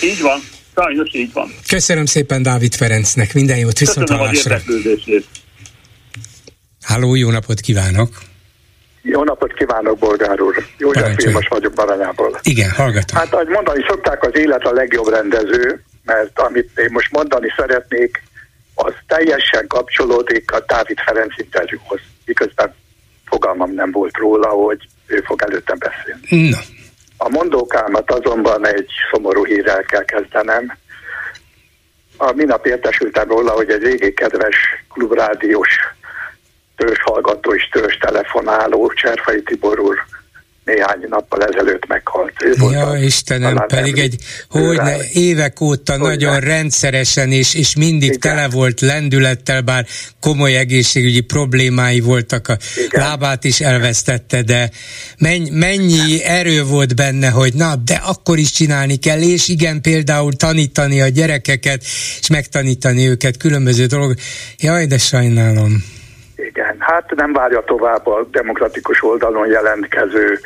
így 0.03 0.21
van. 0.21 0.41
Sajnos 0.75 1.15
így 1.15 1.33
van. 1.33 1.55
Köszönöm 1.69 2.07
szépen 2.07 2.43
Dávid 2.43 2.75
Ferencnek, 2.75 3.35
minden 3.35 3.59
jót, 3.59 3.79
viszont 3.79 4.09
Köszönöm 4.09 4.27
hallásra. 4.27 4.61
Háló, 6.83 7.15
jó 7.15 7.31
napot 7.31 7.61
kívánok! 7.61 8.32
Jó 9.03 9.25
napot 9.25 9.53
kívánok, 9.53 9.99
Bolgár 9.99 10.41
úr! 10.41 10.55
József 10.79 11.15
Filmas 11.17 11.49
vagyok 11.49 11.73
Baranyából. 11.73 12.39
Igen, 12.43 12.71
hallgatom. 12.71 13.19
Hát, 13.19 13.33
ahogy 13.33 13.49
mondani 13.49 13.85
szokták, 13.89 14.23
az 14.23 14.37
élet 14.37 14.65
a 14.65 14.73
legjobb 14.73 15.09
rendező, 15.09 15.83
mert 16.05 16.39
amit 16.39 16.71
én 16.79 16.89
most 16.91 17.11
mondani 17.13 17.53
szeretnék, 17.57 18.23
az 18.75 18.93
teljesen 19.07 19.67
kapcsolódik 19.67 20.53
a 20.53 20.65
Dávid 20.67 20.99
Ferenc 20.99 21.39
interjúhoz. 21.39 22.01
Miközben 22.25 22.75
fogalmam 23.25 23.75
nem 23.75 23.91
volt 23.91 24.17
róla, 24.17 24.49
hogy 24.49 24.89
ő 25.07 25.23
fog 25.27 25.43
előttem 25.43 25.79
beszélni. 25.79 26.49
No. 26.51 26.59
A 27.17 27.29
mondókámat 27.29 28.11
azonban 28.11 28.67
egy 28.67 28.91
szomorú 29.11 29.45
hírrel 29.45 29.83
kell 29.83 30.05
kezdenem. 30.05 30.77
A 32.17 32.33
minap 32.33 32.67
értesültem 32.67 33.29
róla, 33.29 33.51
hogy 33.51 33.71
egy 33.71 33.83
régi 33.83 34.15
kedves 34.15 34.57
klubrádiós 34.93 35.69
törzs 36.77 37.01
hallgató 37.05 37.55
és 37.55 37.69
törzs 37.69 37.97
telefonáló 37.97 38.93
Cserfai 38.95 39.43
Tibor 39.43 39.79
úr 39.79 39.97
néhány 40.65 41.07
nappal 41.09 41.45
ezelőtt 41.45 41.87
meghalt. 41.87 42.33
Ő 42.45 42.55
ja, 42.71 42.97
Istenem, 43.01 43.65
pedig 43.67 43.99
egy, 43.99 44.17
hogy 44.49 44.77
ne, 44.77 44.97
évek 45.13 45.61
óta 45.61 45.93
hogy 45.93 46.01
nagyon 46.01 46.33
ne. 46.33 46.39
rendszeresen 46.39 47.33
és, 47.33 47.55
és 47.55 47.77
mindig 47.77 48.09
Igen. 48.09 48.21
tele 48.21 48.49
volt 48.49 48.81
lendülettel, 48.81 49.61
bár 49.61 49.87
komoly 50.21 50.57
egészségügyi 50.57 51.21
problémái 51.21 52.01
voltak, 52.01 52.49
a 52.49 52.57
Igen. 52.87 53.01
lábát 53.01 53.45
is 53.45 53.61
elvesztette, 53.61 54.43
de 54.43 54.71
mennyi, 55.19 55.51
mennyi 55.51 56.25
erő 56.25 56.65
volt 56.65 56.97
benne, 56.97 57.29
hogy 57.29 57.55
na, 57.55 57.77
de 57.77 57.95
akkor 57.95 58.39
is 58.39 58.51
csinálni 58.51 58.97
kell, 58.97 59.21
és 59.21 59.49
igen, 59.49 59.81
például 59.81 60.33
tanítani 60.33 61.01
a 61.01 61.09
gyerekeket, 61.09 61.83
és 62.21 62.29
megtanítani 62.29 63.09
őket 63.09 63.37
különböző 63.37 63.87
dolgok. 63.87 64.17
Jaj, 64.59 64.87
de 64.87 64.99
sajnálom. 64.99 66.01
Igen, 66.49 66.77
hát 66.79 67.15
nem 67.15 67.33
várja 67.33 67.63
tovább 67.67 68.07
a 68.07 68.25
demokratikus 68.31 69.03
oldalon 69.03 69.47
jelentkező, 69.49 70.39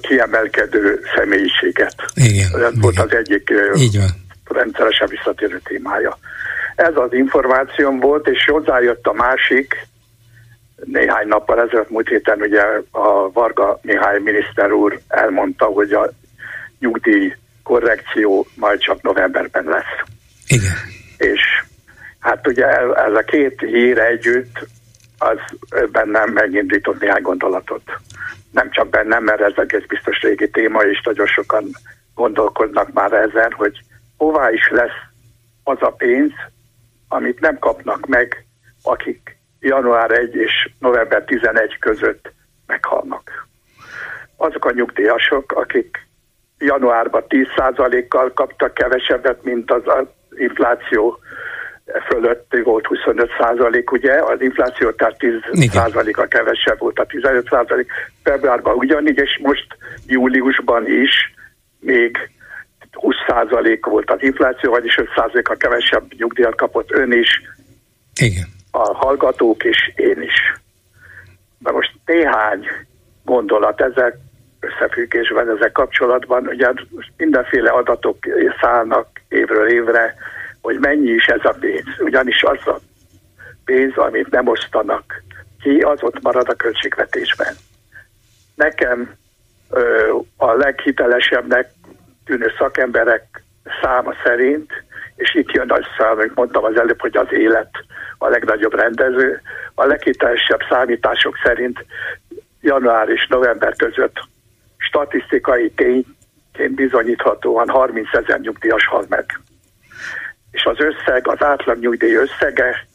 kiemelkedő 0.00 1.00
személyiséget. 1.16 1.94
Igen. 2.14 2.64
Ez 2.64 2.80
volt 2.80 2.98
az 2.98 3.14
egyik 3.14 3.52
Így 3.74 3.96
van. 3.96 4.08
rendszeresen 4.44 5.08
visszatérő 5.08 5.60
témája. 5.64 6.18
Ez 6.76 6.92
az 6.94 7.12
információm 7.12 8.00
volt, 8.00 8.28
és 8.28 8.44
hozzájött 8.50 9.06
a 9.06 9.12
másik, 9.12 9.86
néhány 10.84 11.28
nappal 11.28 11.60
ezelőtt, 11.60 11.90
múlt 11.90 12.08
héten 12.08 12.40
ugye 12.40 12.62
a 12.90 13.30
Varga 13.32 13.78
Mihály 13.82 14.18
miniszter 14.20 14.72
úr 14.72 15.00
elmondta, 15.08 15.64
hogy 15.64 15.92
a 15.92 16.10
nyugdíj 16.78 17.34
korrekció 17.62 18.46
majd 18.54 18.78
csak 18.80 19.02
novemberben 19.02 19.64
lesz. 19.64 20.06
Igen. 20.46 20.76
És 21.16 21.40
hát 22.18 22.46
ugye 22.46 22.66
ez 22.94 23.14
a 23.14 23.22
két 23.26 23.60
hír 23.60 23.98
együtt 23.98 24.66
az 25.22 25.38
bennem 25.90 26.30
megindított 26.30 27.00
néhány 27.00 27.22
gondolatot. 27.22 27.82
Nem 28.50 28.70
csak 28.70 28.88
bennem, 28.88 29.24
mert 29.24 29.40
ez 29.40 29.52
egész 29.56 29.86
biztos 29.88 30.20
régi 30.20 30.50
téma, 30.50 30.80
és 30.82 31.00
nagyon 31.04 31.26
sokan 31.26 31.64
gondolkodnak 32.14 32.92
már 32.92 33.12
ezen, 33.12 33.52
hogy 33.52 33.82
hová 34.16 34.50
is 34.50 34.68
lesz 34.70 35.00
az 35.64 35.76
a 35.80 35.90
pénz, 35.90 36.32
amit 37.08 37.40
nem 37.40 37.58
kapnak 37.58 38.06
meg, 38.06 38.46
akik 38.82 39.36
január 39.60 40.10
1 40.10 40.34
és 40.34 40.70
november 40.78 41.24
11 41.24 41.78
között 41.78 42.32
meghalnak. 42.66 43.46
Azok 44.36 44.64
a 44.64 44.72
nyugdíjasok, 44.72 45.52
akik 45.52 46.06
januárban 46.58 47.24
10%-kal 47.28 48.32
kaptak 48.32 48.74
kevesebbet, 48.74 49.42
mint 49.42 49.70
az, 49.70 49.82
infláció 50.36 51.18
fölött 52.08 52.54
volt 52.64 52.86
25 52.86 53.30
százalék, 53.38 53.92
ugye, 53.92 54.12
az 54.12 54.40
infláció 54.40 54.90
tehát 54.90 55.18
10 55.18 55.70
százaléka 55.70 56.26
kevesebb 56.26 56.78
volt, 56.78 56.98
a 56.98 57.04
15 57.04 57.48
százalék 57.48 57.90
februárban 58.22 58.74
ugyanígy, 58.74 59.18
és 59.18 59.38
most 59.42 59.66
júliusban 60.06 60.86
is 60.86 61.34
még 61.80 62.16
20 62.92 63.14
százalék 63.26 63.86
volt 63.86 64.10
az 64.10 64.22
infláció, 64.22 64.70
vagyis 64.70 64.96
5 64.96 65.08
százaléka 65.16 65.54
kevesebb 65.54 66.12
nyugdíjat 66.16 66.54
kapott 66.54 66.90
ön 66.92 67.12
is, 67.12 67.42
Igen. 68.20 68.46
a 68.70 68.94
hallgatók 68.94 69.64
is, 69.64 69.92
én 69.94 70.22
is. 70.22 70.60
De 71.58 71.70
most 71.70 71.92
néhány 72.06 72.66
gondolat 73.24 73.80
ezek 73.80 74.16
összefüggésben, 74.60 75.56
ezek 75.56 75.72
kapcsolatban, 75.72 76.46
ugye 76.46 76.72
mindenféle 77.16 77.70
adatok 77.70 78.16
szállnak 78.60 79.08
évről 79.28 79.68
évre, 79.68 80.14
hogy 80.62 80.78
mennyi 80.78 81.10
is 81.10 81.26
ez 81.26 81.44
a 81.44 81.56
pénz. 81.60 81.86
Ugyanis 81.98 82.42
az 82.42 82.66
a 82.66 82.80
pénz, 83.64 83.96
amit 83.96 84.30
nem 84.30 84.48
osztanak 84.48 85.22
ki, 85.62 85.78
az 85.80 86.02
ott 86.02 86.22
marad 86.22 86.48
a 86.48 86.54
költségvetésben. 86.54 87.54
Nekem 88.54 89.14
ö, 89.70 90.12
a 90.36 90.52
leghitelesebbnek 90.52 91.70
tűnő 92.24 92.52
szakemberek 92.58 93.42
száma 93.82 94.14
szerint, 94.24 94.72
és 95.16 95.34
itt 95.34 95.50
jön 95.50 95.70
az 95.70 95.84
szám, 95.98 96.10
amit 96.10 96.34
mondtam 96.34 96.64
az 96.64 96.76
előbb, 96.76 97.00
hogy 97.00 97.16
az 97.16 97.26
élet 97.30 97.70
a 98.18 98.28
legnagyobb 98.28 98.74
rendező, 98.74 99.40
a 99.74 99.84
leghitelesebb 99.84 100.60
számítások 100.68 101.36
szerint 101.44 101.84
január 102.60 103.08
és 103.08 103.26
november 103.28 103.76
között 103.76 104.20
statisztikai 104.76 105.70
tényként 105.70 106.74
bizonyíthatóan 106.74 107.68
30 107.68 108.14
ezer 108.14 108.40
nyugdíjas 108.40 108.86
hal 108.86 109.04
meg 109.08 109.40
és 110.52 110.64
az 110.64 110.76
összeg, 110.78 111.28
az 111.28 111.42
átlag 111.42 111.78
nyugdíj 111.78 112.14
összege 112.14 112.86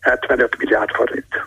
75 0.00 0.56
milliárd 0.58 0.90
forint. 0.90 1.46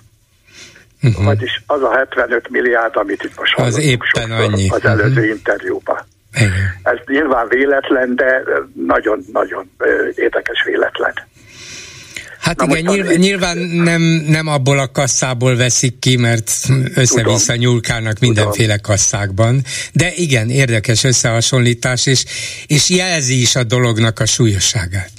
Uh-huh. 1.01 1.25
Vagyis 1.25 1.63
az 1.65 1.81
a 1.81 1.97
75 1.97 2.49
milliárd, 2.49 2.95
amit 2.95 3.23
itt 3.23 3.37
most 3.37 3.57
az 3.57 3.77
éppen 3.77 4.31
annyi. 4.31 4.69
az 4.69 4.85
előző 4.85 5.09
uh-huh. 5.09 5.27
interjúban. 5.27 6.05
Ez 6.83 6.97
nyilván 7.05 7.47
véletlen, 7.47 8.15
de 8.15 8.43
nagyon-nagyon 8.73 9.71
érdekes 10.15 10.63
véletlen. 10.65 11.13
Hát 12.39 12.57
Na 12.57 12.77
igen, 12.77 12.93
nyilván, 12.93 13.15
nyilván 13.15 13.57
nem, 13.57 14.01
nem 14.27 14.47
abból 14.47 14.79
a 14.79 14.91
kasszából 14.91 15.55
veszik 15.55 15.99
ki, 15.99 16.17
mert 16.17 16.51
össze-vissza 16.95 17.55
nyúlkálnak 17.55 18.19
mindenféle 18.19 18.75
Tudom. 18.75 18.91
kasszákban. 18.91 19.63
De 19.93 20.11
igen, 20.15 20.49
érdekes 20.49 21.03
összehasonlítás, 21.03 22.05
és, 22.05 22.25
és 22.67 22.89
jelzi 22.89 23.41
is 23.41 23.55
a 23.55 23.63
dolognak 23.63 24.19
a 24.19 24.25
súlyosságát. 24.25 25.11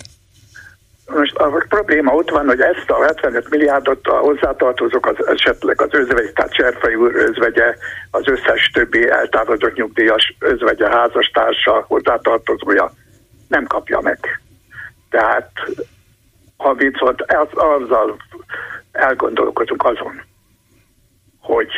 Most 1.14 1.36
a 1.36 1.64
probléma 1.68 2.14
ott 2.14 2.30
van, 2.30 2.46
hogy 2.46 2.60
ezt 2.60 2.90
a 2.90 3.04
75 3.04 3.48
milliárdot 3.50 4.06
a 4.06 4.16
hozzátartozók, 4.16 5.06
az 5.06 5.26
esetleg 5.26 5.80
az 5.80 5.88
özvegy, 5.94 6.32
tehát 6.32 6.52
Cserfai 6.52 6.94
úr 6.94 7.14
özvegye, 7.14 7.74
az 8.10 8.28
összes 8.28 8.70
többi 8.72 9.08
eltávolodott 9.08 9.74
nyugdíjas 9.74 10.36
özvegye, 10.38 10.88
házastársa, 10.88 11.84
hozzátartozója 11.88 12.92
nem 13.48 13.66
kapja 13.66 14.00
meg. 14.00 14.40
Tehát 15.10 15.50
ha 16.56 16.74
viszont 16.74 17.22
az, 17.22 17.48
azzal 17.52 18.16
elgondolkodunk 18.92 19.84
azon, 19.84 20.22
hogy 21.40 21.70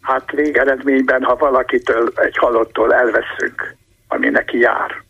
hát 0.00 0.30
végeredményben, 0.30 1.22
ha 1.22 1.36
valakitől 1.36 2.12
egy 2.14 2.36
halottól 2.36 2.94
elveszünk, 2.94 3.76
ami 4.08 4.28
neki 4.28 4.58
jár, 4.58 5.03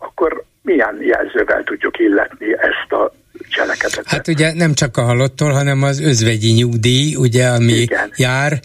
akkor 0.00 0.44
milyen 0.62 0.98
jelzővel 1.00 1.62
tudjuk 1.64 1.98
illetni 1.98 2.46
ezt 2.52 2.92
a 2.92 3.12
cselekedetet? 3.48 4.06
Hát 4.06 4.28
ugye 4.28 4.52
nem 4.54 4.74
csak 4.74 4.96
a 4.96 5.02
halottól, 5.02 5.50
hanem 5.50 5.82
az 5.82 6.00
özvegyi 6.00 6.52
nyugdíj, 6.52 7.14
ugye, 7.14 7.46
ami 7.46 7.72
Igen. 7.72 8.12
jár, 8.16 8.60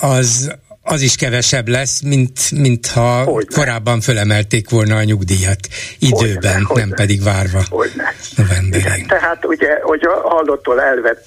az, 0.00 0.54
az 0.82 1.00
is 1.02 1.16
kevesebb 1.16 1.68
lesz, 1.68 2.00
mint, 2.00 2.50
mint 2.50 2.86
ha 2.86 3.22
Hogyne. 3.24 3.56
korábban 3.56 4.00
fölemelték 4.00 4.70
volna 4.70 4.96
a 4.96 5.02
nyugdíjat 5.02 5.58
időben, 5.98 6.34
Hogyne. 6.34 6.52
nem 6.52 6.64
Hogyne. 6.64 6.94
pedig 6.94 7.22
várva 7.22 7.62
Hogyne. 7.70 8.14
novemberig. 8.36 9.06
Tehát 9.06 9.44
ugye, 9.44 9.78
hogy 9.82 10.02
a 10.02 10.28
hallottól 10.28 10.80
elvett 10.80 11.24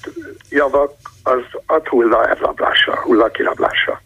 javak, 0.48 0.92
az 1.22 1.42
ad 1.66 1.86
hulla 1.86 2.28
elrablásra, 2.28 3.00
hulla 3.02 3.28
kirablásra. 3.28 4.02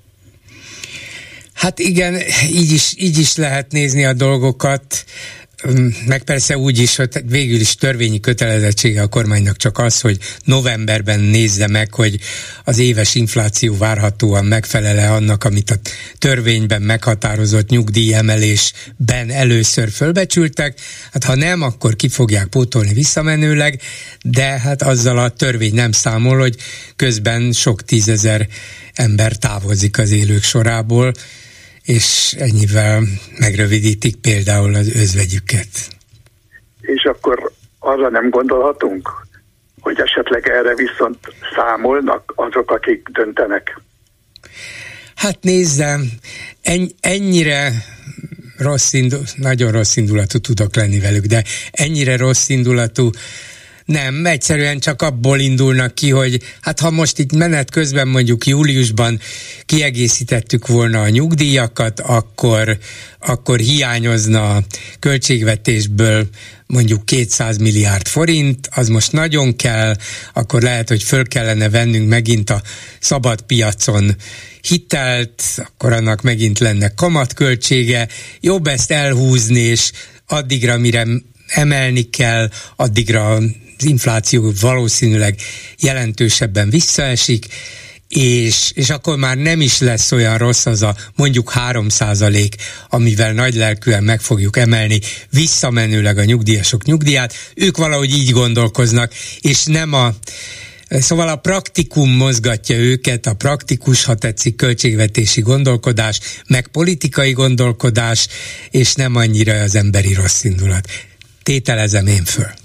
Hát 1.60 1.78
igen, 1.78 2.22
így 2.50 2.72
is, 2.72 2.94
így 2.96 3.18
is 3.18 3.36
lehet 3.36 3.72
nézni 3.72 4.04
a 4.04 4.12
dolgokat 4.12 5.04
meg 6.06 6.22
persze 6.22 6.58
úgy 6.58 6.78
is, 6.78 6.96
hogy 6.96 7.08
végül 7.26 7.60
is 7.60 7.74
törvényi 7.74 8.20
kötelezettsége 8.20 9.02
a 9.02 9.06
kormánynak 9.06 9.56
csak 9.56 9.78
az, 9.78 10.00
hogy 10.00 10.18
novemberben 10.44 11.20
nézze 11.20 11.66
meg, 11.66 11.94
hogy 11.94 12.18
az 12.64 12.78
éves 12.78 13.14
infláció 13.14 13.76
várhatóan 13.76 14.44
megfelele 14.44 15.10
annak, 15.10 15.44
amit 15.44 15.70
a 15.70 15.76
törvényben 16.18 16.82
meghatározott 16.82 17.68
nyugdíjemelésben 17.68 19.30
először 19.30 19.90
fölbecsültek. 19.90 20.80
Hát 21.12 21.24
ha 21.24 21.34
nem, 21.34 21.62
akkor 21.62 21.96
ki 21.96 22.08
fogják 22.08 22.46
pótolni 22.46 22.92
visszamenőleg, 22.92 23.80
de 24.22 24.58
hát 24.58 24.82
azzal 24.82 25.18
a 25.18 25.28
törvény 25.28 25.74
nem 25.74 25.92
számol, 25.92 26.38
hogy 26.38 26.56
közben 26.96 27.52
sok 27.52 27.84
tízezer 27.84 28.48
ember 28.94 29.36
távozik 29.36 29.98
az 29.98 30.10
élők 30.10 30.42
sorából, 30.42 31.12
és 31.85 32.35
ennyivel 32.39 33.02
megrövidítik 33.39 34.16
például 34.16 34.74
az 34.74 34.94
özvegyüket. 34.94 35.69
És 36.81 37.02
akkor 37.02 37.52
arra 37.78 38.09
nem 38.09 38.31
gondolhatunk, 38.31 39.27
hogy 39.81 40.01
esetleg 40.01 40.48
erre 40.48 40.74
viszont 40.74 41.19
számolnak 41.55 42.32
azok, 42.36 42.70
akik 42.70 43.09
döntenek? 43.12 43.81
Hát 45.15 45.39
nézzem, 45.40 46.11
ennyire 47.01 47.73
rossz 48.59 48.93
indul, 48.93 49.23
nagyon 49.36 49.73
rossz 49.73 49.97
indulatú 49.97 50.39
tudok 50.39 50.77
lenni 50.77 51.01
velük, 51.01 51.24
de 51.24 51.44
ennyire 51.70 52.16
rossz 52.16 52.48
indulatú 52.48 53.11
nem, 53.90 54.26
egyszerűen 54.26 54.78
csak 54.78 55.02
abból 55.02 55.38
indulnak 55.38 55.94
ki, 55.94 56.10
hogy 56.10 56.40
hát 56.60 56.80
ha 56.80 56.90
most 56.90 57.18
itt 57.18 57.32
menet 57.32 57.70
közben 57.70 58.08
mondjuk 58.08 58.46
júliusban 58.46 59.20
kiegészítettük 59.66 60.66
volna 60.66 61.00
a 61.00 61.08
nyugdíjakat, 61.08 62.00
akkor, 62.00 62.78
akkor 63.18 63.58
hiányozna 63.58 64.54
a 64.54 64.62
költségvetésből 64.98 66.28
mondjuk 66.66 67.06
200 67.06 67.56
milliárd 67.56 68.06
forint, 68.06 68.68
az 68.74 68.88
most 68.88 69.12
nagyon 69.12 69.56
kell, 69.56 69.94
akkor 70.32 70.62
lehet, 70.62 70.88
hogy 70.88 71.02
föl 71.02 71.28
kellene 71.28 71.70
vennünk 71.70 72.08
megint 72.08 72.50
a 72.50 72.62
szabad 73.00 73.42
piacon 73.42 74.16
hitelt, 74.60 75.42
akkor 75.56 75.92
annak 75.92 76.22
megint 76.22 76.58
lenne 76.58 76.88
kamatköltsége, 76.88 78.08
jobb 78.40 78.66
ezt 78.66 78.90
elhúzni, 78.90 79.60
és 79.60 79.92
addigra, 80.26 80.78
mire 80.78 81.06
emelni 81.46 82.02
kell, 82.02 82.50
addigra 82.76 83.38
az 83.81 83.86
infláció 83.86 84.52
valószínűleg 84.61 85.40
jelentősebben 85.78 86.70
visszaesik, 86.70 87.47
és, 88.09 88.70
és 88.74 88.90
akkor 88.90 89.16
már 89.16 89.36
nem 89.36 89.61
is 89.61 89.78
lesz 89.78 90.12
olyan 90.12 90.39
rossz 90.39 90.66
az 90.66 90.82
a 90.82 90.97
mondjuk 91.15 91.51
3 91.51 91.86
amivel 92.89 93.32
nagy 93.32 93.55
lelkűen 93.55 94.05
meg 94.05 94.20
fogjuk 94.20 94.57
emelni 94.57 95.01
visszamenőleg 95.31 96.19
a 96.19 96.24
nyugdíjasok 96.24 96.85
nyugdíját. 96.85 97.35
Ők 97.55 97.77
valahogy 97.77 98.11
így 98.11 98.31
gondolkoznak, 98.31 99.12
és 99.40 99.65
nem 99.65 99.93
a 99.93 100.15
Szóval 100.98 101.28
a 101.28 101.36
praktikum 101.36 102.11
mozgatja 102.11 102.77
őket, 102.77 103.27
a 103.27 103.35
praktikus, 103.35 104.05
ha 104.05 104.15
tetszik, 104.15 104.57
költségvetési 104.57 105.40
gondolkodás, 105.40 106.20
meg 106.47 106.69
politikai 106.69 107.32
gondolkodás, 107.32 108.27
és 108.70 108.94
nem 108.94 109.16
annyira 109.16 109.52
az 109.52 109.74
emberi 109.74 110.15
rossz 110.15 110.44
indulat. 110.44 110.89
Tételezem 111.43 112.07
én 112.07 112.24
föl. 112.24 112.59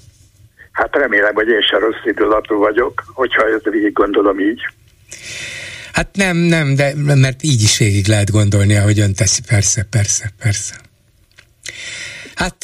Hát 0.76 0.95
remélem, 0.95 1.34
hogy 1.34 1.47
én 1.47 1.61
se 1.61 1.77
rossz 1.77 2.06
indulatú 2.06 2.57
vagyok, 2.57 3.03
hogyha 3.14 3.45
ezt 3.45 3.69
végig 3.69 3.93
gondolom 3.93 4.39
így. 4.39 4.61
Hát 5.93 6.10
nem, 6.14 6.38
nem, 6.38 6.76
de 6.76 6.93
mert 6.95 7.43
így 7.43 7.61
is 7.61 7.77
végig 7.77 8.07
lehet 8.07 8.31
gondolni, 8.31 8.76
ahogy 8.76 8.99
ön 8.99 9.14
teszi, 9.14 9.41
persze, 9.47 9.88
persze, 9.89 10.31
persze. 10.41 10.76
Hát, 12.35 12.56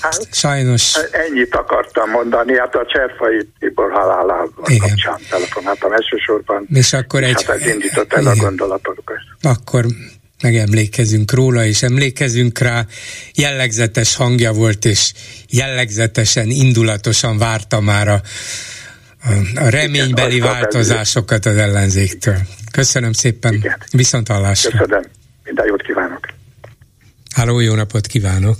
hát 0.00 0.34
sajnos... 0.34 0.94
Ennyit 1.10 1.54
akartam 1.54 2.10
mondani, 2.10 2.58
hát 2.58 2.74
a 2.74 2.86
Cserfai 2.86 3.48
Tibor 3.58 3.92
halálával 3.92 4.50
kapcsán 4.78 5.20
telefonáltam 5.30 5.92
elsősorban. 5.92 6.66
És 6.74 6.92
akkor 6.92 7.22
egy... 7.22 7.44
Hát 7.44 7.56
ez 7.56 7.66
indított 7.66 8.12
el 8.12 8.20
igen. 8.20 8.32
a 8.38 8.42
gondolatokat. 8.42 9.16
Akkor 9.42 9.84
megemlékezünk 10.42 11.32
róla, 11.32 11.64
és 11.64 11.82
emlékezünk 11.82 12.58
rá, 12.58 12.86
jellegzetes 13.34 14.14
hangja 14.14 14.52
volt, 14.52 14.84
és 14.84 15.12
jellegzetesen, 15.48 16.50
indulatosan 16.50 17.38
várta 17.38 17.80
már 17.80 18.08
a, 18.08 18.22
a 19.54 19.68
reménybeli 19.68 20.34
Igen, 20.34 20.48
változásokat 20.48 21.46
az 21.46 21.56
ellenzéktől. 21.56 22.38
Köszönöm 22.70 23.12
szépen, 23.12 23.54
Igen. 23.54 23.82
viszont 23.92 24.28
hallásra. 24.28 24.70
Köszönöm, 24.70 25.02
minden 25.44 25.66
jót 25.66 25.82
kívánok. 25.82 26.26
Halló, 27.34 27.60
jó 27.60 27.74
napot 27.74 28.06
kívánok. 28.06 28.56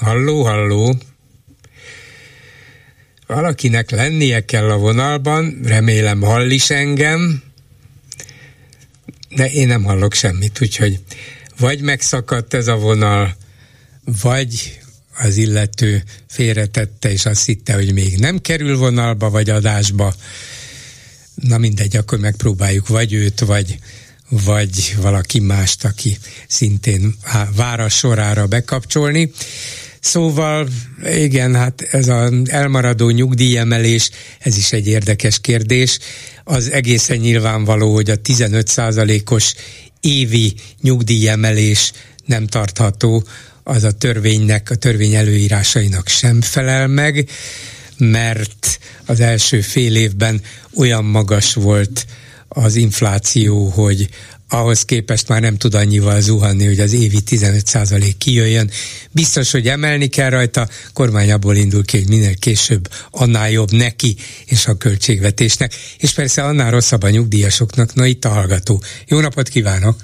Halló, 0.00 0.42
halló. 0.42 0.94
Valakinek 3.26 3.90
lennie 3.90 4.44
kell 4.44 4.70
a 4.70 4.76
vonalban, 4.76 5.60
remélem 5.64 6.20
hall 6.20 6.50
is 6.50 6.70
engem 6.70 7.42
de 9.36 9.50
én 9.50 9.66
nem 9.66 9.82
hallok 9.82 10.14
semmit, 10.14 10.58
úgyhogy 10.60 11.00
vagy 11.58 11.80
megszakadt 11.80 12.54
ez 12.54 12.66
a 12.66 12.76
vonal, 12.76 13.36
vagy 14.22 14.80
az 15.18 15.36
illető 15.36 16.02
félretette, 16.28 17.10
és 17.10 17.26
azt 17.26 17.46
hitte, 17.46 17.74
hogy 17.74 17.92
még 17.92 18.18
nem 18.18 18.40
kerül 18.40 18.76
vonalba, 18.76 19.30
vagy 19.30 19.50
adásba. 19.50 20.14
Na 21.34 21.58
mindegy, 21.58 21.96
akkor 21.96 22.18
megpróbáljuk 22.18 22.88
vagy 22.88 23.12
őt, 23.12 23.40
vagy, 23.40 23.78
vagy 24.28 24.96
valaki 25.00 25.38
mást, 25.38 25.84
aki 25.84 26.18
szintén 26.48 27.14
vár 27.54 27.80
a 27.80 27.88
sorára 27.88 28.46
bekapcsolni. 28.46 29.32
Szóval 30.06 30.68
igen, 31.04 31.54
hát 31.54 31.80
ez 31.90 32.08
az 32.08 32.32
elmaradó 32.44 33.10
nyugdíjemelés, 33.10 34.10
ez 34.38 34.56
is 34.56 34.72
egy 34.72 34.86
érdekes 34.86 35.40
kérdés. 35.40 35.98
Az 36.44 36.70
egészen 36.70 37.16
nyilvánvaló, 37.16 37.94
hogy 37.94 38.10
a 38.10 38.16
15%-os 38.16 39.54
évi 40.00 40.54
nyugdíjemelés 40.80 41.92
nem 42.24 42.46
tartható, 42.46 43.24
az 43.62 43.84
a 43.84 43.92
törvénynek, 43.92 44.70
a 44.70 44.74
törvény 44.74 45.14
előírásainak 45.14 46.08
sem 46.08 46.40
felel 46.40 46.86
meg, 46.86 47.28
mert 47.96 48.78
az 49.06 49.20
első 49.20 49.60
fél 49.60 49.96
évben 49.96 50.40
olyan 50.76 51.04
magas 51.04 51.54
volt 51.54 52.06
az 52.48 52.74
infláció, 52.74 53.68
hogy 53.68 54.08
ahhoz 54.48 54.84
képest 54.84 55.28
már 55.28 55.40
nem 55.40 55.56
tud 55.56 55.74
annyival 55.74 56.20
zuhanni, 56.20 56.66
hogy 56.66 56.80
az 56.80 56.92
évi 56.92 57.18
15% 57.30 58.12
kijöjjön. 58.18 58.70
Biztos, 59.12 59.50
hogy 59.50 59.68
emelni 59.68 60.06
kell 60.06 60.30
rajta, 60.30 60.66
kormány 60.92 61.32
abból 61.32 61.54
indul 61.54 61.84
ki, 61.84 61.98
hogy 61.98 62.08
minél 62.08 62.34
később 62.34 62.88
annál 63.10 63.50
jobb 63.50 63.70
neki 63.70 64.16
és 64.46 64.66
a 64.66 64.76
költségvetésnek, 64.76 65.72
és 65.98 66.14
persze 66.14 66.42
annál 66.42 66.70
rosszabb 66.70 67.02
a 67.02 67.10
nyugdíjasoknak. 67.10 67.94
Na 67.94 68.06
itt 68.06 68.24
a 68.24 68.28
hallgató. 68.28 68.82
Jó 69.06 69.20
napot 69.20 69.48
kívánok! 69.48 69.96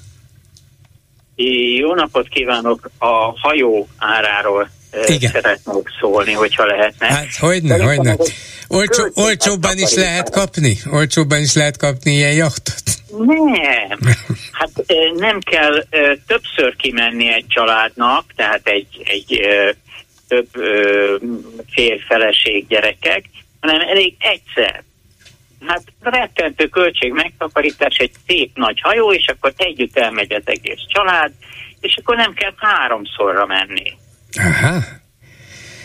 Jó 1.79 1.95
napot 1.95 2.29
kívánok! 2.29 2.91
A 2.99 3.39
hajó 3.41 3.89
áráról 3.97 4.71
Igen. 5.07 5.31
szeretnék 5.31 5.89
szólni, 6.01 6.33
hogyha 6.33 6.67
lehetne. 6.67 7.07
Hát 7.07 7.37
hogyne, 7.37 7.83
hogyne. 7.83 8.17
Olcsó, 8.73 9.03
olcsóbban 9.15 9.79
is 9.79 9.95
lehet 9.95 10.31
kapni? 10.31 10.77
Olcsóbban 10.91 11.41
is 11.41 11.55
lehet 11.55 11.77
kapni 11.77 12.11
ilyen 12.11 12.33
jachtot? 12.33 12.83
Nem. 13.27 13.99
Hát 14.53 14.71
nem 15.15 15.39
kell 15.41 15.85
többször 16.27 16.77
kimenni 16.77 17.33
egy 17.33 17.47
családnak, 17.49 18.25
tehát 18.37 18.61
egy, 18.67 19.03
egy 19.05 19.41
több 20.29 20.49
férfeleség 21.71 22.67
gyerekek, 22.67 23.25
hanem 23.61 23.81
elég 23.81 24.15
egyszer. 24.19 24.83
Hát 25.67 25.83
rettentő 26.01 26.69
költség 26.69 27.13
megtakarítás, 27.13 27.97
egy 27.97 28.13
szép 28.27 28.51
nagy 28.55 28.81
hajó, 28.81 29.13
és 29.13 29.27
akkor 29.27 29.53
együtt 29.57 29.99
elmegy 29.99 30.33
az 30.33 30.43
egész 30.45 30.81
család, 30.87 31.33
és 31.81 31.99
akkor 32.01 32.17
nem 32.17 32.33
kell 32.33 32.53
háromszorra 32.57 33.47
menni. 33.47 33.93
Aha. 34.37 35.01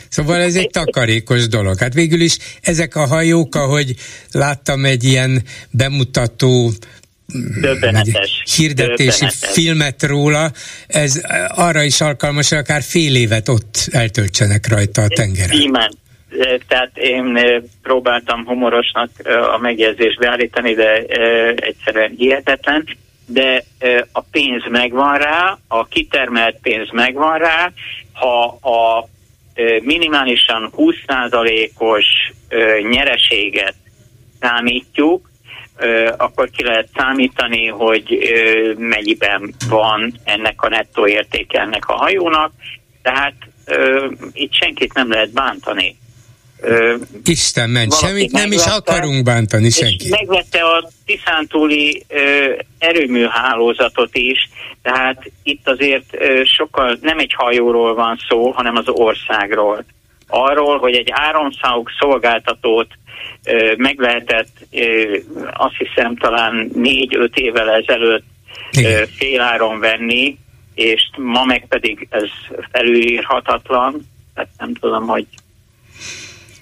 Szóval 0.09 0.41
ez 0.41 0.55
egy 0.55 0.69
takarékos 0.69 1.47
dolog. 1.47 1.77
Hát 1.77 1.93
végül 1.93 2.21
is 2.21 2.37
ezek 2.61 2.95
a 2.95 3.05
hajók, 3.05 3.55
ahogy 3.55 3.95
láttam 4.31 4.85
egy 4.85 5.03
ilyen 5.03 5.43
bemutató 5.71 6.71
Döbbenetes. 7.61 8.43
hirdetési 8.55 9.19
Döbbenetes. 9.19 9.51
filmet 9.51 10.03
róla, 10.03 10.51
ez 10.87 11.21
arra 11.47 11.83
is 11.83 12.01
alkalmas, 12.01 12.49
hogy 12.49 12.57
akár 12.57 12.81
fél 12.81 13.15
évet 13.15 13.49
ott 13.49 13.87
eltöltsenek 13.91 14.67
rajta 14.67 15.01
a 15.01 15.07
tengeren. 15.07 15.61
Imen. 15.61 15.91
Tehát 16.67 16.91
én 16.93 17.39
próbáltam 17.81 18.45
humorosnak 18.45 19.09
a 19.55 19.57
megjegyzést 19.57 20.19
beállítani, 20.19 20.73
de 20.73 20.93
egyszerűen 21.55 22.13
hihetetlen, 22.17 22.87
de 23.25 23.63
a 24.11 24.21
pénz 24.21 24.63
megvan 24.69 25.17
rá, 25.17 25.57
a 25.67 25.87
kitermelt 25.87 26.57
pénz 26.61 26.87
megvan 26.91 27.37
rá, 27.37 27.71
ha 28.13 28.45
a 28.45 29.09
minimálisan 29.81 30.71
20%-os 30.77 32.05
nyereséget 32.89 33.75
számítjuk, 34.39 35.29
akkor 36.17 36.49
ki 36.49 36.63
lehet 36.63 36.89
számítani, 36.95 37.67
hogy 37.67 38.17
mennyiben 38.77 39.53
van 39.69 40.13
ennek 40.23 40.61
a 40.61 40.69
nettó 40.69 41.07
értéke 41.07 41.59
ennek 41.59 41.87
a 41.87 41.93
hajónak, 41.93 42.51
tehát 43.01 43.35
itt 44.31 44.53
senkit 44.53 44.93
nem 44.93 45.11
lehet 45.11 45.33
bántani. 45.33 45.97
Isten 47.25 47.69
ment, 47.69 47.93
semmit 47.93 48.31
nem 48.31 48.51
is 48.51 48.65
akarunk 48.65 49.23
bántani 49.23 49.69
senkit. 49.69 50.09
Megvette 50.09 50.59
a 50.59 50.89
Tiszántúli 51.05 52.05
erőműhálózatot 52.77 54.15
is, 54.15 54.49
tehát 54.87 55.31
itt 55.43 55.69
azért 55.69 56.17
sokkal 56.45 56.97
nem 57.01 57.19
egy 57.19 57.33
hajóról 57.33 57.93
van 57.95 58.17
szó, 58.29 58.51
hanem 58.51 58.75
az 58.75 58.89
országról. 58.89 59.85
Arról, 60.27 60.77
hogy 60.77 60.95
egy 60.95 61.09
áramszálok 61.11 61.91
szolgáltatót 61.99 62.87
meg 63.77 63.99
lehetett 63.99 64.67
azt 65.53 65.75
hiszem 65.77 66.15
talán 66.15 66.71
négy-öt 66.73 67.35
évvel 67.35 67.69
ezelőtt 67.69 68.25
Igen. 68.71 69.07
féláron 69.07 69.79
venni, 69.79 70.37
és 70.73 71.09
ma 71.17 71.43
meg 71.43 71.65
pedig 71.67 72.07
ez 72.09 72.29
felülírhatatlan, 72.71 74.05
tehát 74.33 74.49
nem 74.57 74.73
tudom, 74.73 75.07
hogy 75.07 75.25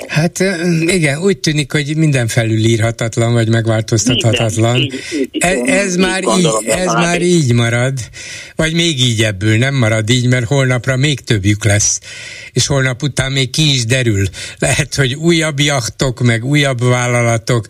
Hát 0.07 0.39
igen, 0.79 1.21
úgy 1.21 1.37
tűnik, 1.37 1.71
hogy 1.71 1.97
minden 1.97 2.27
felülírhatatlan, 2.27 3.33
vagy 3.33 3.49
megváltoztathatatlan. 3.49 4.71
Minden, 4.71 4.99
így, 5.11 5.29
így, 5.31 5.43
ez, 5.43 5.59
ez 5.65 5.95
így 5.95 6.01
már 6.01 6.21
gondolom, 6.21 6.63
így, 6.63 6.69
ez 6.69 6.93
már 6.93 7.21
így 7.21 7.53
marad, 7.53 7.93
vagy 8.55 8.73
még 8.73 8.99
így 8.99 9.21
ebből 9.21 9.57
nem 9.57 9.75
marad 9.75 10.09
így, 10.09 10.27
mert 10.27 10.45
holnapra 10.45 10.95
még 10.95 11.19
többjük 11.19 11.65
lesz, 11.65 11.99
és 12.53 12.67
holnap 12.67 13.01
után 13.01 13.31
még 13.31 13.49
ki 13.49 13.73
is 13.73 13.85
derül. 13.85 14.25
Lehet, 14.59 14.95
hogy 14.95 15.13
újabb 15.13 15.59
jachtok, 15.59 16.19
meg 16.19 16.45
újabb 16.45 16.83
vállalatok, 16.83 17.65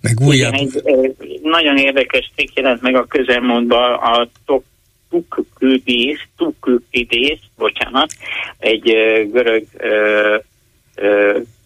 meg 0.00 0.20
újabb... 0.20 0.54
Igen, 0.54 0.70
egy, 0.84 1.40
nagyon 1.42 1.76
érdekes 1.76 2.32
cikk 2.36 2.48
jelent 2.54 2.82
meg 2.82 2.94
a 2.94 3.06
közelmondban 3.06 3.92
a 3.92 4.28
top 4.46 4.64
Tukküdész, 6.36 7.40
bocsánat, 7.56 8.10
egy 8.58 8.82
görög 9.32 9.64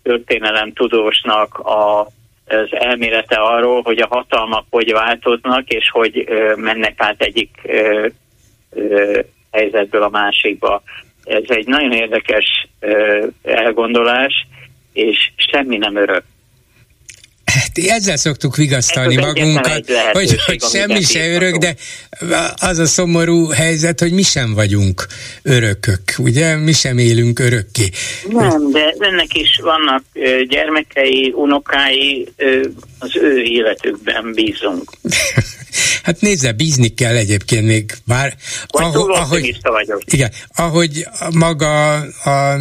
történelem 0.03 0.73
tudósnak 0.73 1.59
a, 1.59 2.01
az 2.47 2.69
elmélete 2.71 3.37
arról, 3.37 3.83
hogy 3.83 3.99
a 3.99 4.07
hatalmak 4.07 4.65
hogy 4.71 4.93
változnak, 4.93 5.69
és 5.69 5.91
hogy 5.91 6.25
ö, 6.27 6.55
mennek 6.57 6.95
át 6.97 7.23
egyik 7.23 7.51
ö, 7.63 8.07
ö, 8.71 9.21
helyzetből 9.51 10.03
a 10.03 10.09
másikba. 10.09 10.83
Ez 11.25 11.43
egy 11.47 11.67
nagyon 11.67 11.93
érdekes 11.93 12.69
ö, 12.81 13.27
elgondolás, 13.43 14.47
és 14.93 15.31
semmi 15.37 15.77
nem 15.77 15.97
örök. 15.97 16.25
Hát 17.81 17.91
ezzel 17.91 18.17
szoktuk 18.17 18.57
vigasztalni 18.57 19.17
magunkat, 19.17 19.85
hogy, 20.13 20.43
hogy 20.47 20.63
semmi 20.63 21.03
se 21.03 21.29
örök, 21.29 21.57
de 21.57 21.75
az 22.57 22.79
a 22.79 22.87
szomorú 22.87 23.49
helyzet, 23.49 24.01
hogy 24.01 24.13
mi 24.13 24.23
sem 24.23 24.55
vagyunk 24.55 25.07
örökök, 25.43 26.03
ugye? 26.19 26.57
Mi 26.57 26.73
sem 26.73 26.99
élünk 26.99 27.39
örökké. 27.39 27.89
Nem, 28.29 28.71
de 28.71 28.95
ennek 28.99 29.35
is 29.35 29.61
vannak 29.63 30.03
gyermekei, 30.49 31.33
unokái, 31.37 32.29
az 32.99 33.17
ő 33.17 33.43
életükben 33.43 34.33
bízunk. 34.35 34.91
hát 36.03 36.21
nézze, 36.21 36.53
bízni 36.53 36.89
kell 36.89 37.17
egyébként 37.17 37.67
még, 37.67 37.93
bár... 38.07 38.35
Vagy 38.71 38.85
ahogy, 38.85 39.17
ahogy, 39.17 39.59
vagyok. 39.63 40.03
Igen, 40.05 40.31
ahogy 40.57 41.07
maga 41.31 41.93
a 42.01 42.57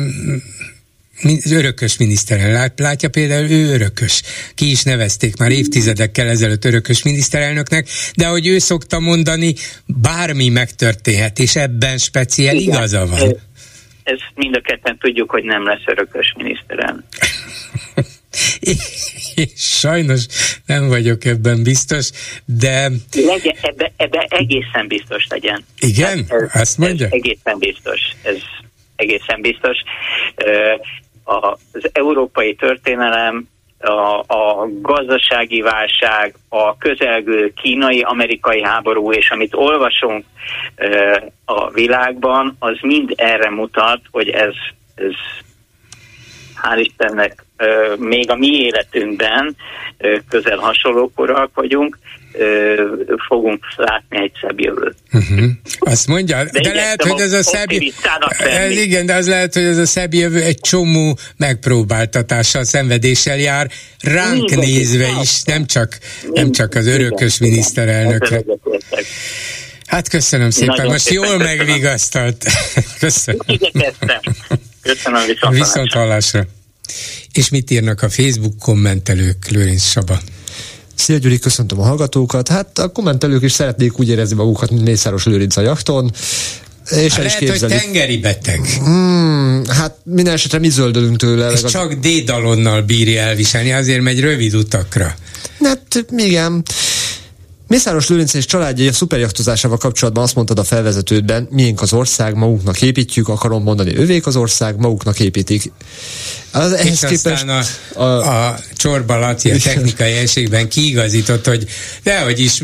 örökös 1.51 1.97
miniszterelnök. 1.97 2.79
Látja 2.79 3.09
például, 3.09 3.49
ő 3.49 3.73
örökös. 3.73 4.21
Ki 4.55 4.71
is 4.71 4.83
nevezték 4.83 5.37
már 5.37 5.51
évtizedekkel 5.51 6.27
ezelőtt 6.27 6.65
örökös 6.65 7.03
miniszterelnöknek, 7.03 7.87
de 8.15 8.27
ahogy 8.27 8.47
ő 8.47 8.57
szokta 8.57 8.99
mondani, 8.99 9.53
bármi 9.85 10.49
megtörténhet, 10.49 11.39
és 11.39 11.55
ebben 11.55 11.97
speciál 11.97 12.55
Igen. 12.55 12.73
igaza 12.73 13.07
van. 13.07 13.19
Ez, 13.19 13.31
ez 14.03 14.19
mind 14.35 14.55
a 14.55 14.61
ketten 14.61 14.97
tudjuk, 14.97 15.31
hogy 15.31 15.43
nem 15.43 15.65
lesz 15.65 15.83
örökös 15.85 16.33
miniszterelnök. 16.37 17.03
Sajnos 19.55 20.25
nem 20.65 20.87
vagyok 20.87 21.25
ebben 21.25 21.63
biztos, 21.63 22.09
de... 22.45 22.91
Legyen, 23.13 23.55
ebbe, 23.61 23.91
ebbe 23.97 24.25
egészen 24.29 24.87
biztos 24.87 25.25
legyen. 25.29 25.65
Igen? 25.79 26.25
Ez, 26.27 26.61
Azt 26.61 26.77
mondja? 26.77 27.05
Ez 27.05 27.11
egészen 27.11 27.59
biztos. 27.59 27.99
Ez 28.23 28.37
egészen 28.95 29.41
biztos 29.41 29.77
az 31.39 31.89
európai 31.93 32.55
történelem, 32.55 33.47
a, 33.79 34.19
a 34.27 34.67
gazdasági 34.81 35.61
válság, 35.61 36.35
a 36.49 36.77
közelgő 36.77 37.53
kínai-amerikai 37.61 38.63
háború, 38.63 39.11
és 39.11 39.29
amit 39.29 39.53
olvasunk 39.55 40.25
a 41.45 41.69
világban, 41.69 42.55
az 42.59 42.77
mind 42.81 43.13
erre 43.15 43.49
mutat, 43.49 44.01
hogy 44.11 44.29
ez, 44.29 44.53
ez 44.95 45.13
hál' 46.61 46.79
Istennek 46.79 47.45
még 47.97 48.29
a 48.29 48.35
mi 48.35 48.47
életünkben 48.47 49.55
közel 50.29 50.57
hasonló 50.57 51.11
korak 51.15 51.49
vagyunk, 51.53 51.97
fogunk 53.27 53.63
látni 53.75 54.17
egy 54.17 54.31
szebb 54.41 54.59
jövőt. 54.59 54.95
Uh-huh. 55.13 55.49
Azt 55.79 56.07
mondja, 56.07 56.43
de, 56.43 56.61
de 56.61 56.73
lehet, 56.73 57.03
hogy 57.03 57.21
ez 57.21 57.33
a 57.33 57.43
szebb 57.43 57.69
ez 58.39 58.71
igen, 58.71 59.05
de 59.05 59.13
az 59.13 59.27
lehet, 59.27 59.53
hogy 59.53 59.63
ez 59.63 59.77
a 59.77 59.85
szebb 59.85 60.13
jövő 60.13 60.41
egy 60.41 60.59
csomó 60.59 61.17
megpróbáltatással, 61.37 62.63
szenvedéssel 62.63 63.37
jár, 63.37 63.69
ránk 63.99 64.51
igen, 64.51 64.59
nézve 64.59 65.07
igen. 65.07 65.19
is, 65.21 65.43
nem 65.43 65.65
csak, 65.65 65.97
nem 66.31 66.51
csak 66.51 66.73
az 66.73 66.87
örökös 66.87 67.39
igen, 67.39 67.49
miniszterelnökre. 67.49 68.43
Hát 69.85 70.09
köszönöm 70.09 70.49
szépen, 70.49 70.75
Nagyon 70.75 70.91
most 70.91 71.03
szépen 71.03 71.27
jól 71.27 71.37
köszönöm. 71.37 71.57
megvigasztalt. 71.57 72.45
köszönöm. 72.99 73.39
Köszönöm 74.81 75.25
viszont, 75.25 75.55
viszont 75.55 75.91
hallásra. 75.91 76.45
És 77.33 77.49
mit 77.49 77.71
írnak 77.71 78.01
a 78.01 78.09
Facebook 78.09 78.57
kommentelők, 78.59 79.47
Lőrinc 79.49 79.83
Saba? 79.83 80.19
Szia 81.01 81.17
Gyuri, 81.17 81.39
köszöntöm 81.39 81.79
a 81.79 81.83
hallgatókat. 81.83 82.47
Hát 82.47 82.77
a 82.77 82.87
kommentelők 82.87 83.43
is 83.43 83.51
szeretnék 83.51 83.99
úgy 83.99 84.09
érezni 84.09 84.35
magukat, 84.35 84.71
mint 84.71 84.83
Mészáros 84.83 85.25
Lőrinc 85.25 85.57
a 85.57 85.61
jachton. 85.61 86.11
És 86.89 87.13
hát 87.13 87.23
lehet, 87.23 87.59
hogy 87.59 87.69
tengeri 87.69 88.17
beteg. 88.17 88.65
Hmm, 88.65 89.63
hát 89.67 89.95
minden 90.03 90.33
esetre 90.33 90.59
mi 90.59 90.69
zöldölünk 90.69 91.17
tőle. 91.17 91.51
És 91.51 91.63
csak 91.63 91.93
dédalonnal 91.93 92.81
bírja 92.81 93.21
elviselni, 93.21 93.71
azért 93.71 94.01
megy 94.01 94.19
rövid 94.19 94.55
utakra. 94.55 95.15
Hát 95.63 96.05
igen. 96.17 96.63
Mészáros 97.71 98.07
Lőrinc 98.07 98.33
és 98.33 98.45
családja 98.45 98.89
a 98.89 98.93
szuperjachtozásával 98.93 99.77
kapcsolatban 99.77 100.23
azt 100.23 100.35
mondtad 100.35 100.59
a 100.59 100.63
felvezetődben, 100.63 101.47
miénk 101.51 101.81
az 101.81 101.93
ország, 101.93 102.35
magunknak 102.35 102.81
építjük, 102.81 103.27
akarom 103.27 103.63
mondani, 103.63 103.95
övék 103.95 104.27
az 104.27 104.35
ország, 104.35 104.79
maguknak 104.79 105.19
építik. 105.19 105.71
Az, 106.51 106.71
ehhez 106.71 106.85
és 106.85 106.99
képest 106.99 107.25
aztán 107.25 107.65
a, 107.93 108.01
a, 108.01 108.47
a 108.47 108.59
Csorba 108.75 109.17
Laci 109.19 109.51
a 109.51 109.57
technikai 109.57 110.11
helységben 110.11 110.69
kiigazított, 110.69 111.45
hogy 111.45 111.67
dehogy 112.03 112.39
is 112.39 112.63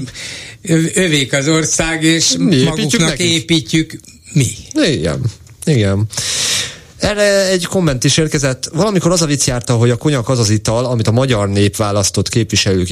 övék 0.94 1.34
az 1.34 1.48
ország, 1.48 2.04
és 2.04 2.36
mi 2.38 2.64
maguknak 2.64 3.20
építjük, 3.20 3.92
építjük 3.92 4.00
mi. 4.34 4.48
Igen, 4.74 5.22
igen. 5.66 6.08
Erre 6.99 7.48
egy 7.49 7.65
komment 7.65 8.03
is 8.03 8.18
érkezett. 8.18 8.69
Valamikor 8.74 9.11
az 9.11 9.22
a 9.22 9.26
vicc 9.26 9.45
járta, 9.45 9.76
hogy 9.76 9.90
a 9.90 9.98
konyak 9.98 10.30
az 10.30 10.40
az 10.40 10.49
ital, 10.49 10.86
amit 10.86 11.07
a 11.07 11.11
magyar 11.11 11.49
nép 11.49 11.76
választott 11.76 12.30
képviselők 12.30 12.88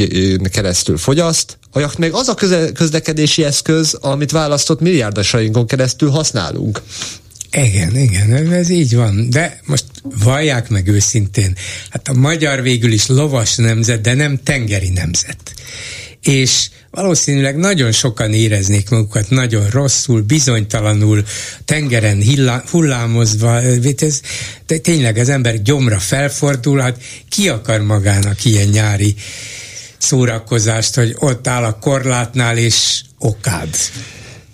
keresztül 0.51 0.97
fogyaszt, 0.97 1.57
a 1.71 1.79
jacht 1.79 1.97
meg 1.97 2.13
az 2.13 2.27
a 2.27 2.33
közlekedési 2.73 3.43
eszköz, 3.43 3.93
amit 3.93 4.31
választott 4.31 4.79
milliárdosainkon 4.79 5.67
keresztül 5.67 6.09
használunk. 6.09 6.81
Igen, 7.51 7.97
igen, 7.97 8.51
ez 8.51 8.69
így 8.69 8.95
van. 8.95 9.29
De 9.29 9.59
most 9.65 9.85
vallják 10.03 10.69
meg 10.69 10.87
őszintén, 10.87 11.55
hát 11.89 12.07
a 12.07 12.13
magyar 12.13 12.61
végül 12.61 12.91
is 12.91 13.07
lovas 13.07 13.55
nemzet, 13.55 14.01
de 14.01 14.13
nem 14.13 14.39
tengeri 14.43 14.89
nemzet. 14.89 15.53
És 16.27 16.69
valószínűleg 16.91 17.55
nagyon 17.55 17.91
sokan 17.91 18.33
éreznék 18.33 18.89
magukat 18.89 19.29
nagyon 19.29 19.69
rosszul, 19.69 20.21
bizonytalanul, 20.21 21.23
tengeren 21.65 22.17
hillá, 22.17 22.63
hullámozva, 22.71 23.61
ez, 23.61 24.21
de 24.65 24.77
tényleg 24.77 25.17
az 25.17 25.29
ember 25.29 25.61
gyomra 25.61 25.99
felfordulhat, 25.99 27.01
ki 27.29 27.49
akar 27.49 27.81
magának 27.81 28.45
ilyen 28.45 28.67
nyári 28.67 29.15
szórakozást, 29.97 30.95
hogy 30.95 31.15
ott 31.19 31.47
áll 31.47 31.63
a 31.63 31.79
korlátnál 31.79 32.57
és 32.57 33.01
okád. 33.19 33.75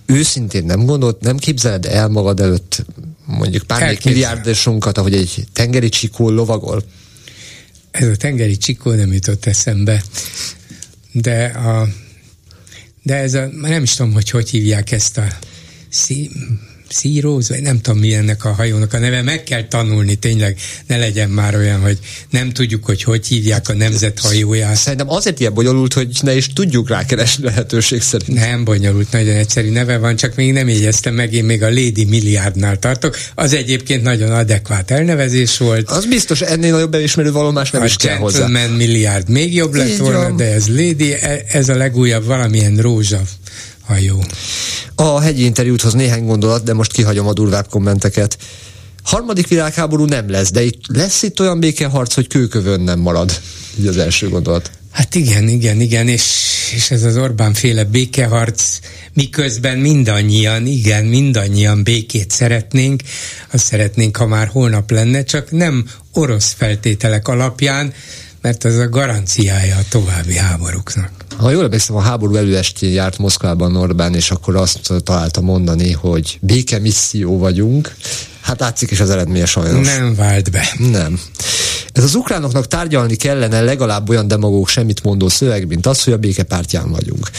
Őszintén 0.05 0.63
nem 0.65 0.85
gondolt, 0.85 1.21
nem 1.21 1.37
képzeled 1.37 1.85
el 1.85 2.07
magad 2.07 2.39
előtt 2.39 2.85
mondjuk 3.25 3.63
pár 3.63 3.97
milliárdosunkat, 4.03 4.97
ahogy 4.97 5.15
egy 5.15 5.43
tengeri 5.53 5.89
csikó 5.89 6.29
lovagol? 6.29 6.83
Ez 7.91 8.07
a 8.07 8.15
tengeri 8.15 8.57
csikó 8.57 8.91
nem 8.91 9.13
jutott 9.13 9.45
eszembe, 9.45 10.03
de 11.11 11.45
a 11.45 11.87
de 13.03 13.15
ez 13.15 13.33
a, 13.33 13.45
nem 13.45 13.83
is 13.83 13.95
tudom, 13.95 14.13
hogy 14.13 14.29
hogy 14.29 14.49
hívják 14.49 14.91
ezt 14.91 15.17
a 15.17 15.27
szí, 15.89 16.29
szíróz, 16.91 17.49
vagy 17.49 17.61
nem 17.61 17.79
tudom 17.81 17.99
mi 17.99 18.13
ennek 18.13 18.45
a 18.45 18.53
hajónak 18.53 18.93
a 18.93 18.99
neve, 18.99 19.21
meg 19.21 19.43
kell 19.43 19.67
tanulni 19.67 20.15
tényleg, 20.15 20.57
ne 20.87 20.97
legyen 20.97 21.29
már 21.29 21.55
olyan, 21.55 21.79
hogy 21.79 21.97
nem 22.29 22.51
tudjuk, 22.51 22.85
hogy 22.85 23.03
hogy 23.03 23.27
hívják 23.27 23.69
a 23.69 23.73
nemzet 23.73 24.19
hajóját. 24.19 24.75
Szerintem 24.75 25.09
azért 25.09 25.39
ilyen 25.39 25.53
bonyolult, 25.53 25.93
hogy 25.93 26.07
ne 26.21 26.35
is 26.35 26.53
tudjuk 26.53 26.89
rákeresni 26.89 27.43
lehetőség 27.43 28.01
szerint. 28.01 28.39
Nem 28.39 28.63
bonyolult, 28.63 29.11
nagyon 29.11 29.35
egyszerű 29.35 29.69
neve 29.69 29.97
van, 29.97 30.15
csak 30.15 30.35
még 30.35 30.53
nem 30.53 30.67
jegyeztem 30.67 31.13
meg, 31.13 31.33
én 31.33 31.43
még 31.43 31.63
a 31.63 31.69
Lady 31.69 32.05
Milliárdnál 32.05 32.79
tartok. 32.79 33.17
Az 33.35 33.53
egyébként 33.53 34.03
nagyon 34.03 34.31
adekvát 34.31 34.91
elnevezés 34.91 35.57
volt. 35.57 35.89
Az 35.89 36.05
biztos, 36.05 36.41
ennél 36.41 36.71
nagyobb 36.71 36.93
elismerő 36.93 37.31
valomás 37.31 37.71
nem 37.71 37.81
a 37.81 37.85
is 37.85 37.95
kell 37.95 38.15
hozzá. 38.15 38.47
milliárd 38.47 39.29
még 39.29 39.53
jobb 39.53 39.73
lett 39.73 39.97
volna, 39.97 40.31
de 40.31 40.53
ez 40.53 40.67
Lady, 40.67 41.13
e- 41.13 41.43
ez 41.47 41.69
a 41.69 41.75
legújabb 41.75 42.25
valamilyen 42.25 42.77
rózsa 42.77 43.21
hajó. 43.91 44.23
A 44.95 45.19
hegyi 45.19 45.43
interjúthoz 45.45 45.93
néhány 45.93 46.25
gondolat, 46.25 46.63
de 46.63 46.73
most 46.73 46.91
kihagyom 46.91 47.27
a 47.27 47.33
durvább 47.33 47.67
kommenteket. 47.69 48.37
Harmadik 49.03 49.47
világháború 49.47 50.05
nem 50.05 50.29
lesz, 50.29 50.51
de 50.51 50.63
itt 50.63 50.81
lesz 50.87 51.23
itt 51.23 51.39
olyan 51.39 51.59
békeharc, 51.59 52.13
hogy 52.13 52.27
kőkövön 52.27 52.81
nem 52.81 52.99
marad. 52.99 53.41
Így 53.79 53.87
az 53.87 53.97
első 53.97 54.29
gondolat. 54.29 54.71
Hát 54.91 55.15
igen, 55.15 55.47
igen, 55.47 55.81
igen, 55.81 56.07
és, 56.07 56.23
és 56.75 56.91
ez 56.91 57.03
az 57.03 57.17
Orbán 57.17 57.53
féle 57.53 57.83
békeharc, 57.83 58.79
miközben 59.13 59.77
mindannyian, 59.77 60.65
igen, 60.65 61.05
mindannyian 61.05 61.83
békét 61.83 62.31
szeretnénk, 62.31 63.01
azt 63.51 63.65
szeretnénk, 63.65 64.17
ha 64.17 64.25
már 64.25 64.47
holnap 64.47 64.91
lenne, 64.91 65.23
csak 65.23 65.51
nem 65.51 65.85
orosz 66.13 66.53
feltételek 66.57 67.27
alapján, 67.27 67.93
mert 68.41 68.65
ez 68.65 68.77
a 68.77 68.89
garanciája 68.89 69.77
a 69.77 69.85
további 69.89 70.37
háborúknak. 70.37 71.20
Ha 71.41 71.49
jól 71.49 71.63
emlékszem, 71.63 71.95
a 71.95 71.99
háború 72.01 72.35
előestén 72.35 72.91
járt 72.91 73.17
Moszkvában 73.17 73.75
Orbán, 73.75 74.15
és 74.15 74.31
akkor 74.31 74.55
azt 74.55 74.93
találta 75.03 75.41
mondani, 75.41 75.91
hogy 75.91 76.37
béke 76.41 76.79
misszió 76.79 77.37
vagyunk. 77.37 77.95
Hát 78.41 78.59
látszik 78.59 78.91
is 78.91 78.99
az 78.99 79.09
eredménye 79.09 79.45
sajnos. 79.45 79.87
Nem 79.87 80.15
vált 80.15 80.51
be. 80.51 80.75
Nem. 80.77 81.19
Ez 81.91 82.03
az 82.03 82.15
ukránoknak 82.15 82.67
tárgyalni 82.67 83.15
kellene 83.15 83.61
legalább 83.61 84.09
olyan 84.09 84.27
demagóg 84.27 84.67
semmit 84.67 85.03
mondó 85.03 85.27
szöveg, 85.29 85.67
mint 85.67 85.85
az, 85.85 86.03
hogy 86.03 86.13
a 86.13 86.17
békepártján 86.17 86.91
vagyunk. 86.91 87.29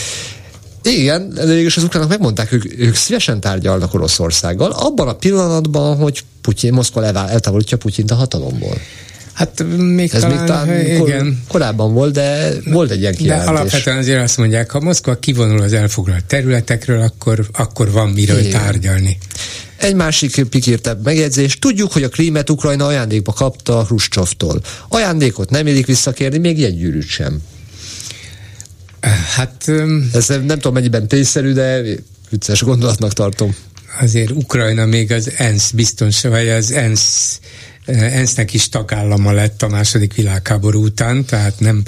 Igen, 0.83 1.31
de 1.35 1.45
végülis 1.45 1.77
az 1.77 1.83
ukránok 1.83 2.09
megmondták, 2.09 2.51
hogy 2.51 2.75
ők 2.77 2.95
szívesen 2.95 3.41
tárgyalnak 3.41 3.95
Oroszországgal, 3.95 4.71
abban 4.71 5.09
a 5.09 5.15
pillanatban, 5.15 5.97
hogy 5.97 6.25
Putyin, 6.41 6.73
Moszkva 6.73 7.05
eltávolítja 7.05 7.77
Putyint 7.77 8.11
a 8.11 8.15
hatalomból. 8.15 8.77
Hát 9.33 9.65
még 9.79 10.11
Ez 10.15 10.21
talán, 10.21 10.37
még 10.37 10.47
talán 10.47 10.87
igen. 10.87 11.43
korábban 11.49 11.93
volt, 11.93 12.13
de 12.13 12.53
volt 12.65 12.91
egy 12.91 13.01
ilyen 13.01 13.15
kijelentés. 13.15 13.53
De 13.53 13.59
alapvetően 13.59 13.97
azért 13.99 14.23
azt 14.23 14.37
mondják, 14.37 14.71
ha 14.71 14.81
Moszkva 14.81 15.19
kivonul 15.19 15.63
az 15.63 15.73
elfoglalt 15.73 16.25
területekről, 16.25 17.01
akkor, 17.01 17.47
akkor 17.53 17.91
van 17.91 18.09
miről 18.09 18.39
igen. 18.39 18.61
tárgyalni. 18.61 19.19
Egy 19.77 19.95
másik 19.95 20.45
pikírtebb 20.45 21.05
megjegyzés. 21.05 21.59
Tudjuk, 21.59 21.93
hogy 21.93 22.03
a 22.03 22.09
krímet 22.09 22.51
Ukrajna 22.51 22.87
ajándékba 22.87 23.33
kapta 23.33 23.85
Hruscsovtól. 23.85 24.61
Ajándékot 24.89 25.51
nem 25.51 25.67
élik 25.67 25.87
visszakérni, 25.87 26.39
még 26.39 26.63
egy 26.63 26.77
gyűrűt 26.77 27.09
sem. 27.09 27.43
Hát... 29.35 29.71
Ez 30.13 30.29
nem 30.29 30.47
tudom 30.47 30.73
mennyiben 30.73 31.09
tényszerű, 31.09 31.53
de 31.53 31.83
vicces 32.31 32.63
gondolatnak 32.63 33.13
tartom. 33.13 33.55
Azért 34.01 34.31
Ukrajna 34.31 34.87
még 34.87 35.13
az 35.13 35.33
ENSZ 35.37 35.71
biztos, 35.71 36.21
vagy 36.23 36.49
az 36.49 36.73
ENSZ 36.73 37.41
ENSZ-nek 37.87 38.55
is 38.55 38.69
tagállama 38.69 39.33
lett 39.33 39.63
a 39.63 39.69
második 39.69 40.15
világháború 40.15 40.85
után, 40.85 41.25
tehát 41.25 41.61
nem, 41.61 41.83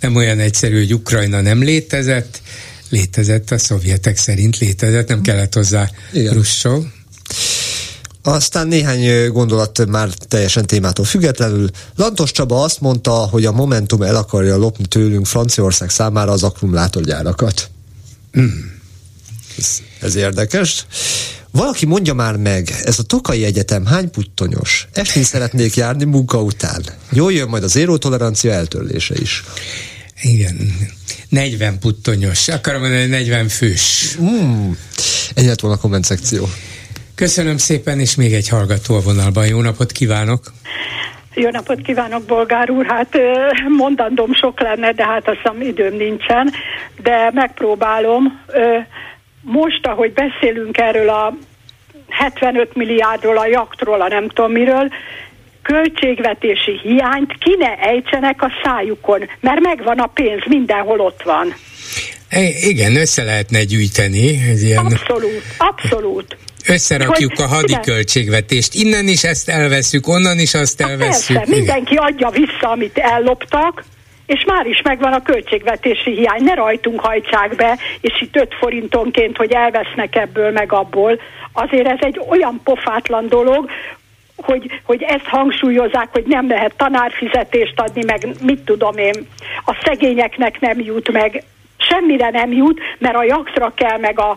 nem 0.00 0.16
olyan 0.16 0.38
egyszerű, 0.38 0.78
hogy 0.78 0.94
Ukrajna 0.94 1.40
nem 1.40 1.62
létezett, 1.62 2.40
létezett, 2.88 3.50
a 3.50 3.58
szovjetek 3.58 4.16
szerint 4.16 4.58
létezett, 4.58 5.08
nem 5.08 5.20
kellett 5.20 5.54
hozzá 5.54 5.90
Russó. 6.12 6.84
Aztán 8.22 8.66
néhány 8.66 9.30
gondolat 9.30 9.86
már 9.86 10.08
teljesen 10.08 10.66
témától 10.66 11.04
függetlenül. 11.04 11.70
Lantos 11.96 12.30
Csaba 12.30 12.62
azt 12.62 12.80
mondta, 12.80 13.12
hogy 13.12 13.44
a 13.44 13.52
Momentum 13.52 14.02
el 14.02 14.16
akarja 14.16 14.56
lopni 14.56 14.86
tőlünk 14.86 15.26
Franciaország 15.26 15.90
számára 15.90 16.32
az 16.32 16.42
akkumulátorgyárakat. 16.42 17.70
Mm. 18.38 18.48
Ez, 19.58 19.78
ez 20.00 20.14
érdekes. 20.14 20.86
Valaki 21.52 21.86
mondja 21.86 22.14
már 22.14 22.36
meg, 22.36 22.68
ez 22.82 22.98
a 22.98 23.02
Tokai 23.02 23.44
Egyetem 23.44 23.86
hány 23.86 24.10
puttonyos? 24.10 24.88
Estén 24.92 25.22
szeretnék 25.22 25.74
járni 25.74 26.04
munka 26.04 26.42
után. 26.42 26.82
Jól 27.12 27.32
jön 27.32 27.48
majd 27.48 27.62
az 27.62 27.76
éró-tolerancia 27.76 28.52
eltörlése 28.52 29.14
is. 29.20 29.44
Igen, 30.22 30.56
40 31.28 31.78
puttonyos. 31.78 32.48
Akarom 32.48 32.80
mondani, 32.80 33.06
40 33.06 33.48
fős. 33.48 34.16
Mm. 34.20 34.70
Ennyi 35.34 35.46
lett 35.46 35.60
volna 35.60 35.76
a 35.76 35.80
komment 35.80 36.04
szekció. 36.04 36.48
Köszönöm 37.14 37.56
szépen, 37.56 38.00
és 38.00 38.14
még 38.14 38.32
egy 38.32 38.48
hallgató 38.48 38.94
a 38.94 39.00
vonalban. 39.00 39.46
Jó 39.46 39.60
napot 39.60 39.92
kívánok! 39.92 40.52
Jó 41.34 41.50
napot 41.50 41.80
kívánok, 41.82 42.22
bolgár 42.22 42.70
úr! 42.70 42.86
Hát 42.86 43.16
mondandóm 43.68 44.34
sok 44.34 44.60
lenne, 44.60 44.92
de 44.92 45.04
hát 45.04 45.28
azt 45.28 45.36
hiszem 45.42 45.60
időm 45.60 45.96
nincsen, 45.96 46.52
de 47.02 47.30
megpróbálom 47.34 48.40
most, 49.40 49.86
ahogy 49.86 50.12
beszélünk 50.12 50.78
erről 50.78 51.08
a 51.08 51.36
75 52.08 52.74
milliárdról, 52.74 53.38
a 53.38 53.46
jaktról, 53.46 54.00
a 54.00 54.08
nem 54.08 54.28
tudom 54.28 54.52
miről, 54.52 54.88
költségvetési 55.62 56.78
hiányt 56.82 57.32
ki 57.38 57.56
ne 57.58 57.74
ejtsenek 57.74 58.42
a 58.42 58.50
szájukon, 58.64 59.28
mert 59.40 59.60
megvan 59.60 59.98
a 59.98 60.06
pénz, 60.06 60.42
mindenhol 60.46 61.00
ott 61.00 61.22
van. 61.22 61.54
Igen, 62.60 62.96
össze 62.96 63.22
lehetne 63.22 63.64
gyűjteni. 63.64 64.40
Ez 64.50 64.62
ilyen... 64.62 64.84
Abszolút, 64.84 65.42
abszolút. 65.58 66.36
Összerakjuk 66.66 67.36
hogy, 67.36 67.44
a 67.44 67.48
hadi 67.48 67.70
igen. 67.70 67.82
költségvetést. 67.82 68.74
Innen 68.74 69.08
is 69.08 69.24
ezt 69.24 69.48
elveszük, 69.48 70.08
onnan 70.08 70.38
is 70.38 70.54
azt 70.54 70.80
elveszük. 70.80 71.36
Persze, 71.36 71.54
mindenki 71.56 71.94
adja 71.94 72.30
vissza, 72.30 72.70
amit 72.70 72.98
elloptak, 72.98 73.84
és 74.30 74.44
már 74.44 74.66
is 74.66 74.82
megvan 74.82 75.12
a 75.12 75.22
költségvetési 75.22 76.14
hiány. 76.14 76.42
Ne 76.42 76.54
rajtunk 76.54 77.00
hajtsák 77.00 77.54
be, 77.54 77.78
és 78.00 78.20
itt 78.20 78.36
5 78.36 78.54
forintonként, 78.54 79.36
hogy 79.36 79.52
elvesznek 79.52 80.16
ebből 80.16 80.50
meg 80.50 80.72
abból. 80.72 81.20
Azért 81.52 81.86
ez 81.86 81.98
egy 82.00 82.20
olyan 82.28 82.60
pofátlan 82.64 83.28
dolog, 83.28 83.70
hogy, 84.36 84.80
hogy 84.84 85.02
ezt 85.02 85.24
hangsúlyozzák, 85.24 86.08
hogy 86.12 86.24
nem 86.26 86.48
lehet 86.48 86.74
tanárfizetést 86.76 87.80
adni, 87.80 88.02
meg 88.06 88.28
mit 88.42 88.60
tudom 88.60 88.96
én, 88.96 89.26
a 89.64 89.78
szegényeknek 89.84 90.60
nem 90.60 90.80
jut 90.80 91.12
meg, 91.12 91.42
semmire 91.90 92.30
nem 92.30 92.52
jut, 92.52 92.80
mert 92.98 93.16
a 93.16 93.24
jakszra 93.24 93.72
kell, 93.76 93.98
meg 93.98 94.18
a 94.18 94.36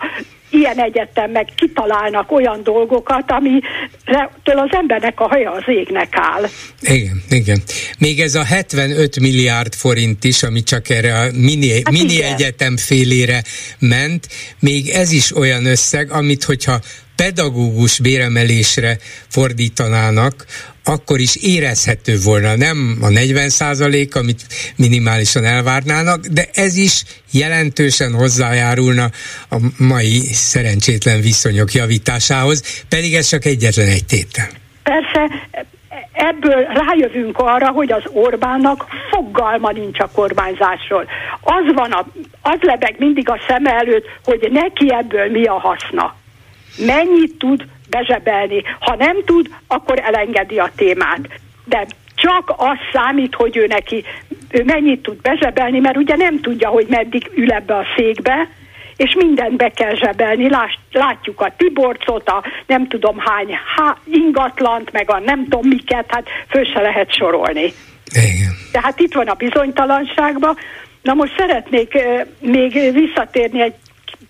ilyen 0.53 0.79
egyetem 0.79 1.31
meg 1.31 1.49
kitalálnak 1.55 2.31
olyan 2.31 2.63
dolgokat, 2.63 3.31
amitől 3.31 4.57
az 4.57 4.69
embernek 4.71 5.19
a 5.19 5.27
haja 5.27 5.51
az 5.51 5.63
égnek 5.65 6.07
áll. 6.11 6.49
Igen, 6.81 7.21
igen. 7.29 7.61
Még 7.97 8.19
ez 8.19 8.35
a 8.35 8.43
75 8.43 9.19
milliárd 9.19 9.73
forint 9.73 10.23
is, 10.23 10.43
ami 10.43 10.63
csak 10.63 10.89
erre 10.89 11.19
a 11.19 11.25
mini, 11.33 11.69
hát 11.71 11.91
mini 11.91 12.23
egyetem 12.23 12.77
félére 12.77 13.43
ment, 13.79 14.27
még 14.59 14.89
ez 14.89 15.11
is 15.11 15.35
olyan 15.35 15.65
összeg, 15.65 16.11
amit 16.11 16.43
hogyha 16.43 16.79
pedagógus 17.15 17.99
béremelésre 17.99 18.97
fordítanának, 19.27 20.45
akkor 20.83 21.19
is 21.19 21.35
érezhető 21.35 22.17
volna, 22.23 22.55
nem 22.55 22.97
a 23.01 23.09
40 23.09 23.49
százalék, 23.49 24.15
amit 24.15 24.41
minimálisan 24.75 25.45
elvárnának, 25.45 26.25
de 26.25 26.45
ez 26.53 26.75
is 26.75 27.03
jelentősen 27.31 28.13
hozzájárulna 28.13 29.09
a 29.49 29.57
mai 29.77 30.19
szerencsétlen 30.31 31.21
viszonyok 31.21 31.71
javításához, 31.71 32.83
pedig 32.89 33.13
ez 33.13 33.27
csak 33.27 33.45
egyetlen 33.45 33.87
egy 33.87 34.05
tétel. 34.05 34.47
Persze, 34.83 35.29
ebből 36.11 36.63
rájövünk 36.63 37.37
arra, 37.37 37.69
hogy 37.69 37.91
az 37.91 38.03
Orbánnak 38.05 38.85
fogalma 39.09 39.71
nincs 39.71 39.99
a 39.99 40.09
kormányzásról. 40.13 41.05
Az 41.41 41.73
van, 41.73 41.91
a, 41.91 42.05
az 42.41 42.57
lebeg 42.61 42.95
mindig 42.97 43.29
a 43.29 43.39
szem 43.47 43.65
előtt, 43.65 44.05
hogy 44.23 44.49
neki 44.51 44.93
ebből 44.93 45.31
mi 45.31 45.45
a 45.45 45.59
haszna. 45.59 46.15
Mennyit 46.77 47.37
tud 47.37 47.65
bezsebelni. 47.93 48.63
Ha 48.79 48.95
nem 48.95 49.23
tud, 49.25 49.49
akkor 49.67 49.99
elengedi 50.03 50.57
a 50.57 50.71
témát. 50.75 51.19
De 51.65 51.85
csak 52.15 52.53
az 52.57 52.77
számít, 52.93 53.35
hogy 53.35 53.57
ő 53.57 53.67
neki 53.67 54.03
ő 54.49 54.63
mennyit 54.63 55.01
tud 55.01 55.21
bezsebelni, 55.21 55.79
mert 55.79 55.97
ugye 55.97 56.15
nem 56.15 56.39
tudja, 56.39 56.69
hogy 56.69 56.85
meddig 56.89 57.31
ül 57.35 57.51
ebbe 57.51 57.75
a 57.75 57.85
székbe, 57.95 58.49
és 58.95 59.15
mindent 59.17 59.55
be 59.55 59.69
kell 59.69 59.95
zsebelni. 59.95 60.49
Lás, 60.49 60.79
látjuk 60.91 61.41
a 61.41 61.53
Tiborcot, 61.57 62.29
a 62.29 62.43
nem 62.67 62.87
tudom 62.87 63.17
hány 63.17 63.59
há, 63.75 63.97
ingatlant, 64.05 64.91
meg 64.91 65.09
a 65.09 65.19
nem 65.19 65.43
tudom 65.43 65.67
miket, 65.67 66.05
hát 66.07 66.27
föl 66.47 66.65
se 66.65 66.81
lehet 66.81 67.15
sorolni. 67.15 67.73
Igen. 68.11 68.53
Tehát 68.71 68.99
itt 68.99 69.13
van 69.13 69.27
a 69.27 69.33
bizonytalanságban. 69.33 70.57
Na 71.01 71.13
most 71.13 71.33
szeretnék 71.37 71.97
még 72.39 72.91
visszatérni 72.93 73.61
egy 73.61 73.75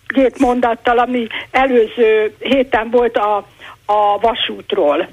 két 0.08 0.40
mondattal, 0.40 0.98
ami 0.98 1.28
előző 1.52 2.36
héten 2.40 2.90
volt 2.90 3.18
a, 3.18 3.48
a 3.86 4.20
vasútról. 4.22 5.08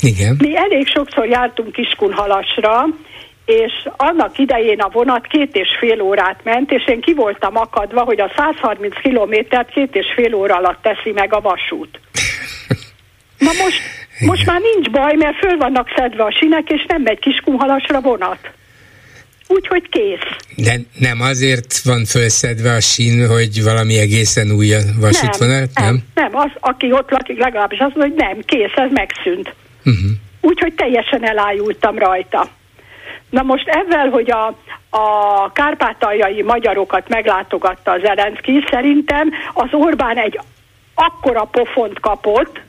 Igen. 0.00 0.36
Mi 0.38 0.56
elég 0.56 0.86
sokszor 0.86 1.26
jártunk 1.26 1.72
Kiskunhalasra, 1.72 2.86
és 3.44 3.88
annak 3.96 4.38
idején 4.38 4.80
a 4.80 4.88
vonat 4.88 5.26
két 5.26 5.56
és 5.56 5.68
fél 5.78 6.00
órát 6.00 6.40
ment, 6.44 6.72
és 6.72 6.86
én 6.86 7.00
ki 7.00 7.14
voltam 7.14 7.56
akadva, 7.56 8.00
hogy 8.00 8.20
a 8.20 8.32
130 8.36 9.00
kilométert 9.00 9.70
két 9.70 9.94
és 9.96 10.06
fél 10.14 10.34
óra 10.34 10.56
alatt 10.56 10.82
teszi 10.82 11.12
meg 11.12 11.34
a 11.34 11.40
vasút. 11.40 12.00
Na 13.46 13.50
most, 13.62 13.80
most 14.20 14.46
már 14.46 14.60
nincs 14.60 14.90
baj, 14.90 15.14
mert 15.14 15.36
föl 15.36 15.56
vannak 15.56 15.92
szedve 15.96 16.24
a 16.24 16.36
sinek, 16.38 16.70
és 16.70 16.84
nem 16.88 17.02
megy 17.02 17.18
Kiskunhalasra 17.18 18.00
vonat. 18.00 18.50
Úgyhogy 19.48 19.88
kész. 19.88 20.36
De 20.56 20.76
nem 20.98 21.20
azért 21.20 21.82
van 21.84 22.04
felszedve 22.04 22.72
a 22.72 22.80
sín, 22.80 23.28
hogy 23.28 23.62
valami 23.62 23.98
egészen 23.98 24.50
új 24.50 24.74
vasútvonal? 25.00 25.58
Nem, 25.58 25.68
nem, 25.74 26.02
nem, 26.14 26.36
az, 26.36 26.50
aki 26.60 26.92
ott 26.92 27.10
lakik, 27.10 27.38
legalábbis 27.38 27.78
azt 27.78 27.94
mondja, 27.94 28.24
hogy 28.24 28.34
nem, 28.34 28.44
kész, 28.44 28.76
ez 28.76 28.90
megszűnt. 28.92 29.54
Uh-huh. 29.84 30.10
Úgyhogy 30.40 30.74
teljesen 30.74 31.24
elájultam 31.24 31.98
rajta. 31.98 32.48
Na 33.30 33.42
most 33.42 33.68
ezzel, 33.68 34.08
hogy 34.08 34.30
a, 34.30 34.46
a 34.90 35.52
kárpátaljai 35.52 36.42
magyarokat 36.42 37.08
meglátogatta 37.08 37.90
az 37.90 38.00
Zelenszky, 38.00 38.64
szerintem 38.70 39.32
az 39.52 39.68
Orbán 39.70 40.18
egy 40.18 40.40
akkora 40.94 41.44
pofont 41.44 42.00
kapott, 42.00 42.60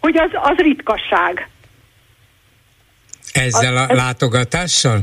hogy 0.00 0.16
az, 0.16 0.30
az 0.32 0.56
ritkaság. 0.56 1.48
Ezzel 3.32 3.76
a 3.76 3.94
látogatással? 3.94 4.98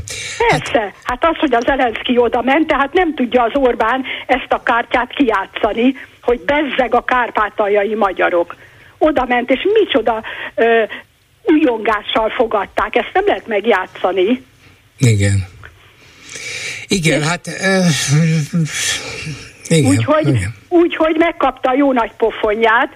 Persze, 0.48 0.94
hát 1.02 1.24
az, 1.24 1.36
hogy 1.36 1.54
az 1.54 1.64
Zelenszky 1.64 2.18
oda 2.18 2.42
ment, 2.42 2.66
tehát 2.66 2.92
nem 2.92 3.14
tudja 3.14 3.42
az 3.42 3.52
Orbán 3.54 4.04
ezt 4.26 4.52
a 4.52 4.62
kártyát 4.62 5.14
kijátszani, 5.14 5.94
hogy 6.22 6.40
bezzeg 6.40 6.94
a 6.94 7.04
kárpátaljai 7.04 7.94
magyarok. 7.94 8.56
Oda 8.98 9.24
ment, 9.28 9.50
és 9.50 9.60
micsoda 9.72 10.22
ö, 10.54 10.82
újongással 11.42 12.30
fogadták, 12.30 12.96
ezt 12.96 13.10
nem 13.12 13.24
lehet 13.26 13.46
megjátszani. 13.46 14.42
Igen. 14.98 15.46
Igen, 16.86 17.20
és 17.20 17.26
hát... 17.26 17.46
Uh, 17.46 17.86
igen, 19.68 19.90
úgyhogy, 19.90 20.28
igen. 20.28 20.54
úgyhogy 20.68 21.16
megkapta 21.16 21.70
a 21.70 21.74
jó 21.74 21.92
nagy 21.92 22.12
pofonját, 22.16 22.88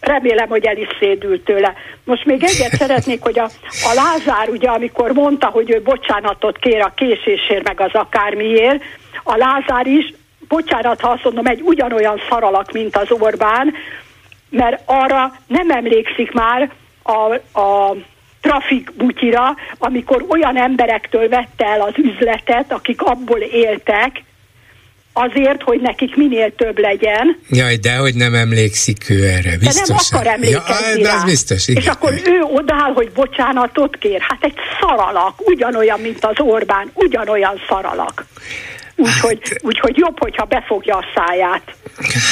remélem, 0.00 0.48
hogy 0.48 0.64
el 0.64 0.76
is 0.76 0.88
szédült 0.98 1.44
tőle. 1.44 1.74
Most 2.04 2.24
még 2.24 2.42
egyet 2.42 2.74
szeretnék, 2.74 3.22
hogy 3.22 3.38
a, 3.38 3.48
a 3.62 3.94
Lázár 3.94 4.48
ugye, 4.48 4.68
amikor 4.68 5.12
mondta, 5.12 5.46
hogy 5.46 5.70
ő 5.70 5.82
bocsánatot 5.82 6.58
kér 6.58 6.80
a 6.80 6.92
késésért, 6.96 7.64
meg 7.64 7.80
az 7.80 7.92
akármiért, 7.92 8.82
a 9.22 9.36
Lázár 9.36 9.86
is, 9.86 10.14
bocsánat, 10.48 11.00
ha 11.00 11.08
azt 11.08 11.24
mondom, 11.24 11.46
egy 11.46 11.60
ugyanolyan 11.60 12.20
szaralak, 12.28 12.72
mint 12.72 12.96
az 12.96 13.10
Orbán, 13.10 13.74
mert 14.50 14.82
arra 14.84 15.32
nem 15.46 15.70
emlékszik 15.70 16.32
már 16.32 16.70
a, 17.02 17.34
a 17.60 17.96
trafik 18.40 18.92
butyira, 18.96 19.54
amikor 19.78 20.24
olyan 20.28 20.56
emberektől 20.56 21.28
vette 21.28 21.66
el 21.66 21.80
az 21.80 21.94
üzletet, 21.96 22.72
akik 22.72 23.02
abból 23.02 23.38
éltek, 23.38 24.22
azért, 25.18 25.62
hogy 25.62 25.80
nekik 25.80 26.16
minél 26.16 26.54
több 26.54 26.78
legyen. 26.78 27.38
Jaj, 27.50 27.76
de 27.76 27.96
hogy 27.96 28.14
nem 28.14 28.34
emlékszik 28.34 29.10
ő 29.10 29.24
erre, 29.24 29.56
biztos. 29.58 29.88
De 29.88 29.94
nem 29.94 29.96
akar 30.10 30.26
emlékezni 30.26 31.00
ja, 31.00 31.08
rá. 31.08 31.24
biztos, 31.24 31.68
igen. 31.68 31.82
És 31.82 31.88
akkor 31.88 32.12
ő 32.12 32.40
odáll, 32.42 32.92
hogy 32.94 33.10
bocsánatot 33.14 33.96
kér. 33.96 34.20
Hát 34.20 34.44
egy 34.44 34.54
szaralak, 34.80 35.34
ugyanolyan, 35.48 36.00
mint 36.00 36.24
az 36.24 36.34
Orbán, 36.38 36.90
ugyanolyan 36.94 37.60
szaralak. 37.68 38.26
Úgyhogy 38.96 39.38
hát, 39.42 39.60
úgy, 39.62 39.96
jobb, 39.96 40.18
hogyha 40.18 40.44
befogja 40.44 40.96
a 40.96 41.04
száját. 41.14 41.74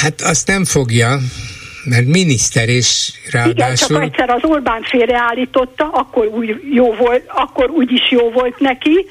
Hát 0.01 0.21
azt 0.21 0.47
nem 0.47 0.65
fogja, 0.65 1.19
mert 1.83 2.05
miniszter 2.05 2.69
és 2.69 3.11
ráadásul... 3.31 3.51
Igen, 3.51 3.75
csak 3.75 4.01
egyszer 4.01 4.29
az 4.29 4.43
Orbán 4.43 4.81
félreállította, 4.81 5.89
akkor 5.89 6.25
úgy, 6.25 6.61
jó 6.71 6.93
volt, 6.93 7.23
akkor 7.27 7.69
úgy 7.69 7.91
is 7.91 8.11
jó 8.11 8.31
volt 8.31 8.59
neki, 8.59 9.05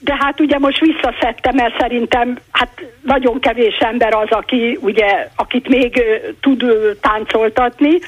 de 0.00 0.16
hát 0.18 0.40
ugye 0.40 0.58
most 0.58 0.80
visszaszedtem, 0.80 1.54
mert 1.54 1.78
szerintem 1.78 2.38
hát 2.50 2.82
nagyon 3.02 3.40
kevés 3.40 3.76
ember 3.78 4.14
az, 4.14 4.30
aki 4.30 4.78
ugye, 4.80 5.28
akit 5.36 5.68
még 5.68 6.02
tud 6.40 6.64
táncoltatni, 7.00 7.98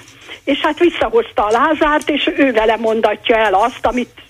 és 0.45 0.61
hát 0.61 0.79
visszahozta 0.79 1.45
a 1.45 1.51
Lázárt, 1.51 2.11
és 2.11 2.31
ő 2.37 2.53
vele 2.53 2.77
mondatja 2.77 3.37
el 3.37 3.55
azt, 3.55 3.87
amit 3.87 4.23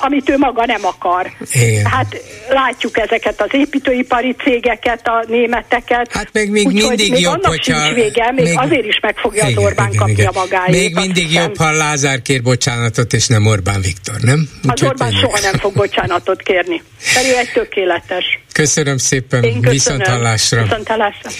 amit 0.00 0.30
ő 0.30 0.36
maga 0.36 0.66
nem 0.66 0.84
akar. 0.84 1.30
Igen. 1.52 1.84
Hát 1.86 2.22
látjuk 2.48 2.98
ezeket 2.98 3.40
az 3.40 3.48
építőipari 3.52 4.36
cégeket, 4.44 5.06
a 5.06 5.24
németeket. 5.28 6.12
Hát 6.12 6.28
még, 6.32 6.50
még 6.50 6.66
mindig 6.66 7.10
még 7.10 7.20
jobb, 7.20 7.32
annak 7.32 7.46
hogyha... 7.46 7.84
Sincs 7.84 7.94
vége, 7.94 8.32
még, 8.32 8.44
még 8.44 8.58
azért 8.58 8.84
is 8.84 8.98
meg 9.02 9.16
fogja 9.16 9.48
igen, 9.48 9.58
az 9.58 9.64
Orbán 9.64 9.88
igen, 9.88 9.98
kapja 9.98 10.14
igen. 10.14 10.32
magáét. 10.34 10.74
Még 10.74 10.94
mindig 10.94 11.32
jobb, 11.32 11.56
ha 11.56 11.70
Lázár 11.70 12.22
kér 12.22 12.42
bocsánatot, 12.42 13.12
és 13.12 13.26
nem 13.26 13.46
Orbán 13.46 13.80
Viktor, 13.80 14.20
nem? 14.20 14.48
Úgy 14.64 14.70
az 14.72 14.82
Orbán 14.82 15.12
soha 15.12 15.38
nem 15.40 15.54
fog 15.58 15.72
bocsánatot 15.72 16.42
kérni. 16.42 16.82
Pedig 17.14 17.32
egy 17.32 17.52
tökéletes. 17.52 18.24
Köszönöm 18.52 18.96
szépen, 18.96 19.42
Én 19.42 19.50
köszönöm. 19.50 19.72
viszont 19.72 20.06
hallásra. 20.06 20.62
Viszont 20.62 20.88
hallásra. 20.88 21.30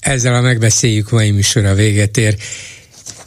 Ezzel 0.00 0.34
a 0.34 0.40
megbeszéljük 0.40 1.10
mai 1.10 1.30
műsora 1.30 1.74
véget 1.74 2.16
ér. 2.16 2.34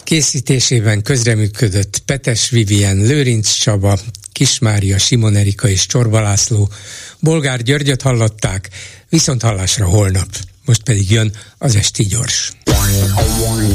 Készítésében 0.03 1.02
közreműködött 1.02 2.02
Petes 2.06 2.49
Vivien, 2.49 2.98
Lőrinc 2.98 3.52
Csaba, 3.52 3.98
Kismária, 4.40 4.98
Simon 4.98 5.36
Erika 5.36 5.68
és 5.68 5.86
Csorba 5.86 6.22
László. 6.22 6.70
Bolgár 7.20 7.61
Györgyöt 7.61 8.02
hallották, 8.02 8.70
viszont 9.10 9.41
hallásra 9.41 9.86
holnap. 9.86 10.28
Most 10.66 10.84
pedig 10.84 11.11
jön 11.11 11.32
az 11.57 11.76
Esti 11.76 12.03
Gyors. 12.03 12.52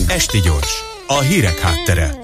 Esti 0.06 0.40
Gyors, 0.40 0.70
a 1.06 1.20
hírek 1.20 1.58
háttere. 1.58 2.18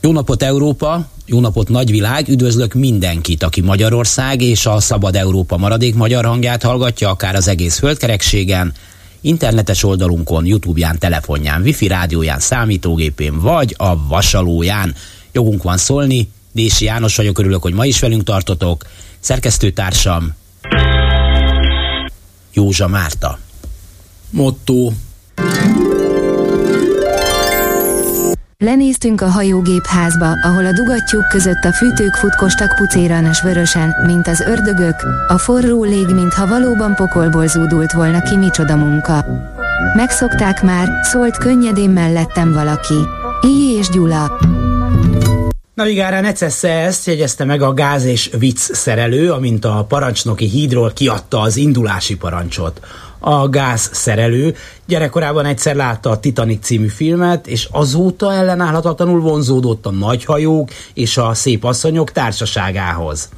Jó 0.00 0.12
napot 0.12 0.42
Európa, 0.42 1.10
jó 1.24 1.40
napot 1.40 1.68
nagyvilág, 1.68 2.28
üdvözlök 2.28 2.74
mindenkit, 2.74 3.42
aki 3.42 3.60
Magyarország 3.60 4.42
és 4.42 4.66
a 4.66 4.80
Szabad 4.80 5.16
Európa 5.16 5.56
maradék 5.56 5.94
magyar 5.94 6.24
hangját 6.24 6.62
hallgatja, 6.62 7.10
akár 7.10 7.34
az 7.34 7.48
egész 7.48 7.78
földkerekségen, 7.78 8.72
internetes 9.20 9.82
oldalunkon, 9.82 10.46
Youtube-ján, 10.46 10.98
telefonján, 10.98 11.62
wifi 11.62 11.86
rádióján, 11.86 12.40
számítógépén 12.40 13.40
vagy 13.40 13.74
a 13.78 14.06
vasalóján. 14.06 14.94
Jogunk 15.32 15.62
van 15.62 15.78
szólni, 15.78 16.28
Dési 16.56 16.84
János 16.84 17.16
vagyok, 17.16 17.38
örülök, 17.38 17.62
hogy 17.62 17.72
ma 17.72 17.84
is 17.84 18.00
velünk 18.00 18.22
tartotok. 18.22 18.84
Szerkesztőtársam 19.20 20.34
Józsa 22.52 22.88
Márta. 22.88 23.38
Motto 24.30 24.92
Lenéztünk 28.58 29.20
a 29.20 29.28
hajógépházba, 29.28 30.32
ahol 30.42 30.66
a 30.66 30.72
dugattyúk 30.72 31.28
között 31.28 31.64
a 31.64 31.72
fűtők 31.72 32.14
futkostak 32.14 32.74
pucéran 32.74 33.24
és 33.24 33.42
vörösen, 33.42 33.94
mint 34.06 34.26
az 34.28 34.40
ördögök, 34.40 34.96
a 35.28 35.38
forró 35.38 35.84
lég, 35.84 36.06
mintha 36.06 36.46
valóban 36.46 36.94
pokolból 36.94 37.46
zúdult 37.46 37.92
volna 37.92 38.22
ki 38.22 38.36
micsoda 38.36 38.76
munka. 38.76 39.24
Megszokták 39.96 40.62
már, 40.62 40.88
szólt 41.02 41.36
könnyedén 41.36 41.90
mellettem 41.90 42.52
valaki. 42.52 42.98
Így 43.46 43.78
és 43.78 43.88
Gyula. 43.88 44.38
Navigára 45.76 46.20
necesse 46.20 46.68
ezt 46.68 47.06
jegyezte 47.06 47.44
meg 47.44 47.62
a 47.62 47.74
gáz 47.74 48.04
és 48.04 48.30
vicc 48.38 48.58
szerelő, 48.58 49.32
amint 49.32 49.64
a 49.64 49.84
parancsnoki 49.88 50.46
hídról 50.46 50.92
kiadta 50.92 51.40
az 51.40 51.56
indulási 51.56 52.16
parancsot. 52.16 52.80
a 53.18 53.48
gázszerelő. 53.48 54.54
Gyerekkorában 54.86 55.44
egyszer 55.44 55.74
látta 55.74 56.10
a 56.10 56.20
Titanic 56.20 56.64
című 56.64 56.86
filmet, 56.86 57.46
és 57.46 57.68
azóta 57.70 58.32
ellenállhatatlanul 58.32 59.20
vonzódott 59.20 59.86
a 59.86 59.90
nagyhajók 59.90 60.70
és 60.94 61.16
a 61.16 61.34
szép 61.34 61.64
asszonyok 61.64 62.12
társaságához. 62.12 63.28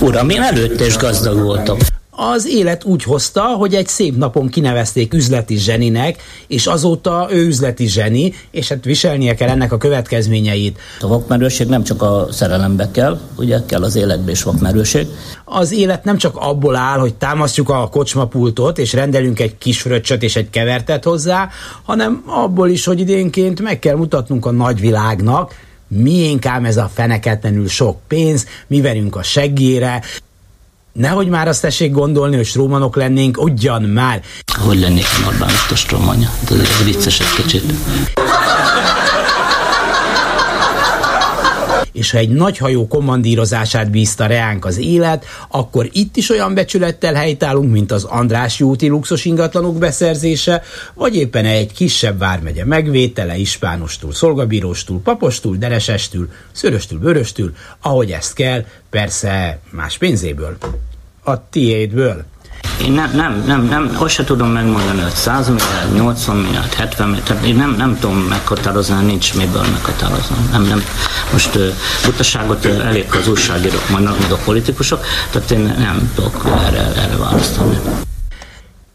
Uram, 0.00 0.28
én 0.28 0.42
előtte 0.42 0.86
is 0.86 0.96
gazdag 0.96 1.42
voltam. 1.42 1.78
Az 2.16 2.46
élet 2.48 2.84
úgy 2.84 3.02
hozta, 3.02 3.42
hogy 3.42 3.74
egy 3.74 3.86
szép 3.86 4.16
napon 4.16 4.48
kinevezték 4.48 5.14
üzleti 5.14 5.56
zseninek, 5.56 6.22
és 6.46 6.66
azóta 6.66 7.28
ő 7.30 7.46
üzleti 7.46 7.86
zseni, 7.86 8.34
és 8.50 8.68
hát 8.68 8.84
viselnie 8.84 9.34
kell 9.34 9.48
ennek 9.48 9.72
a 9.72 9.76
következményeit. 9.76 10.78
A 11.00 11.06
vakmerőség 11.06 11.66
nem 11.66 11.82
csak 11.82 12.02
a 12.02 12.26
szerelembe 12.30 12.90
kell, 12.90 13.20
ugye 13.36 13.58
kell 13.66 13.82
az 13.82 13.96
életbe 13.96 14.30
is 14.30 14.42
vakmerőség. 14.42 15.06
Az 15.44 15.72
élet 15.72 16.04
nem 16.04 16.16
csak 16.16 16.36
abból 16.36 16.76
áll, 16.76 16.98
hogy 16.98 17.14
támasztjuk 17.14 17.68
a 17.68 17.88
kocsmapultot, 17.88 18.78
és 18.78 18.92
rendelünk 18.92 19.40
egy 19.40 19.58
kis 19.58 19.80
fröccsöt 19.80 20.22
és 20.22 20.36
egy 20.36 20.50
kevertet 20.50 21.04
hozzá, 21.04 21.48
hanem 21.82 22.22
abból 22.26 22.68
is, 22.68 22.84
hogy 22.84 23.00
idénként 23.00 23.60
meg 23.60 23.78
kell 23.78 23.96
mutatnunk 23.96 24.46
a 24.46 24.50
nagyvilágnak, 24.50 25.54
miénk 25.88 26.46
ám 26.46 26.64
ez 26.64 26.76
a 26.76 26.90
feneketlenül 26.94 27.68
sok 27.68 27.98
pénz, 28.08 28.46
mi 28.66 28.80
verünk 28.80 29.16
a 29.16 29.22
seggére, 29.22 30.02
Nehogy 30.92 31.28
már 31.28 31.48
azt 31.48 31.60
tessék 31.60 31.92
gondolni, 31.92 32.36
hogy 32.36 32.46
strómanok 32.46 32.96
lennénk, 32.96 33.42
ugyan 33.42 33.82
már. 33.82 34.22
Hogy 34.58 34.78
lennék 34.80 35.04
a 35.04 35.26
Orbán 35.26 35.48
Viktor 35.48 35.76
strómanja? 35.76 36.30
Ez, 36.50 36.58
ez 36.58 36.84
vicces 36.84 37.20
egy 37.20 37.42
kicsit. 37.42 37.72
És 41.92 42.10
ha 42.10 42.18
egy 42.18 42.28
nagy 42.28 42.58
hajó 42.58 42.88
kommandírozását 42.88 43.90
bízta 43.90 44.26
reánk 44.26 44.64
az 44.64 44.78
élet, 44.78 45.24
akkor 45.48 45.88
itt 45.92 46.16
is 46.16 46.30
olyan 46.30 46.54
becsülettel 46.54 47.14
helytállunk, 47.14 47.70
mint 47.70 47.92
az 47.92 48.04
András 48.04 48.58
Júti 48.58 48.88
luxus 48.88 49.24
ingatlanok 49.24 49.78
beszerzése, 49.78 50.62
vagy 50.94 51.16
éppen 51.16 51.44
egy 51.44 51.72
kisebb 51.72 52.18
vármegye 52.18 52.64
megvétele 52.64 53.36
ispánostól, 53.36 54.12
szolgabíróstól, 54.12 55.00
papostól, 55.00 55.56
deresestül, 55.56 56.30
szöröstül, 56.52 56.98
vöröstül, 56.98 57.54
ahogy 57.80 58.10
ezt 58.10 58.34
kell, 58.34 58.64
persze 58.90 59.58
más 59.70 59.98
pénzéből. 59.98 60.56
A 61.24 61.48
tiédből. 61.48 62.24
Én 62.84 62.92
nem, 62.92 63.10
nem, 63.14 63.42
nem, 63.46 63.64
nem, 63.64 63.96
azt 63.98 64.14
se 64.14 64.24
tudom 64.24 64.48
megmondani, 64.48 65.00
hogy 65.00 65.14
100 65.14 65.48
milliárd, 65.48 65.94
80 65.94 66.36
milliárd, 66.36 66.74
70 66.74 67.06
milliárd, 67.06 67.26
tehát 67.26 67.44
én 67.44 67.56
nem, 67.56 67.74
nem 67.76 67.98
tudom 67.98 68.16
meghatározni, 68.16 69.04
nincs 69.04 69.34
miből 69.34 69.66
meghatározni. 69.72 70.36
Nem, 70.50 70.62
nem. 70.62 70.84
Most 71.32 71.54
uh, 71.54 71.68
butaságot 72.04 72.64
uh, 72.64 72.86
elég 72.86 73.06
az 73.20 73.28
újságírók, 73.28 73.88
majd 73.90 74.04
meg 74.04 74.30
a 74.30 74.38
politikusok, 74.44 75.04
tehát 75.30 75.50
én 75.50 75.74
nem 75.78 76.12
tudok 76.14 76.46
erre, 76.66 76.92
erre 76.96 77.16
választani. 77.16 77.78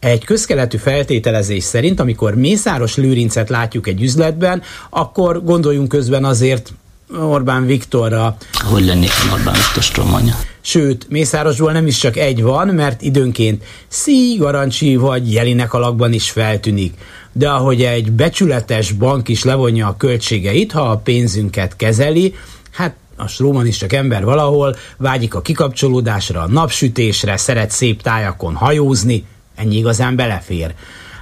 Egy 0.00 0.24
közkeletű 0.24 0.76
feltételezés 0.76 1.64
szerint, 1.64 2.00
amikor 2.00 2.34
Mészáros 2.34 2.96
Lőrincet 2.96 3.48
látjuk 3.48 3.86
egy 3.86 4.02
üzletben, 4.02 4.62
akkor 4.90 5.44
gondoljunk 5.44 5.88
közben 5.88 6.24
azért 6.24 6.72
Orbán 7.16 7.66
Viktorra. 7.66 8.36
Hogy 8.64 8.84
lennék 8.84 9.10
Orbán 9.32 9.54
Viktor 9.54 9.82
stromanya? 9.82 10.36
Sőt, 10.68 11.08
Mészárosból 11.08 11.72
nem 11.72 11.86
is 11.86 11.98
csak 11.98 12.16
egy 12.16 12.42
van, 12.42 12.68
mert 12.68 13.02
időnként 13.02 13.64
Szí, 13.88 14.36
Garancsi 14.38 14.96
vagy 14.96 15.32
Jelinek 15.32 15.74
alakban 15.74 16.12
is 16.12 16.30
feltűnik. 16.30 16.94
De 17.32 17.50
ahogy 17.50 17.82
egy 17.82 18.12
becsületes 18.12 18.92
bank 18.92 19.28
is 19.28 19.44
levonja 19.44 19.86
a 19.86 19.96
költségeit, 19.96 20.72
ha 20.72 20.80
a 20.80 20.96
pénzünket 20.96 21.76
kezeli, 21.76 22.34
hát 22.70 22.94
a 23.16 23.26
Stróman 23.26 23.66
is 23.66 23.76
csak 23.76 23.92
ember 23.92 24.24
valahol, 24.24 24.76
vágyik 24.96 25.34
a 25.34 25.40
kikapcsolódásra, 25.40 26.40
a 26.40 26.48
napsütésre, 26.48 27.36
szeret 27.36 27.70
szép 27.70 28.02
tájakon 28.02 28.54
hajózni, 28.54 29.24
ennyi 29.54 29.76
igazán 29.76 30.16
belefér. 30.16 30.74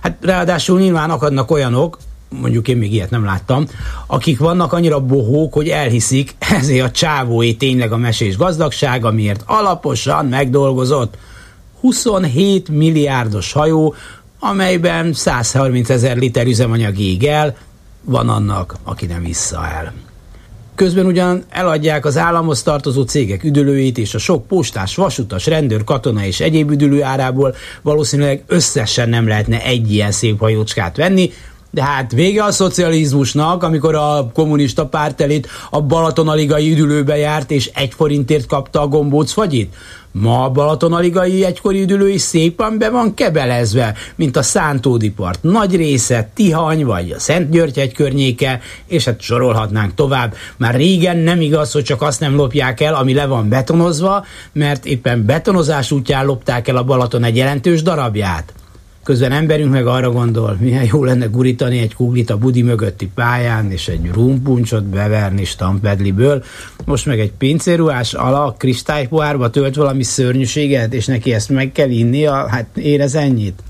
Hát 0.03 0.17
ráadásul 0.21 0.81
nyilván 0.81 1.11
akadnak 1.11 1.51
olyanok, 1.51 1.99
mondjuk 2.29 2.69
én 2.69 2.77
még 2.77 2.93
ilyet 2.93 3.11
nem 3.11 3.25
láttam, 3.25 3.67
akik 4.07 4.39
vannak 4.39 4.73
annyira 4.73 5.01
bohók, 5.01 5.53
hogy 5.53 5.69
elhiszik, 5.69 6.35
ezért 6.59 6.85
a 6.85 6.91
csávóé 6.91 7.53
tényleg 7.53 7.93
a 7.93 7.97
mesés 7.97 8.37
gazdagság, 8.37 9.05
amiért 9.05 9.43
alaposan 9.47 10.27
megdolgozott 10.27 11.17
27 11.81 12.69
milliárdos 12.69 13.53
hajó, 13.53 13.95
amelyben 14.39 15.13
130 15.13 15.91
ezer 15.91 16.17
liter 16.17 16.47
üzemanyag 16.47 16.99
ég 16.99 17.25
el, 17.25 17.57
van 18.03 18.29
annak, 18.29 18.77
aki 18.85 19.07
nem 19.07 19.23
vissza 19.23 19.67
el. 19.67 19.93
Közben 20.75 21.07
ugyan 21.07 21.45
eladják 21.49 22.05
az 22.05 22.17
államhoz 22.17 22.63
tartozó 22.63 23.03
cégek 23.03 23.45
üdülőit, 23.45 23.99
és 23.99 24.15
a 24.15 24.19
sok 24.19 24.47
postás, 24.47 24.95
vasutas, 24.95 25.47
rendőr, 25.47 25.85
katona 25.85 26.25
és 26.25 26.41
egyéb 26.41 26.71
üdülő 26.71 27.03
árából 27.03 27.55
valószínűleg 27.83 28.43
összesen 28.47 29.09
nem 29.09 29.29
lehetne 29.29 29.63
egy 29.63 29.93
ilyen 29.93 30.13
szép 30.13 30.39
hajócskát 30.39 30.97
venni, 30.97 31.31
de 31.77 31.85
hát 31.85 32.13
vége 32.13 32.45
a 32.45 32.53
szocializmusnak, 32.53 33.63
amikor 33.63 33.95
a 33.95 34.31
kommunista 34.35 34.87
pártelit 34.87 35.49
a 35.71 35.81
Balatonaligai 35.81 36.73
üdülőbe 36.73 37.17
járt, 37.17 37.51
és 37.51 37.71
egy 37.75 37.95
forintért 37.95 38.47
kapta 38.47 38.81
a 38.81 38.87
gombóc 38.87 39.33
fagyit. 39.33 39.75
Ma 40.13 40.45
a 40.45 40.51
Balatonaligai 40.51 41.45
egykori 41.45 42.13
is 42.13 42.21
szépen 42.21 42.79
be 42.79 42.91
van 42.91 43.15
kebelezve, 43.15 43.95
mint 44.15 44.37
a 44.37 44.43
Szántódi 44.43 45.11
part 45.11 45.43
nagy 45.43 45.77
része, 45.77 46.31
Tihany 46.35 46.85
vagy 46.85 47.11
a 47.11 47.19
Szent 47.19 47.51
György 47.51 47.79
egy 47.79 47.93
környéke, 47.93 48.61
és 48.87 49.05
hát 49.05 49.21
sorolhatnánk 49.21 49.95
tovább. 49.95 50.35
Már 50.57 50.75
régen 50.75 51.17
nem 51.17 51.41
igaz, 51.41 51.73
hogy 51.73 51.85
csak 51.85 52.03
azt 52.03 52.21
nem 52.21 52.37
lopják 52.37 52.81
el, 52.81 52.95
ami 52.95 53.15
le 53.15 53.27
van 53.27 53.49
betonozva, 53.49 54.25
mert 54.53 54.85
éppen 54.85 55.27
betonozás 55.27 55.91
útján 55.91 56.27
lopták 56.27 56.69
el 56.69 56.77
a 56.77 56.85
Balaton 56.85 57.25
egy 57.25 57.37
jelentős 57.37 57.83
darabját. 57.83 58.53
Közben 59.07 59.33
emberünk 59.33 59.71
meg 59.71 59.87
arra 59.87 60.11
gondol, 60.11 60.57
milyen 60.61 60.85
jó 60.93 61.05
lenne 61.05 61.27
gurítani 61.27 61.79
egy 61.79 61.95
kuglit 61.95 62.31
a 62.31 62.37
budi 62.37 62.63
mögötti 62.63 63.11
pályán, 63.15 63.71
és 63.71 63.89
egy 63.89 64.11
rumpuncsot 64.13 64.85
beverni 64.85 65.45
stampedliből. 65.45 66.45
Most 66.85 67.07
meg 67.07 67.21
egy 67.21 67.33
pincéruhás 67.33 68.15
alak 68.15 68.59
kristálypohárba 68.59 69.51
tölt 69.51 69.75
valami 69.75 70.03
szörnyűséget, 70.03 70.93
és 70.93 71.07
neki 71.07 71.35
ezt 71.35 71.49
meg 71.49 71.73
kell 71.73 71.91
innia, 71.91 72.49
hát 72.49 72.67
érez 72.77 73.15
ennyit. 73.15 73.63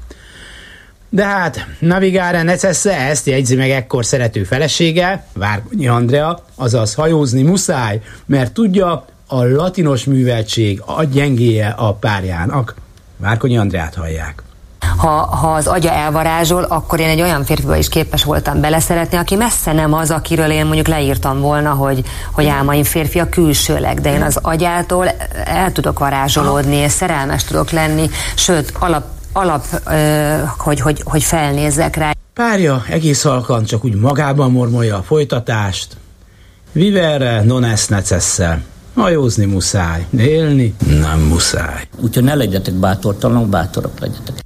De 1.09 1.25
hát, 1.25 1.67
navigára 1.79 2.43
necesse 2.43 2.99
ezt 2.99 3.27
jegyzi 3.27 3.57
meg 3.57 3.71
ekkor 3.71 4.05
szerető 4.05 4.45
felesége, 4.45 5.27
Várkonyi 5.33 5.89
Andrea, 5.89 6.45
azaz 6.55 6.95
hajózni 6.95 7.43
muszáj, 7.43 8.01
mert 8.27 8.53
tudja, 8.53 9.05
a 9.27 9.45
latinos 9.45 10.05
műveltség 10.05 10.83
a 10.87 11.05
gyengéje 11.05 11.69
a 11.69 11.93
párjának. 11.93 12.75
Várkonyi 13.17 13.59
Andreát 13.59 13.95
hallják 13.95 14.45
ha, 14.97 15.09
ha 15.09 15.53
az 15.53 15.67
agya 15.67 15.93
elvarázsol, 15.93 16.63
akkor 16.63 17.01
én 17.01 17.09
egy 17.09 17.21
olyan 17.21 17.45
férfiba 17.45 17.77
is 17.77 17.89
képes 17.89 18.25
voltam 18.25 18.61
beleszeretni, 18.61 19.17
aki 19.17 19.35
messze 19.35 19.73
nem 19.73 19.93
az, 19.93 20.11
akiről 20.11 20.51
én 20.51 20.65
mondjuk 20.65 20.87
leírtam 20.87 21.41
volna, 21.41 21.71
hogy, 21.71 22.05
hogy 22.33 22.47
álmaim 22.47 22.85
férfi 22.85 23.19
a 23.19 23.29
külsőleg, 23.29 24.01
de 24.01 24.13
én 24.13 24.23
az 24.23 24.39
agyától 24.43 25.09
el 25.45 25.73
tudok 25.73 25.99
varázsolódni, 25.99 26.77
és 26.77 26.93
szerelmes 26.93 27.45
tudok 27.45 27.71
lenni, 27.71 28.11
sőt, 28.35 28.73
alap, 28.79 29.05
alap 29.33 29.65
hogy, 30.59 30.81
hogy, 30.81 31.03
hogy 31.05 31.23
felnézzek 31.23 31.97
rá. 31.97 32.11
Párja 32.35 32.83
egész 32.89 33.23
halkan 33.23 33.65
csak 33.65 33.85
úgy 33.85 33.95
magában 33.95 34.51
mormolja 34.51 34.97
a 34.97 35.03
folytatást. 35.03 35.97
Vivere 36.73 37.43
non 37.43 37.65
est 37.65 37.91
necesse. 37.91 38.63
Hajózni 38.95 39.45
muszáj, 39.45 40.07
élni 40.17 40.75
nem 41.01 41.21
muszáj. 41.21 41.89
Úgyhogy 42.01 42.25
ne 42.25 42.35
legyetek 42.35 42.75
bátortalanok, 42.75 43.49
bátorok 43.49 44.01
legyetek. 44.01 44.46